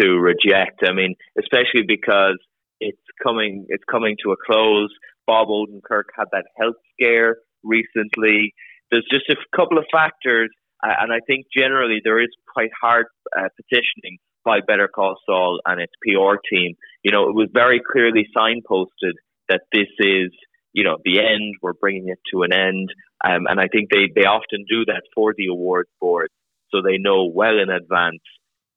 to 0.00 0.08
reject. 0.18 0.80
I 0.86 0.92
mean, 0.92 1.14
especially 1.38 1.82
because 1.86 2.38
it's 2.80 3.00
coming 3.22 3.66
it's 3.68 3.84
coming 3.90 4.16
to 4.24 4.32
a 4.32 4.36
close. 4.44 4.90
Bob 5.26 5.48
Odenkirk 5.48 6.10
had 6.16 6.26
that 6.32 6.44
health 6.58 6.76
scare 6.94 7.36
recently. 7.62 8.54
There's 8.90 9.06
just 9.10 9.28
a 9.30 9.36
couple 9.56 9.78
of 9.78 9.84
factors, 9.92 10.50
uh, 10.84 10.92
and 11.00 11.12
I 11.12 11.20
think 11.26 11.46
generally 11.56 12.00
there 12.04 12.20
is 12.20 12.28
quite 12.52 12.70
hard 12.80 13.06
uh, 13.36 13.48
petitioning 13.56 14.18
by 14.44 14.60
Better 14.66 14.88
Call 14.88 15.16
Saul 15.24 15.60
and 15.64 15.80
its 15.80 15.92
PR 16.02 16.36
team. 16.50 16.74
You 17.02 17.12
know, 17.12 17.28
it 17.28 17.34
was 17.34 17.48
very 17.52 17.80
clearly 17.80 18.26
signposted 18.36 19.14
that 19.48 19.62
this 19.72 19.88
is 19.98 20.30
you 20.72 20.84
know 20.84 20.98
the 21.04 21.20
end. 21.20 21.54
We're 21.62 21.74
bringing 21.74 22.08
it 22.08 22.18
to 22.32 22.42
an 22.42 22.52
end, 22.52 22.90
um, 23.24 23.46
and 23.48 23.60
I 23.60 23.68
think 23.68 23.90
they 23.90 24.10
they 24.14 24.26
often 24.26 24.64
do 24.68 24.84
that 24.86 25.02
for 25.14 25.34
the 25.36 25.46
awards 25.46 25.90
board, 26.00 26.30
so 26.70 26.82
they 26.82 26.98
know 26.98 27.30
well 27.32 27.58
in 27.58 27.70
advance. 27.70 28.22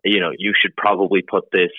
You 0.06 0.19
know, 0.22 0.32
you 0.38 0.53
should 0.60 0.76
probably 0.76 1.22
put 1.22 1.45
this 1.52 1.72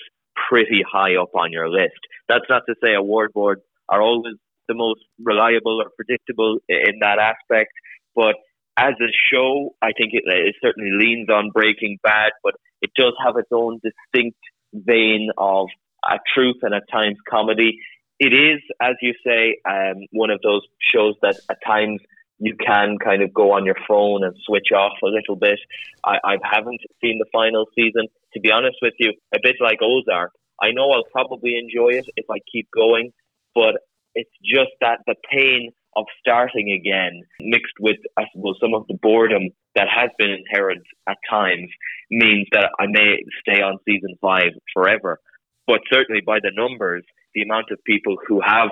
pretty 0.49 0.83
high 0.89 1.15
up 1.15 1.31
on 1.33 1.51
your 1.51 1.69
list. 1.69 1.99
That's 2.29 2.45
not 2.49 2.63
to 2.67 2.75
say 2.83 2.93
award 2.93 3.31
boards 3.33 3.61
are 3.89 4.01
always 4.01 4.35
the 4.67 4.75
most 4.75 4.99
reliable 5.23 5.81
or 5.81 5.89
predictable 5.95 6.59
in 6.67 6.99
that 6.99 7.19
aspect, 7.19 7.71
but 8.15 8.35
as 8.77 8.93
a 9.01 9.11
show, 9.31 9.73
I 9.81 9.91
think 9.97 10.11
it, 10.13 10.23
it 10.25 10.55
certainly 10.61 10.91
leans 10.93 11.29
on 11.29 11.49
Breaking 11.51 11.97
Bad, 12.03 12.31
but 12.43 12.53
it 12.81 12.91
does 12.95 13.13
have 13.25 13.35
its 13.37 13.49
own 13.51 13.79
distinct 13.81 14.37
vein 14.73 15.29
of 15.37 15.67
a 16.05 16.19
truth 16.33 16.57
and 16.61 16.75
at 16.75 16.83
times 16.91 17.17
comedy. 17.27 17.79
It 18.19 18.33
is, 18.33 18.61
as 18.81 18.95
you 19.01 19.13
say, 19.25 19.57
um, 19.67 20.05
one 20.11 20.29
of 20.29 20.41
those 20.43 20.61
shows 20.79 21.15
that 21.21 21.37
at 21.49 21.57
times 21.65 22.01
you 22.39 22.55
can 22.55 22.97
kind 23.03 23.23
of 23.23 23.33
go 23.33 23.53
on 23.53 23.65
your 23.65 23.77
phone 23.87 24.23
and 24.23 24.35
switch 24.45 24.71
off 24.75 24.93
a 25.03 25.07
little 25.07 25.35
bit. 25.35 25.59
I, 26.05 26.17
I 26.23 26.35
haven't 26.43 26.81
seen 27.01 27.19
the 27.19 27.25
final 27.31 27.65
season. 27.75 28.07
To 28.33 28.39
be 28.39 28.51
honest 28.51 28.77
with 28.81 28.93
you, 28.99 29.13
a 29.33 29.39
bit 29.41 29.55
like 29.59 29.79
Ozark, 29.81 30.31
I 30.61 30.71
know 30.71 30.91
I'll 30.91 31.11
probably 31.11 31.57
enjoy 31.57 31.97
it 31.97 32.05
if 32.15 32.25
I 32.29 32.37
keep 32.51 32.67
going, 32.73 33.11
but 33.55 33.75
it's 34.13 34.31
just 34.43 34.71
that 34.81 34.99
the 35.05 35.15
pain 35.31 35.71
of 35.95 36.05
starting 36.19 36.71
again, 36.71 37.23
mixed 37.41 37.73
with, 37.79 37.97
I 38.17 38.25
suppose, 38.33 38.57
some 38.61 38.75
of 38.75 38.85
the 38.87 38.97
boredom 39.01 39.49
that 39.75 39.87
has 39.89 40.09
been 40.17 40.29
inherent 40.29 40.83
at 41.07 41.17
times, 41.29 41.69
means 42.11 42.47
that 42.51 42.69
I 42.79 42.85
may 42.87 43.17
stay 43.41 43.61
on 43.61 43.79
season 43.85 44.15
five 44.21 44.53
forever. 44.73 45.19
But 45.65 45.81
certainly 45.91 46.21
by 46.21 46.37
the 46.41 46.51
numbers, 46.53 47.03
the 47.33 47.41
amount 47.41 47.71
of 47.71 47.83
people 47.83 48.17
who 48.27 48.41
have 48.41 48.69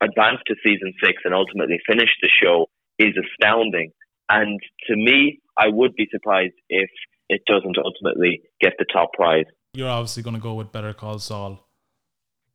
advanced 0.00 0.44
to 0.46 0.54
season 0.62 0.92
six 1.02 1.22
and 1.24 1.34
ultimately 1.34 1.78
finished 1.86 2.18
the 2.22 2.30
show 2.42 2.66
is 3.00 3.14
astounding. 3.16 3.92
And 4.28 4.60
to 4.88 4.96
me, 4.96 5.40
I 5.58 5.68
would 5.68 5.94
be 5.94 6.06
surprised 6.10 6.54
if 6.68 6.90
it 7.28 7.42
doesn't 7.46 7.76
ultimately 7.78 8.42
get 8.60 8.74
the 8.78 8.84
top 8.92 9.12
prize. 9.14 9.46
You're 9.72 9.88
obviously 9.88 10.22
going 10.22 10.36
to 10.36 10.42
go 10.42 10.54
with 10.54 10.72
Better 10.72 10.92
Call 10.92 11.18
Saul. 11.18 11.66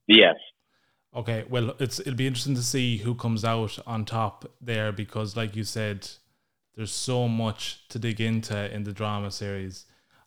Yes. 0.07 0.35
Okay, 1.15 1.45
well, 1.49 1.75
it's 1.79 1.99
it'll 1.99 2.13
be 2.13 2.27
interesting 2.27 2.55
to 2.55 2.61
see 2.61 2.97
who 2.97 3.15
comes 3.15 3.45
out 3.45 3.79
on 3.87 4.05
top 4.05 4.45
there 4.61 4.91
because, 4.91 5.37
like 5.37 5.55
you 5.55 5.63
said, 5.63 6.09
there's 6.75 6.91
so 6.91 7.27
much 7.27 7.87
to 7.87 7.97
dig 7.97 8.19
into 8.19 8.73
in 8.73 8.83
the 8.83 8.91
drama 8.91 9.31
series. 9.31 9.85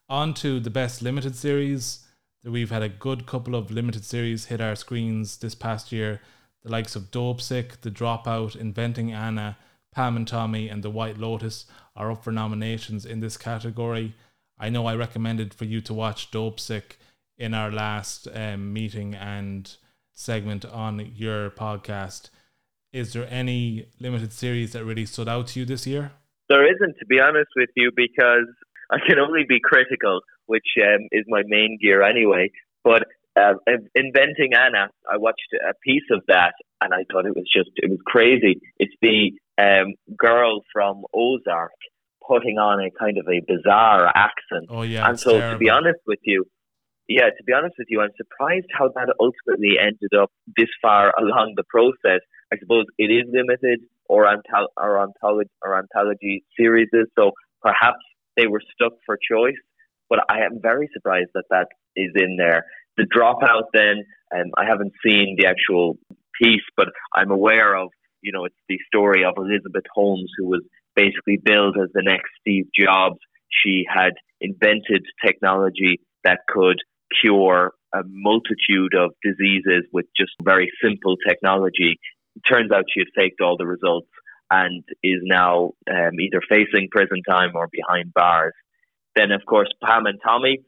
On 0.09 0.33
to 0.35 0.59
the 0.59 0.71
best 0.71 1.03
limited 1.03 1.37
series. 1.37 2.07
We've 2.43 2.71
had 2.71 2.83
a 2.83 2.89
good 2.89 3.27
couple 3.27 3.55
of 3.55 3.71
limited 3.71 4.05
series 4.05 4.47
hit 4.47 4.61
our 4.63 4.75
screens 4.75 5.37
this 5.37 5.55
past 5.55 5.93
year. 5.93 6.23
The 6.63 6.71
likes 6.71 6.97
of 6.97 7.11
Dopesick, 7.11 7.83
The 7.83 7.91
Dropout, 7.91 8.57
Inventing 8.57 9.13
Anna, 9.13 9.59
Pam 9.95 10.17
and 10.17 10.29
Tommy, 10.29 10.69
and 10.69 10.83
The 10.83 10.91
White 10.91 11.19
Lotus 11.19 11.67
are 11.97 12.11
up 12.11 12.23
for 12.23 12.33
nominations 12.33 13.05
in 13.05 13.21
this 13.21 13.37
category. 13.37 14.15
I 14.59 14.69
know 14.69 14.87
I 14.87 14.95
recommended 14.95 15.55
for 15.55 15.65
you 15.65 15.81
to 15.83 15.95
watch 15.95 16.31
Dopesick 16.31 16.97
in 17.37 17.55
our 17.55 17.71
last 17.71 18.29
um, 18.35 18.73
meeting 18.73 19.15
and 19.15 19.77
segment 20.13 20.65
on 20.65 21.13
your 21.15 21.51
podcast. 21.51 22.31
Is 22.93 23.13
there 23.13 23.27
any 23.31 23.87
limited 24.01 24.33
series 24.33 24.73
that 24.73 24.85
really 24.85 25.07
stood 25.07 25.29
out 25.29 25.49
to 25.49 25.61
you 25.61 25.67
this 25.67 25.87
year? 25.87 26.13
There 26.49 26.65
isn't, 26.65 26.97
to 26.99 27.07
be 27.07 27.21
honest 27.21 27.51
with 27.55 27.71
you, 27.77 27.91
because 27.95 28.49
I 28.91 28.99
can 29.07 29.19
only 29.19 29.45
be 29.49 29.61
critical, 29.63 30.21
which 30.47 30.67
um, 30.83 31.07
is 31.13 31.25
my 31.29 31.43
main 31.47 31.79
gear 31.81 32.03
anyway. 32.03 32.51
But 32.83 33.05
uh, 33.37 33.55
Inventing 33.95 34.55
Anna, 34.55 34.89
I 35.11 35.19
watched 35.19 35.53
a 35.53 35.75
piece 35.85 36.09
of 36.11 36.23
that 36.29 36.55
and 36.81 36.95
I 36.95 37.05
thought 37.13 37.27
it 37.27 37.37
was 37.37 37.49
just, 37.53 37.71
it 37.77 37.91
was 37.91 38.01
crazy. 38.07 38.61
It's 38.79 38.95
the 39.03 39.33
um, 39.59 39.95
girl 40.17 40.63
from 40.73 41.03
Ozark 41.13 41.73
putting 42.27 42.59
on 42.59 42.85
a 42.85 42.91
kind 42.91 43.19
of 43.19 43.27
a 43.27 43.41
bizarre 43.47 44.07
accent. 44.15 44.67
Oh, 44.69 44.83
yeah. 44.83 45.09
and 45.09 45.19
so, 45.19 45.41
to 45.41 45.59
be 45.59 45.71
honest 45.71 45.99
with 46.07 46.21
you, 46.25 46.45
yeah, 47.09 47.25
to 47.25 47.45
be 47.45 47.55
honest 47.55 47.75
with 47.79 47.89
you, 47.91 48.03
I'm 48.03 48.13
surprised 48.17 48.67
how 48.71 48.91
that 48.95 49.15
ultimately 49.19 49.79
ended 49.81 50.13
up 50.21 50.31
this 50.57 50.69
far 50.81 51.13
along 51.19 51.55
the 51.57 51.65
process. 51.69 52.21
I 52.53 52.59
suppose 52.61 52.85
it 52.99 53.11
is 53.11 53.25
limited 53.33 53.81
or 54.09 54.25
anthol- 54.25 54.73
or 54.77 55.03
anthology 55.03 55.51
or 55.63 55.79
anthology 55.79 56.45
series, 56.59 56.89
so 57.19 57.33
perhaps 57.63 57.99
they 58.37 58.47
were 58.47 58.63
stuck 58.75 58.93
for 59.05 59.17
choice. 59.17 59.59
But 60.09 60.21
I 60.31 60.41
am 60.41 60.61
very 60.63 60.89
surprised 60.93 61.31
that 61.35 61.45
that 61.51 61.69
is 61.97 62.13
in 62.15 62.37
there. 62.39 62.65
The 62.97 63.05
dropout, 63.05 63.65
then, 63.75 64.05
um, 64.35 64.51
I 64.57 64.65
haven't 64.65 64.93
seen 65.05 65.37
the 65.39 65.47
actual 65.47 65.99
piece, 66.41 66.63
but 66.77 66.89
I'm 67.15 67.31
aware 67.31 67.77
of. 67.77 67.89
You 68.23 68.33
know, 68.33 68.45
it's 68.45 68.55
the 68.69 68.79
story 68.87 69.25
of 69.25 69.35
Elizabeth 69.37 69.85
Holmes, 69.93 70.31
who 70.39 70.47
was 70.47 70.63
basically 70.97 71.39
billed 71.43 71.77
as 71.83 71.91
the 71.95 72.03
next 72.03 72.31
Steve 72.41 72.67
Jobs. 72.79 73.19
She 73.65 73.85
had 73.89 74.13
invented 74.41 75.05
technology 75.25 76.01
that 76.25 76.41
could 76.49 76.79
cure 77.23 77.73
a 77.95 78.03
multitude 78.07 78.95
of 78.95 79.13
diseases 79.23 79.85
with 79.93 80.07
just 80.17 80.33
very 80.43 80.71
simple 80.83 81.17
technology. 81.27 81.99
It 82.37 82.43
turns 82.49 82.71
out 82.71 82.85
she 82.93 83.01
had 83.01 83.09
faked 83.17 83.41
all 83.41 83.57
the 83.57 83.67
results 83.67 84.09
and 84.51 84.85
is 85.03 85.21
now 85.23 85.73
um, 85.91 86.21
either 86.21 86.41
facing 86.49 86.89
prison 86.91 87.23
time 87.29 87.53
or 87.55 87.69
behind 87.71 88.13
bars. 88.15 88.55
Then, 89.15 89.33
of 89.33 89.43
course, 89.47 89.69
Pam 89.83 90.07
and 90.07 90.19
Tommy, 90.25 90.59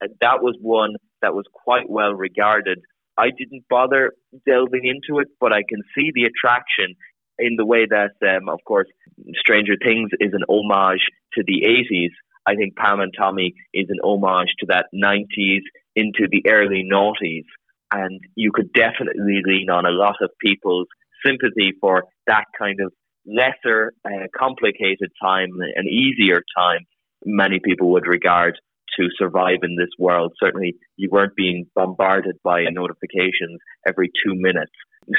that 0.00 0.42
was 0.42 0.56
one 0.60 0.94
that 1.22 1.34
was 1.34 1.44
quite 1.52 1.88
well 1.88 2.12
regarded. 2.12 2.80
I 3.20 3.30
didn't 3.36 3.64
bother 3.68 4.12
delving 4.46 4.86
into 4.86 5.20
it, 5.20 5.28
but 5.38 5.52
I 5.52 5.62
can 5.68 5.82
see 5.94 6.10
the 6.14 6.24
attraction 6.24 6.96
in 7.38 7.56
the 7.56 7.66
way 7.66 7.86
that, 7.86 8.12
um, 8.26 8.48
of 8.48 8.60
course, 8.64 8.88
Stranger 9.34 9.74
Things 9.82 10.10
is 10.20 10.32
an 10.32 10.44
homage 10.48 11.04
to 11.34 11.44
the 11.46 11.64
80s. 11.66 12.12
I 12.46 12.54
think 12.54 12.76
Pam 12.76 13.00
and 13.00 13.12
Tommy 13.16 13.52
is 13.74 13.86
an 13.90 13.98
homage 14.02 14.48
to 14.60 14.66
that 14.68 14.86
90s 14.94 15.60
into 15.94 16.28
the 16.30 16.42
early 16.48 16.82
noughties. 16.90 17.44
And 17.92 18.20
you 18.36 18.52
could 18.52 18.72
definitely 18.72 19.42
lean 19.44 19.68
on 19.68 19.84
a 19.84 19.90
lot 19.90 20.16
of 20.22 20.30
people's 20.42 20.88
sympathy 21.24 21.72
for 21.78 22.04
that 22.26 22.44
kind 22.58 22.80
of 22.80 22.92
lesser, 23.26 23.92
uh, 24.04 24.28
complicated 24.34 25.10
time, 25.22 25.50
an 25.76 25.86
easier 25.86 26.42
time 26.56 26.86
many 27.24 27.60
people 27.62 27.90
would 27.92 28.06
regard 28.06 28.58
to 28.98 29.08
survive 29.18 29.58
in 29.62 29.76
this 29.76 29.90
world. 29.98 30.32
Certainly, 30.42 30.76
you 30.96 31.08
weren't 31.10 31.34
being 31.36 31.66
bombarded 31.74 32.36
by 32.42 32.64
notifications 32.70 33.60
every 33.86 34.08
two 34.24 34.34
minutes. 34.34 34.72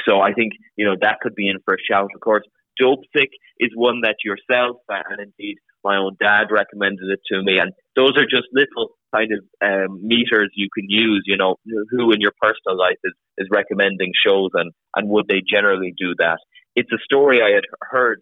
So 0.06 0.20
I 0.20 0.32
think, 0.32 0.52
you 0.76 0.84
know, 0.86 0.96
that 1.00 1.20
could 1.20 1.34
be 1.34 1.48
in 1.48 1.58
for 1.64 1.74
a 1.74 1.84
shout. 1.88 2.10
Of 2.14 2.20
course, 2.20 2.44
Dope 2.78 3.04
Sick 3.16 3.30
is 3.58 3.70
one 3.74 4.00
that 4.02 4.16
yourself 4.24 4.76
and 4.88 5.20
indeed 5.20 5.56
my 5.84 5.96
own 5.96 6.16
dad 6.20 6.46
recommended 6.50 7.10
it 7.10 7.20
to 7.32 7.42
me. 7.42 7.58
And 7.58 7.72
those 7.96 8.12
are 8.16 8.24
just 8.24 8.48
little 8.52 8.90
kind 9.14 9.30
of 9.32 9.44
um, 9.62 10.06
meters 10.06 10.50
you 10.54 10.68
can 10.74 10.88
use, 10.88 11.24
you 11.26 11.36
know, 11.36 11.56
who 11.90 12.12
in 12.12 12.20
your 12.20 12.32
personal 12.40 12.78
life 12.78 12.98
is, 13.04 13.12
is 13.38 13.48
recommending 13.50 14.12
shows 14.24 14.50
and, 14.54 14.72
and 14.96 15.08
would 15.08 15.26
they 15.28 15.42
generally 15.46 15.92
do 15.96 16.14
that? 16.18 16.38
It's 16.76 16.92
a 16.92 17.02
story 17.04 17.40
I 17.42 17.54
had 17.54 17.64
heard, 17.82 18.20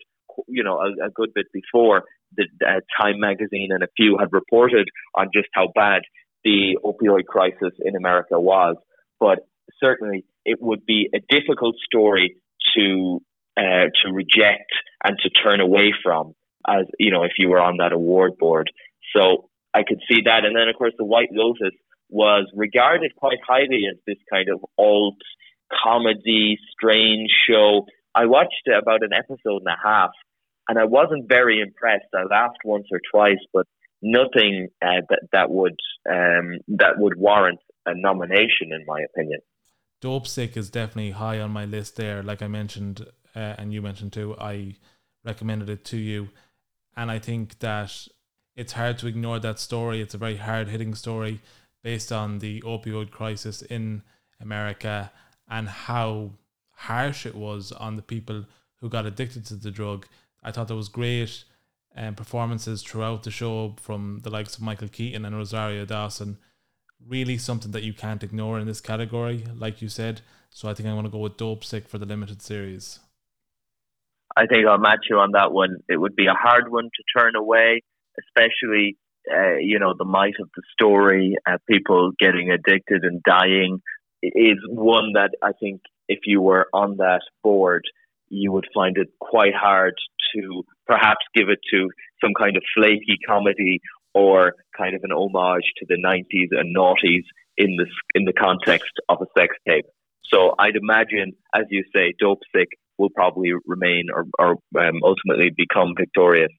you 0.48 0.64
know, 0.64 0.78
a, 0.78 1.06
a 1.06 1.10
good 1.10 1.32
bit 1.34 1.46
before. 1.52 2.04
The 2.36 2.46
uh, 2.66 2.80
Time 3.00 3.18
magazine 3.18 3.68
and 3.70 3.82
a 3.82 3.88
few 3.96 4.16
had 4.18 4.28
reported 4.32 4.88
on 5.14 5.28
just 5.34 5.48
how 5.52 5.68
bad 5.74 6.02
the 6.44 6.78
opioid 6.84 7.26
crisis 7.26 7.72
in 7.84 7.96
America 7.96 8.40
was. 8.40 8.76
But 9.18 9.40
certainly 9.82 10.24
it 10.44 10.58
would 10.60 10.86
be 10.86 11.08
a 11.14 11.18
difficult 11.28 11.76
story 11.84 12.36
to 12.76 13.20
uh, 13.56 13.90
to 14.02 14.12
reject 14.12 14.72
and 15.04 15.18
to 15.22 15.30
turn 15.30 15.60
away 15.60 15.92
from 16.02 16.34
as 16.68 16.86
you 16.98 17.10
know 17.10 17.24
if 17.24 17.32
you 17.38 17.48
were 17.48 17.60
on 17.60 17.78
that 17.78 17.92
award 17.92 18.36
board. 18.38 18.70
So 19.14 19.48
I 19.74 19.82
could 19.86 20.00
see 20.08 20.22
that, 20.24 20.44
and 20.44 20.54
then 20.56 20.68
of 20.68 20.76
course 20.76 20.94
the 20.98 21.04
White 21.04 21.30
Lotus 21.32 21.74
was 22.08 22.50
regarded 22.54 23.12
quite 23.16 23.38
highly 23.46 23.84
as 23.90 23.96
this 24.06 24.18
kind 24.32 24.48
of 24.48 24.60
alt 24.78 25.16
comedy, 25.84 26.58
strange 26.72 27.30
show. 27.48 27.86
I 28.14 28.26
watched 28.26 28.66
about 28.66 29.04
an 29.04 29.12
episode 29.12 29.62
and 29.64 29.68
a 29.68 29.76
half, 29.82 30.10
and 30.70 30.78
I 30.78 30.84
wasn't 30.84 31.28
very 31.28 31.60
impressed. 31.60 32.06
I 32.14 32.22
laughed 32.22 32.60
once 32.64 32.86
or 32.92 33.00
twice, 33.12 33.44
but 33.52 33.66
nothing 34.00 34.68
uh, 34.80 35.02
that 35.08 35.22
that 35.32 35.50
would 35.50 35.76
um, 36.08 36.58
that 36.68 36.92
would 36.96 37.16
warrant 37.16 37.58
a 37.86 37.92
nomination, 37.92 38.70
in 38.70 38.84
my 38.86 39.00
opinion. 39.00 39.40
Dopesick 40.00 40.56
is 40.56 40.70
definitely 40.70 41.10
high 41.10 41.40
on 41.40 41.50
my 41.50 41.64
list 41.64 41.96
there. 41.96 42.22
Like 42.22 42.40
I 42.40 42.46
mentioned, 42.46 43.04
uh, 43.34 43.54
and 43.58 43.72
you 43.72 43.82
mentioned 43.82 44.12
too, 44.12 44.36
I 44.40 44.76
recommended 45.24 45.68
it 45.68 45.84
to 45.86 45.96
you. 45.96 46.28
And 46.96 47.10
I 47.10 47.18
think 47.18 47.58
that 47.58 48.06
it's 48.54 48.74
hard 48.74 48.96
to 48.98 49.08
ignore 49.08 49.40
that 49.40 49.58
story. 49.58 50.00
It's 50.00 50.14
a 50.14 50.18
very 50.18 50.36
hard 50.36 50.68
hitting 50.68 50.94
story 50.94 51.40
based 51.82 52.12
on 52.12 52.38
the 52.38 52.60
opioid 52.62 53.10
crisis 53.10 53.60
in 53.62 54.02
America 54.40 55.10
and 55.48 55.68
how 55.68 56.30
harsh 56.70 57.26
it 57.26 57.34
was 57.34 57.72
on 57.72 57.96
the 57.96 58.02
people 58.02 58.46
who 58.76 58.88
got 58.88 59.04
addicted 59.04 59.44
to 59.46 59.56
the 59.56 59.72
drug. 59.72 60.06
I 60.42 60.50
thought 60.50 60.68
there 60.68 60.76
was 60.76 60.88
great 60.88 61.44
um, 61.96 62.14
performances 62.14 62.82
throughout 62.82 63.22
the 63.22 63.30
show 63.30 63.74
from 63.80 64.20
the 64.22 64.30
likes 64.30 64.56
of 64.56 64.62
Michael 64.62 64.88
Keaton 64.88 65.24
and 65.24 65.36
Rosario 65.36 65.84
Dawson. 65.84 66.38
Really 67.06 67.38
something 67.38 67.72
that 67.72 67.82
you 67.82 67.92
can't 67.92 68.22
ignore 68.22 68.58
in 68.58 68.66
this 68.66 68.80
category, 68.80 69.44
like 69.56 69.80
you 69.82 69.88
said. 69.88 70.20
So 70.50 70.68
I 70.68 70.74
think 70.74 70.88
I'm 70.88 70.94
going 70.94 71.04
to 71.04 71.10
go 71.10 71.18
with 71.18 71.36
Dopesick 71.36 71.88
for 71.88 71.98
the 71.98 72.06
limited 72.06 72.42
series. 72.42 73.00
I 74.36 74.46
think 74.46 74.66
I'll 74.66 74.78
match 74.78 75.06
you 75.08 75.18
on 75.18 75.32
that 75.32 75.52
one. 75.52 75.78
It 75.88 75.96
would 75.96 76.14
be 76.14 76.26
a 76.26 76.34
hard 76.34 76.70
one 76.70 76.84
to 76.84 77.18
turn 77.18 77.34
away, 77.36 77.82
especially 78.18 78.96
uh, 79.30 79.56
you 79.60 79.78
know 79.78 79.94
the 79.96 80.04
might 80.04 80.34
of 80.40 80.48
the 80.56 80.62
story, 80.72 81.36
uh, 81.46 81.58
people 81.68 82.12
getting 82.18 82.50
addicted 82.50 83.04
and 83.04 83.22
dying, 83.22 83.82
is 84.22 84.58
one 84.68 85.12
that 85.14 85.30
I 85.42 85.52
think 85.52 85.82
if 86.08 86.20
you 86.26 86.40
were 86.40 86.68
on 86.72 86.98
that 86.98 87.22
board, 87.42 87.84
you 88.28 88.52
would 88.52 88.66
find 88.72 88.96
it 88.96 89.08
quite 89.18 89.54
hard 89.54 89.94
to 90.34 90.62
perhaps 90.86 91.24
give 91.34 91.48
it 91.48 91.58
to 91.72 91.88
some 92.22 92.32
kind 92.38 92.56
of 92.56 92.62
flaky 92.76 93.18
comedy 93.26 93.80
or 94.14 94.54
kind 94.76 94.94
of 94.94 95.02
an 95.04 95.12
homage 95.12 95.64
to 95.78 95.86
the 95.88 95.96
90s 95.96 96.48
and 96.58 96.74
noughties 96.76 97.24
in 97.56 97.76
the 97.76 97.86
in 98.14 98.24
the 98.24 98.32
context 98.32 98.92
of 99.08 99.18
a 99.20 99.26
sex 99.38 99.56
tape. 99.66 99.84
So 100.24 100.54
I'd 100.58 100.76
imagine, 100.76 101.32
as 101.54 101.64
you 101.70 101.84
say, 101.94 102.14
Dopesick 102.22 102.66
will 102.98 103.10
probably 103.10 103.52
remain 103.66 104.06
or, 104.14 104.26
or 104.38 104.52
um, 104.80 105.00
ultimately 105.02 105.50
become 105.56 105.94
victorious. 105.96 106.50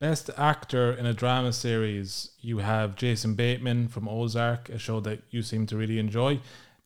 Best 0.00 0.30
actor 0.36 0.92
in 0.92 1.04
a 1.04 1.12
drama 1.12 1.52
series, 1.52 2.30
you 2.40 2.58
have 2.58 2.96
Jason 2.96 3.34
Bateman 3.34 3.88
from 3.88 4.08
Ozark, 4.08 4.70
a 4.70 4.78
show 4.78 4.98
that 5.00 5.22
you 5.30 5.42
seem 5.42 5.66
to 5.66 5.76
really 5.76 5.98
enjoy. 5.98 6.40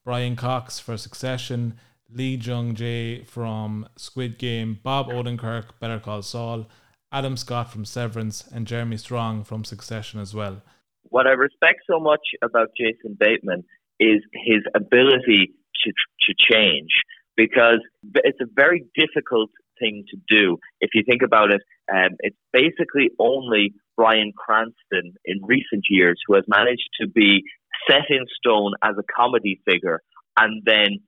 Brian 0.04 0.34
Cox 0.34 0.80
for 0.80 0.96
Succession, 0.96 1.78
Lee 2.14 2.36
Jung 2.36 2.74
Jae 2.74 3.26
from 3.26 3.88
Squid 3.96 4.38
Game, 4.38 4.78
Bob 4.82 5.08
Odenkirk, 5.08 5.78
Better 5.80 5.98
Call 5.98 6.22
Saul, 6.22 6.66
Adam 7.12 7.36
Scott 7.36 7.70
from 7.70 7.84
Severance, 7.84 8.46
and 8.52 8.66
Jeremy 8.66 8.96
Strong 8.96 9.44
from 9.44 9.64
Succession 9.64 10.20
as 10.20 10.34
well. 10.34 10.62
What 11.02 11.26
I 11.26 11.32
respect 11.32 11.80
so 11.90 11.98
much 12.00 12.20
about 12.42 12.68
Jason 12.78 13.16
Bateman 13.18 13.64
is 14.00 14.22
his 14.32 14.62
ability 14.74 15.52
to 15.84 15.92
to 16.26 16.34
change 16.38 16.90
because 17.36 17.80
it's 18.16 18.40
a 18.40 18.46
very 18.54 18.84
difficult 18.96 19.50
thing 19.78 20.04
to 20.10 20.16
do. 20.28 20.56
If 20.80 20.90
you 20.94 21.02
think 21.06 21.22
about 21.22 21.52
it, 21.52 21.62
um, 21.92 22.16
it's 22.20 22.36
basically 22.52 23.10
only 23.18 23.74
Bryan 23.96 24.32
Cranston 24.36 25.14
in 25.24 25.40
recent 25.42 25.84
years 25.90 26.20
who 26.26 26.34
has 26.34 26.44
managed 26.48 26.88
to 27.00 27.08
be 27.08 27.42
set 27.88 28.08
in 28.08 28.24
stone 28.38 28.72
as 28.82 28.94
a 28.98 29.02
comedy 29.16 29.60
figure 29.68 30.00
and 30.36 30.62
then 30.64 31.00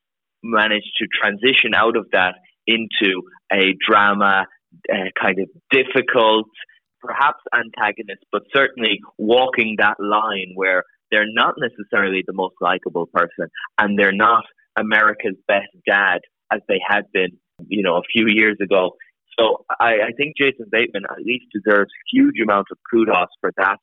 managed 0.42 0.92
to 0.98 1.06
transition 1.20 1.74
out 1.74 1.96
of 1.96 2.06
that 2.12 2.34
into 2.66 3.22
a 3.52 3.74
drama, 3.86 4.46
uh, 4.92 5.10
kind 5.20 5.38
of 5.38 5.48
difficult, 5.70 6.48
perhaps 7.00 7.38
antagonist, 7.54 8.24
but 8.32 8.42
certainly 8.54 9.00
walking 9.18 9.76
that 9.78 9.96
line 10.00 10.52
where 10.54 10.82
they're 11.10 11.30
not 11.32 11.54
necessarily 11.58 12.22
the 12.26 12.32
most 12.32 12.54
likable 12.60 13.06
person 13.06 13.48
and 13.78 13.98
they're 13.98 14.12
not 14.12 14.44
America's 14.78 15.36
best 15.46 15.68
dad 15.86 16.18
as 16.52 16.60
they 16.68 16.80
had 16.86 17.02
been, 17.12 17.38
you 17.68 17.82
know, 17.82 17.96
a 17.96 18.02
few 18.12 18.26
years 18.28 18.56
ago. 18.62 18.92
So 19.38 19.64
I, 19.80 19.94
I 20.08 20.12
think 20.16 20.34
Jason 20.36 20.66
Bateman 20.70 21.04
at 21.10 21.24
least 21.24 21.46
deserves 21.52 21.90
huge 22.12 22.36
amounts 22.42 22.70
of 22.72 22.78
kudos 22.90 23.28
for 23.40 23.52
that 23.56 23.78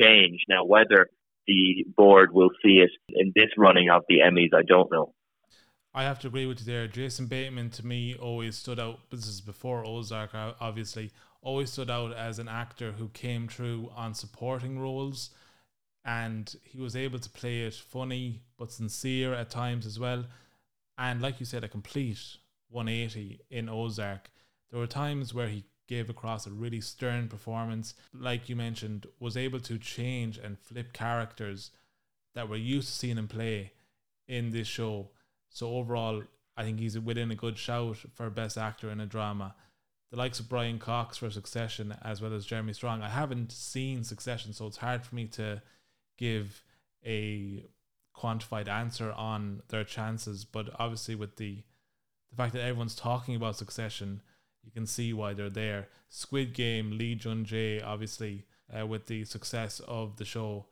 change. 0.00 0.40
Now, 0.48 0.64
whether 0.64 1.08
the 1.46 1.84
board 1.96 2.30
will 2.32 2.50
see 2.64 2.82
it 2.82 2.90
in 3.08 3.32
this 3.34 3.50
running 3.56 3.88
of 3.88 4.02
the 4.08 4.18
Emmys, 4.18 4.54
I 4.54 4.62
don't 4.66 4.90
know. 4.90 5.12
I 5.96 6.02
have 6.02 6.18
to 6.20 6.26
agree 6.26 6.44
with 6.44 6.60
you 6.60 6.66
there. 6.66 6.86
Jason 6.86 7.24
Bateman 7.24 7.70
to 7.70 7.86
me 7.86 8.14
always 8.16 8.54
stood 8.54 8.78
out. 8.78 9.00
This 9.10 9.26
is 9.26 9.40
before 9.40 9.82
Ozark, 9.86 10.32
obviously. 10.34 11.10
Always 11.40 11.72
stood 11.72 11.90
out 11.90 12.12
as 12.12 12.38
an 12.38 12.48
actor 12.48 12.92
who 12.92 13.08
came 13.08 13.48
through 13.48 13.90
on 13.96 14.12
supporting 14.12 14.78
roles, 14.78 15.30
and 16.04 16.54
he 16.64 16.78
was 16.78 16.96
able 16.96 17.18
to 17.18 17.30
play 17.30 17.62
it 17.62 17.72
funny 17.72 18.42
but 18.58 18.70
sincere 18.70 19.32
at 19.32 19.48
times 19.48 19.86
as 19.86 19.98
well. 19.98 20.26
And 20.98 21.22
like 21.22 21.40
you 21.40 21.46
said, 21.46 21.64
a 21.64 21.68
complete 21.68 22.20
180 22.68 23.40
in 23.48 23.70
Ozark. 23.70 24.30
There 24.70 24.78
were 24.78 24.86
times 24.86 25.32
where 25.32 25.48
he 25.48 25.64
gave 25.88 26.10
across 26.10 26.46
a 26.46 26.50
really 26.50 26.82
stern 26.82 27.26
performance, 27.26 27.94
like 28.12 28.50
you 28.50 28.56
mentioned, 28.56 29.06
was 29.18 29.34
able 29.34 29.60
to 29.60 29.78
change 29.78 30.36
and 30.36 30.58
flip 30.58 30.92
characters 30.92 31.70
that 32.34 32.50
we're 32.50 32.56
used 32.56 32.88
to 32.88 32.94
seeing 32.94 33.16
him 33.16 33.28
play 33.28 33.72
in 34.28 34.50
this 34.50 34.68
show. 34.68 35.08
So 35.56 35.70
overall, 35.70 36.22
I 36.54 36.64
think 36.64 36.78
he's 36.78 36.98
within 36.98 37.30
a 37.30 37.34
good 37.34 37.56
shout 37.56 37.96
for 38.12 38.28
best 38.28 38.58
actor 38.58 38.90
in 38.90 39.00
a 39.00 39.06
drama. 39.06 39.54
The 40.10 40.18
likes 40.18 40.38
of 40.38 40.50
Brian 40.50 40.78
Cox 40.78 41.16
for 41.16 41.30
Succession, 41.30 41.96
as 42.02 42.20
well 42.20 42.34
as 42.34 42.44
Jeremy 42.44 42.74
Strong. 42.74 43.00
I 43.00 43.08
haven't 43.08 43.52
seen 43.52 44.04
Succession, 44.04 44.52
so 44.52 44.66
it's 44.66 44.76
hard 44.76 45.02
for 45.02 45.14
me 45.14 45.24
to 45.28 45.62
give 46.18 46.62
a 47.06 47.64
quantified 48.14 48.68
answer 48.68 49.12
on 49.12 49.62
their 49.68 49.82
chances. 49.82 50.44
But 50.44 50.68
obviously, 50.78 51.14
with 51.14 51.36
the 51.36 51.62
the 52.28 52.36
fact 52.36 52.52
that 52.52 52.60
everyone's 52.60 52.94
talking 52.94 53.34
about 53.34 53.56
Succession, 53.56 54.20
you 54.62 54.70
can 54.72 54.84
see 54.84 55.14
why 55.14 55.32
they're 55.32 55.48
there. 55.48 55.88
Squid 56.10 56.52
Game, 56.52 56.98
Lee 56.98 57.18
Jung 57.18 57.46
Jae, 57.46 57.82
obviously, 57.82 58.44
uh, 58.78 58.86
with 58.86 59.06
the 59.06 59.24
success 59.24 59.80
of 59.88 60.16
the 60.18 60.26
show. 60.26 60.66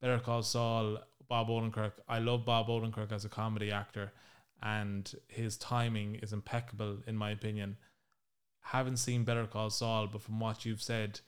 Better 0.00 0.20
Call 0.20 0.44
Saul, 0.44 0.98
Bob 1.28 1.48
Odenkirk. 1.48 1.92
I 2.08 2.20
love 2.20 2.44
Bob 2.44 2.68
Odenkirk 2.68 3.12
as 3.12 3.24
a 3.24 3.28
comedy 3.28 3.70
actor, 3.70 4.12
and 4.62 5.14
his 5.28 5.56
timing 5.56 6.16
is 6.16 6.32
impeccable, 6.32 6.98
in 7.06 7.16
my 7.16 7.30
opinion. 7.30 7.76
Haven't 8.60 8.98
seen 8.98 9.24
Better 9.24 9.46
Call 9.46 9.70
Saul, 9.70 10.08
but 10.10 10.22
from 10.22 10.40
what 10.40 10.64
you've 10.64 10.82
said, 10.82 11.20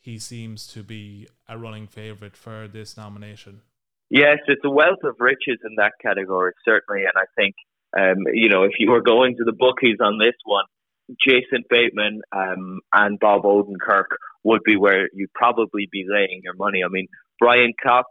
he 0.00 0.18
seems 0.18 0.66
to 0.68 0.82
be 0.82 1.28
a 1.48 1.58
running 1.58 1.86
favourite 1.86 2.36
for 2.36 2.68
this 2.68 2.96
nomination. 2.96 3.62
Yes, 4.08 4.38
it's 4.48 4.64
a 4.64 4.70
wealth 4.70 5.04
of 5.04 5.16
riches 5.20 5.58
in 5.64 5.76
that 5.76 5.92
category, 6.02 6.52
certainly. 6.64 7.02
And 7.02 7.12
I 7.16 7.26
think, 7.36 7.54
um, 7.98 8.24
you 8.32 8.48
know, 8.48 8.64
if 8.64 8.72
you 8.78 8.90
were 8.90 9.02
going 9.02 9.36
to 9.36 9.44
the 9.44 9.52
bookies 9.52 9.98
on 10.00 10.18
this 10.18 10.34
one, 10.44 10.64
Jason 11.24 11.64
Bateman 11.68 12.22
um, 12.32 12.80
and 12.92 13.18
Bob 13.18 13.42
Odenkirk 13.42 14.10
would 14.44 14.62
be 14.64 14.76
where 14.76 15.08
you'd 15.12 15.32
probably 15.34 15.88
be 15.90 16.04
laying 16.08 16.40
your 16.42 16.54
money. 16.54 16.82
I 16.84 16.88
mean, 16.88 17.08
Brian 17.38 17.72
Cox, 17.82 18.08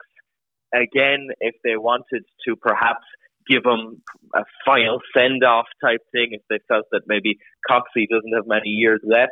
again, 0.73 1.29
if 1.39 1.55
they 1.63 1.75
wanted 1.77 2.23
to 2.45 2.55
perhaps 2.55 3.05
give 3.49 3.63
them 3.63 4.01
a 4.35 4.43
final 4.65 4.99
send 5.15 5.43
off 5.43 5.65
type 5.83 6.01
thing, 6.11 6.29
if 6.31 6.41
they 6.49 6.59
felt 6.67 6.85
that 6.91 7.01
maybe 7.07 7.39
Coxie 7.69 8.07
doesn't 8.09 8.33
have 8.33 8.45
many 8.47 8.69
years 8.69 9.01
left, 9.03 9.31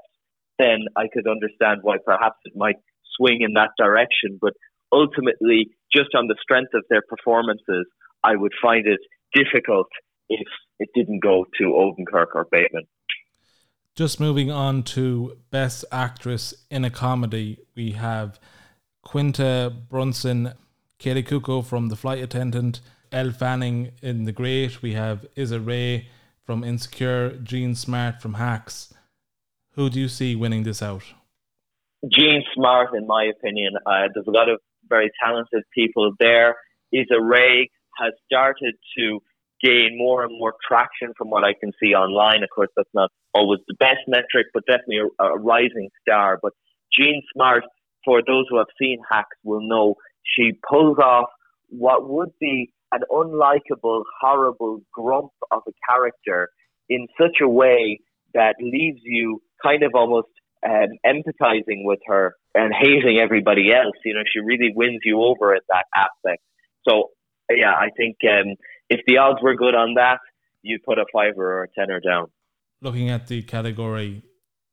then 0.58 0.86
I 0.96 1.08
could 1.14 1.28
understand 1.28 1.82
why 1.84 1.98
perhaps 2.04 2.38
it 2.46 2.54
might 2.56 2.78
swing 3.16 3.42
in 3.42 3.54
that 3.54 3.70
direction. 3.78 4.40
But 4.42 4.54
ultimately, 4.92 5.70
just 5.94 6.16
on 6.16 6.28
the 6.28 6.36
strength 6.42 6.74
of 6.74 6.84
their 6.90 7.04
performances, 7.08 7.86
I 8.24 8.36
would 8.36 8.54
find 8.62 8.88
it 8.88 9.00
difficult 9.34 9.88
if 10.30 10.48
it 10.80 10.90
didn't 10.96 11.20
go 11.20 11.46
to 11.60 11.64
Odenkirk 11.64 12.28
or 12.34 12.48
Bateman. 12.52 12.84
Just 13.96 14.20
moving 14.20 14.52
on 14.52 14.84
to 14.84 15.38
Best 15.50 15.86
Actress 15.92 16.54
in 16.70 16.86
a 16.86 16.90
Comedy, 16.90 17.60
we 17.76 17.92
have 17.92 18.40
Quinta 19.02 19.74
Brunson, 19.90 20.54
Kaley 21.00 21.26
Cuoco 21.26 21.66
from 21.66 21.90
The 21.90 21.96
Flight 21.96 22.20
Attendant, 22.20 22.80
Elle 23.12 23.32
Fanning 23.32 23.92
in 24.02 24.26
The 24.26 24.32
Great. 24.32 24.82
We 24.82 24.94
have 24.94 25.26
Issa 25.36 25.60
Rae 25.60 26.08
from 26.46 26.64
Insecure, 26.64 27.38
Jean 27.44 27.76
Smart 27.76 28.22
from 28.22 28.36
Hacks. 28.36 28.94
Who 29.74 29.90
do 29.90 30.00
you 30.00 30.08
see 30.08 30.36
winning 30.36 30.64
this 30.64 30.82
out? 30.82 31.04
Jean 32.12 32.44
Smart, 32.54 32.96
in 32.96 33.08
my 33.08 33.26
opinion. 33.26 33.74
Uh, 33.86 34.08
there's 34.14 34.28
a 34.28 34.32
lot 34.32 34.50
of 34.50 34.60
very 34.88 35.12
talented 35.24 35.64
people 35.74 36.14
there. 36.20 36.56
Issa 36.92 37.20
Rae 37.22 37.70
has 37.98 38.14
started 38.26 38.76
to 38.98 39.20
gain 39.62 39.98
more 39.98 40.24
and 40.24 40.38
more 40.38 40.54
traction 40.68 41.14
from 41.18 41.30
what 41.30 41.44
I 41.44 41.54
can 41.60 41.72
see 41.82 41.94
online. 41.94 42.44
Of 42.44 42.50
course, 42.54 42.70
that's 42.76 42.90
not 42.94 43.12
always 43.34 43.60
the 43.68 43.76
best 43.80 44.02
metric, 44.08 44.48
but 44.54 44.64
definitely 44.68 45.00
a, 45.20 45.24
a 45.24 45.38
rising 45.40 45.90
star. 46.02 46.40
But 46.42 46.54
Jean 46.94 47.22
Smart, 47.34 47.64
for 48.06 48.22
those 48.26 48.46
who 48.50 48.58
have 48.58 48.68
seen 48.80 49.00
Hacks, 49.12 49.36
will 49.44 49.68
know 49.68 49.96
she 50.24 50.54
pulls 50.70 50.98
off 51.00 51.30
what 51.70 52.08
would 52.10 52.32
be 52.40 52.72
an 52.92 53.02
unlikable, 53.12 54.04
horrible 54.22 54.82
grump 54.94 55.32
of 55.52 55.62
a 55.68 55.72
character 55.90 56.50
in 56.90 57.08
such 57.20 57.38
a 57.42 57.48
way 57.48 58.00
that 58.34 58.56
leaves 58.60 59.00
you 59.04 59.42
kind 59.62 59.84
of 59.84 59.92
almost 59.94 60.28
um, 60.66 60.90
empathizing 61.06 61.84
with 61.84 62.00
her 62.06 62.36
and 62.56 62.74
hating 62.74 63.20
everybody 63.20 63.74
else. 63.74 63.96
You 64.06 64.14
know, 64.14 64.24
she 64.32 64.40
really 64.40 64.72
wins 64.76 65.00
you 65.04 65.22
over 65.22 65.54
at 65.54 65.64
that 65.70 65.86
aspect. 65.96 66.42
So, 66.88 67.10
yeah, 67.50 67.74
I 67.74 67.90
think 67.96 68.18
um, 68.24 68.56
if 68.90 69.02
the 69.08 69.18
odds 69.18 69.40
were 69.42 69.56
good 69.56 69.76
on 69.76 69.96
that, 69.96 70.20
you'd 70.62 70.84
put 70.84 70.98
a 70.98 71.06
fiver 71.12 71.60
or 71.60 71.64
a 71.64 71.68
tenner 71.70 72.00
down. 72.00 72.28
Looking 72.82 73.10
at 73.10 73.28
the 73.28 73.42
category, 73.42 74.24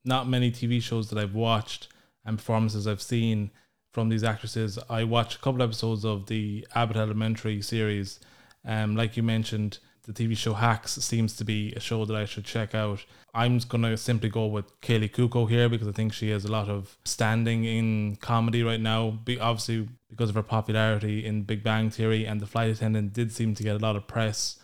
not 0.03 0.27
many 0.27 0.51
TV 0.51 0.81
shows 0.81 1.09
that 1.09 1.19
I've 1.19 1.35
watched 1.35 1.87
and 2.23 2.37
performances 2.37 2.87
I've 2.87 3.01
seen 3.01 3.51
from 3.95 4.09
these 4.09 4.25
actresses. 4.25 4.77
I 4.89 5.05
watched 5.05 5.37
a 5.37 5.39
couple 5.39 5.63
episodes 5.63 6.03
of 6.03 6.25
the 6.25 6.67
Abbott 6.75 6.97
Elementary 6.97 7.61
series. 7.61 8.19
Um, 8.65 8.97
like 8.97 9.15
you 9.15 9.23
mentioned, 9.23 9.79
the 10.03 10.11
TV 10.11 10.35
show 10.35 10.53
Hacks 10.53 10.95
seems 10.95 11.33
to 11.37 11.45
be 11.45 11.71
a 11.77 11.79
show 11.79 12.03
that 12.03 12.13
I 12.13 12.25
should 12.25 12.43
check 12.43 12.75
out. 12.75 13.05
I'm 13.33 13.55
just 13.55 13.69
going 13.69 13.83
to 13.83 13.95
simply 13.95 14.27
go 14.27 14.47
with 14.47 14.81
Kaley 14.81 15.09
Cuoco 15.09 15.49
here 15.49 15.69
because 15.69 15.87
I 15.87 15.93
think 15.93 16.11
she 16.11 16.29
has 16.31 16.43
a 16.43 16.51
lot 16.51 16.67
of 16.67 16.97
standing 17.05 17.63
in 17.63 18.17
comedy 18.17 18.63
right 18.63 18.81
now. 18.81 19.11
Be, 19.11 19.39
obviously, 19.39 19.87
because 20.09 20.27
of 20.27 20.35
her 20.35 20.43
popularity 20.43 21.25
in 21.25 21.43
Big 21.43 21.63
Bang 21.63 21.89
Theory, 21.89 22.25
and 22.25 22.41
The 22.41 22.47
Flight 22.47 22.71
Attendant 22.71 23.13
did 23.13 23.31
seem 23.31 23.55
to 23.55 23.63
get 23.63 23.77
a 23.77 23.79
lot 23.79 23.95
of 23.95 24.07
press 24.07 24.57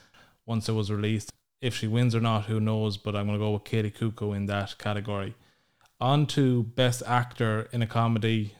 once 0.46 0.68
it 0.68 0.74
was 0.74 0.92
released. 0.92 1.32
If 1.62 1.74
she 1.74 1.88
wins 1.88 2.14
or 2.14 2.20
not, 2.20 2.48
who 2.48 2.60
knows? 2.60 2.98
But 2.98 3.16
I'm 3.16 3.28
going 3.28 3.40
to 3.40 3.46
go 3.46 3.52
with 3.52 3.64
Kaley 3.64 3.94
Cuoco 3.94 4.36
in 4.36 4.48
that 4.48 4.78
category. 4.78 5.36
On 6.02 6.26
to 6.28 6.64
Best 6.64 7.02
Actor 7.08 7.70
in 7.72 7.82
a 7.82 7.88
Comedy. 7.88 8.56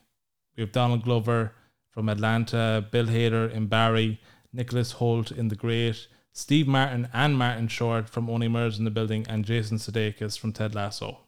We 0.56 0.62
have 0.62 0.72
Donald 0.72 1.04
Glover 1.04 1.54
from 1.90 2.10
Atlanta, 2.10 2.86
Bill 2.92 3.06
Hader 3.06 3.52
in 3.52 3.68
Barry, 3.68 4.20
Nicholas 4.54 4.94
Hoult 4.94 5.32
in 5.32 5.48
The 5.48 5.56
Great, 5.56 6.08
Steve 6.34 6.68
Martin 6.68 7.08
and 7.14 7.38
Martin 7.38 7.68
Short 7.68 8.10
from 8.10 8.30
Only 8.30 8.48
Murders 8.48 8.78
in 8.78 8.86
the 8.86 8.92
Building, 8.92 9.26
and 9.30 9.46
Jason 9.46 9.78
Sudeikis 9.78 10.38
from 10.38 10.52
Ted 10.52 10.76
Lasso. 10.76 11.20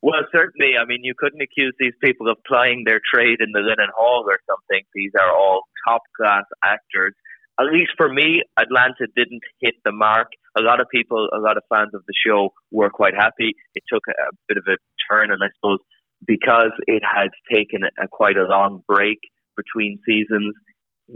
Well, 0.00 0.22
certainly. 0.32 0.72
I 0.80 0.84
mean, 0.84 1.04
you 1.04 1.14
couldn't 1.16 1.40
accuse 1.40 1.74
these 1.78 1.94
people 2.02 2.28
of 2.28 2.36
plying 2.46 2.82
their 2.84 3.00
trade 3.12 3.38
in 3.40 3.52
the 3.52 3.60
linen 3.60 3.90
hall 3.96 4.24
or 4.26 4.38
something. 4.48 4.82
These 4.94 5.12
are 5.20 5.30
all 5.30 5.62
top 5.86 6.02
class 6.16 6.44
actors. 6.64 7.14
At 7.60 7.66
least 7.66 7.92
for 7.96 8.12
me, 8.12 8.42
Atlanta 8.58 9.06
didn't 9.14 9.42
hit 9.60 9.74
the 9.84 9.92
mark. 9.92 10.28
A 10.58 10.62
lot 10.62 10.80
of 10.80 10.88
people, 10.90 11.28
a 11.32 11.38
lot 11.38 11.56
of 11.56 11.62
fans 11.72 11.94
of 11.94 12.02
the 12.06 12.14
show 12.26 12.50
were 12.72 12.90
quite 12.90 13.14
happy. 13.14 13.54
It 13.74 13.84
took 13.92 14.02
a, 14.08 14.12
a 14.12 14.30
bit 14.48 14.56
of 14.56 14.64
a 14.66 14.76
turn, 15.08 15.30
and 15.30 15.42
I 15.42 15.48
suppose 15.54 15.78
because 16.26 16.72
it 16.86 17.02
had 17.02 17.30
taken 17.52 17.82
a, 17.84 18.08
quite 18.08 18.36
a 18.36 18.44
long 18.44 18.82
break 18.86 19.18
between 19.56 19.98
seasons, 20.06 20.54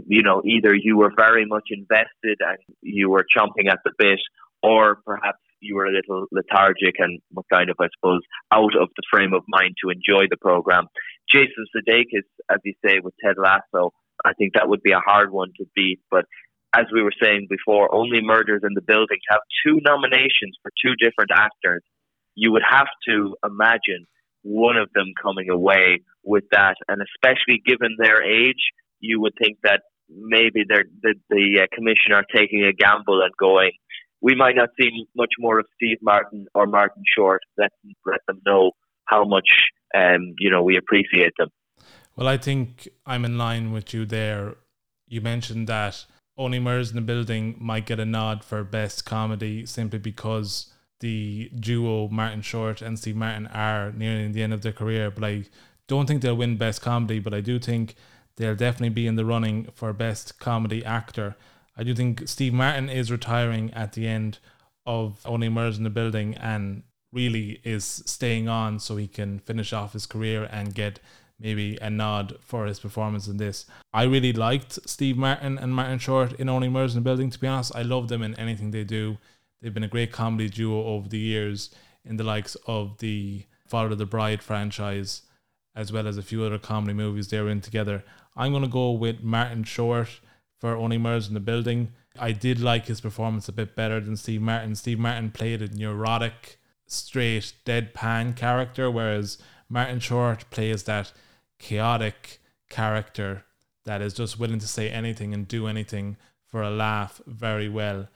you 0.07 0.21
know, 0.21 0.41
either 0.45 0.75
you 0.75 0.97
were 0.97 1.11
very 1.15 1.45
much 1.45 1.69
invested 1.71 2.37
and 2.39 2.57
you 2.81 3.09
were 3.09 3.25
chomping 3.35 3.69
at 3.69 3.79
the 3.83 3.91
bit, 3.97 4.19
or 4.61 4.97
perhaps 5.05 5.39
you 5.59 5.75
were 5.75 5.85
a 5.85 5.91
little 5.91 6.25
lethargic 6.31 6.95
and 6.99 7.19
kind 7.51 7.69
of, 7.69 7.77
I 7.79 7.87
suppose, 7.97 8.21
out 8.51 8.75
of 8.79 8.89
the 8.95 9.03
frame 9.11 9.33
of 9.33 9.43
mind 9.47 9.75
to 9.83 9.89
enjoy 9.89 10.27
the 10.29 10.37
program. 10.37 10.85
Jason 11.29 11.65
Sudeikis, 11.75 12.27
as 12.49 12.59
you 12.63 12.73
say, 12.85 12.99
with 13.01 13.13
Ted 13.23 13.35
Lasso, 13.37 13.91
I 14.23 14.33
think 14.33 14.53
that 14.53 14.69
would 14.69 14.81
be 14.81 14.91
a 14.91 14.99
hard 14.99 15.31
one 15.31 15.49
to 15.57 15.65
beat. 15.75 15.99
But 16.11 16.25
as 16.75 16.85
we 16.93 17.01
were 17.01 17.13
saying 17.21 17.47
before, 17.49 17.93
only 17.93 18.19
Murders 18.21 18.61
in 18.63 18.73
the 18.73 18.81
Building 18.81 19.19
have 19.29 19.39
two 19.65 19.79
nominations 19.83 20.57
for 20.61 20.71
two 20.83 20.95
different 20.95 21.31
actors. 21.33 21.83
You 22.35 22.51
would 22.51 22.63
have 22.69 22.87
to 23.07 23.35
imagine 23.43 24.05
one 24.47 24.77
of 24.77 24.89
them 24.93 25.13
coming 25.21 25.49
away 25.49 26.01
with 26.23 26.45
that, 26.51 26.75
and 26.87 27.01
especially 27.01 27.61
given 27.65 27.97
their 27.99 28.23
age, 28.23 28.71
you 28.99 29.19
would 29.21 29.33
think 29.41 29.57
that 29.63 29.81
maybe 30.09 30.63
the 30.67 30.85
the 31.29 31.59
uh, 31.61 31.65
commissioner 31.75 32.23
taking 32.33 32.63
a 32.63 32.71
gamble 32.71 33.21
and 33.21 33.33
going, 33.37 33.71
we 34.21 34.35
might 34.35 34.55
not 34.55 34.69
see 34.79 34.89
much 35.15 35.33
more 35.37 35.59
of 35.59 35.65
Steve 35.75 35.97
Martin 36.01 36.47
or 36.55 36.65
Martin 36.65 37.03
Short. 37.15 37.41
Let 37.57 37.71
let 38.05 38.21
them 38.27 38.41
know 38.45 38.71
how 39.05 39.25
much 39.25 39.49
um, 39.93 40.33
you 40.39 40.49
know 40.49 40.63
we 40.63 40.77
appreciate 40.77 41.33
them. 41.37 41.49
Well, 42.15 42.27
I 42.27 42.37
think 42.37 42.87
I'm 43.05 43.25
in 43.25 43.37
line 43.37 43.71
with 43.71 43.93
you 43.93 44.05
there. 44.05 44.55
You 45.07 45.21
mentioned 45.21 45.67
that 45.67 46.05
Only 46.37 46.59
Murders 46.59 46.89
in 46.89 46.95
the 46.95 47.01
Building 47.01 47.55
might 47.59 47.85
get 47.85 47.99
a 47.99 48.05
nod 48.05 48.43
for 48.43 48.63
best 48.63 49.05
comedy 49.05 49.65
simply 49.65 49.99
because 49.99 50.73
the 50.99 51.51
duo 51.59 52.07
Martin 52.09 52.41
Short 52.41 52.81
and 52.81 52.97
Steve 52.97 53.15
Martin 53.15 53.47
are 53.47 53.91
nearing 53.91 54.31
the 54.31 54.43
end 54.43 54.53
of 54.53 54.61
their 54.61 54.71
career, 54.71 55.11
but 55.11 55.23
I 55.23 55.45
don't 55.87 56.07
think 56.07 56.21
they'll 56.21 56.35
win 56.35 56.57
best 56.57 56.81
comedy, 56.81 57.19
but 57.19 57.33
I 57.33 57.41
do 57.41 57.59
think 57.59 57.95
they'll 58.35 58.55
definitely 58.55 58.89
be 58.89 59.07
in 59.07 59.15
the 59.15 59.25
running 59.25 59.69
for 59.73 59.93
best 59.93 60.39
comedy 60.39 60.83
actor. 60.83 61.35
I 61.77 61.83
do 61.83 61.93
think 61.93 62.27
Steve 62.27 62.53
Martin 62.53 62.89
is 62.89 63.11
retiring 63.11 63.71
at 63.73 63.93
the 63.93 64.07
end 64.07 64.39
of 64.85 65.21
Only 65.25 65.49
Murders 65.49 65.77
in 65.77 65.83
the 65.83 65.89
Building 65.89 66.35
and 66.35 66.83
really 67.11 67.61
is 67.63 68.03
staying 68.05 68.47
on 68.47 68.79
so 68.79 68.97
he 68.97 69.07
can 69.07 69.39
finish 69.39 69.73
off 69.73 69.93
his 69.93 70.05
career 70.05 70.49
and 70.51 70.73
get 70.73 70.99
maybe 71.39 71.77
a 71.81 71.89
nod 71.89 72.35
for 72.41 72.65
his 72.65 72.79
performance 72.79 73.27
in 73.27 73.37
this. 73.37 73.65
I 73.93 74.03
really 74.03 74.33
liked 74.33 74.79
Steve 74.89 75.17
Martin 75.17 75.57
and 75.57 75.73
Martin 75.73 75.99
Short 75.99 76.33
in 76.33 76.49
Only 76.49 76.67
Murders 76.67 76.95
in 76.95 77.03
the 77.03 77.07
Building, 77.07 77.29
to 77.29 77.39
be 77.39 77.47
honest. 77.47 77.75
I 77.75 77.83
love 77.83 78.07
them 78.07 78.23
in 78.23 78.33
anything 78.35 78.71
they 78.71 78.83
do. 78.83 79.17
They've 79.61 79.73
been 79.73 79.83
a 79.83 79.87
great 79.87 80.11
comedy 80.11 80.49
duo 80.49 80.83
over 80.85 81.09
the 81.09 81.19
years 81.19 81.71
in 82.05 82.17
the 82.17 82.23
likes 82.23 82.55
of 82.67 82.99
the 82.99 83.45
Father 83.65 83.91
of 83.91 83.97
the 83.97 84.05
Bride 84.05 84.41
franchise, 84.41 85.23
as 85.75 85.91
well 85.91 86.07
as 86.07 86.17
a 86.17 86.23
few 86.23 86.43
other 86.43 86.59
comedy 86.59 86.93
movies 86.93 87.27
they 87.27 87.41
were 87.41 87.49
in 87.49 87.61
together. 87.61 88.03
I'm 88.35 88.51
going 88.51 88.63
to 88.63 88.69
go 88.69 88.91
with 88.91 89.23
Martin 89.23 89.63
Short 89.63 90.19
for 90.59 90.75
Only 90.75 90.97
Murders 90.97 91.27
in 91.27 91.33
the 91.33 91.39
Building. 91.39 91.93
I 92.19 92.31
did 92.31 92.59
like 92.59 92.85
his 92.85 93.01
performance 93.01 93.47
a 93.47 93.51
bit 93.53 93.75
better 93.75 93.99
than 93.99 94.15
Steve 94.15 94.41
Martin. 94.41 94.75
Steve 94.75 94.99
Martin 94.99 95.31
played 95.31 95.61
a 95.61 95.67
neurotic, 95.67 96.59
straight, 96.85 97.53
deadpan 97.65 98.35
character, 98.35 98.89
whereas 98.89 99.37
Martin 99.69 99.99
Short 99.99 100.49
plays 100.49 100.83
that 100.83 101.11
chaotic 101.59 102.39
character 102.69 103.43
that 103.85 104.01
is 104.01 104.13
just 104.13 104.39
willing 104.39 104.59
to 104.59 104.67
say 104.67 104.89
anything 104.89 105.33
and 105.33 105.47
do 105.47 105.67
anything 105.67 106.17
for 106.45 106.61
a 106.61 106.69
laugh 106.69 107.21
very 107.25 107.69
well. 107.69 108.07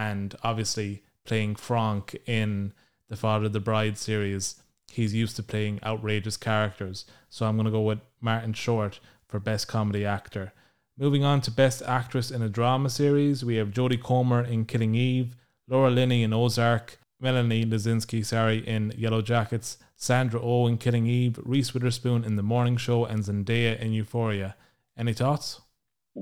And 0.00 0.34
obviously, 0.42 1.02
playing 1.26 1.56
Frank 1.56 2.16
in 2.24 2.72
the 3.08 3.16
Father 3.16 3.44
of 3.46 3.52
the 3.52 3.60
Bride 3.60 3.98
series, 3.98 4.62
he's 4.90 5.12
used 5.12 5.36
to 5.36 5.42
playing 5.42 5.78
outrageous 5.84 6.38
characters. 6.38 7.04
So 7.28 7.44
I'm 7.44 7.56
going 7.56 7.66
to 7.66 7.70
go 7.70 7.82
with 7.82 7.98
Martin 8.18 8.54
Short 8.54 8.98
for 9.28 9.38
Best 9.38 9.68
Comedy 9.68 10.06
Actor. 10.06 10.54
Moving 10.96 11.22
on 11.22 11.42
to 11.42 11.50
Best 11.50 11.82
Actress 11.82 12.30
in 12.30 12.40
a 12.40 12.48
Drama 12.48 12.88
Series, 12.88 13.44
we 13.44 13.56
have 13.56 13.72
Jodie 13.72 14.02
Comer 14.02 14.42
in 14.42 14.64
Killing 14.64 14.94
Eve, 14.94 15.36
Laura 15.68 15.90
Linney 15.90 16.22
in 16.22 16.32
Ozark, 16.32 16.98
Melanie 17.20 17.66
Lynskey, 17.66 18.24
sorry, 18.24 18.66
in 18.66 18.94
Yellow 18.96 19.20
Jackets, 19.20 19.76
Sandra 19.96 20.40
Oh 20.42 20.66
in 20.66 20.78
Killing 20.78 21.06
Eve, 21.06 21.38
Reese 21.44 21.74
Witherspoon 21.74 22.24
in 22.24 22.36
The 22.36 22.42
Morning 22.42 22.78
Show, 22.78 23.04
and 23.04 23.22
Zendaya 23.22 23.78
in 23.78 23.92
Euphoria. 23.92 24.56
Any 24.96 25.12
thoughts? 25.12 25.60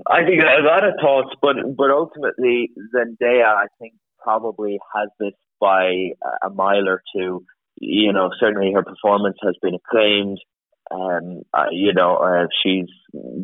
I 0.06 0.24
think 0.24 0.43
a 0.43 0.62
lot 0.62 0.85
of 0.85 0.94
thoughts, 1.01 1.35
but 1.40 1.56
but 1.77 1.90
ultimately 1.90 2.70
Zendaya, 2.94 3.47
I 3.47 3.66
think, 3.78 3.94
probably 4.23 4.78
has 4.94 5.09
this 5.19 5.32
by 5.60 6.10
a 6.43 6.51
mile 6.51 6.89
or 6.89 7.02
two. 7.15 7.44
You 7.81 8.12
know, 8.12 8.31
certainly 8.39 8.73
her 8.74 8.82
performance 8.82 9.36
has 9.43 9.55
been 9.62 9.74
acclaimed. 9.74 10.39
Um, 10.90 11.43
uh, 11.52 11.66
you 11.70 11.93
know, 11.93 12.16
uh, 12.16 12.47
she's 12.62 12.89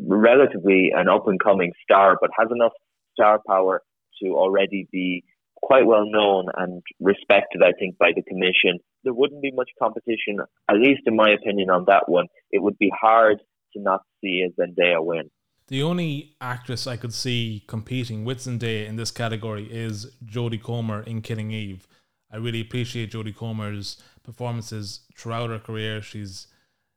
relatively 0.07 0.93
an 0.95 1.09
up 1.09 1.29
and 1.29 1.41
coming 1.43 1.73
star, 1.83 2.17
but 2.21 2.31
has 2.39 2.49
enough 2.51 2.73
star 3.13 3.41
power 3.47 3.83
to 4.23 4.31
already 4.31 4.89
be 4.91 5.25
quite 5.63 5.87
well 5.87 6.05
known 6.07 6.47
and 6.57 6.83
respected, 7.01 7.63
I 7.63 7.73
think, 7.79 7.97
by 7.99 8.13
the 8.15 8.23
commission. 8.23 8.79
There 9.03 9.15
wouldn't 9.15 9.43
be 9.43 9.53
much 9.53 9.71
competition, 9.81 10.39
at 10.69 10.77
least 10.77 11.03
in 11.07 11.17
my 11.17 11.31
opinion, 11.31 11.71
on 11.71 11.85
that 11.89 12.05
one. 12.09 12.27
It 12.51 12.63
would 12.63 12.79
be 12.79 12.93
hard 12.99 13.39
to 13.75 13.81
not 13.81 14.03
see 14.21 14.45
a 14.47 14.61
Zendaya 14.61 15.05
win. 15.05 15.31
The 15.69 15.83
only 15.83 16.37
actress 16.43 16.87
I 16.87 16.99
could 16.99 17.15
see 17.15 17.65
competing 17.67 18.25
with 18.25 18.39
Zendaya 18.39 18.87
in 18.87 18.97
this 18.97 19.11
category 19.11 19.67
is 19.71 20.15
Jodie 20.25 20.63
Comer 20.63 21.03
in 21.03 21.23
Killing 21.23 21.53
Eve. 21.53 21.89
I 22.31 22.37
really 22.37 22.61
appreciate 22.61 23.13
Jodie 23.13 23.35
Comer's 23.35 23.97
performances 24.23 25.01
throughout 25.17 25.49
her 25.49 25.59
career. 25.59 26.03
She's 26.03 26.49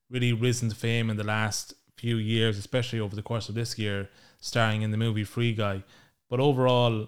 really 0.09 0.33
risen 0.33 0.69
to 0.69 0.75
fame 0.75 1.09
in 1.09 1.15
the 1.15 1.23
last 1.23 1.75
few 1.95 2.17
years, 2.17 2.57
especially 2.57 2.99
over 2.99 3.15
the 3.15 3.21
course 3.21 3.47
of 3.47 3.55
this 3.55 3.79
year, 3.79 4.09
starring 4.41 4.81
in 4.81 4.91
the 4.91 4.97
movie 4.97 5.23
Free 5.23 5.53
Guy. 5.53 5.83
But 6.29 6.41
overall, 6.41 7.07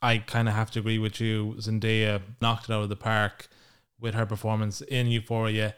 I 0.00 0.18
kind 0.18 0.48
of 0.48 0.54
have 0.54 0.70
to 0.72 0.80
agree 0.80 0.98
with 0.98 1.20
you. 1.20 1.56
Zendaya 1.58 2.22
knocked 2.40 2.68
it 2.68 2.72
out 2.72 2.82
of 2.82 2.88
the 2.88 2.96
park 2.96 3.48
with 3.98 4.14
her 4.14 4.26
performance 4.26 4.80
in 4.82 5.08
Euphoria. 5.08 5.74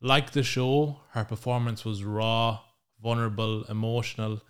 Like 0.00 0.32
the 0.32 0.42
show, 0.42 1.00
her 1.10 1.24
performance 1.24 1.84
was 1.84 2.02
raw, 2.02 2.58
vulnerable, 3.00 3.64
emotional, 3.64 4.42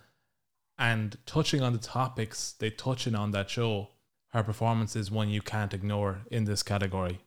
and 0.77 1.17
touching 1.25 1.61
on 1.61 1.73
the 1.73 1.79
topics 1.79 2.53
they 2.59 2.69
touch 2.69 3.07
in 3.07 3.15
on 3.15 3.31
that 3.31 3.49
show. 3.49 3.89
Her 4.29 4.43
performance 4.43 4.95
is 4.95 5.09
one 5.09 5.29
you 5.29 5.41
can't 5.41 5.73
ignore 5.73 6.21
in 6.29 6.43
this 6.43 6.61
category. 6.61 7.19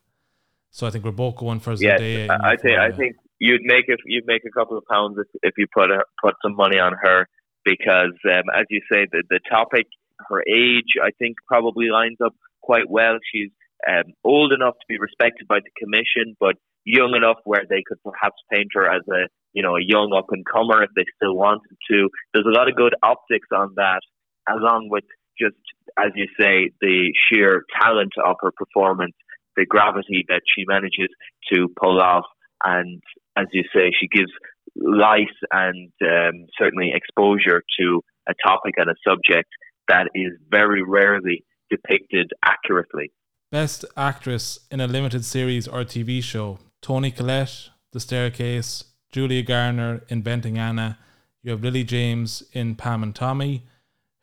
So 0.70 0.86
I 0.86 0.90
think 0.90 1.04
we're 1.04 1.12
both 1.12 1.36
going 1.36 1.60
for 1.60 1.72
Zendaya. 1.72 2.26
Yes, 2.26 2.40
I 2.42 2.56
think 2.56 2.78
I 2.78 2.90
think 2.92 3.16
you'd 3.38 3.62
make 3.64 3.86
if 3.88 4.00
you'd 4.04 4.26
make 4.26 4.42
a 4.44 4.50
couple 4.50 4.76
of 4.76 4.84
pounds 4.90 5.16
if, 5.18 5.26
if 5.42 5.54
you 5.56 5.66
put 5.72 5.90
a, 5.90 6.02
put 6.22 6.34
some 6.42 6.54
money 6.54 6.78
on 6.78 6.92
her 7.02 7.26
because 7.64 8.14
um, 8.26 8.44
as 8.54 8.66
you 8.68 8.80
say 8.90 9.06
the 9.10 9.22
the 9.30 9.40
topic 9.50 9.86
her 10.28 10.42
age 10.42 10.96
I 11.02 11.10
think 11.18 11.36
probably 11.46 11.88
lines 11.88 12.18
up 12.24 12.34
quite 12.60 12.88
well 12.88 13.18
she's 13.32 13.50
um, 13.88 14.12
old 14.24 14.52
enough 14.52 14.74
to 14.74 14.86
be 14.88 14.98
respected 14.98 15.48
by 15.48 15.60
the 15.60 15.70
commission 15.78 16.36
but 16.38 16.56
young 16.88 17.14
enough 17.14 17.38
where 17.44 17.64
they 17.68 17.82
could 17.86 18.02
perhaps 18.02 18.36
paint 18.52 18.68
her 18.74 18.88
as 18.90 19.02
a 19.08 19.28
you 19.52 19.62
know 19.62 19.76
a 19.76 19.82
young 19.82 20.12
up 20.16 20.26
and 20.30 20.44
comer 20.46 20.82
if 20.82 20.90
they 20.96 21.04
still 21.16 21.36
wanted 21.36 21.76
to. 21.90 22.08
There's 22.32 22.46
a 22.46 22.56
lot 22.56 22.68
of 22.68 22.76
good 22.76 22.94
optics 23.02 23.48
on 23.54 23.74
that 23.76 24.00
along 24.48 24.88
with 24.90 25.04
just 25.38 25.56
as 25.98 26.10
you 26.16 26.26
say 26.40 26.70
the 26.80 27.12
sheer 27.28 27.64
talent 27.80 28.12
of 28.24 28.36
her 28.40 28.50
performance 28.56 29.14
the 29.58 29.66
gravity 29.66 30.24
that 30.28 30.42
she 30.54 30.64
manages 30.66 31.10
to 31.52 31.68
pull 31.80 32.00
off. 32.00 32.24
And 32.64 33.02
as 33.36 33.46
you 33.52 33.64
say, 33.74 33.92
she 33.98 34.08
gives 34.08 34.30
life 34.76 35.36
and 35.50 35.90
um, 36.02 36.46
certainly 36.56 36.92
exposure 36.94 37.62
to 37.80 38.00
a 38.28 38.34
topic 38.46 38.74
and 38.76 38.88
a 38.88 38.94
subject 39.06 39.48
that 39.88 40.06
is 40.14 40.32
very 40.50 40.82
rarely 40.82 41.44
depicted 41.70 42.30
accurately. 42.44 43.10
Best 43.50 43.84
actress 43.96 44.58
in 44.70 44.80
a 44.80 44.86
limited 44.86 45.24
series 45.24 45.66
or 45.66 45.80
TV 45.80 46.22
show: 46.22 46.58
Toni 46.88 47.10
Collette, 47.10 47.68
The 47.92 48.00
Staircase, 48.00 48.82
Julia 49.12 49.42
Garner, 49.42 50.04
Inventing 50.08 50.56
Anna. 50.56 50.98
You 51.42 51.50
have 51.50 51.62
Lily 51.62 51.84
James 51.84 52.42
in 52.54 52.76
Pam 52.76 53.02
and 53.02 53.14
Tommy, 53.14 53.66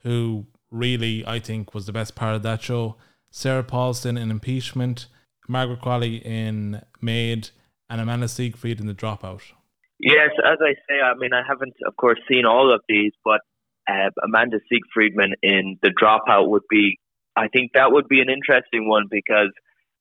who 0.01 0.47
really 0.71 1.23
I 1.27 1.37
think 1.37 1.75
was 1.75 1.85
the 1.85 1.93
best 1.93 2.15
part 2.15 2.33
of 2.33 2.41
that 2.41 2.63
show. 2.63 2.95
Sarah 3.29 3.61
Paulson 3.61 4.17
in 4.17 4.31
Impeachment, 4.31 5.05
Margaret 5.47 5.79
Qualley 5.79 6.23
in 6.25 6.81
Maid, 7.03 7.49
and 7.87 8.01
Amanda 8.01 8.27
Seyfried 8.27 8.79
in 8.79 8.87
The 8.87 8.95
Dropout. 8.95 9.43
Yes, 9.99 10.31
as 10.43 10.57
I 10.59 10.73
say, 10.89 11.01
I 11.05 11.13
mean 11.19 11.33
I 11.33 11.43
haven't, 11.47 11.75
of 11.85 11.95
course, 11.97 12.17
seen 12.27 12.47
all 12.47 12.73
of 12.73 12.81
these, 12.89 13.11
but 13.23 13.41
uh, 13.87 14.09
Amanda 14.23 14.57
Seyfriedman 14.73 15.33
in 15.43 15.77
The 15.83 15.91
Dropout 15.91 16.49
would 16.49 16.63
be, 16.67 16.97
I 17.35 17.47
think 17.47 17.73
that 17.75 17.91
would 17.91 18.07
be 18.07 18.21
an 18.21 18.29
interesting 18.29 18.89
one 18.89 19.03
because 19.07 19.51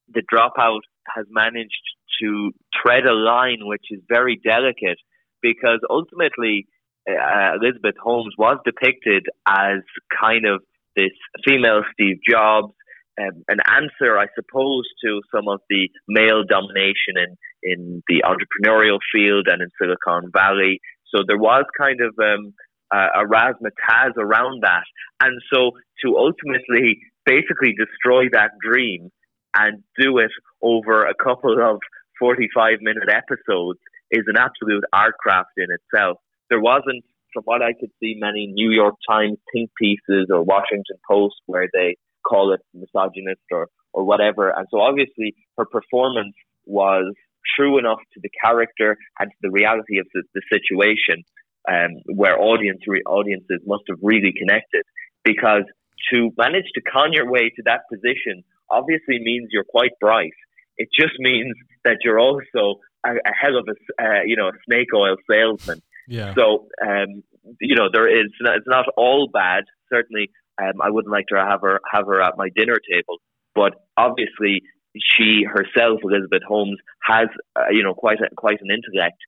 The 0.08 0.22
Dropout 0.22 0.80
has 1.14 1.26
managed 1.28 1.93
to 2.22 2.52
tread 2.74 3.04
a 3.06 3.12
line 3.12 3.58
which 3.62 3.86
is 3.90 4.00
very 4.08 4.40
delicate 4.44 4.98
because 5.42 5.80
ultimately 5.90 6.66
uh, 7.08 7.52
Elizabeth 7.60 7.96
Holmes 8.02 8.34
was 8.38 8.58
depicted 8.64 9.26
as 9.46 9.80
kind 10.20 10.46
of 10.46 10.62
this 10.96 11.12
female 11.46 11.82
Steve 11.92 12.16
Jobs, 12.28 12.72
um, 13.20 13.44
an 13.48 13.58
answer, 13.66 14.18
I 14.18 14.26
suppose, 14.34 14.84
to 15.04 15.20
some 15.34 15.48
of 15.48 15.60
the 15.68 15.88
male 16.08 16.44
domination 16.48 17.14
in, 17.16 17.36
in 17.62 18.02
the 18.08 18.24
entrepreneurial 18.24 18.98
field 19.12 19.48
and 19.48 19.60
in 19.62 19.68
Silicon 19.80 20.30
Valley. 20.32 20.80
So 21.14 21.22
there 21.26 21.38
was 21.38 21.64
kind 21.78 22.00
of 22.00 22.14
um, 22.18 22.54
a 22.92 23.24
razzmatazz 23.26 24.16
around 24.16 24.62
that. 24.62 24.84
And 25.20 25.40
so 25.52 25.72
to 26.04 26.16
ultimately 26.16 26.98
basically 27.26 27.74
destroy 27.76 28.24
that 28.32 28.50
dream 28.60 29.10
and 29.56 29.82
do 29.98 30.18
it 30.18 30.30
over 30.62 31.04
a 31.04 31.14
couple 31.14 31.52
of 31.52 31.78
45 32.18 32.78
minute 32.80 33.08
episodes 33.08 33.78
is 34.10 34.24
an 34.26 34.36
absolute 34.36 34.84
art 34.92 35.16
craft 35.18 35.50
in 35.56 35.66
itself. 35.70 36.18
There 36.50 36.60
wasn't, 36.60 37.04
from 37.32 37.44
what 37.44 37.62
I 37.62 37.72
could 37.78 37.90
see, 38.00 38.14
many 38.18 38.46
New 38.46 38.70
York 38.70 38.94
Times 39.08 39.38
think 39.52 39.70
pieces 39.80 40.28
or 40.30 40.42
Washington 40.42 40.96
Post 41.08 41.36
where 41.46 41.68
they 41.72 41.96
call 42.26 42.52
it 42.52 42.60
misogynist 42.72 43.42
or, 43.50 43.68
or 43.92 44.04
whatever. 44.04 44.50
And 44.50 44.66
so 44.70 44.80
obviously 44.80 45.34
her 45.58 45.64
performance 45.64 46.34
was 46.66 47.12
true 47.56 47.78
enough 47.78 47.98
to 48.14 48.20
the 48.22 48.30
character 48.42 48.96
and 49.18 49.30
to 49.30 49.36
the 49.42 49.50
reality 49.50 49.98
of 49.98 50.06
the, 50.14 50.22
the 50.34 50.42
situation 50.50 51.24
um, 51.68 52.02
where 52.06 52.38
audience 52.38 52.80
re- 52.86 53.02
audiences 53.06 53.60
must 53.66 53.84
have 53.88 53.98
really 54.02 54.32
connected 54.36 54.82
because 55.24 55.64
to 56.12 56.30
manage 56.36 56.66
to 56.74 56.82
con 56.82 57.12
your 57.12 57.30
way 57.30 57.50
to 57.50 57.62
that 57.64 57.80
position 57.90 58.44
obviously 58.70 59.18
means 59.20 59.48
you're 59.50 59.64
quite 59.64 59.92
bright. 60.00 60.32
It 60.76 60.88
just 60.98 61.14
means 61.18 61.54
that 61.84 61.98
you're 62.02 62.18
also 62.18 62.80
a, 63.04 63.10
a 63.10 63.32
hell 63.40 63.56
of 63.56 63.68
a 63.68 64.02
uh, 64.02 64.22
you 64.24 64.36
know 64.36 64.48
a 64.48 64.52
snake 64.66 64.88
oil 64.94 65.16
salesman. 65.30 65.82
Yeah. 66.08 66.34
So 66.34 66.68
um, 66.82 67.22
you 67.60 67.76
know 67.76 67.88
there 67.92 68.08
is 68.08 68.30
it's 68.40 68.66
not 68.66 68.86
all 68.96 69.28
bad. 69.32 69.64
Certainly, 69.92 70.30
um, 70.60 70.80
I 70.82 70.90
wouldn't 70.90 71.12
like 71.12 71.26
to 71.28 71.36
have 71.36 71.60
her 71.62 71.80
have 71.92 72.06
her 72.06 72.22
at 72.22 72.36
my 72.36 72.48
dinner 72.54 72.76
table, 72.90 73.18
but 73.54 73.74
obviously 73.96 74.62
she 74.96 75.44
herself, 75.44 76.00
Elizabeth 76.02 76.42
Holmes, 76.46 76.78
has 77.02 77.28
uh, 77.56 77.70
you 77.70 77.82
know 77.82 77.94
quite 77.94 78.18
a, 78.20 78.34
quite 78.34 78.58
an 78.60 78.68
intellect. 78.70 79.18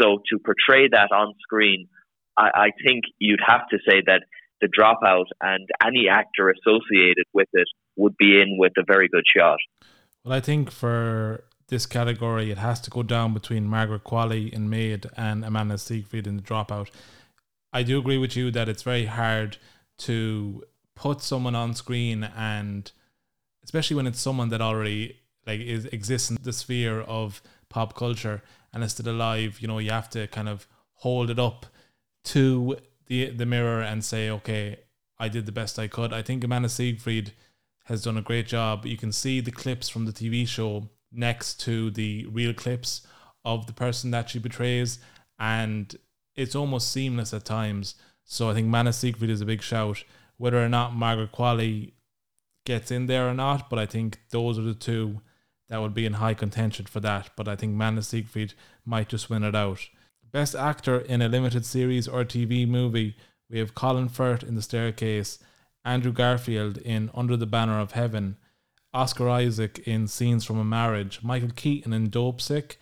So 0.00 0.18
to 0.30 0.38
portray 0.38 0.88
that 0.88 1.12
on 1.12 1.34
screen, 1.40 1.88
I, 2.36 2.50
I 2.54 2.68
think 2.84 3.04
you'd 3.18 3.40
have 3.46 3.66
to 3.70 3.78
say 3.88 4.02
that 4.06 4.22
the 4.60 4.68
dropout 4.68 5.26
and 5.40 5.68
any 5.84 6.08
actor 6.08 6.50
associated 6.50 7.24
with 7.32 7.48
it 7.52 7.68
would 7.96 8.16
be 8.16 8.40
in 8.40 8.56
with 8.58 8.72
a 8.78 8.84
very 8.86 9.08
good 9.08 9.24
shot. 9.26 9.58
Well, 10.24 10.32
I 10.32 10.40
think 10.40 10.70
for 10.70 11.44
this 11.68 11.84
category, 11.84 12.50
it 12.50 12.56
has 12.58 12.80
to 12.82 12.90
go 12.90 13.02
down 13.02 13.34
between 13.34 13.66
Margaret 13.66 14.04
Qualley 14.04 14.50
in 14.50 14.70
Maid 14.70 15.06
and 15.16 15.44
Amanda 15.44 15.76
Seyfried 15.76 16.26
in 16.26 16.36
The 16.36 16.42
Dropout. 16.42 16.88
I 17.74 17.82
do 17.82 17.98
agree 17.98 18.16
with 18.16 18.34
you 18.34 18.50
that 18.52 18.68
it's 18.68 18.82
very 18.82 19.04
hard 19.04 19.58
to 19.98 20.64
put 20.94 21.20
someone 21.20 21.54
on 21.54 21.74
screen 21.74 22.24
and 22.36 22.90
especially 23.62 23.96
when 23.96 24.06
it's 24.06 24.20
someone 24.20 24.48
that 24.48 24.60
already 24.60 25.18
like 25.46 25.60
is 25.60 25.86
exists 25.86 26.30
in 26.30 26.38
the 26.42 26.52
sphere 26.52 27.00
of 27.00 27.42
pop 27.68 27.94
culture 27.94 28.42
and 28.72 28.82
is 28.82 28.92
still 28.92 29.12
alive, 29.12 29.58
you 29.60 29.68
know, 29.68 29.78
you 29.78 29.90
have 29.90 30.08
to 30.10 30.26
kind 30.28 30.48
of 30.48 30.66
hold 30.94 31.30
it 31.30 31.38
up 31.38 31.66
to 32.24 32.76
the 33.06 33.30
the 33.30 33.44
mirror 33.44 33.82
and 33.82 34.04
say, 34.04 34.30
okay, 34.30 34.78
I 35.18 35.28
did 35.28 35.44
the 35.44 35.52
best 35.52 35.78
I 35.78 35.88
could. 35.88 36.12
I 36.12 36.22
think 36.22 36.44
Amanda 36.44 36.68
Seyfried 36.68 37.32
has 37.84 38.02
done 38.02 38.16
a 38.16 38.22
great 38.22 38.46
job. 38.46 38.86
You 38.86 38.96
can 38.96 39.12
see 39.12 39.40
the 39.40 39.50
clips 39.50 39.88
from 39.88 40.06
the 40.06 40.12
TV 40.12 40.46
show 40.46 40.88
next 41.12 41.60
to 41.60 41.90
the 41.90 42.26
real 42.26 42.52
clips 42.52 43.06
of 43.44 43.66
the 43.66 43.72
person 43.72 44.10
that 44.10 44.30
she 44.30 44.38
betrays, 44.38 44.98
and 45.38 45.94
it's 46.34 46.54
almost 46.54 46.90
seamless 46.90 47.32
at 47.32 47.44
times. 47.44 47.94
So 48.24 48.50
I 48.50 48.54
think 48.54 48.66
Amanda 48.66 48.92
Seyfried 48.92 49.30
is 49.30 49.40
a 49.40 49.46
big 49.46 49.62
shout. 49.62 50.02
Whether 50.36 50.62
or 50.62 50.68
not 50.68 50.94
Margaret 50.94 51.32
Qualley 51.32 51.92
gets 52.64 52.90
in 52.90 53.06
there 53.06 53.28
or 53.28 53.34
not, 53.34 53.68
but 53.68 53.78
I 53.78 53.86
think 53.86 54.20
those 54.30 54.58
are 54.58 54.62
the 54.62 54.74
two 54.74 55.20
that 55.68 55.80
would 55.80 55.94
be 55.94 56.06
in 56.06 56.14
high 56.14 56.34
contention 56.34 56.86
for 56.86 57.00
that. 57.00 57.30
But 57.36 57.48
I 57.48 57.56
think 57.56 57.74
Amanda 57.74 58.02
Seyfried 58.02 58.54
might 58.84 59.08
just 59.08 59.30
win 59.30 59.44
it 59.44 59.54
out. 59.54 59.80
Best 60.32 60.54
actor 60.54 60.98
in 60.98 61.22
a 61.22 61.28
limited 61.28 61.64
series 61.64 62.08
or 62.08 62.24
TV 62.24 62.66
movie, 62.66 63.16
we 63.48 63.58
have 63.58 63.74
Colin 63.74 64.08
Firth 64.08 64.42
in 64.42 64.56
The 64.56 64.62
Staircase, 64.62 65.38
Andrew 65.84 66.12
Garfield 66.12 66.78
in 66.78 67.10
Under 67.14 67.36
the 67.36 67.46
Banner 67.46 67.78
of 67.78 67.92
Heaven, 67.92 68.36
Oscar 68.92 69.28
Isaac 69.28 69.80
in 69.86 70.06
Scenes 70.06 70.44
from 70.44 70.58
a 70.58 70.64
Marriage, 70.64 71.22
Michael 71.22 71.50
Keaton 71.54 71.92
in 71.92 72.10
Dopesick, 72.10 72.76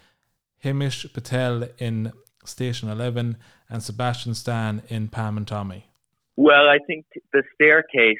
Himesh 0.64 1.12
Patel 1.12 1.68
in 1.78 2.12
Station 2.44 2.88
11, 2.88 3.36
and 3.68 3.82
Sebastian 3.82 4.34
Stan 4.34 4.82
in 4.88 5.08
Pam 5.08 5.36
and 5.36 5.46
Tommy. 5.46 5.86
Well, 6.36 6.68
I 6.68 6.78
think 6.86 7.06
The 7.32 7.42
Staircase 7.54 8.18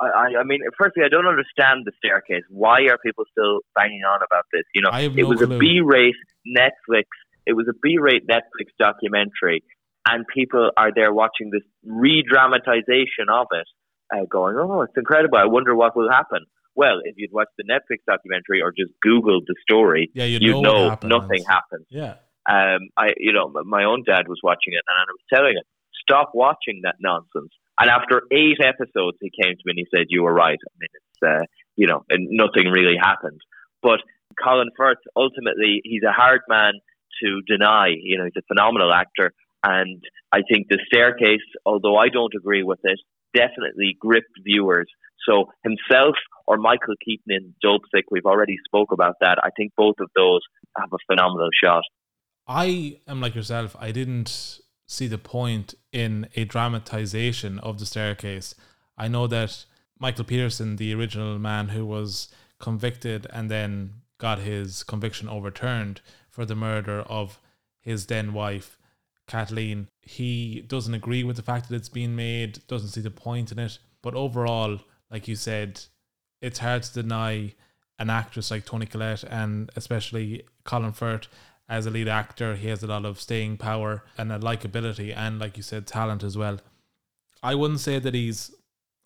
I, 0.00 0.38
I 0.38 0.44
mean, 0.44 0.60
firstly, 0.78 1.02
I 1.04 1.08
don't 1.08 1.26
understand 1.26 1.82
the 1.84 1.92
staircase. 1.98 2.44
Why 2.48 2.82
are 2.86 2.98
people 2.98 3.24
still 3.30 3.60
banging 3.74 4.02
on 4.02 4.20
about 4.22 4.44
this? 4.52 4.62
You 4.74 4.82
know, 4.82 4.90
it 4.96 5.14
no 5.14 5.26
was 5.28 5.40
clue. 5.40 5.56
a 5.56 5.58
B-rate 5.58 6.14
Netflix. 6.46 7.06
It 7.46 7.54
was 7.54 7.66
a 7.68 7.74
B-rate 7.82 8.26
Netflix 8.28 8.70
documentary, 8.78 9.64
and 10.06 10.24
people 10.32 10.70
are 10.76 10.92
there 10.94 11.12
watching 11.12 11.50
this 11.50 11.62
re-dramatization 11.84 13.26
of 13.28 13.48
it, 13.52 13.66
uh, 14.14 14.24
going, 14.30 14.56
"Oh, 14.56 14.82
it's 14.82 14.96
incredible! 14.96 15.38
I 15.38 15.46
wonder 15.46 15.74
what 15.74 15.96
will 15.96 16.10
happen." 16.10 16.46
Well, 16.74 17.00
if 17.04 17.14
you'd 17.16 17.32
watched 17.32 17.56
the 17.58 17.64
Netflix 17.64 18.06
documentary 18.06 18.62
or 18.62 18.70
just 18.70 18.92
Googled 19.04 19.46
the 19.46 19.56
story, 19.62 20.10
yeah, 20.14 20.24
you'd, 20.24 20.42
you'd 20.42 20.60
know, 20.60 20.96
know 21.02 21.18
nothing 21.18 21.44
happens. 21.44 21.86
Yeah. 21.90 22.14
Um, 22.48 22.88
I, 22.96 23.08
you 23.18 23.32
know, 23.32 23.52
my 23.66 23.84
own 23.84 24.04
dad 24.06 24.28
was 24.28 24.38
watching 24.42 24.72
it, 24.72 24.82
and 24.86 24.96
I 24.96 25.04
was 25.10 25.20
telling 25.32 25.56
him, 25.56 25.64
"Stop 26.02 26.30
watching 26.34 26.82
that 26.84 26.96
nonsense." 27.00 27.52
And 27.80 27.90
after 27.90 28.22
eight 28.32 28.58
episodes, 28.62 29.18
he 29.20 29.30
came 29.30 29.54
to 29.54 29.62
me 29.64 29.72
and 29.74 29.78
he 29.78 29.86
said, 29.94 30.06
"You 30.08 30.22
were 30.22 30.32
right. 30.32 30.58
I 30.58 30.72
mean, 30.78 30.88
it's 30.94 31.42
uh, 31.42 31.44
you 31.76 31.86
know, 31.86 32.04
and 32.08 32.28
nothing 32.30 32.70
really 32.70 32.96
happened." 32.96 33.40
But 33.82 34.00
Colin 34.42 34.70
Firth, 34.76 34.98
ultimately, 35.16 35.80
he's 35.84 36.02
a 36.02 36.12
hard 36.12 36.40
man 36.48 36.74
to 37.22 37.40
deny. 37.46 37.88
You 38.00 38.18
know, 38.18 38.24
he's 38.24 38.38
a 38.38 38.46
phenomenal 38.46 38.92
actor, 38.92 39.32
and 39.64 40.02
I 40.32 40.42
think 40.48 40.68
the 40.68 40.78
staircase, 40.86 41.46
although 41.66 41.96
I 41.96 42.08
don't 42.08 42.34
agree 42.34 42.62
with 42.62 42.80
it, 42.84 43.00
definitely 43.34 43.96
gripped 43.98 44.36
viewers. 44.44 44.86
So 45.28 45.46
himself 45.62 46.14
or 46.46 46.56
Michael 46.56 46.94
Keaton 47.04 47.30
in 47.30 47.54
Dopesick, 47.64 48.04
we've 48.10 48.24
already 48.24 48.56
spoke 48.66 48.92
about 48.92 49.16
that. 49.20 49.38
I 49.42 49.50
think 49.56 49.72
both 49.76 49.96
of 50.00 50.08
those 50.16 50.40
have 50.76 50.88
a 50.92 50.98
phenomenal 51.06 51.50
shot. 51.62 51.82
I 52.46 53.00
am 53.06 53.20
like 53.20 53.34
yourself. 53.34 53.76
I 53.78 53.92
didn't 53.92 54.60
see 54.86 55.06
the 55.06 55.18
point 55.18 55.74
in 55.92 56.28
a 56.34 56.44
dramatization 56.44 57.58
of 57.58 57.78
the 57.78 57.84
staircase. 57.84 58.54
I 58.96 59.08
know 59.08 59.26
that 59.26 59.66
Michael 59.98 60.24
Peterson, 60.24 60.76
the 60.76 60.94
original 60.94 61.38
man 61.38 61.68
who 61.68 61.84
was 61.84 62.28
convicted 62.58 63.26
and 63.32 63.50
then 63.50 64.00
got 64.16 64.38
his 64.38 64.82
conviction 64.82 65.28
overturned 65.28 66.00
for 66.30 66.46
the 66.46 66.56
murder 66.56 67.00
of 67.02 67.38
his 67.80 68.06
then 68.06 68.32
wife, 68.32 68.78
Kathleen, 69.28 69.88
he 70.02 70.64
doesn't 70.66 70.94
agree 70.94 71.22
with 71.22 71.36
the 71.36 71.42
fact 71.42 71.68
that 71.68 71.76
it's 71.76 71.88
being 71.88 72.16
made, 72.16 72.66
doesn't 72.66 72.88
see 72.88 73.00
the 73.00 73.10
point 73.10 73.52
in 73.52 73.58
it. 73.58 73.78
But 74.02 74.14
overall, 74.14 74.80
like 75.10 75.28
you 75.28 75.36
said, 75.36 75.80
it's 76.40 76.58
hard 76.58 76.82
to 76.84 77.02
deny 77.02 77.54
an 77.98 78.10
actress 78.10 78.50
like 78.50 78.64
Toni 78.64 78.86
Collette 78.86 79.24
and 79.24 79.70
especially 79.76 80.44
Colin 80.64 80.92
Firth 80.92 81.28
as 81.68 81.86
a 81.86 81.90
lead 81.90 82.08
actor. 82.08 82.56
He 82.56 82.68
has 82.68 82.82
a 82.82 82.86
lot 82.86 83.04
of 83.04 83.20
staying 83.20 83.58
power 83.58 84.04
and 84.16 84.32
a 84.32 84.38
likability, 84.38 85.16
and 85.16 85.38
like 85.38 85.56
you 85.56 85.62
said, 85.62 85.86
talent 85.86 86.22
as 86.22 86.36
well. 86.36 86.58
I 87.42 87.54
wouldn't 87.54 87.80
say 87.80 87.98
that 87.98 88.14
he's 88.14 88.54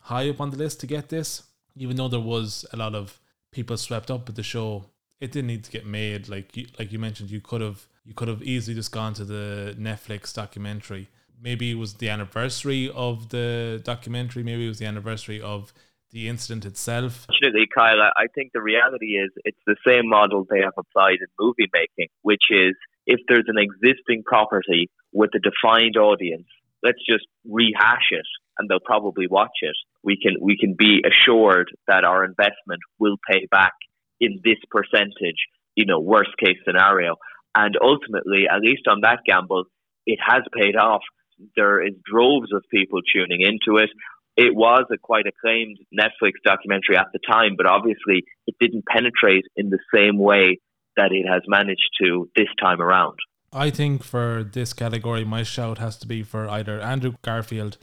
high 0.01 0.29
up 0.31 0.41
on 0.41 0.51
the 0.51 0.57
list 0.57 0.81
to 0.81 0.87
get 0.87 1.09
this, 1.09 1.43
even 1.77 1.97
though 1.97 2.09
there 2.09 2.21
was 2.21 2.65
a 2.73 2.77
lot 2.77 2.95
of 2.95 3.21
people 3.51 3.77
swept 3.77 4.11
up 4.11 4.27
with 4.27 4.37
the 4.37 4.43
show 4.43 4.87
it 5.23 5.31
didn't 5.31 5.47
need 5.47 5.63
to 5.63 5.71
get 5.71 5.87
made. 5.87 6.29
Like 6.29 6.57
you, 6.57 6.67
like 6.81 6.91
you 6.91 6.99
mentioned, 6.99 7.31
you 7.31 7.41
could 7.41 7.61
have 7.61 7.87
you 8.05 8.15
could 8.15 8.29
have 8.29 8.43
easily 8.43 8.75
just 8.75 8.93
gone 8.93 9.15
to 9.15 9.25
the 9.25 9.77
Netflix 9.79 10.35
documentary. 10.35 11.09
Maybe 11.41 11.71
it 11.73 11.75
was 11.75 11.95
the 11.95 12.09
anniversary 12.09 12.91
of 12.95 13.31
the 13.31 13.81
documentary. 13.85 14.43
Maybe 14.43 14.67
it 14.67 14.69
was 14.69 14.79
the 14.79 14.87
anniversary 14.87 15.41
of 15.41 15.73
the 16.13 16.29
incident 16.29 16.65
itself. 16.65 17.27
Fortunately, 17.27 17.67
Kyle, 17.75 18.01
I 18.01 18.27
think 18.35 18.53
the 18.53 18.63
reality 18.63 19.17
is 19.17 19.31
it's 19.45 19.59
the 19.67 19.77
same 19.87 20.09
model 20.09 20.47
they 20.49 20.61
have 20.61 20.75
applied 20.77 21.19
in 21.21 21.27
movie 21.41 21.71
making, 21.73 22.09
which 22.23 22.45
is 22.51 22.75
if 23.07 23.21
there's 23.29 23.47
an 23.49 23.57
existing 23.59 24.23
property 24.25 24.91
with 25.13 25.31
a 25.35 25.41
defined 25.41 25.97
audience, 25.97 26.47
let's 26.83 27.01
just 27.09 27.27
rehash 27.49 28.11
it 28.11 28.27
and 28.59 28.69
they'll 28.69 28.81
probably 28.81 29.27
watch 29.27 29.59
it. 29.63 29.77
We 30.05 30.19
can 30.21 30.37
we 30.41 30.57
can 30.59 30.75
be 30.79 31.03
assured 31.07 31.71
that 31.89 32.05
our 32.05 32.25
investment 32.25 32.81
will 32.99 33.17
pay 33.31 33.47
back 33.51 33.73
in 34.21 34.41
this 34.45 34.59
percentage, 34.71 35.49
you 35.75 35.87
know, 35.87 35.99
worst 35.99 36.31
case 36.39 36.59
scenario. 36.67 37.17
And 37.55 37.77
ultimately, 37.81 38.45
at 38.51 38.61
least 38.61 38.89
on 38.89 39.01
that 39.03 39.21
gamble, 39.27 39.65
it 40.07 40.19
has 40.27 40.43
paid 40.53 40.77
off. 40.77 41.03
There 41.57 41.85
is 41.85 41.95
droves 42.05 42.53
of 42.53 42.63
people 42.71 43.01
tuning 43.15 43.41
into 43.41 43.79
it. 43.79 43.91
It 44.37 44.55
was 44.55 44.85
a 44.93 44.97
quite 44.97 45.27
acclaimed 45.27 45.79
Netflix 45.93 46.33
documentary 46.45 46.97
at 46.97 47.09
the 47.13 47.19
time, 47.31 47.55
but 47.57 47.67
obviously 47.67 48.25
it 48.47 48.55
didn't 48.59 48.85
penetrate 48.87 49.45
in 49.57 49.69
the 49.69 49.79
same 49.95 50.19
way 50.19 50.59
that 50.97 51.13
it 51.13 51.27
has 51.29 51.43
managed 51.47 51.91
to 52.03 52.31
this 52.37 52.49
time 52.61 52.81
around. 52.81 53.19
I 53.53 53.69
think 53.69 54.03
for 54.03 54.43
this 54.43 54.73
category, 54.73 55.25
my 55.25 55.43
shout 55.43 55.77
has 55.79 55.99
to 55.99 56.07
be 56.07 56.23
for 56.23 56.49
either 56.49 56.81
Andrew 56.81 57.15
Garfield 57.21 57.77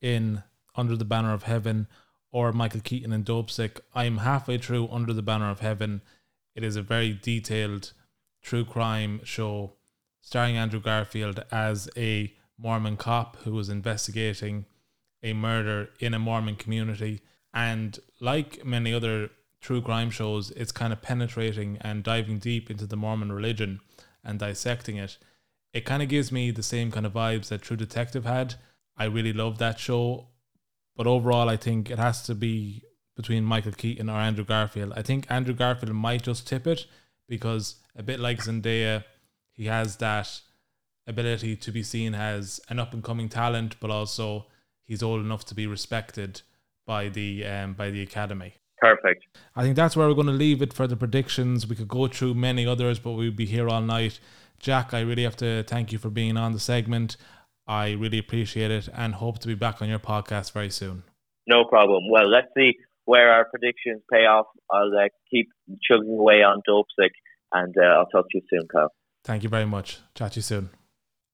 in 0.00 0.44
Under 0.76 0.96
the 0.96 1.04
Banner 1.04 1.32
of 1.32 1.42
Heaven 1.42 1.88
or 2.30 2.52
Michael 2.52 2.80
Keaton 2.80 3.12
in 3.12 3.24
Dopesick. 3.24 3.80
I'm 3.94 4.18
halfway 4.18 4.58
through 4.58 4.88
Under 4.88 5.12
the 5.12 5.22
Banner 5.22 5.50
of 5.50 5.58
Heaven. 5.58 6.02
It 6.54 6.62
is 6.62 6.76
a 6.76 6.82
very 6.82 7.12
detailed 7.12 7.92
true 8.42 8.64
crime 8.64 9.20
show 9.24 9.72
starring 10.20 10.56
Andrew 10.56 10.80
Garfield 10.80 11.44
as 11.50 11.88
a 11.96 12.34
Mormon 12.58 12.96
cop 12.96 13.36
who 13.44 13.52
was 13.52 13.68
investigating 13.68 14.66
a 15.22 15.32
murder 15.32 15.90
in 16.00 16.14
a 16.14 16.18
Mormon 16.18 16.56
community. 16.56 17.20
And 17.54 17.98
like 18.20 18.64
many 18.64 18.92
other 18.92 19.30
true 19.60 19.80
crime 19.80 20.10
shows, 20.10 20.50
it's 20.52 20.72
kind 20.72 20.92
of 20.92 21.02
penetrating 21.02 21.78
and 21.80 22.04
diving 22.04 22.38
deep 22.38 22.70
into 22.70 22.86
the 22.86 22.96
Mormon 22.96 23.32
religion 23.32 23.80
and 24.24 24.38
dissecting 24.38 24.96
it. 24.96 25.18
It 25.72 25.84
kind 25.84 26.02
of 26.02 26.08
gives 26.08 26.32
me 26.32 26.50
the 26.50 26.62
same 26.62 26.90
kind 26.90 27.06
of 27.06 27.12
vibes 27.12 27.48
that 27.48 27.62
True 27.62 27.76
Detective 27.76 28.24
had. 28.24 28.54
I 28.96 29.04
really 29.04 29.32
love 29.32 29.58
that 29.58 29.78
show. 29.78 30.28
But 30.96 31.06
overall, 31.06 31.48
I 31.48 31.56
think 31.56 31.90
it 31.90 31.98
has 31.98 32.22
to 32.22 32.34
be 32.34 32.82
between 33.16 33.44
Michael 33.44 33.72
Keaton 33.72 34.08
or 34.08 34.18
Andrew 34.18 34.44
Garfield. 34.44 34.92
I 34.96 35.02
think 35.02 35.26
Andrew 35.30 35.54
Garfield 35.54 35.92
might 35.92 36.22
just 36.22 36.46
tip 36.46 36.66
it 36.66 36.86
because 37.28 37.76
a 37.98 38.02
bit 38.02 38.20
like 38.20 38.38
Zendaya, 38.38 39.04
he 39.52 39.66
has 39.66 39.96
that 39.96 40.40
ability 41.06 41.56
to 41.56 41.72
be 41.72 41.82
seen 41.82 42.14
as 42.14 42.60
an 42.68 42.78
up 42.78 42.94
and 42.94 43.02
coming 43.02 43.28
talent, 43.28 43.76
but 43.80 43.90
also 43.90 44.46
he's 44.84 45.02
old 45.02 45.20
enough 45.20 45.44
to 45.46 45.54
be 45.54 45.66
respected 45.66 46.42
by 46.86 47.08
the 47.08 47.44
um, 47.44 47.74
by 47.74 47.90
the 47.90 48.00
academy. 48.00 48.54
Perfect. 48.80 49.26
I 49.56 49.62
think 49.62 49.74
that's 49.74 49.96
where 49.96 50.06
we're 50.06 50.14
going 50.14 50.28
to 50.28 50.32
leave 50.32 50.62
it 50.62 50.72
for 50.72 50.86
the 50.86 50.96
predictions. 50.96 51.66
We 51.66 51.74
could 51.74 51.88
go 51.88 52.06
through 52.06 52.34
many 52.34 52.64
others, 52.64 53.00
but 53.00 53.12
we'd 53.12 53.36
be 53.36 53.46
here 53.46 53.68
all 53.68 53.80
night. 53.82 54.20
Jack, 54.60 54.94
I 54.94 55.00
really 55.00 55.24
have 55.24 55.36
to 55.38 55.64
thank 55.64 55.92
you 55.92 55.98
for 55.98 56.10
being 56.10 56.36
on 56.36 56.52
the 56.52 56.60
segment. 56.60 57.16
I 57.66 57.92
really 57.92 58.18
appreciate 58.18 58.70
it 58.70 58.88
and 58.94 59.16
hope 59.16 59.40
to 59.40 59.48
be 59.48 59.54
back 59.54 59.82
on 59.82 59.88
your 59.88 59.98
podcast 59.98 60.52
very 60.52 60.70
soon. 60.70 61.02
No 61.48 61.64
problem. 61.64 62.04
Well, 62.08 62.28
let's 62.30 62.48
see 62.56 62.76
where 63.04 63.32
our 63.32 63.46
predictions 63.46 64.02
pay 64.12 64.26
off. 64.26 64.46
I'll 64.70 64.92
uh, 64.96 65.08
keep 65.30 65.48
chugging 65.82 66.16
away 66.16 66.42
on 66.42 66.62
Dopesick 66.68 67.10
and 67.52 67.74
uh, 67.78 67.86
I'll 67.86 68.06
talk 68.06 68.26
to 68.30 68.38
you 68.38 68.42
soon, 68.50 68.68
Kyle. 68.68 68.92
Thank 69.24 69.42
you 69.42 69.48
very 69.48 69.66
much. 69.66 69.98
Chat 70.14 70.32
to 70.32 70.38
you 70.38 70.42
soon. 70.42 70.70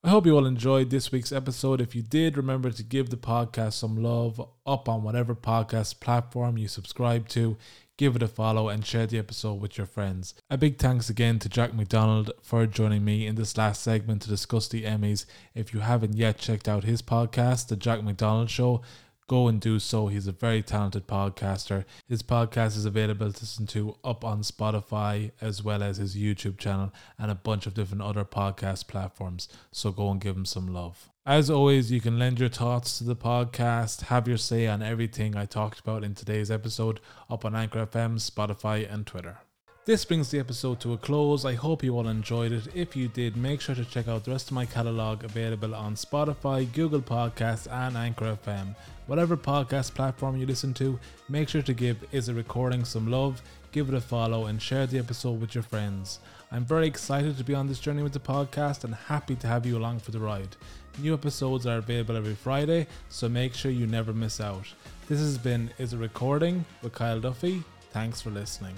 I 0.02 0.10
hope 0.10 0.26
you 0.26 0.36
all 0.36 0.44
enjoyed 0.44 0.90
this 0.90 1.10
week's 1.10 1.32
episode. 1.32 1.80
If 1.80 1.94
you 1.94 2.02
did, 2.02 2.36
remember 2.36 2.70
to 2.70 2.82
give 2.82 3.08
the 3.08 3.16
podcast 3.16 3.72
some 3.72 3.96
love 3.96 4.38
up 4.66 4.86
on 4.86 5.02
whatever 5.02 5.34
podcast 5.34 5.98
platform 6.00 6.58
you 6.58 6.68
subscribe 6.68 7.26
to. 7.28 7.56
Give 7.96 8.14
it 8.16 8.22
a 8.22 8.28
follow 8.28 8.68
and 8.68 8.84
share 8.84 9.06
the 9.06 9.18
episode 9.18 9.62
with 9.62 9.78
your 9.78 9.86
friends. 9.86 10.34
A 10.50 10.58
big 10.58 10.78
thanks 10.78 11.08
again 11.08 11.38
to 11.38 11.48
Jack 11.48 11.72
McDonald 11.72 12.32
for 12.42 12.66
joining 12.66 13.02
me 13.02 13.26
in 13.26 13.36
this 13.36 13.56
last 13.56 13.82
segment 13.82 14.20
to 14.22 14.28
discuss 14.28 14.68
the 14.68 14.82
Emmys. 14.82 15.24
If 15.54 15.72
you 15.72 15.80
haven't 15.80 16.16
yet 16.16 16.36
checked 16.36 16.68
out 16.68 16.84
his 16.84 17.00
podcast, 17.00 17.68
The 17.68 17.76
Jack 17.76 18.02
McDonald 18.02 18.50
Show, 18.50 18.82
go 19.26 19.48
and 19.48 19.60
do 19.60 19.78
so. 19.78 20.08
He's 20.08 20.26
a 20.26 20.32
very 20.32 20.62
talented 20.62 21.06
podcaster. 21.06 21.84
His 22.08 22.22
podcast 22.22 22.76
is 22.76 22.84
available 22.84 23.32
to 23.32 23.40
listen 23.40 23.66
to 23.68 23.96
up 24.04 24.24
on 24.24 24.42
Spotify 24.42 25.32
as 25.40 25.62
well 25.62 25.82
as 25.82 25.96
his 25.96 26.16
YouTube 26.16 26.58
channel 26.58 26.92
and 27.18 27.30
a 27.30 27.34
bunch 27.34 27.66
of 27.66 27.74
different 27.74 28.02
other 28.02 28.24
podcast 28.24 28.86
platforms. 28.86 29.48
So 29.72 29.92
go 29.92 30.10
and 30.10 30.20
give 30.20 30.36
him 30.36 30.44
some 30.44 30.72
love. 30.72 31.10
As 31.26 31.48
always, 31.48 31.90
you 31.90 32.02
can 32.02 32.18
lend 32.18 32.38
your 32.38 32.50
thoughts 32.50 32.98
to 32.98 33.04
the 33.04 33.16
podcast, 33.16 34.02
have 34.02 34.28
your 34.28 34.36
say 34.36 34.66
on 34.66 34.82
everything 34.82 35.34
I 35.34 35.46
talked 35.46 35.80
about 35.80 36.04
in 36.04 36.14
today's 36.14 36.50
episode 36.50 37.00
up 37.30 37.46
on 37.46 37.54
Anchor 37.54 37.86
FM, 37.86 38.16
Spotify, 38.16 38.92
and 38.92 39.06
Twitter. 39.06 39.38
This 39.86 40.04
brings 40.06 40.30
the 40.30 40.38
episode 40.38 40.80
to 40.80 40.94
a 40.94 40.98
close. 40.98 41.44
I 41.44 41.54
hope 41.54 41.82
you 41.82 41.94
all 41.94 42.08
enjoyed 42.08 42.52
it. 42.52 42.68
If 42.74 42.96
you 42.96 43.08
did, 43.08 43.36
make 43.36 43.60
sure 43.60 43.74
to 43.74 43.84
check 43.84 44.08
out 44.08 44.24
the 44.24 44.30
rest 44.30 44.48
of 44.48 44.54
my 44.54 44.64
catalogue 44.64 45.24
available 45.24 45.74
on 45.74 45.94
Spotify, 45.94 46.70
Google 46.72 47.02
Podcasts, 47.02 47.70
and 47.70 47.94
Anchor 47.94 48.38
FM. 48.42 48.74
Whatever 49.06 49.36
podcast 49.36 49.94
platform 49.94 50.38
you 50.38 50.46
listen 50.46 50.72
to, 50.74 50.98
make 51.28 51.50
sure 51.50 51.60
to 51.60 51.74
give 51.74 52.02
Is 52.10 52.30
It 52.30 52.34
Recording 52.34 52.86
some 52.86 53.10
love, 53.10 53.42
give 53.70 53.90
it 53.90 53.94
a 53.94 54.00
follow, 54.00 54.46
and 54.46 54.62
share 54.62 54.86
the 54.86 54.98
episode 54.98 55.40
with 55.42 55.54
your 55.54 55.62
friends. 55.62 56.20
I'm 56.50 56.64
very 56.64 56.86
excited 56.86 57.36
to 57.36 57.44
be 57.44 57.54
on 57.54 57.66
this 57.66 57.80
journey 57.80 58.02
with 58.02 58.14
the 58.14 58.18
podcast 58.18 58.84
and 58.84 58.94
happy 58.94 59.34
to 59.36 59.46
have 59.46 59.66
you 59.66 59.76
along 59.76 59.98
for 59.98 60.10
the 60.10 60.20
ride. 60.20 60.56
New 60.98 61.12
episodes 61.12 61.66
are 61.66 61.78
available 61.78 62.16
every 62.16 62.34
Friday, 62.34 62.86
so 63.10 63.28
make 63.28 63.52
sure 63.52 63.70
you 63.70 63.86
never 63.86 64.14
miss 64.14 64.40
out. 64.40 64.72
This 65.06 65.18
has 65.18 65.36
been 65.36 65.70
Is 65.76 65.92
It 65.92 65.98
Recording 65.98 66.64
with 66.82 66.94
Kyle 66.94 67.20
Duffy. 67.20 67.62
Thanks 67.90 68.22
for 68.22 68.30
listening. 68.30 68.74